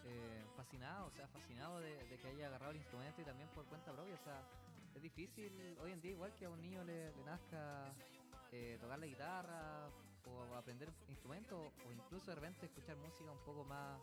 eh, 0.04 0.44
fascinado, 0.56 1.06
o 1.06 1.10
sea, 1.10 1.26
fascinado 1.28 1.80
de, 1.80 1.96
que 2.20 2.28
haya 2.28 2.48
agarrado 2.48 2.72
el 2.72 2.78
instrumento 2.78 3.22
y 3.22 3.24
también 3.24 3.48
por 3.50 3.64
cuenta 3.66 3.92
propia, 3.92 4.14
o 4.14 4.24
sea, 4.24 4.42
es 4.94 5.02
difícil 5.02 5.76
hoy 5.82 5.92
en 5.92 6.00
día 6.00 6.12
igual 6.12 6.32
que 6.38 6.44
a 6.46 6.50
un 6.50 6.60
niño 6.60 6.84
le, 6.84 7.12
nazca 7.24 7.92
eh, 8.52 8.78
tocar 8.80 8.98
la 8.98 9.06
guitarra 9.06 9.88
o 10.26 10.54
aprender 10.54 10.88
instrumentos 11.08 11.58
o 11.86 11.92
incluso 11.92 12.30
de 12.30 12.34
repente 12.36 12.66
escuchar 12.66 12.96
música 12.96 13.30
un 13.30 13.44
poco 13.44 13.64
más, 13.64 14.00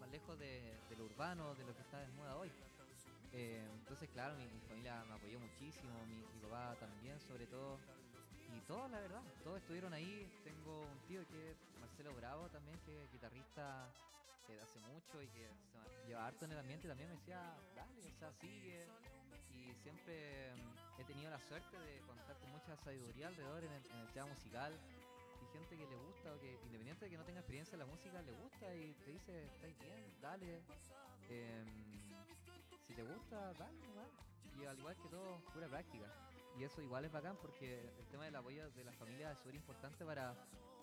más 0.00 0.10
lejos 0.10 0.38
de, 0.38 0.78
lo 0.96 1.04
urbano, 1.04 1.54
de 1.54 1.64
lo 1.64 1.74
que 1.74 1.82
está 1.82 2.00
de 2.00 2.08
moda 2.12 2.36
hoy. 2.36 2.50
Entonces, 3.32 4.08
claro, 4.10 4.34
mi, 4.36 4.44
mi 4.46 4.60
familia 4.68 5.04
me 5.04 5.14
apoyó 5.14 5.38
muchísimo, 5.38 5.92
mi, 6.06 6.16
mi 6.16 6.40
papá 6.42 6.76
también, 6.80 7.20
sobre 7.20 7.46
todo. 7.46 7.78
Y 8.56 8.60
todos, 8.62 8.90
la 8.90 9.00
verdad, 9.00 9.22
todos 9.44 9.58
estuvieron 9.58 9.92
ahí. 9.92 10.28
Tengo 10.44 10.82
un 10.82 10.98
tío 11.06 11.26
que 11.28 11.50
es 11.50 11.56
Marcelo 11.80 12.14
Bravo 12.14 12.48
también, 12.48 12.78
que 12.80 13.04
es 13.04 13.12
guitarrista 13.12 13.88
eh, 14.48 14.54
de 14.54 14.60
hace 14.60 14.80
mucho 14.80 15.22
y 15.22 15.28
que 15.28 15.48
se 16.02 16.08
lleva 16.08 16.26
harto 16.26 16.44
en 16.44 16.52
el 16.52 16.58
ambiente. 16.58 16.88
También 16.88 17.08
me 17.08 17.16
decía, 17.16 17.54
dale, 17.74 18.08
o 18.08 18.18
sea, 18.18 18.32
sigue. 18.32 18.88
Y 19.50 19.74
siempre 19.82 20.54
mm, 20.54 21.00
he 21.00 21.04
tenido 21.04 21.30
la 21.30 21.40
suerte 21.40 21.78
de 21.78 22.00
contar 22.00 22.36
con 22.38 22.50
mucha 22.50 22.76
sabiduría 22.76 23.28
alrededor 23.28 23.64
en 23.64 23.72
el, 23.72 24.12
tema 24.12 24.26
musical. 24.26 24.72
Y 25.42 25.46
gente 25.52 25.76
que 25.76 25.86
le 25.86 25.96
gusta, 25.96 26.34
o 26.34 26.40
que 26.40 26.52
independiente 26.64 27.04
de 27.04 27.10
que 27.10 27.16
no 27.16 27.24
tenga 27.24 27.40
experiencia 27.40 27.74
en 27.74 27.80
la 27.80 27.86
música, 27.86 28.20
le 28.22 28.32
gusta 28.32 28.74
y 28.74 28.94
te 28.94 29.10
dice, 29.12 29.44
estáis 29.46 29.78
bien, 29.78 30.20
dale. 30.20 30.62
Em, 31.28 31.66
si 32.86 32.94
te 32.94 33.02
gusta, 33.04 33.52
dale 33.54 33.78
nomás. 33.86 34.10
Y 34.60 34.64
al 34.66 34.78
igual 34.78 34.96
que 34.96 35.08
todo, 35.08 35.38
pura 35.54 35.68
práctica. 35.68 36.29
Y 36.58 36.64
eso 36.64 36.82
igual 36.82 37.04
es 37.04 37.12
bacán 37.12 37.36
porque 37.40 37.80
el 37.98 38.06
tema 38.08 38.24
del 38.24 38.36
apoyo 38.36 38.70
de 38.70 38.84
la 38.84 38.92
familia 38.92 39.32
es 39.32 39.38
súper 39.38 39.54
importante 39.54 40.04
para 40.04 40.34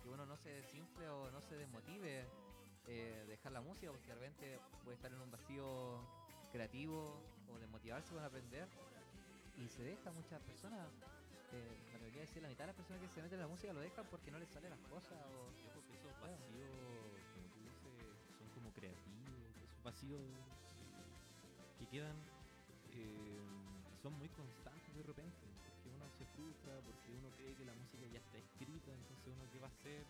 que 0.02 0.10
uno 0.10 0.26
no 0.26 0.38
se 0.38 0.50
desinfle 0.50 1.08
o 1.10 1.30
no 1.32 1.42
se 1.42 1.56
desmotive 1.56 2.26
eh, 2.88 3.26
dejar 3.28 3.52
la 3.52 3.62
música 3.62 3.92
porque 3.92 4.08
de 4.08 4.16
repente 4.16 4.60
puede 4.84 4.96
estar 4.96 5.12
en 5.12 5.22
un 5.22 5.30
vacío 5.30 6.00
creativo 6.52 7.22
o 7.54 7.60
desmotivarse 7.60 8.14
con 8.14 8.24
aprender. 8.24 8.68
Y 9.58 9.68
se 9.68 9.84
deja 9.84 10.12
muchas 10.12 10.40
personas 10.42 10.88
eh, 11.54 11.78
me 11.88 11.96
atrevería 11.96 12.22
a 12.22 12.26
decir 12.26 12.42
la 12.42 12.50
mitad 12.50 12.64
de 12.66 12.68
las 12.68 12.76
personas 12.76 13.02
que 13.02 13.08
se 13.08 13.22
meten 13.22 13.40
en 13.40 13.46
la 13.46 13.48
música 13.48 13.72
lo 13.72 13.80
dejan 13.80 14.06
porque 14.12 14.32
no 14.32 14.40
les 14.40 14.50
salen 14.50 14.70
las 14.70 14.80
cosas 14.82 15.18
o 15.32 15.48
Yo 15.64 15.70
creo 15.72 15.84
que 15.88 15.94
esos 15.96 16.12
vacíos, 16.20 16.70
como 17.34 17.48
tú 17.48 17.60
dices, 17.64 18.18
son 18.38 18.50
como 18.52 18.72
creativos, 18.74 19.56
esos 19.64 19.84
vacíos 19.84 20.22
que 21.80 21.88
quedan, 21.88 22.16
eh, 22.92 23.40
son 24.02 24.14
muy 24.20 24.28
constantes 24.30 24.94
de 24.94 25.04
repente, 25.04 25.38
porque 25.40 25.47
frustra, 26.38 26.74
porque 26.86 27.10
uno 27.18 27.30
cree 27.36 27.56
que 27.56 27.66
la 27.66 27.74
música 27.74 28.06
ya 28.14 28.20
está 28.20 28.38
escrita, 28.38 28.92
entonces 28.94 29.28
uno 29.34 29.44
qué 29.52 29.60
va 29.60 29.68
a 29.68 29.72
hacer, 29.74 30.06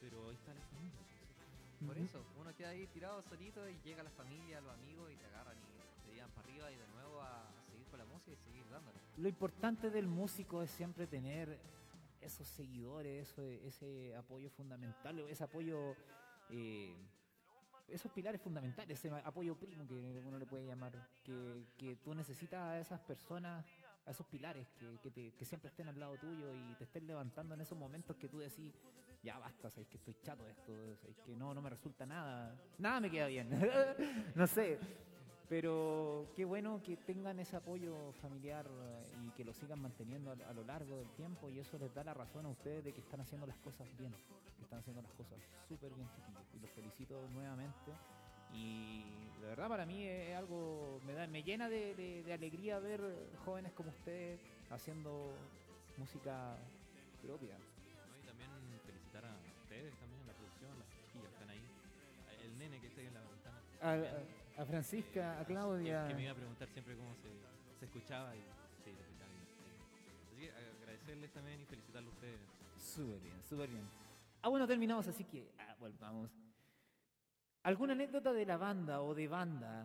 pero 0.00 0.28
ahí 0.28 0.36
está 0.36 0.52
la 0.54 0.60
familia. 0.68 1.00
entonces, 1.00 1.86
Por 1.88 1.96
eso, 1.98 2.18
uno 2.38 2.54
queda 2.54 2.68
ahí 2.70 2.86
tirado 2.88 3.22
solito 3.22 3.66
y 3.68 3.78
llega 3.82 4.02
la 4.02 4.10
familia, 4.10 4.60
los 4.60 4.72
amigos 4.74 5.10
y 5.10 5.16
te 5.16 5.26
agarran 5.26 5.56
y 5.56 6.06
te 6.08 6.14
llevan 6.14 6.30
para 6.32 6.46
arriba 6.48 6.70
y 6.70 6.76
de 6.76 6.86
nuevo 6.88 7.20
a, 7.22 7.48
a 7.48 7.62
seguir 7.70 7.86
con 7.88 7.98
la 7.98 8.04
música 8.04 8.32
y 8.32 8.36
seguir 8.36 8.68
dándole. 8.68 8.98
Lo 9.16 9.28
importante 9.28 9.90
del 9.90 10.06
músico 10.06 10.62
es 10.62 10.70
siempre 10.70 11.06
tener 11.06 11.58
esos 12.20 12.46
seguidores, 12.48 13.28
eso- 13.30 13.42
ese 13.42 14.14
apoyo 14.14 14.50
fundamental, 14.50 15.18
ese 15.20 15.42
apoyo, 15.44 15.96
eh, 16.50 16.94
esos 17.88 18.12
pilares 18.12 18.40
fundamentales, 18.42 18.98
ese 18.98 19.08
apoyo 19.24 19.56
primo 19.56 19.86
que 19.88 19.94
uno 19.94 20.38
le 20.38 20.46
puede 20.46 20.66
llamar, 20.66 20.92
que, 21.24 21.64
que 21.78 21.96
tú 21.96 22.14
necesitas 22.14 22.60
a 22.60 22.78
esas 22.78 23.00
personas, 23.00 23.64
a 24.10 24.12
esos 24.12 24.26
pilares 24.26 24.66
que, 25.02 25.10
te- 25.10 25.32
que 25.32 25.44
siempre 25.44 25.68
estén 25.68 25.88
al 25.88 25.98
lado 25.98 26.16
tuyo 26.18 26.54
y 26.54 26.74
te 26.74 26.84
estén 26.84 27.06
levantando 27.06 27.54
en 27.54 27.60
esos 27.60 27.78
momentos 27.78 28.16
que 28.16 28.28
tú 28.28 28.38
decís, 28.38 28.74
ya 29.22 29.38
basta, 29.38 29.70
sabéis 29.70 29.88
que 29.88 29.96
estoy 29.98 30.14
chato 30.22 30.46
esto, 30.48 30.72
sabéis 30.96 31.18
que 31.24 31.36
no, 31.36 31.54
no 31.54 31.62
me 31.62 31.70
resulta 31.70 32.04
nada, 32.06 32.54
nada 32.78 33.00
me 33.00 33.10
queda 33.10 33.26
bien, 33.28 33.48
no 34.34 34.46
sé. 34.46 34.78
Pero 35.48 36.30
qué 36.36 36.44
bueno 36.44 36.80
que 36.82 36.96
tengan 36.96 37.40
ese 37.40 37.56
apoyo 37.56 38.12
familiar 38.22 38.66
y 39.26 39.30
que 39.32 39.44
lo 39.44 39.52
sigan 39.52 39.80
manteniendo 39.80 40.30
a, 40.30 40.34
a 40.48 40.52
lo 40.52 40.62
largo 40.64 40.96
del 40.98 41.10
tiempo 41.10 41.50
y 41.50 41.58
eso 41.58 41.76
les 41.76 41.92
da 41.92 42.04
la 42.04 42.14
razón 42.14 42.46
a 42.46 42.50
ustedes 42.50 42.84
de 42.84 42.92
que 42.92 43.00
están 43.00 43.20
haciendo 43.20 43.46
las 43.48 43.58
cosas 43.58 43.88
bien, 43.98 44.14
están 44.62 44.78
haciendo 44.78 45.02
las 45.02 45.12
cosas 45.14 45.38
súper 45.66 45.92
bien, 45.94 46.08
chiquillos. 46.10 46.54
Y 46.54 46.60
los 46.60 46.70
felicito 46.70 47.28
nuevamente. 47.32 47.92
Y 48.52 49.04
de 49.40 49.46
verdad 49.46 49.68
para 49.68 49.86
mí 49.86 50.04
es 50.04 50.36
algo, 50.36 51.00
me, 51.06 51.12
da, 51.14 51.26
me 51.26 51.42
llena 51.42 51.68
de, 51.68 51.94
de- 51.94 52.22
de 52.22 52.32
alegría 52.32 52.78
ver 52.78 53.00
jóvenes 53.44 53.72
como 53.72 53.90
ustedes 53.90 54.40
haciendo 54.70 55.32
música 55.96 56.56
propia. 57.22 57.56
¿no? 57.58 58.18
Y 58.22 58.26
también 58.26 58.50
felicitar 58.86 59.24
a 59.24 59.36
ustedes 59.62 59.94
también, 59.98 60.22
a 60.22 60.26
la 60.26 60.32
producción, 60.34 60.78
las 60.78 60.88
chiquillas 60.90 61.28
que 61.28 61.34
están 61.34 61.50
ahí. 61.50 61.64
A- 62.28 62.44
El 62.44 62.58
nene 62.58 62.80
que 62.80 62.86
está 62.88 63.00
ahí 63.00 63.06
en 63.06 63.14
la 63.14 63.20
ventana. 63.20 63.58
A, 63.82 63.90
a- 64.58 64.62
a 64.62 64.64
Francisca, 64.66 65.40
a 65.40 65.46
que- 65.46 65.52
Claudia. 65.54 66.08
Que, 66.08 66.14
me 66.14 66.22
iba 66.22 66.32
a 66.32 66.34
preguntar 66.34 66.68
siempre 66.68 66.96
cómo 66.96 67.14
se, 67.16 67.28
se 67.78 67.84
escuchaba 67.86 68.34
y 68.36 68.40
sí, 68.84 68.92
se 68.94 69.00
escuchaba 69.02 69.30
bien. 69.30 69.46
sí. 69.46 70.26
Así 70.26 70.36
que 70.40 70.52
agradecerles 70.82 71.32
también 71.32 71.60
y 71.60 71.64
felicitarlos 71.66 72.12
a 72.12 72.16
ustedes. 72.16 72.40
Súper 72.76 73.20
bien, 73.20 73.42
súper 73.48 73.68
bien. 73.68 73.88
Ah, 74.42 74.48
bueno, 74.48 74.66
terminamos, 74.66 75.06
así 75.06 75.24
que 75.24 75.50
ah, 75.58 75.76
volvamos. 75.78 76.30
¿Alguna 77.62 77.92
anécdota 77.92 78.32
de 78.32 78.46
la 78.46 78.56
banda 78.56 79.02
o 79.02 79.14
de 79.14 79.28
banda? 79.28 79.84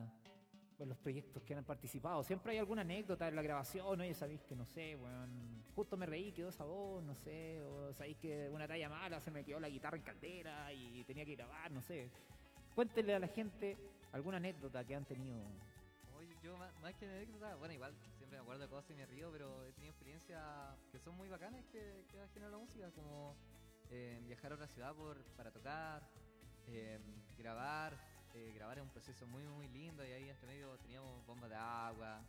Pues 0.77 0.88
los 0.88 0.97
proyectos 0.97 1.43
que 1.43 1.56
han 1.56 1.65
participado. 1.65 2.23
Siempre 2.23 2.53
hay 2.53 2.57
alguna 2.57 2.81
anécdota 2.81 3.27
en 3.27 3.35
la 3.35 3.41
grabación, 3.41 3.99
oye, 3.99 4.14
sabéis 4.14 4.43
que 4.43 4.56
no 4.56 4.65
sé, 4.65 4.95
weón, 4.95 5.61
justo 5.76 5.97
me 5.97 6.06
reí, 6.06 6.31
quedó 6.31 6.49
esa 6.49 6.64
voz, 6.64 7.03
no 7.03 7.14
sé, 7.15 7.61
o 7.64 7.93
sabéis 7.93 8.18
que 8.18 8.49
una 8.49 8.65
talla 8.65 8.88
mala 8.88 9.19
se 9.19 9.30
me 9.30 9.43
quedó 9.43 9.60
la 9.60 9.68
guitarra 9.68 9.97
en 9.97 10.03
caldera 10.03 10.72
y 10.72 11.03
tenía 11.03 11.26
que 11.26 11.35
grabar, 11.35 11.69
no 11.72 11.81
sé. 11.81 12.10
Cuéntenle 12.73 13.15
a 13.15 13.19
la 13.19 13.27
gente 13.27 13.77
alguna 14.14 14.38
anécdota 14.38 14.85
que 14.85 14.95
han 14.95 15.06
tenido. 15.06 15.38
Oye, 16.18 16.34
yo 16.41 16.57
más, 16.57 16.73
más 16.81 16.93
que 16.95 17.06
anécdota, 17.06 17.56
bueno, 17.56 17.73
igual 17.73 17.93
siempre 18.18 18.38
me 18.38 18.43
acuerdo 18.43 18.64
de 18.64 18.69
cosas 18.69 18.89
y 18.91 18.93
me 18.93 19.06
río, 19.06 19.30
pero 19.34 19.65
he 19.65 19.73
tenido 19.73 19.91
experiencias 19.91 20.41
que 20.93 20.99
son 20.99 21.15
muy 21.18 21.27
bacanas 21.27 21.65
que, 21.73 22.06
que 22.10 22.18
da 22.18 22.27
generar 22.30 22.52
la 22.53 22.57
música, 22.57 22.89
como 22.91 23.35
eh, 23.89 24.22
viajar 24.23 24.53
a 24.53 24.56
otra 24.56 24.68
ciudad 24.68 24.95
por, 24.95 25.22
para 25.35 25.52
tocar, 25.52 26.03
eh, 26.68 26.99
grabar, 27.38 27.94
eh, 28.34 28.52
grabar 28.56 28.78
es 28.78 28.84
un 28.84 28.90
proceso 28.90 29.26
muy, 29.28 29.44
muy 29.48 29.68
lindo 29.70 30.06
y 30.06 30.12
ahí 30.12 30.30
entre 30.30 30.48
medio 30.48 30.78
teníamos 30.78 31.26
bombas 31.26 31.49
de 31.49 31.56
agua, 31.56 32.22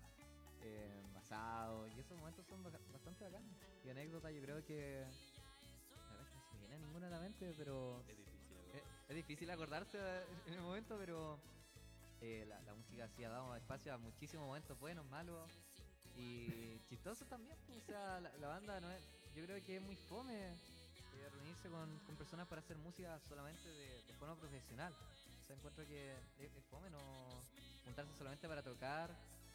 eh, 0.63 1.03
asado, 1.17 1.87
y 1.89 2.01
esos 2.01 2.17
momentos 2.19 2.47
son 2.47 2.63
bastante 2.63 3.25
bacanos. 3.25 3.51
Y 3.85 3.91
anécdota 3.91 4.31
yo 4.31 4.41
creo 4.43 4.65
que... 4.65 5.05
La 5.91 6.13
verdad 6.13 6.23
es 6.23 6.29
que 6.31 6.37
no 6.37 6.43
se 6.49 6.55
me 6.55 6.61
viene 6.61 6.79
ninguna 6.79 7.07
a 7.07 7.11
la 7.11 7.21
mente, 7.21 7.55
pero... 7.57 8.01
Es 8.01 8.17
difícil. 8.17 8.57
Es, 8.75 8.83
es 9.09 9.17
difícil 9.17 9.51
acordarse 9.51 9.99
en 10.47 10.55
el 10.55 10.61
momento, 10.61 10.97
pero 10.99 11.39
eh, 12.21 12.45
la, 12.49 12.61
la 12.63 12.75
música 12.75 13.09
sí 13.09 13.25
ha 13.25 13.29
dado 13.31 13.55
espacio 13.55 13.95
a 13.95 13.99
muchísimos 13.99 14.47
momentos 14.47 14.79
buenos, 14.79 15.05
malos 15.07 15.51
y 16.17 16.81
chistosos 16.89 17.29
también. 17.29 17.57
pues, 17.67 17.79
O 17.79 17.87
sea, 17.87 18.21
la, 18.21 18.33
la 18.39 18.49
banda 18.49 18.81
no 18.81 18.91
es, 18.91 19.03
yo 19.35 19.45
creo 19.45 19.63
que 19.63 19.77
es 19.77 19.83
muy 19.83 19.97
fome 19.97 20.57
eh, 21.19 21.29
reunirse 21.31 21.69
con, 21.69 21.99
con 22.01 22.17
personas 22.17 22.47
para 22.47 22.61
hacer 22.61 22.77
música 22.79 23.19
solamente 23.29 23.69
de, 23.69 24.03
de 24.03 24.15
forma 24.15 24.37
profesional. 24.37 24.93
O 25.41 25.45
sea, 25.47 25.57
encuentro 25.57 25.85
que 25.87 26.13
es, 26.39 26.51
fome 26.71 26.91
no 26.91 26.99
juntarse 27.85 28.13
solamente 28.19 28.49
para 28.49 28.63
tocar, 28.63 29.11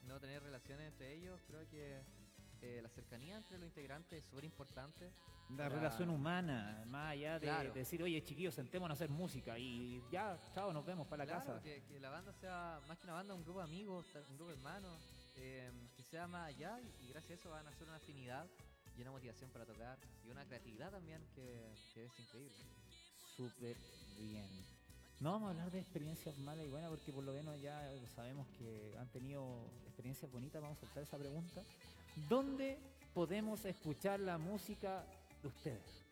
no 0.08 0.20
tener 0.20 0.42
relaciones 0.42 0.88
entre 0.92 1.14
ellos. 1.14 1.40
Creo 1.48 1.68
que 1.70 2.02
eh, 2.62 2.80
la 2.82 2.90
cercanía 2.90 3.38
entre 3.38 3.58
los 3.58 3.68
integrantes 3.68 4.24
es 4.24 4.30
súper 4.30 4.46
importante. 4.46 5.12
La 5.50 5.58
Para- 5.66 5.70
relación 5.76 6.10
humana, 6.10 6.84
más 6.88 7.12
allá 7.12 7.34
de, 7.40 7.48
Claro. 7.48 7.74
de 7.74 7.80
decir, 7.80 8.02
oye, 8.02 8.24
chiquillos, 8.24 8.56
sentémonos 8.56 8.96
a 8.96 8.98
hacer 9.04 9.10
música 9.10 9.58
y 9.60 10.02
ya, 10.10 10.40
chao, 10.54 10.72
nos 10.72 10.86
vemos 10.86 11.08
para 11.08 11.26
la 11.26 11.32
Claro, 11.32 11.46
casa. 11.54 11.62
Que, 11.62 11.84
que 11.84 12.00
la 12.00 12.10
banda 12.10 12.32
sea 12.32 12.80
más 12.88 12.98
que 12.98 13.04
una 13.04 13.14
banda, 13.14 13.34
un 13.34 13.44
grupo 13.44 13.60
de 13.60 13.66
amigos, 13.66 14.06
un 14.30 14.38
grupo 14.38 14.52
de 14.52 14.58
hermanos, 14.58 15.02
eh, 15.36 15.70
que 15.98 16.04
sea 16.04 16.26
más 16.28 16.48
allá 16.48 16.80
y, 16.80 17.06
y 17.06 17.10
gracias 17.10 17.32
a 17.32 17.34
eso 17.42 17.50
van 17.50 17.68
a 17.68 17.72
hacer 17.72 17.86
una 17.88 17.98
afinidad 17.98 18.48
y 19.02 19.04
una 19.04 19.12
motivación 19.12 19.50
para 19.50 19.66
tocar 19.66 19.98
y 20.24 20.30
una 20.30 20.46
creatividad 20.46 20.92
también 20.92 21.26
que, 21.34 21.74
que 21.94 22.06
es 22.06 22.20
increíble. 22.20 22.56
Súper 23.36 23.76
bien. 24.20 24.48
No 25.20 25.32
vamos 25.32 25.48
a 25.48 25.52
hablar 25.52 25.72
de 25.72 25.80
experiencias 25.80 26.38
malas 26.38 26.66
y 26.66 26.70
buenas 26.70 26.92
porque 26.92 27.12
por 27.12 27.24
lo 27.24 27.34
menos 27.34 27.60
ya 27.60 27.82
sabemos 28.16 28.48
que 28.60 28.96
han 29.00 29.08
tenido 29.10 29.66
experiencias 29.88 30.32
bonitas. 30.32 30.62
Vamos 30.62 30.78
a 30.78 30.82
soltar 30.82 31.02
esa 31.02 31.18
pregunta. 31.18 31.64
¿Dónde 32.30 32.78
podemos 33.16 33.66
escuchar 33.66 34.20
la 34.20 34.38
música 34.38 35.04
de 35.42 35.48
ustedes? 35.48 36.04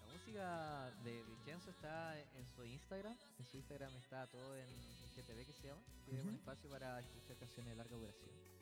La 0.00 0.12
música 0.12 0.90
de 1.04 1.22
Vincenzo 1.22 1.70
está 1.70 2.18
en 2.18 2.46
su 2.56 2.64
Instagram, 2.64 3.16
en 3.38 3.44
su 3.46 3.56
Instagram 3.58 3.94
está 3.96 4.26
todo 4.26 4.56
en 4.56 4.66
GTV 5.14 5.46
que 5.46 5.52
se 5.52 5.68
llama, 5.68 5.82
es 6.10 6.24
un 6.24 6.34
espacio 6.34 6.68
para 6.68 6.98
escuchar 6.98 7.36
canciones 7.36 7.70
de 7.70 7.76
larga 7.76 7.96
duración. 7.96 8.53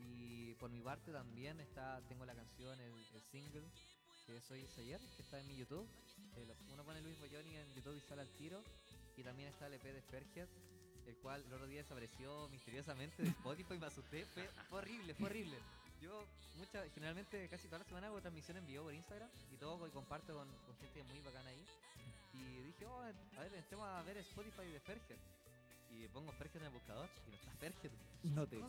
Y 0.00 0.54
por 0.54 0.70
mi 0.70 0.80
parte 0.80 1.12
también 1.12 1.60
está, 1.60 2.00
tengo 2.08 2.24
la 2.24 2.34
canción, 2.34 2.78
el, 2.80 3.22
single, 3.30 3.62
que 4.26 4.40
soy 4.40 4.66
ayer, 4.78 5.00
que 5.16 5.22
está 5.22 5.40
en 5.40 5.46
mi 5.46 5.56
YouTube. 5.56 5.86
Eh, 6.36 6.46
uno 6.72 6.84
pone 6.84 7.00
Luis 7.02 7.18
Boyoni 7.18 7.56
en 7.56 7.74
YouTube 7.74 7.96
y 7.96 8.00
sale 8.00 8.22
al 8.22 8.30
tiro. 8.30 8.62
Y 9.16 9.22
también 9.22 9.48
está 9.48 9.66
el 9.66 9.74
EP 9.74 9.82
de 9.82 10.02
Ferget, 10.02 10.48
el 11.06 11.16
cual 11.16 11.44
el 11.44 11.52
otro 11.52 11.66
día 11.66 11.82
desapareció 11.82 12.48
misteriosamente 12.48 13.22
de 13.22 13.28
Spotify 13.28 13.74
y 13.74 13.78
me 13.78 13.86
asusté. 13.86 14.24
Fue, 14.26 14.48
horrible, 14.70 15.14
fue 15.14 15.26
horrible. 15.26 15.58
Yo 16.00 16.24
mucha, 16.56 16.88
generalmente 16.94 17.46
casi 17.48 17.66
toda 17.66 17.80
la 17.80 17.84
semana 17.84 18.06
hago 18.06 18.20
transmisión 18.20 18.56
en 18.56 18.66
vivo 18.66 18.84
por 18.84 18.94
Instagram 18.94 19.28
y 19.52 19.56
todo 19.56 19.86
y 19.86 19.90
comparto 19.90 20.34
con, 20.34 20.48
gente 20.80 21.02
muy 21.04 21.20
bacana 21.20 21.50
ahí. 21.50 21.66
Y 22.32 22.62
dije, 22.62 22.86
oh, 22.86 23.02
a 23.02 23.40
ver, 23.40 23.54
entremos 23.54 23.86
a 23.86 24.02
ver 24.02 24.16
Spotify 24.18 24.66
de 24.72 24.80
Ferget. 24.80 25.18
Y 25.90 26.06
pongo 26.08 26.32
Ferget 26.32 26.56
en 26.56 26.66
el 26.66 26.72
buscador 26.72 27.08
y 27.26 27.30
no 27.30 27.36
está 27.36 27.50
Ferget. 27.52 27.92
No 28.22 28.46
te. 28.46 28.60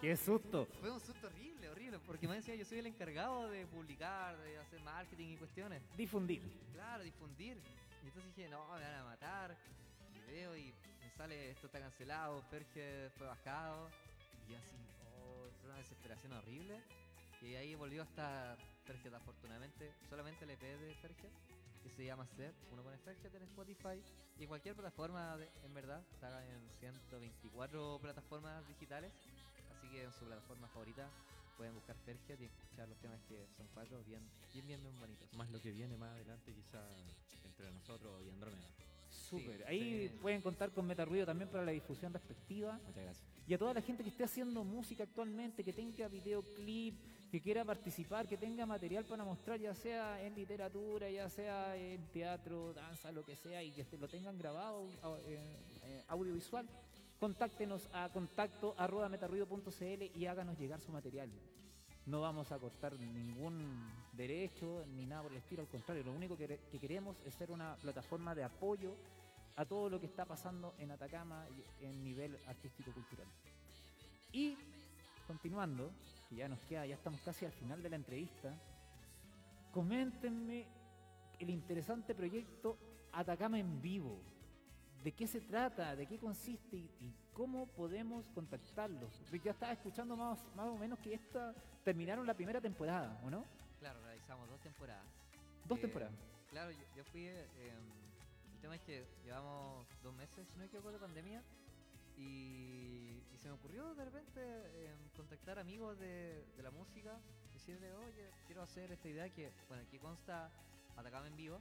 ¡Qué 0.00 0.16
susto! 0.16 0.66
Fue 0.80 0.90
un 0.90 1.00
susto 1.00 1.26
horrible, 1.26 1.68
horrible, 1.68 1.98
porque 2.06 2.28
me 2.28 2.36
decía 2.36 2.54
yo 2.54 2.64
soy 2.64 2.78
el 2.78 2.86
encargado 2.86 3.48
de 3.48 3.66
publicar, 3.66 4.36
de 4.38 4.58
hacer 4.58 4.80
marketing 4.80 5.28
y 5.28 5.36
cuestiones. 5.36 5.82
Difundir. 5.96 6.42
Claro, 6.72 7.02
difundir. 7.02 7.56
Y 8.02 8.06
entonces 8.06 8.34
dije, 8.34 8.48
no, 8.48 8.66
me 8.74 8.82
van 8.82 8.94
a 8.94 9.04
matar. 9.04 9.56
Y 10.14 10.30
veo 10.30 10.56
y 10.56 10.74
me 11.00 11.10
sale, 11.10 11.50
esto 11.50 11.66
está 11.66 11.80
cancelado, 11.80 12.42
Ferge 12.50 13.10
fue 13.16 13.26
bajado. 13.26 13.88
Y 14.48 14.54
así, 14.54 14.76
oh, 15.18 15.48
fue 15.60 15.70
una 15.70 15.78
desesperación 15.78 16.32
horrible. 16.32 16.80
Y 17.40 17.54
ahí 17.54 17.74
volvió 17.74 18.02
a 18.02 18.04
estar 18.04 18.58
Ferget 18.84 19.14
afortunadamente, 19.14 19.92
solamente 20.08 20.44
el 20.44 20.50
EP 20.50 20.60
de 20.60 20.94
que 21.82 21.90
se 21.90 22.04
llama 22.04 22.26
Set. 22.26 22.54
Uno 22.72 22.82
pone 22.82 22.96
Ferget 22.98 23.34
en 23.34 23.42
Spotify 23.42 24.00
y 24.38 24.42
en 24.42 24.48
cualquier 24.48 24.74
plataforma, 24.74 25.36
de- 25.36 25.50
en 25.64 25.74
verdad, 25.74 26.02
está 26.14 26.46
en 26.48 26.60
124 26.78 27.98
plataformas 28.00 28.66
digitales. 28.68 29.12
Así 29.76 29.88
que 29.88 30.04
en 30.04 30.12
su 30.12 30.24
plataforma 30.24 30.68
favorita 30.68 31.08
pueden 31.56 31.74
buscar 31.74 31.96
Ferget 32.04 32.40
y 32.40 32.44
escuchar 32.44 32.88
los 32.88 32.98
temas 32.98 33.20
que 33.28 33.46
son 33.56 33.66
cuatro 33.74 34.02
bien, 34.04 34.22
bien, 34.52 34.66
bien, 34.66 34.82
bien 34.82 34.98
bonitos. 35.00 35.32
Más 35.34 35.50
lo 35.50 35.60
que 35.60 35.70
viene 35.72 35.96
más 35.96 36.10
adelante 36.10 36.52
quizá 36.54 36.82
entre 37.44 37.70
nosotros 37.72 38.22
y 38.24 38.30
Andrómeda. 38.30 38.68
Súper. 39.10 39.58
Sí, 39.58 39.64
Ahí 39.66 40.08
sí. 40.08 40.14
pueden 40.22 40.40
contar 40.40 40.70
con 40.72 40.86
Meta 40.86 41.04
Ruido 41.04 41.26
también 41.26 41.50
para 41.50 41.64
la 41.64 41.72
difusión 41.72 42.12
respectiva. 42.12 42.78
Muchas 42.86 43.04
gracias. 43.04 43.24
Y 43.46 43.54
a 43.54 43.58
toda 43.58 43.74
la 43.74 43.82
gente 43.82 44.02
que 44.02 44.08
esté 44.08 44.24
haciendo 44.24 44.64
música 44.64 45.02
actualmente, 45.02 45.62
que 45.64 45.72
tenga 45.72 46.08
videoclip, 46.08 46.94
que 47.32 47.40
quiera 47.40 47.64
participar, 47.64 48.28
que 48.28 48.36
tenga 48.36 48.66
material 48.66 49.06
para 49.06 49.24
mostrar, 49.24 49.58
ya 49.58 49.74
sea 49.74 50.22
en 50.22 50.34
literatura, 50.34 51.08
ya 51.08 51.30
sea 51.30 51.74
en 51.78 52.06
teatro, 52.08 52.74
danza, 52.74 53.10
lo 53.10 53.24
que 53.24 53.36
sea, 53.36 53.62
y 53.62 53.70
que 53.70 53.86
lo 53.96 54.06
tengan 54.06 54.36
grabado 54.36 54.86
eh, 55.26 55.40
eh, 55.82 56.04
audiovisual, 56.08 56.68
contáctenos 57.18 57.88
a 57.94 58.10
contacto 58.10 58.74
arroba 58.76 59.08
metarruido.cl 59.08 60.02
y 60.14 60.26
háganos 60.26 60.58
llegar 60.58 60.82
su 60.82 60.92
material. 60.92 61.30
No 62.04 62.20
vamos 62.20 62.52
a 62.52 62.58
cortar 62.58 63.00
ningún 63.00 63.90
derecho 64.12 64.84
ni 64.94 65.06
nada 65.06 65.22
por 65.22 65.32
el 65.32 65.38
estilo, 65.38 65.62
al 65.62 65.68
contrario, 65.68 66.04
lo 66.04 66.12
único 66.12 66.36
que, 66.36 66.60
que 66.70 66.78
queremos 66.78 67.16
es 67.24 67.34
ser 67.34 67.50
una 67.50 67.76
plataforma 67.76 68.34
de 68.34 68.44
apoyo 68.44 68.94
a 69.56 69.64
todo 69.64 69.88
lo 69.88 69.98
que 69.98 70.04
está 70.04 70.26
pasando 70.26 70.74
en 70.78 70.90
Atacama 70.90 71.46
en 71.80 72.04
nivel 72.04 72.38
artístico-cultural. 72.46 73.26
Y 74.32 74.54
continuando, 75.26 75.90
que 76.32 76.38
ya 76.38 76.48
nos 76.48 76.60
queda, 76.62 76.86
ya 76.86 76.94
estamos 76.94 77.20
casi 77.20 77.44
al 77.44 77.52
final 77.52 77.82
de 77.82 77.90
la 77.90 77.96
entrevista, 77.96 78.54
coméntenme 79.70 80.66
el 81.38 81.50
interesante 81.50 82.14
proyecto 82.14 82.78
Atacama 83.12 83.58
en 83.58 83.82
vivo. 83.82 84.18
¿De 85.04 85.12
qué 85.12 85.26
se 85.26 85.42
trata? 85.42 85.94
¿De 85.94 86.06
qué 86.06 86.18
consiste? 86.18 86.76
¿Y, 86.76 86.90
y 87.00 87.14
cómo 87.34 87.66
podemos 87.66 88.30
contactarlos? 88.30 89.20
Ya 89.44 89.50
estaba 89.50 89.72
escuchando 89.72 90.16
más, 90.16 90.42
más 90.56 90.68
o 90.68 90.78
menos 90.78 90.98
que 91.00 91.12
esta 91.12 91.54
terminaron 91.84 92.26
la 92.26 92.32
primera 92.34 92.60
temporada, 92.62 93.20
¿o 93.24 93.28
no? 93.28 93.44
Claro, 93.80 94.00
realizamos 94.02 94.48
dos 94.48 94.60
temporadas. 94.60 95.04
Dos 95.66 95.78
Eh, 95.78 95.82
temporadas. 95.82 96.14
Claro, 96.48 96.70
yo, 96.70 96.78
yo 96.96 97.04
fui. 97.04 97.26
eh, 97.26 97.46
el 98.54 98.60
tema 98.62 98.76
es 98.76 98.80
que 98.82 99.04
llevamos 99.24 99.86
dos 100.02 100.14
meses, 100.14 100.46
si 100.48 100.54
no 100.54 100.60
me 100.60 100.66
equivoco, 100.66 100.92
de 100.92 100.98
pandemia. 100.98 101.42
Y 102.16 103.20
se 103.42 103.48
me 103.48 103.54
ocurrió 103.54 103.92
de 103.96 104.04
repente 104.04 104.40
eh, 104.40 104.94
contactar 105.16 105.58
amigos 105.58 105.98
de, 105.98 106.46
de 106.56 106.62
la 106.62 106.70
música, 106.70 107.20
decirle, 107.52 107.92
oye, 107.92 108.30
quiero 108.46 108.62
hacer 108.62 108.92
esta 108.92 109.08
idea 109.08 109.28
que, 109.30 109.52
bueno, 109.66 109.82
aquí 109.82 109.98
consta 109.98 110.48
Atacama 110.94 111.26
en 111.26 111.36
vivo, 111.36 111.60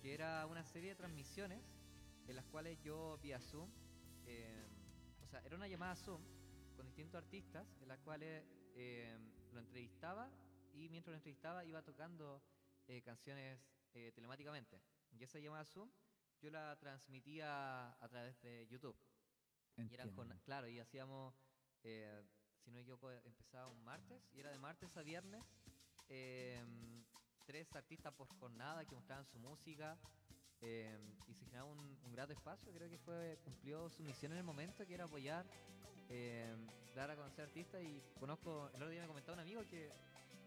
que 0.00 0.14
era 0.14 0.46
una 0.46 0.64
serie 0.64 0.90
de 0.90 0.94
transmisiones 0.94 1.60
en 2.26 2.34
las 2.34 2.46
cuales 2.46 2.78
yo 2.82 3.18
vía 3.22 3.38
Zoom, 3.40 3.68
eh, 4.26 4.64
o 5.22 5.26
sea, 5.26 5.40
era 5.44 5.54
una 5.54 5.68
llamada 5.68 5.94
Zoom 5.96 6.22
con 6.74 6.86
distintos 6.86 7.22
artistas 7.22 7.66
en 7.82 7.88
las 7.88 7.98
cuales 7.98 8.42
eh, 8.74 9.14
lo 9.52 9.60
entrevistaba 9.60 10.30
y 10.72 10.88
mientras 10.88 11.12
lo 11.12 11.16
entrevistaba 11.16 11.62
iba 11.62 11.82
tocando 11.82 12.40
eh, 12.86 13.02
canciones 13.02 13.60
eh, 13.92 14.12
telemáticamente. 14.14 14.80
Y 15.10 15.22
esa 15.22 15.38
llamada 15.38 15.66
Zoom 15.66 15.90
yo 16.40 16.50
la 16.50 16.74
transmitía 16.76 17.90
a 17.90 18.08
través 18.08 18.40
de 18.40 18.66
YouTube. 18.68 18.96
Y 19.90 19.94
eran 19.94 20.08
jorna- 20.14 20.38
claro, 20.44 20.68
y 20.68 20.78
hacíamos, 20.80 21.34
eh, 21.84 22.22
si 22.64 22.70
no 22.70 22.76
me 22.76 22.82
equivoco, 22.82 23.10
empezaba 23.10 23.68
un 23.68 23.82
martes 23.84 24.20
y 24.34 24.40
era 24.40 24.50
de 24.50 24.58
martes 24.58 24.96
a 24.96 25.02
viernes. 25.02 25.42
eh, 26.10 26.64
tres 27.44 27.74
artistas 27.74 28.12
por 28.14 28.26
jornada 28.40 28.84
que 28.84 28.94
mostraban 28.94 29.24
su 29.26 29.38
música 29.38 29.96
eh, 30.60 30.98
y 31.26 31.32
se 31.34 31.44
generaba 31.46 31.68
un, 31.70 31.78
un 32.04 32.12
grato 32.12 32.32
espacio. 32.32 32.70
Creo 32.72 32.88
que 32.90 32.98
fue 32.98 33.38
cumplió 33.44 33.88
su 33.90 34.02
misión 34.02 34.32
en 34.32 34.38
el 34.38 34.44
momento, 34.44 34.86
que 34.86 34.92
era 34.94 35.04
apoyar, 35.04 35.46
eh, 36.10 36.54
dar 36.94 37.10
a 37.10 37.16
conocer 37.16 37.44
artistas. 37.46 37.82
Y 37.82 38.02
conozco, 38.20 38.68
el 38.68 38.74
otro 38.76 38.88
día 38.90 39.00
me 39.02 39.06
comentaba 39.08 39.34
un 39.34 39.40
amigo 39.40 39.62
que, 39.62 39.90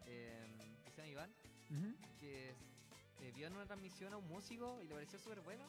que 0.06 0.92
se 0.92 0.98
llama 0.98 1.08
Iván, 1.10 1.34
que 2.20 2.54
eh, 3.20 3.32
vio 3.36 3.48
en 3.48 3.54
una 3.54 3.66
transmisión 3.66 4.14
a 4.14 4.18
un 4.18 4.28
músico 4.28 4.80
y 4.82 4.88
le 4.88 4.94
pareció 4.94 5.18
súper 5.20 5.42
bueno, 5.42 5.64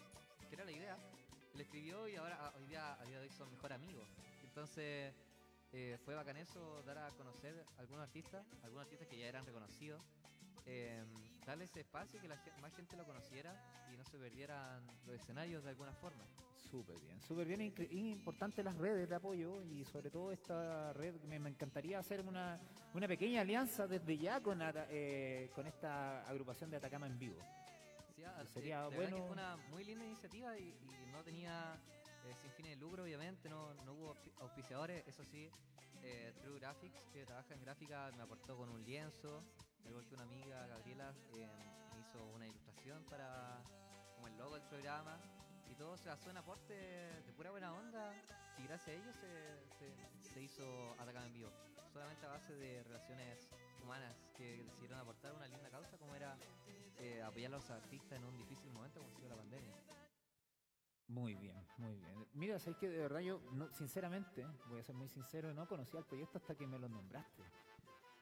que 0.48 0.54
era 0.54 0.64
la 0.66 0.72
idea. 0.72 0.98
Le 1.54 1.62
escribió 1.64 2.08
y 2.08 2.16
ahora 2.16 2.36
a- 2.36 2.56
hoy 2.56 2.64
día, 2.66 2.94
a 3.00 3.04
día 3.04 3.20
hoy 3.20 3.28
son 3.30 3.50
mejor 3.50 3.72
amigos. 3.72 4.08
Entonces 4.44 5.12
eh, 5.72 5.98
fue 6.04 6.14
bacán 6.14 6.36
eso, 6.36 6.82
dar 6.84 6.98
a 6.98 7.10
conocer 7.10 7.64
a 7.76 7.80
algunos 7.80 8.02
artistas, 8.04 8.44
algunos 8.62 8.84
artistas 8.84 9.08
que 9.08 9.18
ya 9.18 9.26
eran 9.26 9.44
reconocidos, 9.46 10.02
eh, 10.66 11.02
darle 11.46 11.64
ese 11.64 11.80
espacio 11.80 12.20
que 12.20 12.28
la, 12.28 12.36
más 12.60 12.74
gente 12.74 12.96
lo 12.96 13.04
conociera 13.04 13.54
y 13.92 13.96
no 13.96 14.04
se 14.04 14.18
perdieran 14.18 14.86
los 15.06 15.16
escenarios 15.16 15.62
de 15.64 15.70
alguna 15.70 15.92
forma. 15.94 16.24
Súper 16.70 16.98
bien, 17.00 17.20
súper 17.20 17.46
bien. 17.46 17.60
Importante 17.90 18.62
las 18.62 18.76
redes 18.76 19.08
de 19.08 19.14
apoyo 19.14 19.62
y 19.64 19.84
sobre 19.84 20.10
todo 20.10 20.32
esta 20.32 20.92
red. 20.94 21.14
Me, 21.24 21.38
me 21.38 21.50
encantaría 21.50 21.98
hacer 21.98 22.20
una, 22.22 22.58
una 22.94 23.06
pequeña 23.08 23.42
alianza 23.42 23.86
desde 23.86 24.16
ya 24.16 24.40
con, 24.40 24.58
eh, 24.62 25.50
con 25.54 25.66
esta 25.66 26.22
agrupación 26.26 26.70
de 26.70 26.76
Atacama 26.78 27.06
en 27.06 27.18
vivo. 27.18 27.36
Sería 28.52 28.82
de- 28.82 28.96
verdad 28.96 29.04
que 29.06 29.12
bueno- 29.14 29.26
fue 29.26 29.32
una 29.32 29.56
muy 29.70 29.84
linda 29.84 30.04
iniciativa 30.04 30.58
y, 30.58 30.68
y 30.68 31.06
no 31.10 31.22
tenía 31.22 31.80
eh, 32.24 32.34
sin 32.40 32.50
fines 32.52 32.70
de 32.72 32.76
lucro, 32.76 33.02
obviamente, 33.02 33.48
no, 33.48 33.74
no 33.84 33.94
hubo 33.94 34.14
auspi- 34.14 34.32
auspiciadores, 34.40 35.04
eso 35.08 35.24
sí, 35.24 35.50
eh, 36.02 36.32
True 36.40 36.58
Graphics, 36.60 37.00
que 37.12 37.24
trabaja 37.26 37.54
en 37.54 37.60
gráfica, 37.62 38.12
me 38.16 38.22
aportó 38.22 38.56
con 38.56 38.68
un 38.68 38.84
lienzo, 38.84 39.42
al 39.84 39.90
igual 39.90 40.06
que 40.06 40.14
una 40.14 40.22
amiga, 40.24 40.66
Gabriela, 40.68 41.12
eh, 41.34 41.48
me 41.92 42.00
hizo 42.00 42.24
una 42.26 42.46
ilustración 42.46 43.04
para 43.10 43.62
como 44.14 44.28
el 44.28 44.36
logo 44.38 44.54
del 44.54 44.62
programa 44.68 45.18
y 45.68 45.74
todo 45.74 45.96
se 45.96 46.08
basó 46.08 46.30
en 46.30 46.36
aporte 46.36 46.74
de 46.74 47.32
pura 47.32 47.50
buena 47.50 47.72
onda 47.74 48.12
y 48.58 48.62
gracias 48.64 48.88
a 48.88 48.92
ellos 48.92 49.16
se, 49.16 49.66
se, 49.78 49.96
se 50.32 50.40
hizo 50.42 50.92
Atacama 51.00 51.26
en 51.26 51.32
vivo, 51.32 51.50
solamente 51.92 52.24
a 52.26 52.28
base 52.30 52.54
de 52.54 52.82
relaciones 52.84 53.48
humanas 53.82 54.14
que 54.36 54.62
decidieron 54.62 55.00
aportar 55.00 55.32
una 55.34 55.46
linda 55.48 55.68
causa 55.70 55.96
como 55.98 56.14
era 56.14 56.36
eh, 56.98 57.22
apoyar 57.22 57.52
a 57.52 57.56
los 57.56 57.70
artistas 57.70 58.12
en 58.18 58.24
un 58.24 58.36
difícil 58.36 58.70
momento 58.72 59.00
como 59.00 59.12
ha 59.12 59.16
sido 59.16 59.28
la 59.28 59.36
pandemia. 59.36 59.74
Muy 61.08 61.34
bien, 61.34 61.56
muy 61.78 61.94
bien. 61.96 62.26
Mira, 62.34 62.58
sabes 62.58 62.78
que 62.78 62.88
de 62.88 62.98
verdad 62.98 63.20
yo, 63.20 63.40
no, 63.52 63.70
sinceramente, 63.72 64.46
voy 64.68 64.80
a 64.80 64.82
ser 64.82 64.94
muy 64.94 65.08
sincero, 65.08 65.52
no 65.52 65.66
conocía 65.68 66.00
el 66.00 66.06
proyecto 66.06 66.38
hasta 66.38 66.54
que 66.54 66.66
me 66.66 66.78
lo 66.78 66.88
nombraste. 66.88 67.42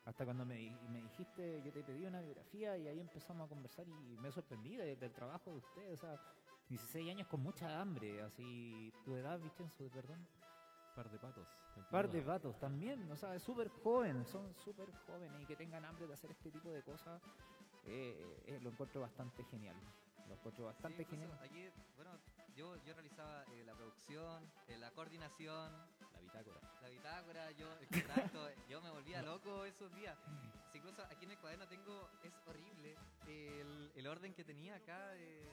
Hasta 0.06 0.24
cuando 0.24 0.44
me, 0.44 0.76
me 0.88 1.02
dijiste, 1.02 1.62
yo 1.62 1.72
te 1.72 1.84
pedí 1.84 2.04
una 2.06 2.20
biografía 2.20 2.76
y 2.78 2.88
ahí 2.88 2.98
empezamos 2.98 3.46
a 3.46 3.48
conversar 3.48 3.86
y 3.86 4.16
me 4.18 4.32
sorprendí 4.32 4.76
de- 4.76 4.96
del 4.96 5.12
trabajo 5.12 5.50
de 5.52 5.58
ustedes. 5.58 5.92
O 5.98 6.00
sea, 6.00 6.20
16 6.68 7.10
años 7.10 7.28
con 7.28 7.40
mucha 7.42 7.80
hambre, 7.80 8.22
así, 8.22 8.92
tu 9.04 9.14
edad, 9.14 9.38
Vicenzo, 9.38 9.88
perdón. 9.90 10.26
Par 10.96 11.08
de 11.10 11.18
patos. 11.18 11.46
Par 11.90 12.10
de 12.10 12.20
vatos 12.22 12.58
también, 12.58 13.08
o 13.12 13.16
sea, 13.16 13.34
es 13.36 13.42
súper 13.42 13.68
joven, 13.68 14.24
son 14.26 14.52
súper 14.56 14.90
jóvenes 15.06 15.40
y 15.42 15.46
que 15.46 15.54
tengan 15.54 15.84
hambre 15.84 16.06
de 16.08 16.14
hacer 16.14 16.30
este 16.32 16.50
tipo 16.50 16.70
de 16.70 16.82
cosas, 16.82 17.22
eh, 17.84 18.42
eh, 18.46 18.58
lo 18.62 18.70
encuentro 18.70 19.00
bastante 19.00 19.44
genial. 19.44 19.76
Lo 20.28 20.34
encuentro 20.34 20.66
bastante 20.66 21.04
Sí, 21.04 21.10
genial. 21.10 21.30
Aquí, 21.42 21.68
bueno, 21.96 22.12
yo, 22.54 22.76
yo 22.84 22.94
realizaba 22.94 23.44
eh, 23.52 23.64
la 23.64 23.74
producción, 23.74 24.44
eh, 24.68 24.76
la 24.78 24.90
coordinación, 24.92 25.72
La 26.12 26.20
bitácora. 26.20 26.60
la 26.82 26.88
bitácora, 26.88 27.50
yo 27.52 27.66
el 27.80 27.88
contacto, 27.88 28.48
yo 28.68 28.80
me 28.80 28.90
volvía 28.90 29.22
loco 29.22 29.64
esos 29.64 29.92
días. 29.94 30.16
Si 30.70 30.78
incluso 30.78 31.02
aquí 31.04 31.24
en 31.24 31.32
el 31.32 31.38
cuaderno 31.38 31.66
tengo, 31.66 32.08
es 32.22 32.32
horrible 32.46 32.96
el, 33.26 33.90
el 33.94 34.06
orden 34.06 34.32
que 34.34 34.44
tenía 34.44 34.76
acá 34.76 35.08
de, 35.14 35.48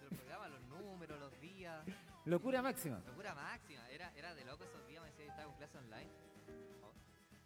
del 0.00 0.08
programa, 0.10 0.48
los 0.48 0.60
números, 0.64 1.18
los 1.18 1.40
días. 1.40 1.82
Locura 2.26 2.60
máxima. 2.60 3.00
Locura 3.06 3.34
máxima, 3.34 3.88
era, 3.90 4.12
era 4.14 4.34
de 4.34 4.44
loco 4.44 4.64
esos 4.64 4.86
días, 4.86 5.02
me 5.02 5.08
decía 5.10 5.24
que 5.24 5.30
estaba 5.30 5.46
con 5.48 5.56
clase 5.56 5.78
online. 5.78 6.10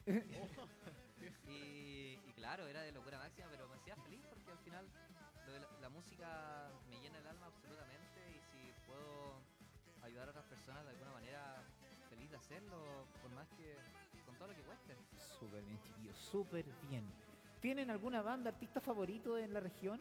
y, 1.48 2.32
claro, 2.34 2.66
era 2.66 2.82
de 2.82 2.92
locura 2.92 3.18
máxima, 3.18 3.48
pero 3.50 3.68
me 3.68 3.76
hacía 3.76 3.96
feliz 3.96 4.24
porque 4.28 4.50
al 4.50 4.58
final 4.58 4.86
la 5.80 5.88
música 5.88 6.70
me 6.90 7.00
llena 7.00 7.18
el 7.18 7.26
alma 7.26 7.46
absolutamente 7.46 8.20
y 8.30 8.40
si 8.50 8.72
puedo 8.86 9.40
ayudar 10.02 10.28
a 10.28 10.30
otras 10.30 10.46
personas 10.46 10.84
de 10.84 10.90
alguna 10.90 11.12
manera, 11.12 11.62
feliz 12.10 12.30
de 12.30 12.36
hacerlo, 12.36 13.06
por 13.22 13.30
más 13.32 13.48
que 13.56 13.76
con 14.26 14.36
todo 14.36 14.48
lo 14.48 14.54
que 14.54 14.62
cueste. 14.62 14.96
Súper 15.38 15.64
bien, 15.64 15.80
chiquillos, 15.80 16.16
súper 16.16 16.66
bien. 16.88 17.04
¿Tienen 17.60 17.90
alguna 17.90 18.22
banda, 18.22 18.50
artista 18.50 18.80
favorito 18.80 19.38
en 19.38 19.52
la 19.52 19.60
región? 19.60 20.00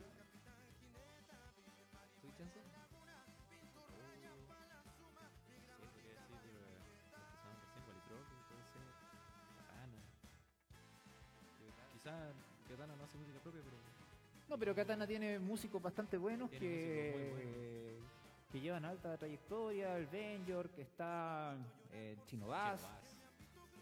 Quizás 12.07 12.34
Katana 12.69 12.95
no 12.95 13.03
hace 13.03 13.17
música 13.17 13.39
propia, 13.39 13.61
pero 13.63 13.75
No, 14.49 14.57
pero 14.57 14.73
Katana 14.73 15.05
tiene 15.05 15.39
músicos 15.39 15.81
bastante 15.81 16.17
buenos 16.17 16.49
Tiene 16.49 16.65
que, 16.65 17.97
que 18.51 18.61
llevan 18.61 18.85
alta 18.85 19.17
trayectoria. 19.17 19.97
El 19.97 20.07
Benjor, 20.07 20.69
que 20.69 20.84
está 20.84 21.55
eh, 21.91 22.15
Chino 22.25 22.47
Bass, 22.47 22.81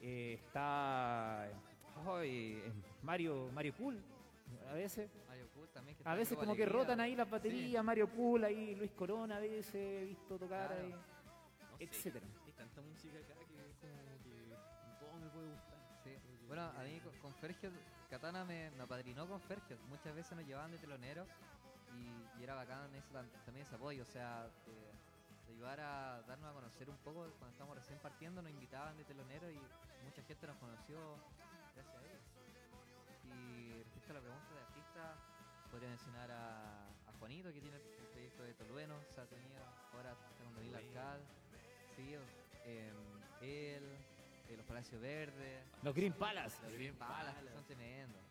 eh, 0.02 0.40
está 0.40 1.48
eh, 2.24 2.72
Mario, 3.04 3.52
Mario 3.54 3.76
Cool, 3.78 4.00
a 4.70 4.74
veces. 4.74 5.08
Mario 5.28 5.46
Cool 5.54 5.68
también. 5.70 5.96
Que 5.98 6.10
A 6.10 6.16
veces 6.16 6.36
como 6.36 6.56
que 6.56 6.66
rotan 6.66 7.00
ahí 7.02 7.16
las 7.16 7.30
baterías, 7.30 7.84
Mario 7.84 8.10
Cool, 8.10 8.44
ahí 8.46 8.74
Luis 8.76 8.92
Corona 8.94 9.38
a 9.38 9.40
veces 9.40 9.76
he 9.76 10.06
visto 10.06 10.38
tocar 10.40 10.70
Claro. 10.70 10.84
ahí, 10.84 10.90
No 10.92 11.78
sé, 11.78 11.84
etcétera. 11.84 12.26
Hay 12.44 12.52
tanta 12.54 12.82
música 12.82 13.20
acá 13.20 13.36
que 13.36 13.44
es 13.44 13.76
como 13.80 14.24
que 14.24 15.00
todo 15.00 15.20
me 15.20 15.30
puede 15.30 15.50
gustar. 15.52 15.76
Sí. 16.04 16.10
Creo 16.10 16.22
que- 16.40 16.48
Bueno, 16.48 16.64
a 16.64 16.84
mí 16.84 17.00
con, 17.02 17.18
con 17.20 17.34
Fergio, 17.36 17.70
Katana 18.10 18.46
me, 18.46 18.72
me 18.72 18.84
apadrinó 18.84 19.28
con 19.28 19.40
Fergio. 19.42 19.78
Muchas 19.90 20.16
veces 20.16 20.38
nos 20.38 20.46
llevaban 20.46 20.72
de 20.72 20.78
teloneros 20.78 21.28
y, 21.94 22.40
y 22.40 22.44
era 22.44 22.56
bacán 22.56 22.90
también 23.46 23.66
ese 23.66 23.76
apoyo. 23.76 24.04
O 24.04 24.06
sea, 24.06 24.48
de 25.48 25.54
ayudar 25.54 25.80
a 25.80 26.22
darnos 26.28 26.50
a 26.50 26.54
conocer 26.54 26.90
un 26.90 26.98
poco 26.98 27.28
cuando 27.38 27.50
estábamos 27.50 27.78
recién 27.78 28.00
partiendo, 28.00 28.42
nos 28.42 28.52
invitaban 28.52 28.98
de 28.98 29.04
teloneros 29.06 29.52
y 29.52 29.60
mucha 30.04 30.22
gente 30.24 30.48
nos 30.48 30.58
conoció 30.58 30.98
gracias 31.76 31.96
a 31.96 32.06
ellos. 32.06 32.22
Y 33.24 33.84
respecto 33.84 34.12
a 34.12 34.14
la 34.16 34.22
pregunta 34.22 34.54
de 34.54 34.62
artista, 34.62 35.16
podría 35.72 35.90
mencionar 35.90 36.32
a, 36.32 36.88
a 37.08 37.12
Juanito 37.20 37.52
que 37.52 37.62
tiene 37.62 37.78
el, 37.78 37.84
el 37.84 38.08
proyecto 38.08 38.44
de 38.44 38.54
Tolueno, 38.54 38.96
o 38.98 39.14
sea, 39.14 39.26
tenía, 39.26 39.60
ahora 39.94 40.12
está 40.12 40.44
con 40.44 40.56
Daniel. 40.56 40.76
Arcal, 40.76 41.22
sí, 41.96 42.16
em, 42.64 42.96
él, 43.42 43.98
eh, 44.50 44.58
los 44.58 44.66
Palacios 44.66 45.02
Verdes. 45.02 45.64
Los 45.84 45.96
Green 45.96 46.14
Palace. 46.14 46.58
Los 46.64 46.74
Green 46.74 46.96
Palace, 46.96 47.52
son 47.54 47.64
tremendos. 47.66 48.22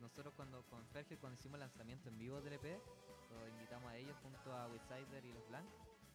Nosotros 0.00 0.34
cuando 0.36 0.62
con 0.64 0.84
Fergie 0.88 1.16
cuando 1.16 1.38
hicimos 1.38 1.54
el 1.54 1.60
lanzamiento 1.60 2.08
en 2.08 2.18
vivo 2.18 2.40
del 2.40 2.54
EP, 2.54 2.64
los 2.64 3.48
invitamos 3.48 3.90
a 3.90 3.96
ellos 3.96 4.16
junto 4.22 4.52
a 4.52 4.68
Westsider 4.68 5.24
y 5.24 5.32
los 5.32 5.48
Blanc. 5.48 5.66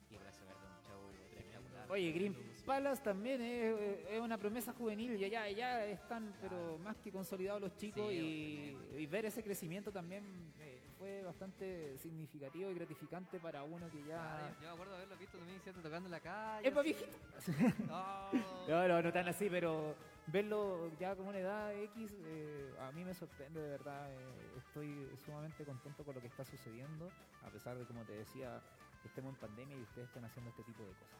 Y 0.10 0.18
Palacio 0.18 0.46
Verde, 0.46 0.60
un 0.66 0.88
show 0.88 1.10
espectacular. 1.30 1.92
Oye, 1.92 2.12
Green 2.12 2.36
Palace 2.66 3.02
también 3.04 3.42
es, 3.42 4.10
es 4.10 4.20
una 4.20 4.38
promesa 4.38 4.74
juvenil, 4.74 5.18
ya, 5.18 5.28
ya, 5.28 5.50
ya 5.50 5.86
están 5.86 6.34
pero 6.42 6.78
más 6.80 6.98
que 6.98 7.12
consolidados 7.12 7.62
los 7.62 7.76
chicos 7.76 8.10
Sí, 8.10 8.78
y, 8.96 9.02
y 9.02 9.06
ver 9.06 9.26
ese 9.26 9.44
crecimiento 9.44 9.92
también 9.92 10.54
eh, 10.60 10.89
fue 11.00 11.24
bastante 11.24 11.98
significativo 11.98 12.70
y 12.70 12.74
gratificante 12.74 13.40
para 13.40 13.64
uno 13.64 13.90
que 13.90 14.04
ya... 14.04 14.54
yo, 14.62 14.68
me 14.68 14.74
acuerdo 14.74 14.96
haberlo 14.96 15.16
visto 15.18 15.38
en 15.38 15.44
2017 15.46 15.82
tocando 15.82 16.08
en 16.08 16.12
la 16.12 16.20
calle. 16.20 16.68
¡Es 16.68 16.84
viejito! 16.84 17.18
No. 17.88 18.32
No, 18.68 18.88
no, 18.88 19.02
no 19.02 19.14
tan 19.14 19.28
así, 19.30 19.50
pero 19.50 19.96
verlo 20.28 20.92
ya 21.00 21.16
como 21.16 21.30
una 21.30 21.40
edad 21.40 21.74
X, 21.74 22.14
eh, 22.26 22.74
a 22.82 22.92
mí 22.92 23.06
me 23.06 23.14
sorprende 23.14 23.62
de 23.62 23.70
verdad. 23.70 24.12
eh, 24.12 24.58
estoy 24.58 25.10
sumamente 25.26 25.64
contento 25.64 26.04
con 26.04 26.14
lo 26.14 26.22
que 26.22 26.28
está 26.28 26.44
sucediendo, 26.44 27.10
a 27.44 27.50
pesar 27.50 27.78
de, 27.78 27.86
como 27.86 28.04
te 28.04 28.12
decía, 28.14 28.62
que 29.02 29.08
estemos 29.08 29.34
en 29.34 29.40
pandemia 29.40 29.78
y 29.78 29.82
ustedes 29.82 30.10
están 30.10 30.26
haciendo 30.26 30.52
este 30.52 30.64
tipo 30.64 30.84
de 30.84 30.92
cosas. 30.94 31.20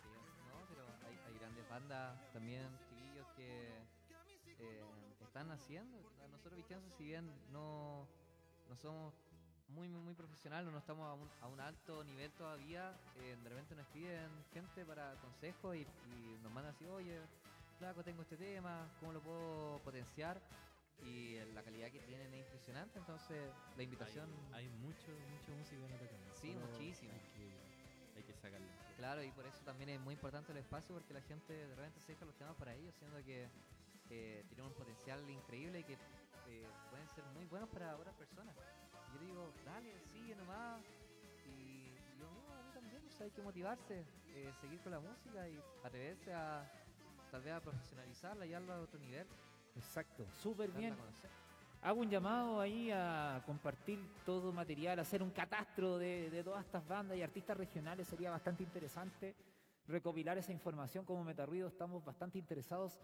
Sí, 0.00 0.08
no, 0.48 0.64
pero 0.68 0.84
hay, 1.08 1.18
hay 1.26 1.38
grandes 1.38 1.68
bandas 1.68 2.32
también, 2.32 2.64
chiquillos 2.88 3.26
que 3.36 3.66
eh, 4.60 4.82
están 5.20 5.50
haciendo. 5.50 5.98
A 6.24 6.28
Nosotros 6.28 6.56
Vicenzo, 6.56 6.88
si 6.96 7.04
bien 7.04 7.28
no, 7.52 8.06
no 8.68 8.76
somos 8.76 9.14
muy, 9.68 9.88
muy, 9.88 10.00
muy 10.00 10.14
profesional, 10.14 10.70
no 10.70 10.78
estamos 10.78 11.06
a 11.06 11.14
un, 11.14 11.28
a 11.40 11.46
un 11.48 11.60
alto 11.60 12.02
nivel 12.04 12.32
todavía. 12.32 12.96
eh, 13.16 13.36
de 13.42 13.48
repente 13.48 13.74
nos 13.74 13.86
piden 13.88 14.30
gente 14.52 14.84
para 14.84 15.14
consejos 15.16 15.76
y, 15.76 15.80
y 15.80 16.38
nos 16.42 16.52
mandan 16.52 16.74
así, 16.74 16.86
oye, 16.86 17.20
flaco, 17.78 18.02
tengo 18.02 18.22
este 18.22 18.36
tema, 18.36 18.88
¿cómo 19.00 19.12
lo 19.12 19.20
puedo 19.20 19.78
potenciar? 19.84 20.40
Y 21.04 21.38
la 21.54 21.62
calidad 21.62 21.90
que 21.92 22.00
tienen 22.00 22.32
es 22.34 22.40
impresionante, 22.40 22.98
entonces 22.98 23.52
la 23.76 23.82
invitación... 23.82 24.28
Hay, 24.52 24.64
hay 24.64 24.70
mucho, 24.70 25.12
mucho 25.30 25.52
música 25.52 25.76
en 25.86 25.92
Atacama. 25.92 26.34
Sí, 26.34 26.56
muchísimo. 26.56 27.12
Hay 27.12 27.20
que, 27.20 28.16
hay 28.16 28.22
que 28.24 28.34
sacarle. 28.34 28.66
Claro, 28.96 29.22
y 29.22 29.30
por 29.30 29.46
eso 29.46 29.62
también 29.64 29.90
es 29.90 30.00
muy 30.00 30.14
importante 30.14 30.50
el 30.50 30.58
espacio, 30.58 30.94
porque 30.94 31.14
la 31.14 31.22
gente 31.22 31.52
de 31.52 31.76
repente 31.76 32.00
se 32.00 32.12
deja 32.12 32.24
los 32.24 32.34
temas 32.36 32.56
para 32.56 32.74
ellos, 32.74 32.92
siendo 32.96 33.16
que 33.22 33.48
eh, 34.10 34.44
tienen 34.48 34.66
un 34.66 34.72
potencial 34.72 35.28
increíble 35.30 35.80
y 35.80 35.84
que 35.84 35.96
eh, 36.48 36.66
pueden 36.90 37.06
ser 37.08 37.24
muy 37.34 37.46
buenos 37.46 37.68
para 37.68 37.94
otras 37.96 38.14
personas. 38.14 38.56
Y 39.08 39.14
yo 39.14 39.20
digo, 39.20 39.52
dale, 39.64 40.00
sigue 40.00 40.34
nomás. 40.34 40.82
Y 41.46 41.92
yo, 42.18 42.26
no, 42.30 42.54
a 42.54 42.62
mí 42.62 42.70
también, 42.72 43.02
sea, 43.10 43.26
hay 43.26 43.30
que 43.30 43.42
motivarse, 43.42 44.04
eh, 44.28 44.52
seguir 44.60 44.80
con 44.80 44.92
la 44.92 45.00
música 45.00 45.48
y 45.48 45.60
atreverse 45.84 46.32
a 46.32 46.70
tal 47.30 47.42
vez 47.42 47.52
a 47.52 47.60
profesionalizarla 47.60 48.46
y 48.46 48.50
darla 48.50 48.76
a 48.76 48.80
otro 48.80 48.98
nivel. 48.98 49.26
Exacto, 49.76 50.24
súper 50.42 50.70
bien. 50.72 50.96
Hago 51.82 52.00
un 52.00 52.10
llamado 52.10 52.60
ahí 52.60 52.90
a 52.90 53.40
compartir 53.46 54.00
todo 54.24 54.52
material, 54.52 54.98
hacer 54.98 55.22
un 55.22 55.30
catastro 55.30 55.96
de, 55.98 56.28
de 56.30 56.42
todas 56.42 56.64
estas 56.64 56.86
bandas 56.88 57.16
y 57.16 57.22
artistas 57.22 57.56
regionales 57.56 58.08
sería 58.08 58.30
bastante 58.30 58.64
interesante. 58.64 59.36
Recopilar 59.86 60.36
esa 60.38 60.52
información 60.52 61.04
como 61.04 61.22
Metarruido, 61.22 61.68
estamos 61.68 62.04
bastante 62.04 62.38
interesados 62.38 62.98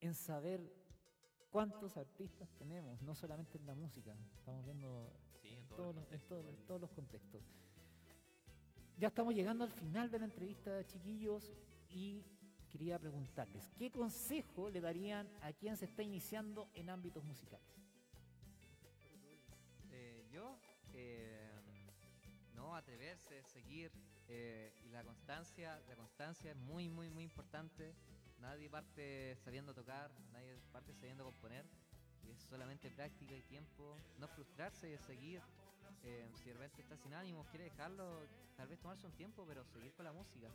en 0.00 0.14
saber 0.14 0.60
cuántos 1.54 1.96
artistas 1.96 2.48
tenemos, 2.58 3.00
no 3.02 3.14
solamente 3.14 3.58
en 3.58 3.66
la 3.66 3.76
música, 3.76 4.12
estamos 4.36 4.64
viendo 4.64 5.08
Sí, 5.40 5.54
en 5.54 5.64
todos 5.68 5.94
todos 5.94 5.94
los 5.94 6.42
en 6.42 6.48
en 6.48 6.66
todos 6.66 6.80
los 6.80 6.90
contextos. 6.90 7.42
Ya 8.98 9.06
estamos 9.06 9.32
llegando 9.36 9.62
al 9.62 9.70
final 9.70 10.10
de 10.10 10.18
la 10.18 10.24
entrevista, 10.24 10.84
chiquillos, 10.84 11.52
y 11.88 12.24
quería 12.72 12.98
preguntarles, 12.98 13.70
¿qué 13.78 13.88
consejo 13.92 14.68
le 14.68 14.80
darían 14.80 15.28
a 15.42 15.52
quien 15.52 15.76
se 15.76 15.84
está 15.84 16.02
iniciando 16.02 16.68
en 16.74 16.90
ámbitos 16.90 17.22
musicales? 17.22 17.80
Eh, 19.92 20.26
yo, 20.32 20.58
eh, 20.92 21.52
no, 22.56 22.74
atreverse, 22.74 23.44
seguir 23.44 23.92
eh, 24.26 24.72
y 24.84 24.88
la 24.88 25.04
constancia, 25.04 25.80
la 25.88 25.94
constancia 25.94 26.50
es 26.50 26.56
muy, 26.56 26.88
muy, 26.88 27.10
muy 27.10 27.22
importante. 27.22 27.94
Nadie 28.44 28.68
parte 28.68 29.34
sabiendo 29.42 29.72
tocar, 29.72 30.10
nadie 30.30 30.58
parte 30.70 30.92
sabiendo 30.92 31.24
componer. 31.24 31.64
Es 32.28 32.42
solamente 32.42 32.90
práctica 32.90 33.34
y 33.34 33.40
tiempo. 33.40 33.96
No 34.18 34.28
frustrarse 34.28 34.92
y 34.92 34.98
seguir. 34.98 35.40
Eh, 36.02 36.30
si 36.34 36.44
de 36.50 36.52
repente 36.52 36.82
está 36.82 36.94
sin 36.98 37.14
ánimo, 37.14 37.46
quiere 37.46 37.64
dejarlo, 37.64 38.20
tal 38.54 38.68
vez 38.68 38.78
tomarse 38.80 39.06
un 39.06 39.14
tiempo, 39.14 39.46
pero 39.48 39.64
seguir 39.64 39.94
con 39.94 40.04
la 40.04 40.12
música. 40.12 40.48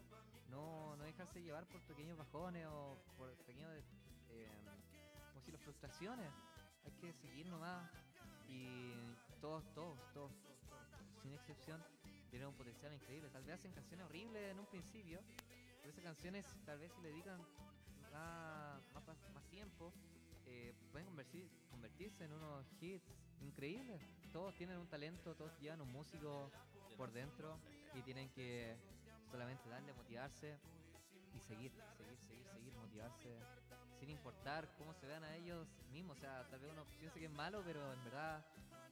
No, 0.51 0.95
no 0.97 1.03
dejarse 1.03 1.41
llevar 1.41 1.65
por 1.65 1.81
pequeños 1.81 2.15
bajones 2.15 2.67
o 2.67 2.95
por 3.17 3.33
pequeños, 3.37 3.71
eh, 4.29 4.47
como 5.29 5.39
decirlo, 5.39 5.57
frustraciones. 5.57 6.31
Hay 6.85 6.91
que 6.91 7.11
seguir 7.13 7.47
nomás 7.47 7.89
y 8.47 8.93
todos, 9.41 9.63
todos, 9.73 9.97
todos, 10.13 10.31
todos, 10.43 10.61
sin 11.23 11.33
excepción, 11.33 11.83
tienen 12.29 12.49
un 12.49 12.53
potencial 12.53 12.93
increíble. 12.93 13.31
Tal 13.31 13.43
vez 13.43 13.55
hacen 13.55 13.71
canciones 13.71 14.05
horribles 14.05 14.51
en 14.51 14.59
un 14.59 14.67
principio, 14.67 15.21
pero 15.81 15.89
esas 15.89 16.03
canciones 16.03 16.45
tal 16.65 16.77
vez 16.77 16.91
si 16.93 17.01
le 17.01 17.09
dedican 17.09 17.41
más, 18.11 18.81
más, 19.33 19.43
tiempo, 19.49 19.91
eh, 20.45 20.73
pueden 20.91 21.07
convertir- 21.07 21.49
convertirse 21.69 22.25
en 22.25 22.33
unos 22.33 22.65
hits 22.81 23.03
increíbles. 23.41 24.01
Todos 24.31 24.53
tienen 24.55 24.77
un 24.77 24.87
talento, 24.87 25.35
todos 25.35 25.51
llevan 25.59 25.81
un 25.81 25.91
músico 25.91 26.51
por 26.97 27.11
dentro 27.11 27.57
y 27.93 28.01
tienen 28.01 28.29
que 28.29 28.75
solamente 29.31 29.67
darle, 29.69 29.93
motivarse 29.93 30.57
y 31.35 31.39
seguir, 31.39 31.71
seguir, 31.97 32.17
seguir, 32.27 32.45
seguir, 32.47 32.73
motivarse 32.75 33.37
sin 33.99 34.09
importar 34.09 34.67
cómo 34.77 34.93
se 34.93 35.05
vean 35.07 35.23
a 35.23 35.35
ellos 35.35 35.67
mismos. 35.91 36.17
O 36.17 36.19
sea, 36.19 36.47
tal 36.49 36.59
vez 36.59 36.71
uno 36.71 36.83
piense 36.99 37.19
que 37.19 37.25
es 37.25 37.31
malo, 37.31 37.61
pero 37.65 37.91
en 37.93 38.03
verdad 38.05 38.43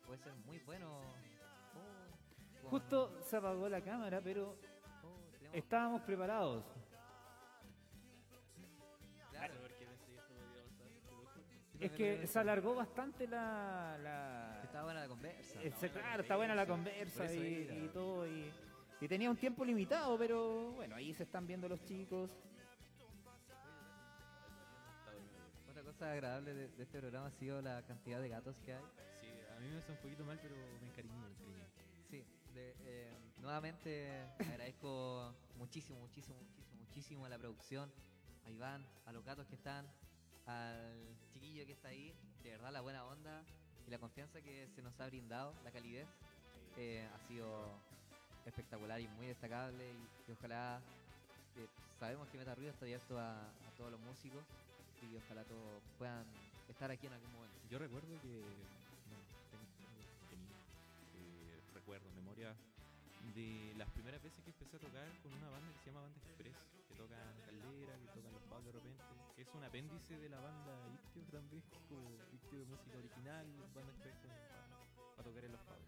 puede 0.06 0.20
ser 0.20 0.34
muy 0.46 0.60
bueno. 0.60 1.00
Oh, 1.76 2.62
con- 2.62 2.70
Justo 2.72 3.22
se 3.22 3.38
apagó 3.38 3.70
la 3.70 3.82
cámara, 3.82 4.22
pero 4.22 4.58
oh, 5.04 5.20
tenemos- 5.38 5.56
estábamos 5.58 6.02
preparados. 6.02 6.66
Es 11.80 11.92
que 11.92 12.28
se 12.28 12.40
alargó 12.40 12.76
bastante 12.76 13.28
la... 13.28 13.98
la- 14.02 14.62
Estaba 14.64 14.86
buena 14.86 15.02
la 15.02 15.08
conversa. 15.08 15.62
Eh, 15.64 15.72
se- 15.80 15.90
claro, 15.92 16.22
está 16.22 16.36
buena 16.36 16.56
la 16.56 16.66
conversa 16.66 17.26
eso 17.26 17.44
y, 17.44 17.86
y 17.86 17.90
todo. 17.94 18.28
Y, 18.28 18.52
y 19.00 19.08
tenía 19.08 19.30
un 19.30 19.38
tiempo 19.38 19.64
limitado, 19.64 20.18
pero 20.18 20.72
bueno, 20.74 20.96
ahí 20.96 21.14
se 21.14 21.24
están 21.24 21.46
viendo 21.48 21.70
los 21.70 21.84
chicos. 21.86 22.32
Está. 22.32 23.58
Otra 25.70 25.84
cosa 25.84 26.12
agradable 26.12 26.54
de, 26.54 26.68
de 26.70 26.84
este 26.84 27.00
programa 27.00 27.28
ha 27.28 27.32
sido 27.32 27.62
la 27.62 27.82
cantidad 27.84 28.20
de 28.22 28.30
gatos 28.30 28.56
que 28.66 28.74
hay. 28.74 28.84
Sí, 29.22 29.28
a 29.56 29.60
mí 29.60 29.70
me 29.70 29.78
hace 29.78 29.92
un 29.92 29.98
poquito 30.00 30.24
mal, 30.26 30.40
pero 30.42 30.56
me 30.82 30.88
encariño, 30.88 31.16
me 31.20 31.28
encariño. 31.28 31.64
Sí, 32.10 32.24
de- 32.54 32.76
eh, 32.86 33.14
nuevamente 33.40 34.24
agradezco 34.40 35.34
muchísimo, 35.56 36.00
muchísimo, 36.00 36.38
muchísimo, 36.40 36.76
muchísimo 36.80 37.26
a 37.26 37.30
la 37.30 37.38
producción, 37.38 37.92
a 38.46 38.50
Iván, 38.50 38.86
a 39.06 39.12
los 39.12 39.24
gatos 39.24 39.46
que 39.48 39.56
están, 39.56 39.86
al 40.46 41.16
chiquillo 41.48 41.66
que 41.66 41.74
está 41.74 41.88
ahí, 41.90 42.14
de 42.44 42.52
verdad 42.52 42.72
la 42.74 42.82
buena 42.82 43.06
onda 43.06 43.42
y 43.88 43.92
la 43.92 43.98
confianza 44.00 44.42
que 44.42 44.68
se 44.76 44.82
nos 44.82 45.00
ha 45.00 45.08
brindado, 45.08 45.54
la 45.64 45.72
calidez, 45.72 46.08
eh, 46.76 47.08
ha 47.14 47.20
sido 47.28 47.72
espectacular 48.46 49.00
y 49.00 49.08
muy 49.08 49.28
destacable 49.28 49.90
y, 49.90 50.30
y 50.30 50.34
ojalá, 50.34 50.82
eh, 51.56 51.68
sabemos 52.00 52.28
que 52.30 52.38
Meta 52.38 52.54
Ruido 52.54 52.72
está 52.72 52.84
abierto 52.84 53.18
a, 53.18 53.40
a 53.40 53.72
todos 53.78 53.92
los 53.92 54.00
músicos 54.02 54.44
y 55.02 55.16
ojalá 55.16 55.44
todos 55.46 55.82
puedan 55.98 56.26
estar 56.68 56.92
aquí 56.92 57.08
en 57.08 57.14
algún 57.14 57.32
momento. 57.32 57.58
Yo 57.70 57.80
recuerdo 57.80 58.20
que. 58.22 58.44
De 63.38 63.74
las 63.78 63.90
primeras 63.92 64.22
veces 64.24 64.44
que 64.44 64.50
empecé 64.50 64.78
a 64.78 64.80
tocar 64.80 65.08
con 65.22 65.32
una 65.34 65.50
banda 65.50 65.70
que 65.74 65.80
se 65.80 65.86
llama 65.92 66.02
Banda 66.02 66.20
Express, 66.26 66.58
que 66.90 66.96
tocan 66.96 67.22
Caldera, 67.46 67.94
que 68.02 68.08
tocan 68.18 68.34
Los 68.34 68.44
Pablos 68.50 68.66
de 68.66 68.72
repente, 68.82 69.04
que 69.36 69.42
es 69.44 69.50
un 69.54 69.64
apéndice 69.64 70.18
de 70.18 70.30
la 70.30 70.40
banda 70.40 70.74
Ictio 70.90 71.24
también, 71.32 71.62
como 71.90 72.10
Ictio 72.34 72.60
de 72.60 72.66
música 72.66 72.98
original, 72.98 73.46
Banda 73.76 73.92
Express 73.94 74.16
para 75.16 75.24
tocar 75.30 75.46
en 75.46 75.52
Los 75.52 75.62
Pablos. 75.62 75.88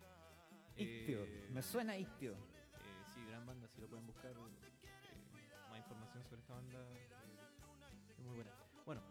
Ictio, 0.77 1.23
Eh, 1.25 1.49
me 1.51 1.61
suena 1.63 1.97
Ictio. 1.97 2.33
eh, 2.33 3.03
sí, 3.13 3.25
gran 3.25 3.45
banda, 3.45 3.67
si 3.67 3.81
lo 3.81 3.87
pueden 3.87 4.05
buscar. 4.05 4.31
eh, 4.31 5.69
más 5.69 5.77
información 5.79 6.23
sobre 6.25 6.41
esta 6.41 6.53
banda 6.53 6.79
eh, 6.79 8.13
es 8.17 8.19
muy 8.25 8.35
buena. 8.35 8.51
Bueno, 8.85 9.01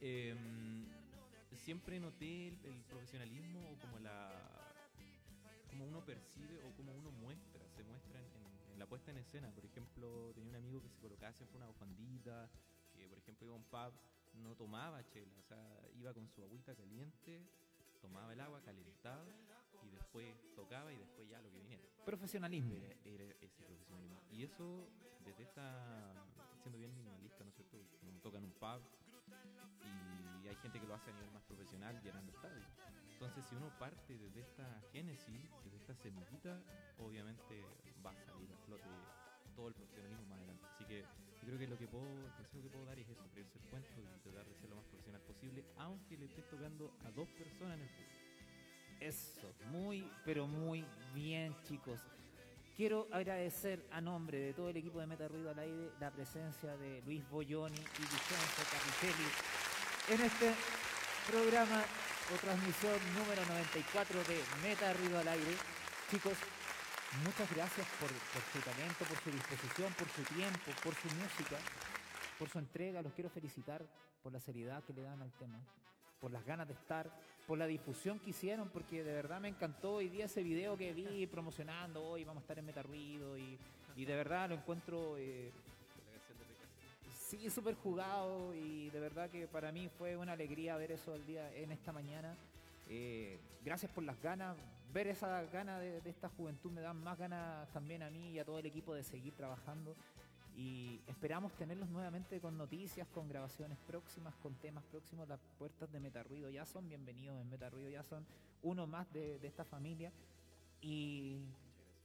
em, 0.00 0.86
siempre 1.54 1.98
noté 2.00 2.48
el, 2.48 2.58
el 2.64 2.82
profesionalismo 2.84 3.60
o 3.72 3.78
como 3.80 3.98
la 3.98 4.30
como 5.70 5.84
uno 5.86 6.04
percibe 6.04 6.58
o 6.64 6.74
como 6.76 6.92
uno 6.92 7.10
muestra, 7.12 7.57
se 7.78 7.84
muestra 7.84 8.18
en, 8.20 8.26
en- 8.72 8.78
la 8.78 8.86
puesta 8.86 9.10
en 9.10 9.18
escena. 9.18 9.50
Por 9.52 9.64
ejemplo, 9.64 10.32
tenía 10.34 10.50
un 10.50 10.56
amigo 10.56 10.80
que 10.82 10.88
se 10.88 10.98
colocaba 11.00 11.32
siempre 11.32 11.56
una 11.56 11.66
bufandita, 11.66 12.48
que 12.92 13.08
por 13.08 13.18
ejemplo 13.18 13.46
iba 13.46 13.54
a 13.54 13.58
un 13.58 13.64
pub, 13.64 13.92
no 14.34 14.54
tomaba 14.54 15.04
chela, 15.08 15.32
o 15.38 15.42
sea, 15.42 15.80
iba 15.94 16.12
con 16.14 16.28
su 16.28 16.42
agüita 16.42 16.74
caliente, 16.76 17.42
tomaba 18.00 18.32
el 18.32 18.40
agua, 18.40 18.60
calentaba 18.62 19.24
y 19.82 19.90
después 19.90 20.26
tocaba 20.54 20.92
y 20.92 20.96
después 20.98 21.28
ya 21.28 21.40
lo 21.40 21.50
que 21.50 21.58
viniera. 21.58 21.82
Profesionalismo. 22.04 22.74
Era, 22.74 22.94
era 23.04 23.24
ese 23.40 23.62
profesionalismo. 23.64 24.22
Y 24.30 24.44
eso, 24.44 24.88
desde 25.24 25.42
esta. 25.42 26.14
siendo 26.62 26.78
bien 26.78 26.94
minimalista, 26.94 27.42
¿no 27.44 27.50
es 27.50 27.56
cierto? 27.56 27.78
Uno 28.02 28.20
toca 28.20 28.38
en 28.38 28.44
un 28.44 28.52
pub 28.52 28.80
y 30.44 30.48
hay 30.48 30.56
gente 30.56 30.80
que 30.80 30.86
lo 30.86 30.94
hace 30.94 31.10
a 31.10 31.14
nivel 31.14 31.30
más 31.32 31.42
profesional 31.42 32.00
llenando 32.02 32.32
estadios. 32.32 32.66
Entonces, 33.20 33.44
si 33.50 33.56
uno 33.56 33.68
parte 33.80 34.16
desde 34.16 34.40
esta 34.42 34.80
génesis, 34.92 35.50
desde 35.64 35.76
esta 35.76 35.94
semillita, 35.96 36.56
obviamente 36.98 37.64
va 38.06 38.12
a 38.12 38.14
salir 38.14 38.48
a 38.52 38.56
flote 38.64 38.88
todo 39.56 39.66
el 39.66 39.74
profesionalismo 39.74 40.24
más 40.26 40.38
adelante. 40.38 40.66
Así 40.72 40.84
que 40.84 41.00
yo 41.02 41.46
creo 41.46 41.58
que 41.58 41.66
lo 41.66 41.78
que 41.78 41.88
puedo, 41.88 42.06
el 42.06 42.32
consejo 42.34 42.62
que 42.62 42.68
puedo 42.68 42.84
dar 42.86 42.96
es 42.96 43.08
eso, 43.08 43.26
creerse 43.32 43.58
el 43.58 43.64
cuento 43.64 43.90
y 44.00 44.20
tratar 44.22 44.46
de 44.46 44.54
ser 44.54 44.70
lo 44.70 44.76
más 44.76 44.84
profesional 44.84 45.20
posible, 45.22 45.64
aunque 45.78 46.16
le 46.16 46.26
estés 46.26 46.48
tocando 46.48 46.94
a 47.04 47.10
dos 47.10 47.28
personas 47.30 47.74
en 47.74 47.82
el 47.82 47.88
público. 47.88 48.14
Eso, 49.00 49.52
muy, 49.72 50.08
pero 50.24 50.46
muy 50.46 50.84
bien, 51.12 51.56
chicos. 51.64 52.00
Quiero 52.76 53.08
agradecer 53.10 53.84
a 53.90 54.00
nombre 54.00 54.38
de 54.38 54.54
todo 54.54 54.68
el 54.68 54.76
equipo 54.76 55.00
de 55.00 55.08
Meta 55.08 55.26
Ruido 55.26 55.50
al 55.50 55.58
Aire 55.58 55.90
la 55.98 56.12
presencia 56.12 56.76
de 56.76 57.02
Luis 57.02 57.28
Bolloni 57.28 57.74
y 57.74 58.00
Vicenzo 58.00 58.62
Capicelli 58.70 59.28
en 60.14 60.20
este 60.20 60.54
programa 61.28 61.82
transmisión 62.36 62.92
número 63.16 63.44
94 63.46 64.18
de 64.24 64.38
Meta 64.62 64.92
Ruido 64.92 65.18
al 65.18 65.28
Aire. 65.28 65.56
Chicos, 66.10 66.36
muchas 67.24 67.50
gracias 67.54 67.86
por, 67.98 68.08
su 68.08 68.60
talento, 68.60 69.04
por 69.04 69.16
su 69.18 69.30
disposición, 69.30 69.92
por 69.94 70.08
su 70.08 70.22
tiempo, 70.34 70.70
por 70.84 70.94
su 70.94 71.08
música, 71.16 71.56
por 72.38 72.48
su 72.50 72.58
entrega. 72.58 73.00
Los 73.02 73.12
quiero 73.14 73.30
felicitar 73.30 73.82
por 74.22 74.32
la 74.32 74.40
seriedad 74.40 74.84
que 74.84 74.92
le 74.92 75.02
dan 75.02 75.22
al 75.22 75.32
tema. 75.32 75.58
por 76.20 76.32
las 76.32 76.44
ganas 76.44 76.66
de 76.66 76.74
estar, 76.74 77.08
por 77.46 77.56
la 77.56 77.66
difusión 77.66 78.18
que 78.18 78.30
hicieron, 78.30 78.68
porque 78.70 79.04
de 79.04 79.12
verdad 79.12 79.40
me 79.40 79.46
encantó 79.48 79.94
hoy 79.94 80.08
día 80.08 80.24
ese 80.24 80.42
video 80.42 80.76
que 80.76 80.92
vi 80.92 81.26
promocionando, 81.28 82.02
hoy 82.02 82.24
vamos 82.24 82.40
a 82.40 82.44
estar 82.44 82.58
en 82.58 82.66
Metarruido 82.66 83.38
y, 83.38 83.56
y 83.94 84.04
de 84.04 84.16
verdad 84.16 84.48
lo 84.48 84.56
encuentro... 84.56 85.16
eh, 85.16 85.52
Sí, 87.28 87.50
súper 87.50 87.74
jugado 87.74 88.54
y 88.54 88.88
de 88.88 89.00
verdad 89.00 89.28
que 89.28 89.46
para 89.46 89.70
mí 89.70 89.90
fue 89.98 90.16
una 90.16 90.32
alegría 90.32 90.78
ver 90.78 90.92
eso 90.92 91.14
el 91.14 91.26
día 91.26 91.54
en 91.54 91.70
esta 91.72 91.92
mañana. 91.92 92.34
Eh, 92.88 93.38
gracias 93.62 93.92
por 93.92 94.02
las 94.02 94.18
ganas, 94.22 94.56
ver 94.94 95.08
esa 95.08 95.42
ganas 95.42 95.78
de, 95.78 96.00
esta 96.06 96.30
juventud 96.30 96.70
me 96.72 96.80
dan 96.80 96.96
más 97.04 97.18
ganas 97.18 97.70
también 97.70 98.02
a 98.02 98.08
mí 98.08 98.30
y 98.30 98.38
a 98.38 98.46
todo 98.46 98.60
el 98.60 98.64
equipo 98.64 98.94
de 98.94 99.04
seguir 99.04 99.34
trabajando 99.34 99.94
y 100.56 101.02
esperamos 101.06 101.52
tenerlos 101.52 101.90
nuevamente 101.90 102.40
con 102.40 102.56
noticias, 102.56 103.06
con 103.08 103.28
grabaciones 103.28 103.76
próximas, 103.86 104.34
con 104.36 104.54
temas 104.54 104.84
próximos. 104.84 105.28
Las 105.28 105.40
puertas 105.58 105.92
de 105.92 106.00
Metarruido 106.00 106.48
ya 106.48 106.64
son 106.64 106.88
bienvenidos 106.88 107.38
en 107.38 107.50
Metarruido, 107.50 107.90
ya 107.90 108.04
son 108.04 108.24
uno 108.62 108.86
más 108.86 109.12
de 109.12 109.38
esta 109.42 109.66
familia 109.66 110.10
y 110.80 111.42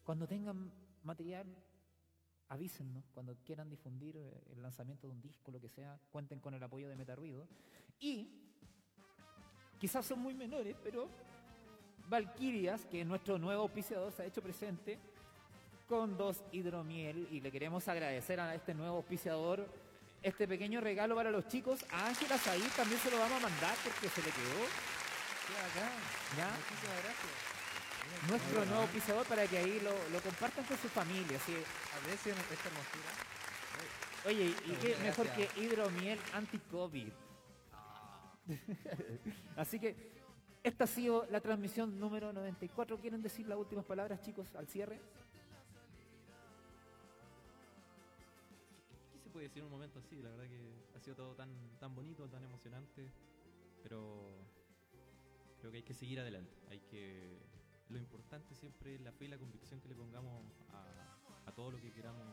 cuando 0.03 0.27
tengan 0.27 0.69
material 1.05 1.45
avísennos 2.53 3.09
cuando 3.13 3.35
quieran 3.43 3.67
difundir 3.67 4.15
eh, 4.15 4.43
el 4.51 4.61
lanzamiento 4.61 5.07
de 5.07 5.13
un 5.13 5.21
disco, 5.21 5.51
lo 5.51 5.59
que 5.59 5.69
sea, 5.69 5.99
cuenten 6.11 6.39
con 6.39 6.53
el 6.53 6.61
apoyo 6.61 6.87
de 6.87 6.95
Metarruido. 6.95 7.47
Y 7.99 8.29
quizás 9.79 10.05
son 10.05 10.19
muy 10.19 10.35
menores, 10.35 10.75
pero 10.83 11.09
Valkyrias, 12.09 12.85
que 12.85 13.01
es 13.01 13.07
nuestro 13.07 13.39
nuevo 13.39 13.63
auspiciador, 13.63 14.11
se 14.11 14.21
ha 14.21 14.25
hecho 14.25 14.41
presente 14.41 14.99
con 15.87 16.15
dos 16.15 16.43
hidromiel 16.51 17.27
y 17.31 17.41
le 17.41 17.51
queremos 17.51 17.87
agradecer 17.87 18.39
a 18.39 18.53
este 18.53 18.73
nuevo 18.73 18.97
auspiciador 18.97 19.67
este 20.21 20.47
pequeño 20.47 20.79
regalo 20.79 21.15
para 21.15 21.31
los 21.31 21.47
chicos. 21.47 21.83
A 21.91 22.07
Ángela 22.07 22.37
Said 22.37 22.63
también 22.77 23.01
se 23.01 23.09
lo 23.09 23.17
vamos 23.17 23.43
a 23.43 23.49
mandar 23.49 23.75
porque 23.83 24.09
se 24.09 24.21
le 24.21 24.29
quedó. 24.29 24.63
¿Ya? 26.37 26.47
Muchísimas 26.47 27.03
gracias. 27.03 27.52
Nuestro 28.29 28.65
nuevo 28.65 28.81
auspiciador 28.81 29.25
para 29.25 29.45
que 29.47 29.57
ahí 29.57 29.79
lo, 29.81 29.91
lo 30.09 30.21
compartan 30.21 30.65
con 30.65 30.77
su 30.77 30.87
familia. 30.89 31.39
¿sí? 31.45 31.53
Aprecien 32.01 32.35
esta 32.37 32.69
hermosura. 32.69 33.33
Oye, 34.25 34.55
¿y 34.65 34.71
qué 34.81 34.95
mejor 35.03 35.27
que 35.29 35.49
hidromiel 35.59 36.17
anti-COVID? 36.33 37.11
Así 39.57 39.79
que 39.79 40.13
esta 40.63 40.85
ha 40.85 40.87
sido 40.87 41.27
la 41.29 41.41
transmisión 41.41 41.99
número 41.99 42.31
94. 42.31 42.97
¿Quieren 42.99 43.21
decir 43.21 43.47
las 43.47 43.57
últimas 43.57 43.83
palabras, 43.83 44.21
chicos, 44.21 44.47
al 44.55 44.67
cierre? 44.67 44.97
¿Qué 49.11 49.19
se 49.19 49.29
puede 49.29 49.47
decir 49.47 49.59
en 49.59 49.65
un 49.65 49.71
momento 49.71 49.99
así? 49.99 50.21
La 50.21 50.29
verdad 50.29 50.45
que 50.45 50.73
ha 50.95 50.99
sido 51.01 51.17
todo 51.17 51.35
tan, 51.35 51.49
tan 51.79 51.93
bonito, 51.93 52.29
tan 52.29 52.43
emocionante, 52.45 53.09
pero 53.81 54.37
creo 55.59 55.71
que 55.71 55.77
hay 55.79 55.83
que 55.83 55.93
seguir 55.93 56.21
adelante. 56.21 56.55
Hay 56.69 56.79
que 56.79 57.39
lo 57.89 57.97
importante 57.97 58.55
siempre 58.55 58.95
es 58.95 59.01
la 59.01 59.11
fe 59.11 59.25
y 59.25 59.27
la 59.27 59.37
convicción 59.37 59.79
que 59.81 59.87
le 59.89 59.95
pongamos 59.95 60.43
a, 60.71 61.49
a 61.49 61.51
todo 61.51 61.71
lo 61.71 61.79
que 61.79 61.91
queramos, 61.91 62.25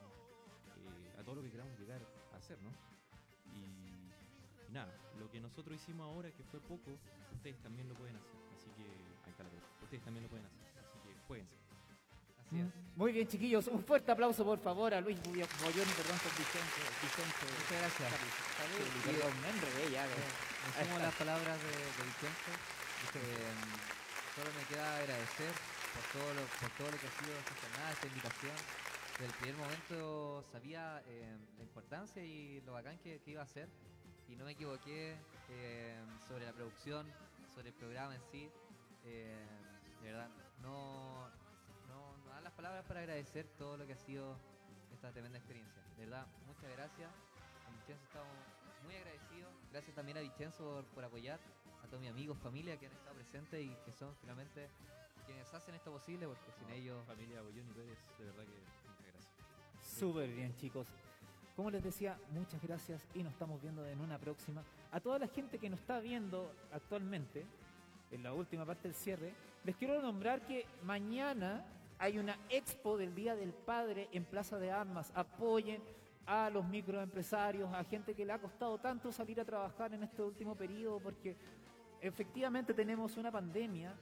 eh, 0.77 1.18
a 1.18 1.22
todo 1.24 1.36
lo 1.36 1.43
que 1.43 1.51
queramos 1.51 1.78
llegar 1.78 2.01
a 2.32 2.36
hacer, 2.36 2.59
¿no? 2.62 2.70
Y, 3.55 3.64
y 4.68 4.72
nada, 4.72 4.94
lo 5.18 5.31
que 5.31 5.40
nosotros 5.40 5.77
hicimos 5.77 6.05
ahora, 6.06 6.31
que 6.31 6.44
fue 6.44 6.60
poco, 6.60 6.98
ustedes 7.35 7.60
también 7.62 7.89
lo 7.89 7.94
pueden 7.94 8.16
hacer. 8.16 8.36
Así 8.55 8.70
que 8.77 8.85
ahí 9.24 9.31
está 9.31 9.43
la 9.44 9.51
cosa. 9.51 9.66
Ustedes 9.82 10.02
también 10.05 10.22
lo 10.24 10.31
pueden 10.31 10.47
hacer. 10.47 10.60
Así 10.78 10.98
que 11.01 11.14
jueguense. 11.27 11.55
Así 12.47 12.60
es. 12.60 12.66
Muy 12.97 13.12
bien, 13.12 13.28
chiquillos. 13.28 13.66
Un 13.68 13.82
fuerte 13.82 14.12
aplauso, 14.12 14.44
por 14.44 14.59
favor, 14.60 14.94
a 14.94 15.01
Luis 15.01 15.18
Boyoni, 15.22 15.44
perdón, 15.44 16.18
con 16.18 16.32
Vicente. 16.36 16.81
Vicente. 17.02 17.47
Muchas 17.59 17.78
gracias. 17.81 18.12
Palabras 21.18 21.59
de, 21.62 21.68
de 21.68 22.02
Vicente. 22.05 22.51
Eh, 23.14 23.99
solo 24.35 24.51
me 24.57 24.65
queda 24.66 24.98
agradecer 24.98 25.52
por 25.94 26.05
todo 26.20 26.35
lo, 26.35 26.43
por 26.61 26.70
todo 26.78 26.90
lo 26.90 26.98
que 26.98 27.07
ha 27.07 27.15
sido 27.19 27.32
esta 27.39 27.55
jornada, 27.61 27.93
esta 27.93 28.07
invitación. 28.07 28.57
Desde 29.19 29.27
el 29.27 29.32
primer 29.39 29.57
momento 29.57 30.44
sabía 30.51 31.02
eh, 31.07 31.36
la 31.57 31.62
importancia 31.62 32.23
y 32.23 32.61
lo 32.62 32.73
bacán 32.73 32.98
que, 32.98 33.20
que 33.20 33.31
iba 33.32 33.43
a 33.43 33.47
ser 33.47 33.69
y 34.28 34.36
no 34.36 34.44
me 34.44 34.52
equivoqué 34.52 35.16
eh, 35.51 36.01
sobre 36.28 36.47
la 36.47 36.52
producción, 36.52 37.07
sobre 37.55 37.69
el 37.69 37.74
programa 37.74 38.15
en 38.15 38.23
sí. 38.31 38.48
Eh, 39.05 39.47
de 40.01 40.12
verdad, 40.12 40.28
no, 40.62 41.28
no, 41.89 42.16
no 42.24 42.31
dan 42.31 42.44
las 42.44 42.52
palabras 42.52 42.85
para 42.86 43.01
agradecer 43.01 43.47
todo 43.59 43.77
lo 43.77 43.86
que 43.86 43.94
ha 43.94 43.98
sido 43.98 44.39
esta 44.93 45.11
tremenda 45.11 45.39
experiencia. 45.39 45.82
De 45.97 46.05
verdad, 46.07 46.27
muchas 46.47 46.70
gracias. 46.70 47.11
Con 47.65 47.74
Vicenzo 47.74 48.05
estamos 48.05 48.32
muy 48.85 48.94
agradecidos. 48.94 49.52
Gracias 49.73 49.94
también 49.94 50.19
a 50.19 50.20
Vicenzo 50.20 50.65
por, 50.65 50.85
por 50.86 51.05
apoyar, 51.05 51.40
todos 51.91 52.01
mis 52.01 52.11
amigos, 52.11 52.39
familia 52.39 52.79
que 52.79 52.87
han 52.87 52.93
estado 52.93 53.17
presentes 53.17 53.61
y 53.61 53.69
que 53.85 53.93
son 53.93 54.15
finalmente 54.21 54.69
quienes 55.27 55.53
hacen 55.53 55.75
esto 55.75 55.91
posible, 55.91 56.27
porque 56.27 56.53
sin 56.53 56.71
ellos 56.71 57.05
Familia 57.07 57.43
Boyoni 57.43 57.73
Pérez, 57.73 57.99
de 58.19 58.25
verdad 58.25 58.45
que 58.45 58.89
muchas 58.89 59.12
gracias. 59.12 59.99
Súper 59.99 60.31
bien, 60.31 60.57
chicos. 60.57 60.87
Como 61.57 61.71
les 61.71 61.83
decía, 61.83 62.17
muchas 62.31 62.62
gracias 62.62 63.07
y 63.15 63.25
nos 63.25 63.33
estamos 63.33 63.61
viendo 63.61 63.85
en 63.85 64.01
una 64.01 64.19
próxima. 64.19 64.62
A 64.93 65.01
toda 65.01 65.19
la 65.19 65.27
gente 65.27 65.59
que 65.59 65.69
nos 65.69 65.81
está 65.81 65.99
viendo 65.99 66.55
actualmente, 66.73 67.45
en 68.12 68.23
la 68.23 68.33
última 68.33 68.65
parte 68.65 68.89
del 68.89 68.95
cierre, 68.95 69.35
les 69.65 69.77
quiero 69.77 70.01
nombrar 70.01 70.43
que 70.47 70.67
mañana 70.85 71.65
hay 71.99 72.19
una 72.19 72.39
expo 72.49 72.97
del 72.97 73.15
Día 73.15 73.35
del 73.35 73.53
Padre 73.53 74.09
en 74.12 74.25
Plaza 74.25 74.59
de 74.59 74.71
Armas. 74.71 75.11
Apoyen 75.15 75.83
a 76.27 76.51
los 76.51 76.65
microempresarios, 76.67 77.73
a 77.75 77.83
gente 77.85 78.15
que 78.15 78.25
le 78.25 78.33
ha 78.33 78.39
costado 78.39 78.79
tanto 78.79 79.11
salir 79.11 79.41
a 79.41 79.45
trabajar 79.45 79.93
en 79.93 80.05
este 80.05 80.23
último 80.23 80.55
periodo, 80.55 81.01
porque 81.01 81.37
efectivamente 82.01 82.74
tenemos 82.74 83.16
una 83.16 83.31
pandemia, 83.31 83.94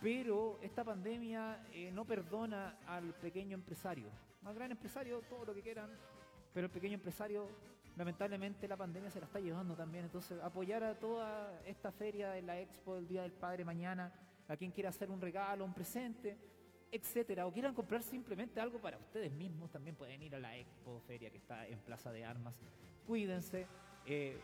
pero 0.00 0.58
esta 0.62 0.84
pandemia 0.84 1.66
eh, 1.72 1.90
no 1.92 2.04
perdona 2.04 2.78
al 2.86 3.14
pequeño 3.14 3.54
empresario. 3.54 4.08
Al 4.44 4.54
gran 4.54 4.70
empresario, 4.70 5.20
todo 5.28 5.44
lo 5.44 5.54
que 5.54 5.62
quieran, 5.62 5.90
pero 6.54 6.66
el 6.66 6.72
pequeño 6.72 6.94
empresario, 6.94 7.48
lamentablemente, 7.96 8.66
la 8.66 8.76
pandemia 8.76 9.10
se 9.10 9.20
la 9.20 9.26
está 9.26 9.40
llevando 9.40 9.74
también. 9.74 10.04
Entonces, 10.04 10.40
apoyar 10.42 10.82
a 10.82 10.98
toda 10.98 11.60
esta 11.66 11.92
feria 11.92 12.30
de 12.30 12.42
la 12.42 12.58
Expo 12.58 12.94
del 12.94 13.06
Día 13.06 13.22
del 13.22 13.32
Padre 13.32 13.64
mañana, 13.64 14.12
a 14.48 14.56
quien 14.56 14.70
quiera 14.70 14.88
hacer 14.88 15.10
un 15.10 15.20
regalo, 15.20 15.64
un 15.64 15.74
presente, 15.74 16.38
etcétera, 16.90 17.46
o 17.46 17.52
quieran 17.52 17.74
comprar 17.74 18.02
simplemente 18.02 18.60
algo 18.60 18.80
para 18.80 18.96
ustedes 18.98 19.30
mismos, 19.30 19.70
también 19.70 19.94
pueden 19.94 20.22
ir 20.22 20.34
a 20.34 20.40
la 20.40 20.56
Expo 20.56 21.00
Feria 21.06 21.30
que 21.30 21.36
está 21.36 21.66
en 21.66 21.78
Plaza 21.80 22.10
de 22.10 22.24
Armas. 22.24 22.54
Cuídense. 23.06 23.66
Eh, 24.06 24.40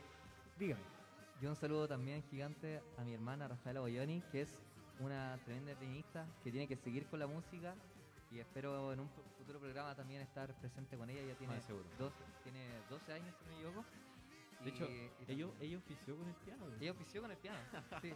dígame. 0.58 0.95
Y 1.40 1.46
un 1.46 1.56
saludo 1.56 1.86
también 1.86 2.22
gigante 2.30 2.80
a 2.96 3.04
mi 3.04 3.12
hermana 3.14 3.46
Rafaela 3.48 3.80
Boyoni, 3.80 4.22
que 4.32 4.42
es 4.42 4.56
una 5.00 5.38
tremenda 5.44 5.74
pianista 5.78 6.26
que 6.42 6.50
tiene 6.50 6.66
que 6.66 6.76
seguir 6.76 7.06
con 7.06 7.18
la 7.18 7.26
música 7.26 7.74
y 8.30 8.38
espero 8.38 8.92
en 8.92 9.00
un 9.00 9.08
fu- 9.10 9.22
futuro 9.38 9.60
programa 9.60 9.94
también 9.94 10.22
estar 10.22 10.52
presente 10.58 10.96
con 10.96 11.10
ella. 11.10 11.20
Ella 11.20 11.34
tiene, 11.36 11.54
dos- 11.98 12.12
tiene 12.42 12.68
12 12.88 13.12
años, 13.12 13.34
si 13.38 13.44
no 13.44 13.50
me 13.50 13.56
equivoco. 13.58 13.84
De 14.64 14.70
Y- 14.70 14.72
hecho, 14.72 14.88
y 14.90 15.62
ella, 15.66 15.78
ofició 15.78 16.16
con 16.16 16.26
el 16.28 16.34
piano. 16.36 16.66
ella 16.80 16.92
ofició 16.92 17.20
con 17.22 17.30
el 17.30 17.36
piano. 17.36 17.58
sí. 18.02 18.12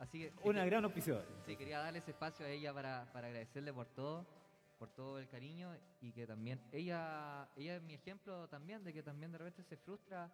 Así 0.00 0.18
que 0.18 0.32
Una 0.42 0.64
gran 0.64 0.84
auspiciadora. 0.84 1.24
Sí, 1.46 1.56
quería 1.56 1.78
darle 1.78 2.00
ese 2.00 2.10
espacio 2.10 2.44
a 2.44 2.48
ella 2.48 2.74
para, 2.74 3.06
para 3.12 3.28
agradecerle 3.28 3.72
por 3.72 3.86
todo, 3.86 4.26
por 4.80 4.88
todo 4.90 5.20
el 5.20 5.28
cariño 5.28 5.70
y 6.00 6.10
que 6.10 6.26
también 6.26 6.60
ella, 6.72 7.48
ella 7.54 7.76
es 7.76 7.82
mi 7.82 7.94
ejemplo 7.94 8.48
también 8.48 8.82
de 8.82 8.92
que 8.92 9.04
también 9.04 9.30
de 9.30 9.38
repente 9.38 9.62
se 9.62 9.76
frustra 9.76 10.28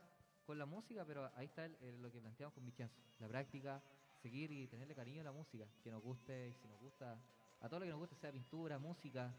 con 0.51 0.59
la 0.59 0.67
música, 0.67 1.05
pero 1.05 1.31
ahí 1.37 1.47
está 1.47 1.65
el- 1.65 1.77
el- 1.81 2.03
lo 2.03 2.11
que 2.11 2.21
planteamos 2.21 2.53
con 2.53 2.65
Vicenzo, 2.65 2.93
la 3.21 3.29
práctica, 3.29 3.81
seguir 4.21 4.51
y 4.51 4.67
tenerle 4.67 4.97
cariño 4.97 5.21
a 5.21 5.25
la 5.25 5.31
música, 5.33 5.65
que 5.85 5.91
nos 5.93 6.03
guste 6.03 6.49
y 6.49 6.55
si 6.55 6.67
nos 6.67 6.81
gusta, 6.81 7.17
a 7.61 7.69
todo 7.69 7.79
lo 7.79 7.87
que 7.87 7.91
nos 7.91 8.01
guste, 8.01 8.17
sea 8.17 8.33
pintura, 8.33 8.77
música, 8.77 9.33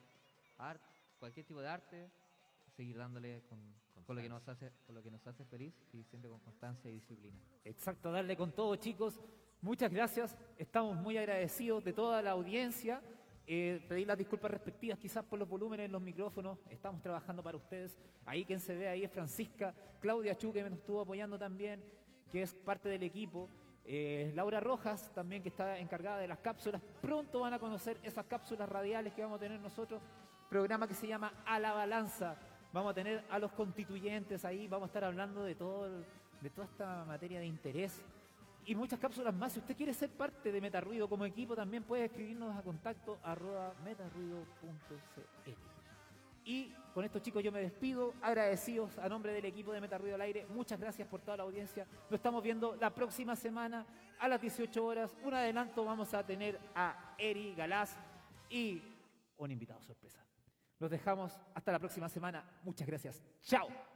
arte, 0.57 0.85
cualquier 1.19 1.45
tipo 1.45 1.59
de 1.59 1.67
arte, 1.67 2.09
seguir 2.77 2.95
dándole 2.97 3.41
con, 3.49 3.59
con 4.05 4.15
lo 4.15 4.21
que 4.21 4.29
nos 4.29 4.47
hace, 4.47 4.71
con 4.85 4.95
lo 4.95 5.03
que 5.03 5.11
nos 5.11 5.27
hace 5.27 5.43
feliz 5.45 5.73
y 5.91 6.01
siempre 6.05 6.29
con 6.29 6.39
constancia 6.39 6.89
y 6.89 6.93
disciplina. 6.93 7.37
Exacto, 7.65 8.09
darle 8.09 8.37
con 8.37 8.53
todo, 8.53 8.73
chicos. 8.77 9.19
Muchas 9.61 9.91
gracias. 9.91 10.37
Estamos 10.57 10.95
muy 10.95 11.17
agradecidos 11.17 11.83
de 11.83 11.91
toda 11.91 12.21
la 12.21 12.31
audiencia. 12.31 13.01
Eh, 13.53 13.83
pedir 13.85 14.07
las 14.07 14.17
disculpas 14.17 14.49
respectivas 14.49 14.97
quizás 14.97 15.25
por 15.25 15.37
los 15.37 15.45
volúmenes 15.45 15.87
en 15.87 15.91
los 15.91 16.01
micrófonos. 16.01 16.57
Estamos 16.69 17.01
trabajando 17.01 17.43
para 17.43 17.57
ustedes. 17.57 17.99
Ahí 18.25 18.45
quien 18.45 18.61
se 18.61 18.73
ve 18.77 18.87
ahí 18.87 19.03
es 19.03 19.11
Francisca, 19.11 19.75
Claudia 19.99 20.37
Chu, 20.37 20.53
que 20.53 20.63
me 20.63 20.73
estuvo 20.73 21.01
apoyando 21.01 21.37
también, 21.37 21.83
que 22.31 22.43
es 22.43 22.53
parte 22.53 22.87
del 22.87 23.03
equipo. 23.03 23.49
Eh, 23.83 24.31
Laura 24.35 24.61
Rojas 24.61 25.11
también 25.13 25.43
que 25.43 25.49
está 25.49 25.77
encargada 25.79 26.19
de 26.19 26.29
las 26.29 26.39
cápsulas. 26.39 26.81
Pronto 27.01 27.41
van 27.41 27.53
a 27.53 27.59
conocer 27.59 27.97
esas 28.03 28.25
cápsulas 28.25 28.69
radiales 28.69 29.11
que 29.11 29.21
vamos 29.21 29.35
a 29.35 29.41
tener 29.41 29.59
nosotros. 29.59 30.01
Programa 30.49 30.87
que 30.87 30.93
se 30.93 31.07
llama 31.07 31.33
A 31.45 31.59
la 31.59 31.73
Balanza. 31.73 32.37
Vamos 32.71 32.91
a 32.91 32.93
tener 32.93 33.25
a 33.29 33.37
los 33.37 33.51
constituyentes 33.51 34.45
ahí, 34.45 34.69
vamos 34.69 34.85
a 34.85 34.91
estar 34.91 35.03
hablando 35.03 35.43
de 35.43 35.55
todo 35.55 35.89
de 36.39 36.49
toda 36.49 36.67
esta 36.67 37.03
materia 37.03 37.41
de 37.41 37.47
interés 37.47 38.01
y 38.65 38.75
muchas 38.75 38.99
cápsulas 38.99 39.33
más. 39.33 39.53
Si 39.53 39.59
usted 39.59 39.75
quiere 39.75 39.93
ser 39.93 40.09
parte 40.09 40.51
de 40.51 40.61
Metarruido 40.61 41.09
como 41.09 41.25
equipo, 41.25 41.55
también 41.55 41.83
puede 41.83 42.05
escribirnos 42.05 42.55
a 42.55 42.61
contacto 42.61 43.19
arroba 43.23 43.73
metarruido.cl. 43.83 45.51
Y 46.43 46.73
con 46.93 47.05
estos 47.05 47.21
chicos 47.21 47.43
yo 47.43 47.51
me 47.51 47.61
despido, 47.61 48.13
agradecidos 48.21 48.97
a 48.97 49.07
nombre 49.07 49.31
del 49.31 49.45
equipo 49.45 49.71
de 49.71 49.79
Meta 49.79 49.97
Ruido 49.97 50.15
al 50.15 50.21
Aire. 50.21 50.45
Muchas 50.47 50.79
gracias 50.79 51.07
por 51.07 51.21
toda 51.21 51.37
la 51.37 51.43
audiencia. 51.43 51.85
Nos 52.09 52.17
estamos 52.17 52.41
viendo 52.41 52.75
la 52.75 52.93
próxima 52.93 53.35
semana 53.35 53.85
a 54.19 54.27
las 54.27 54.41
18 54.41 54.83
horas. 54.83 55.15
Un 55.23 55.33
adelanto 55.33 55.85
vamos 55.85 56.13
a 56.13 56.25
tener 56.25 56.59
a 56.73 57.15
Eri 57.17 57.53
Galás 57.53 57.95
y 58.49 58.81
un 59.37 59.51
invitado 59.51 59.81
sorpresa. 59.81 60.25
Los 60.79 60.89
dejamos 60.89 61.39
hasta 61.53 61.71
la 61.71 61.79
próxima 61.79 62.09
semana. 62.09 62.43
Muchas 62.63 62.87
gracias. 62.87 63.21
Chao. 63.43 63.90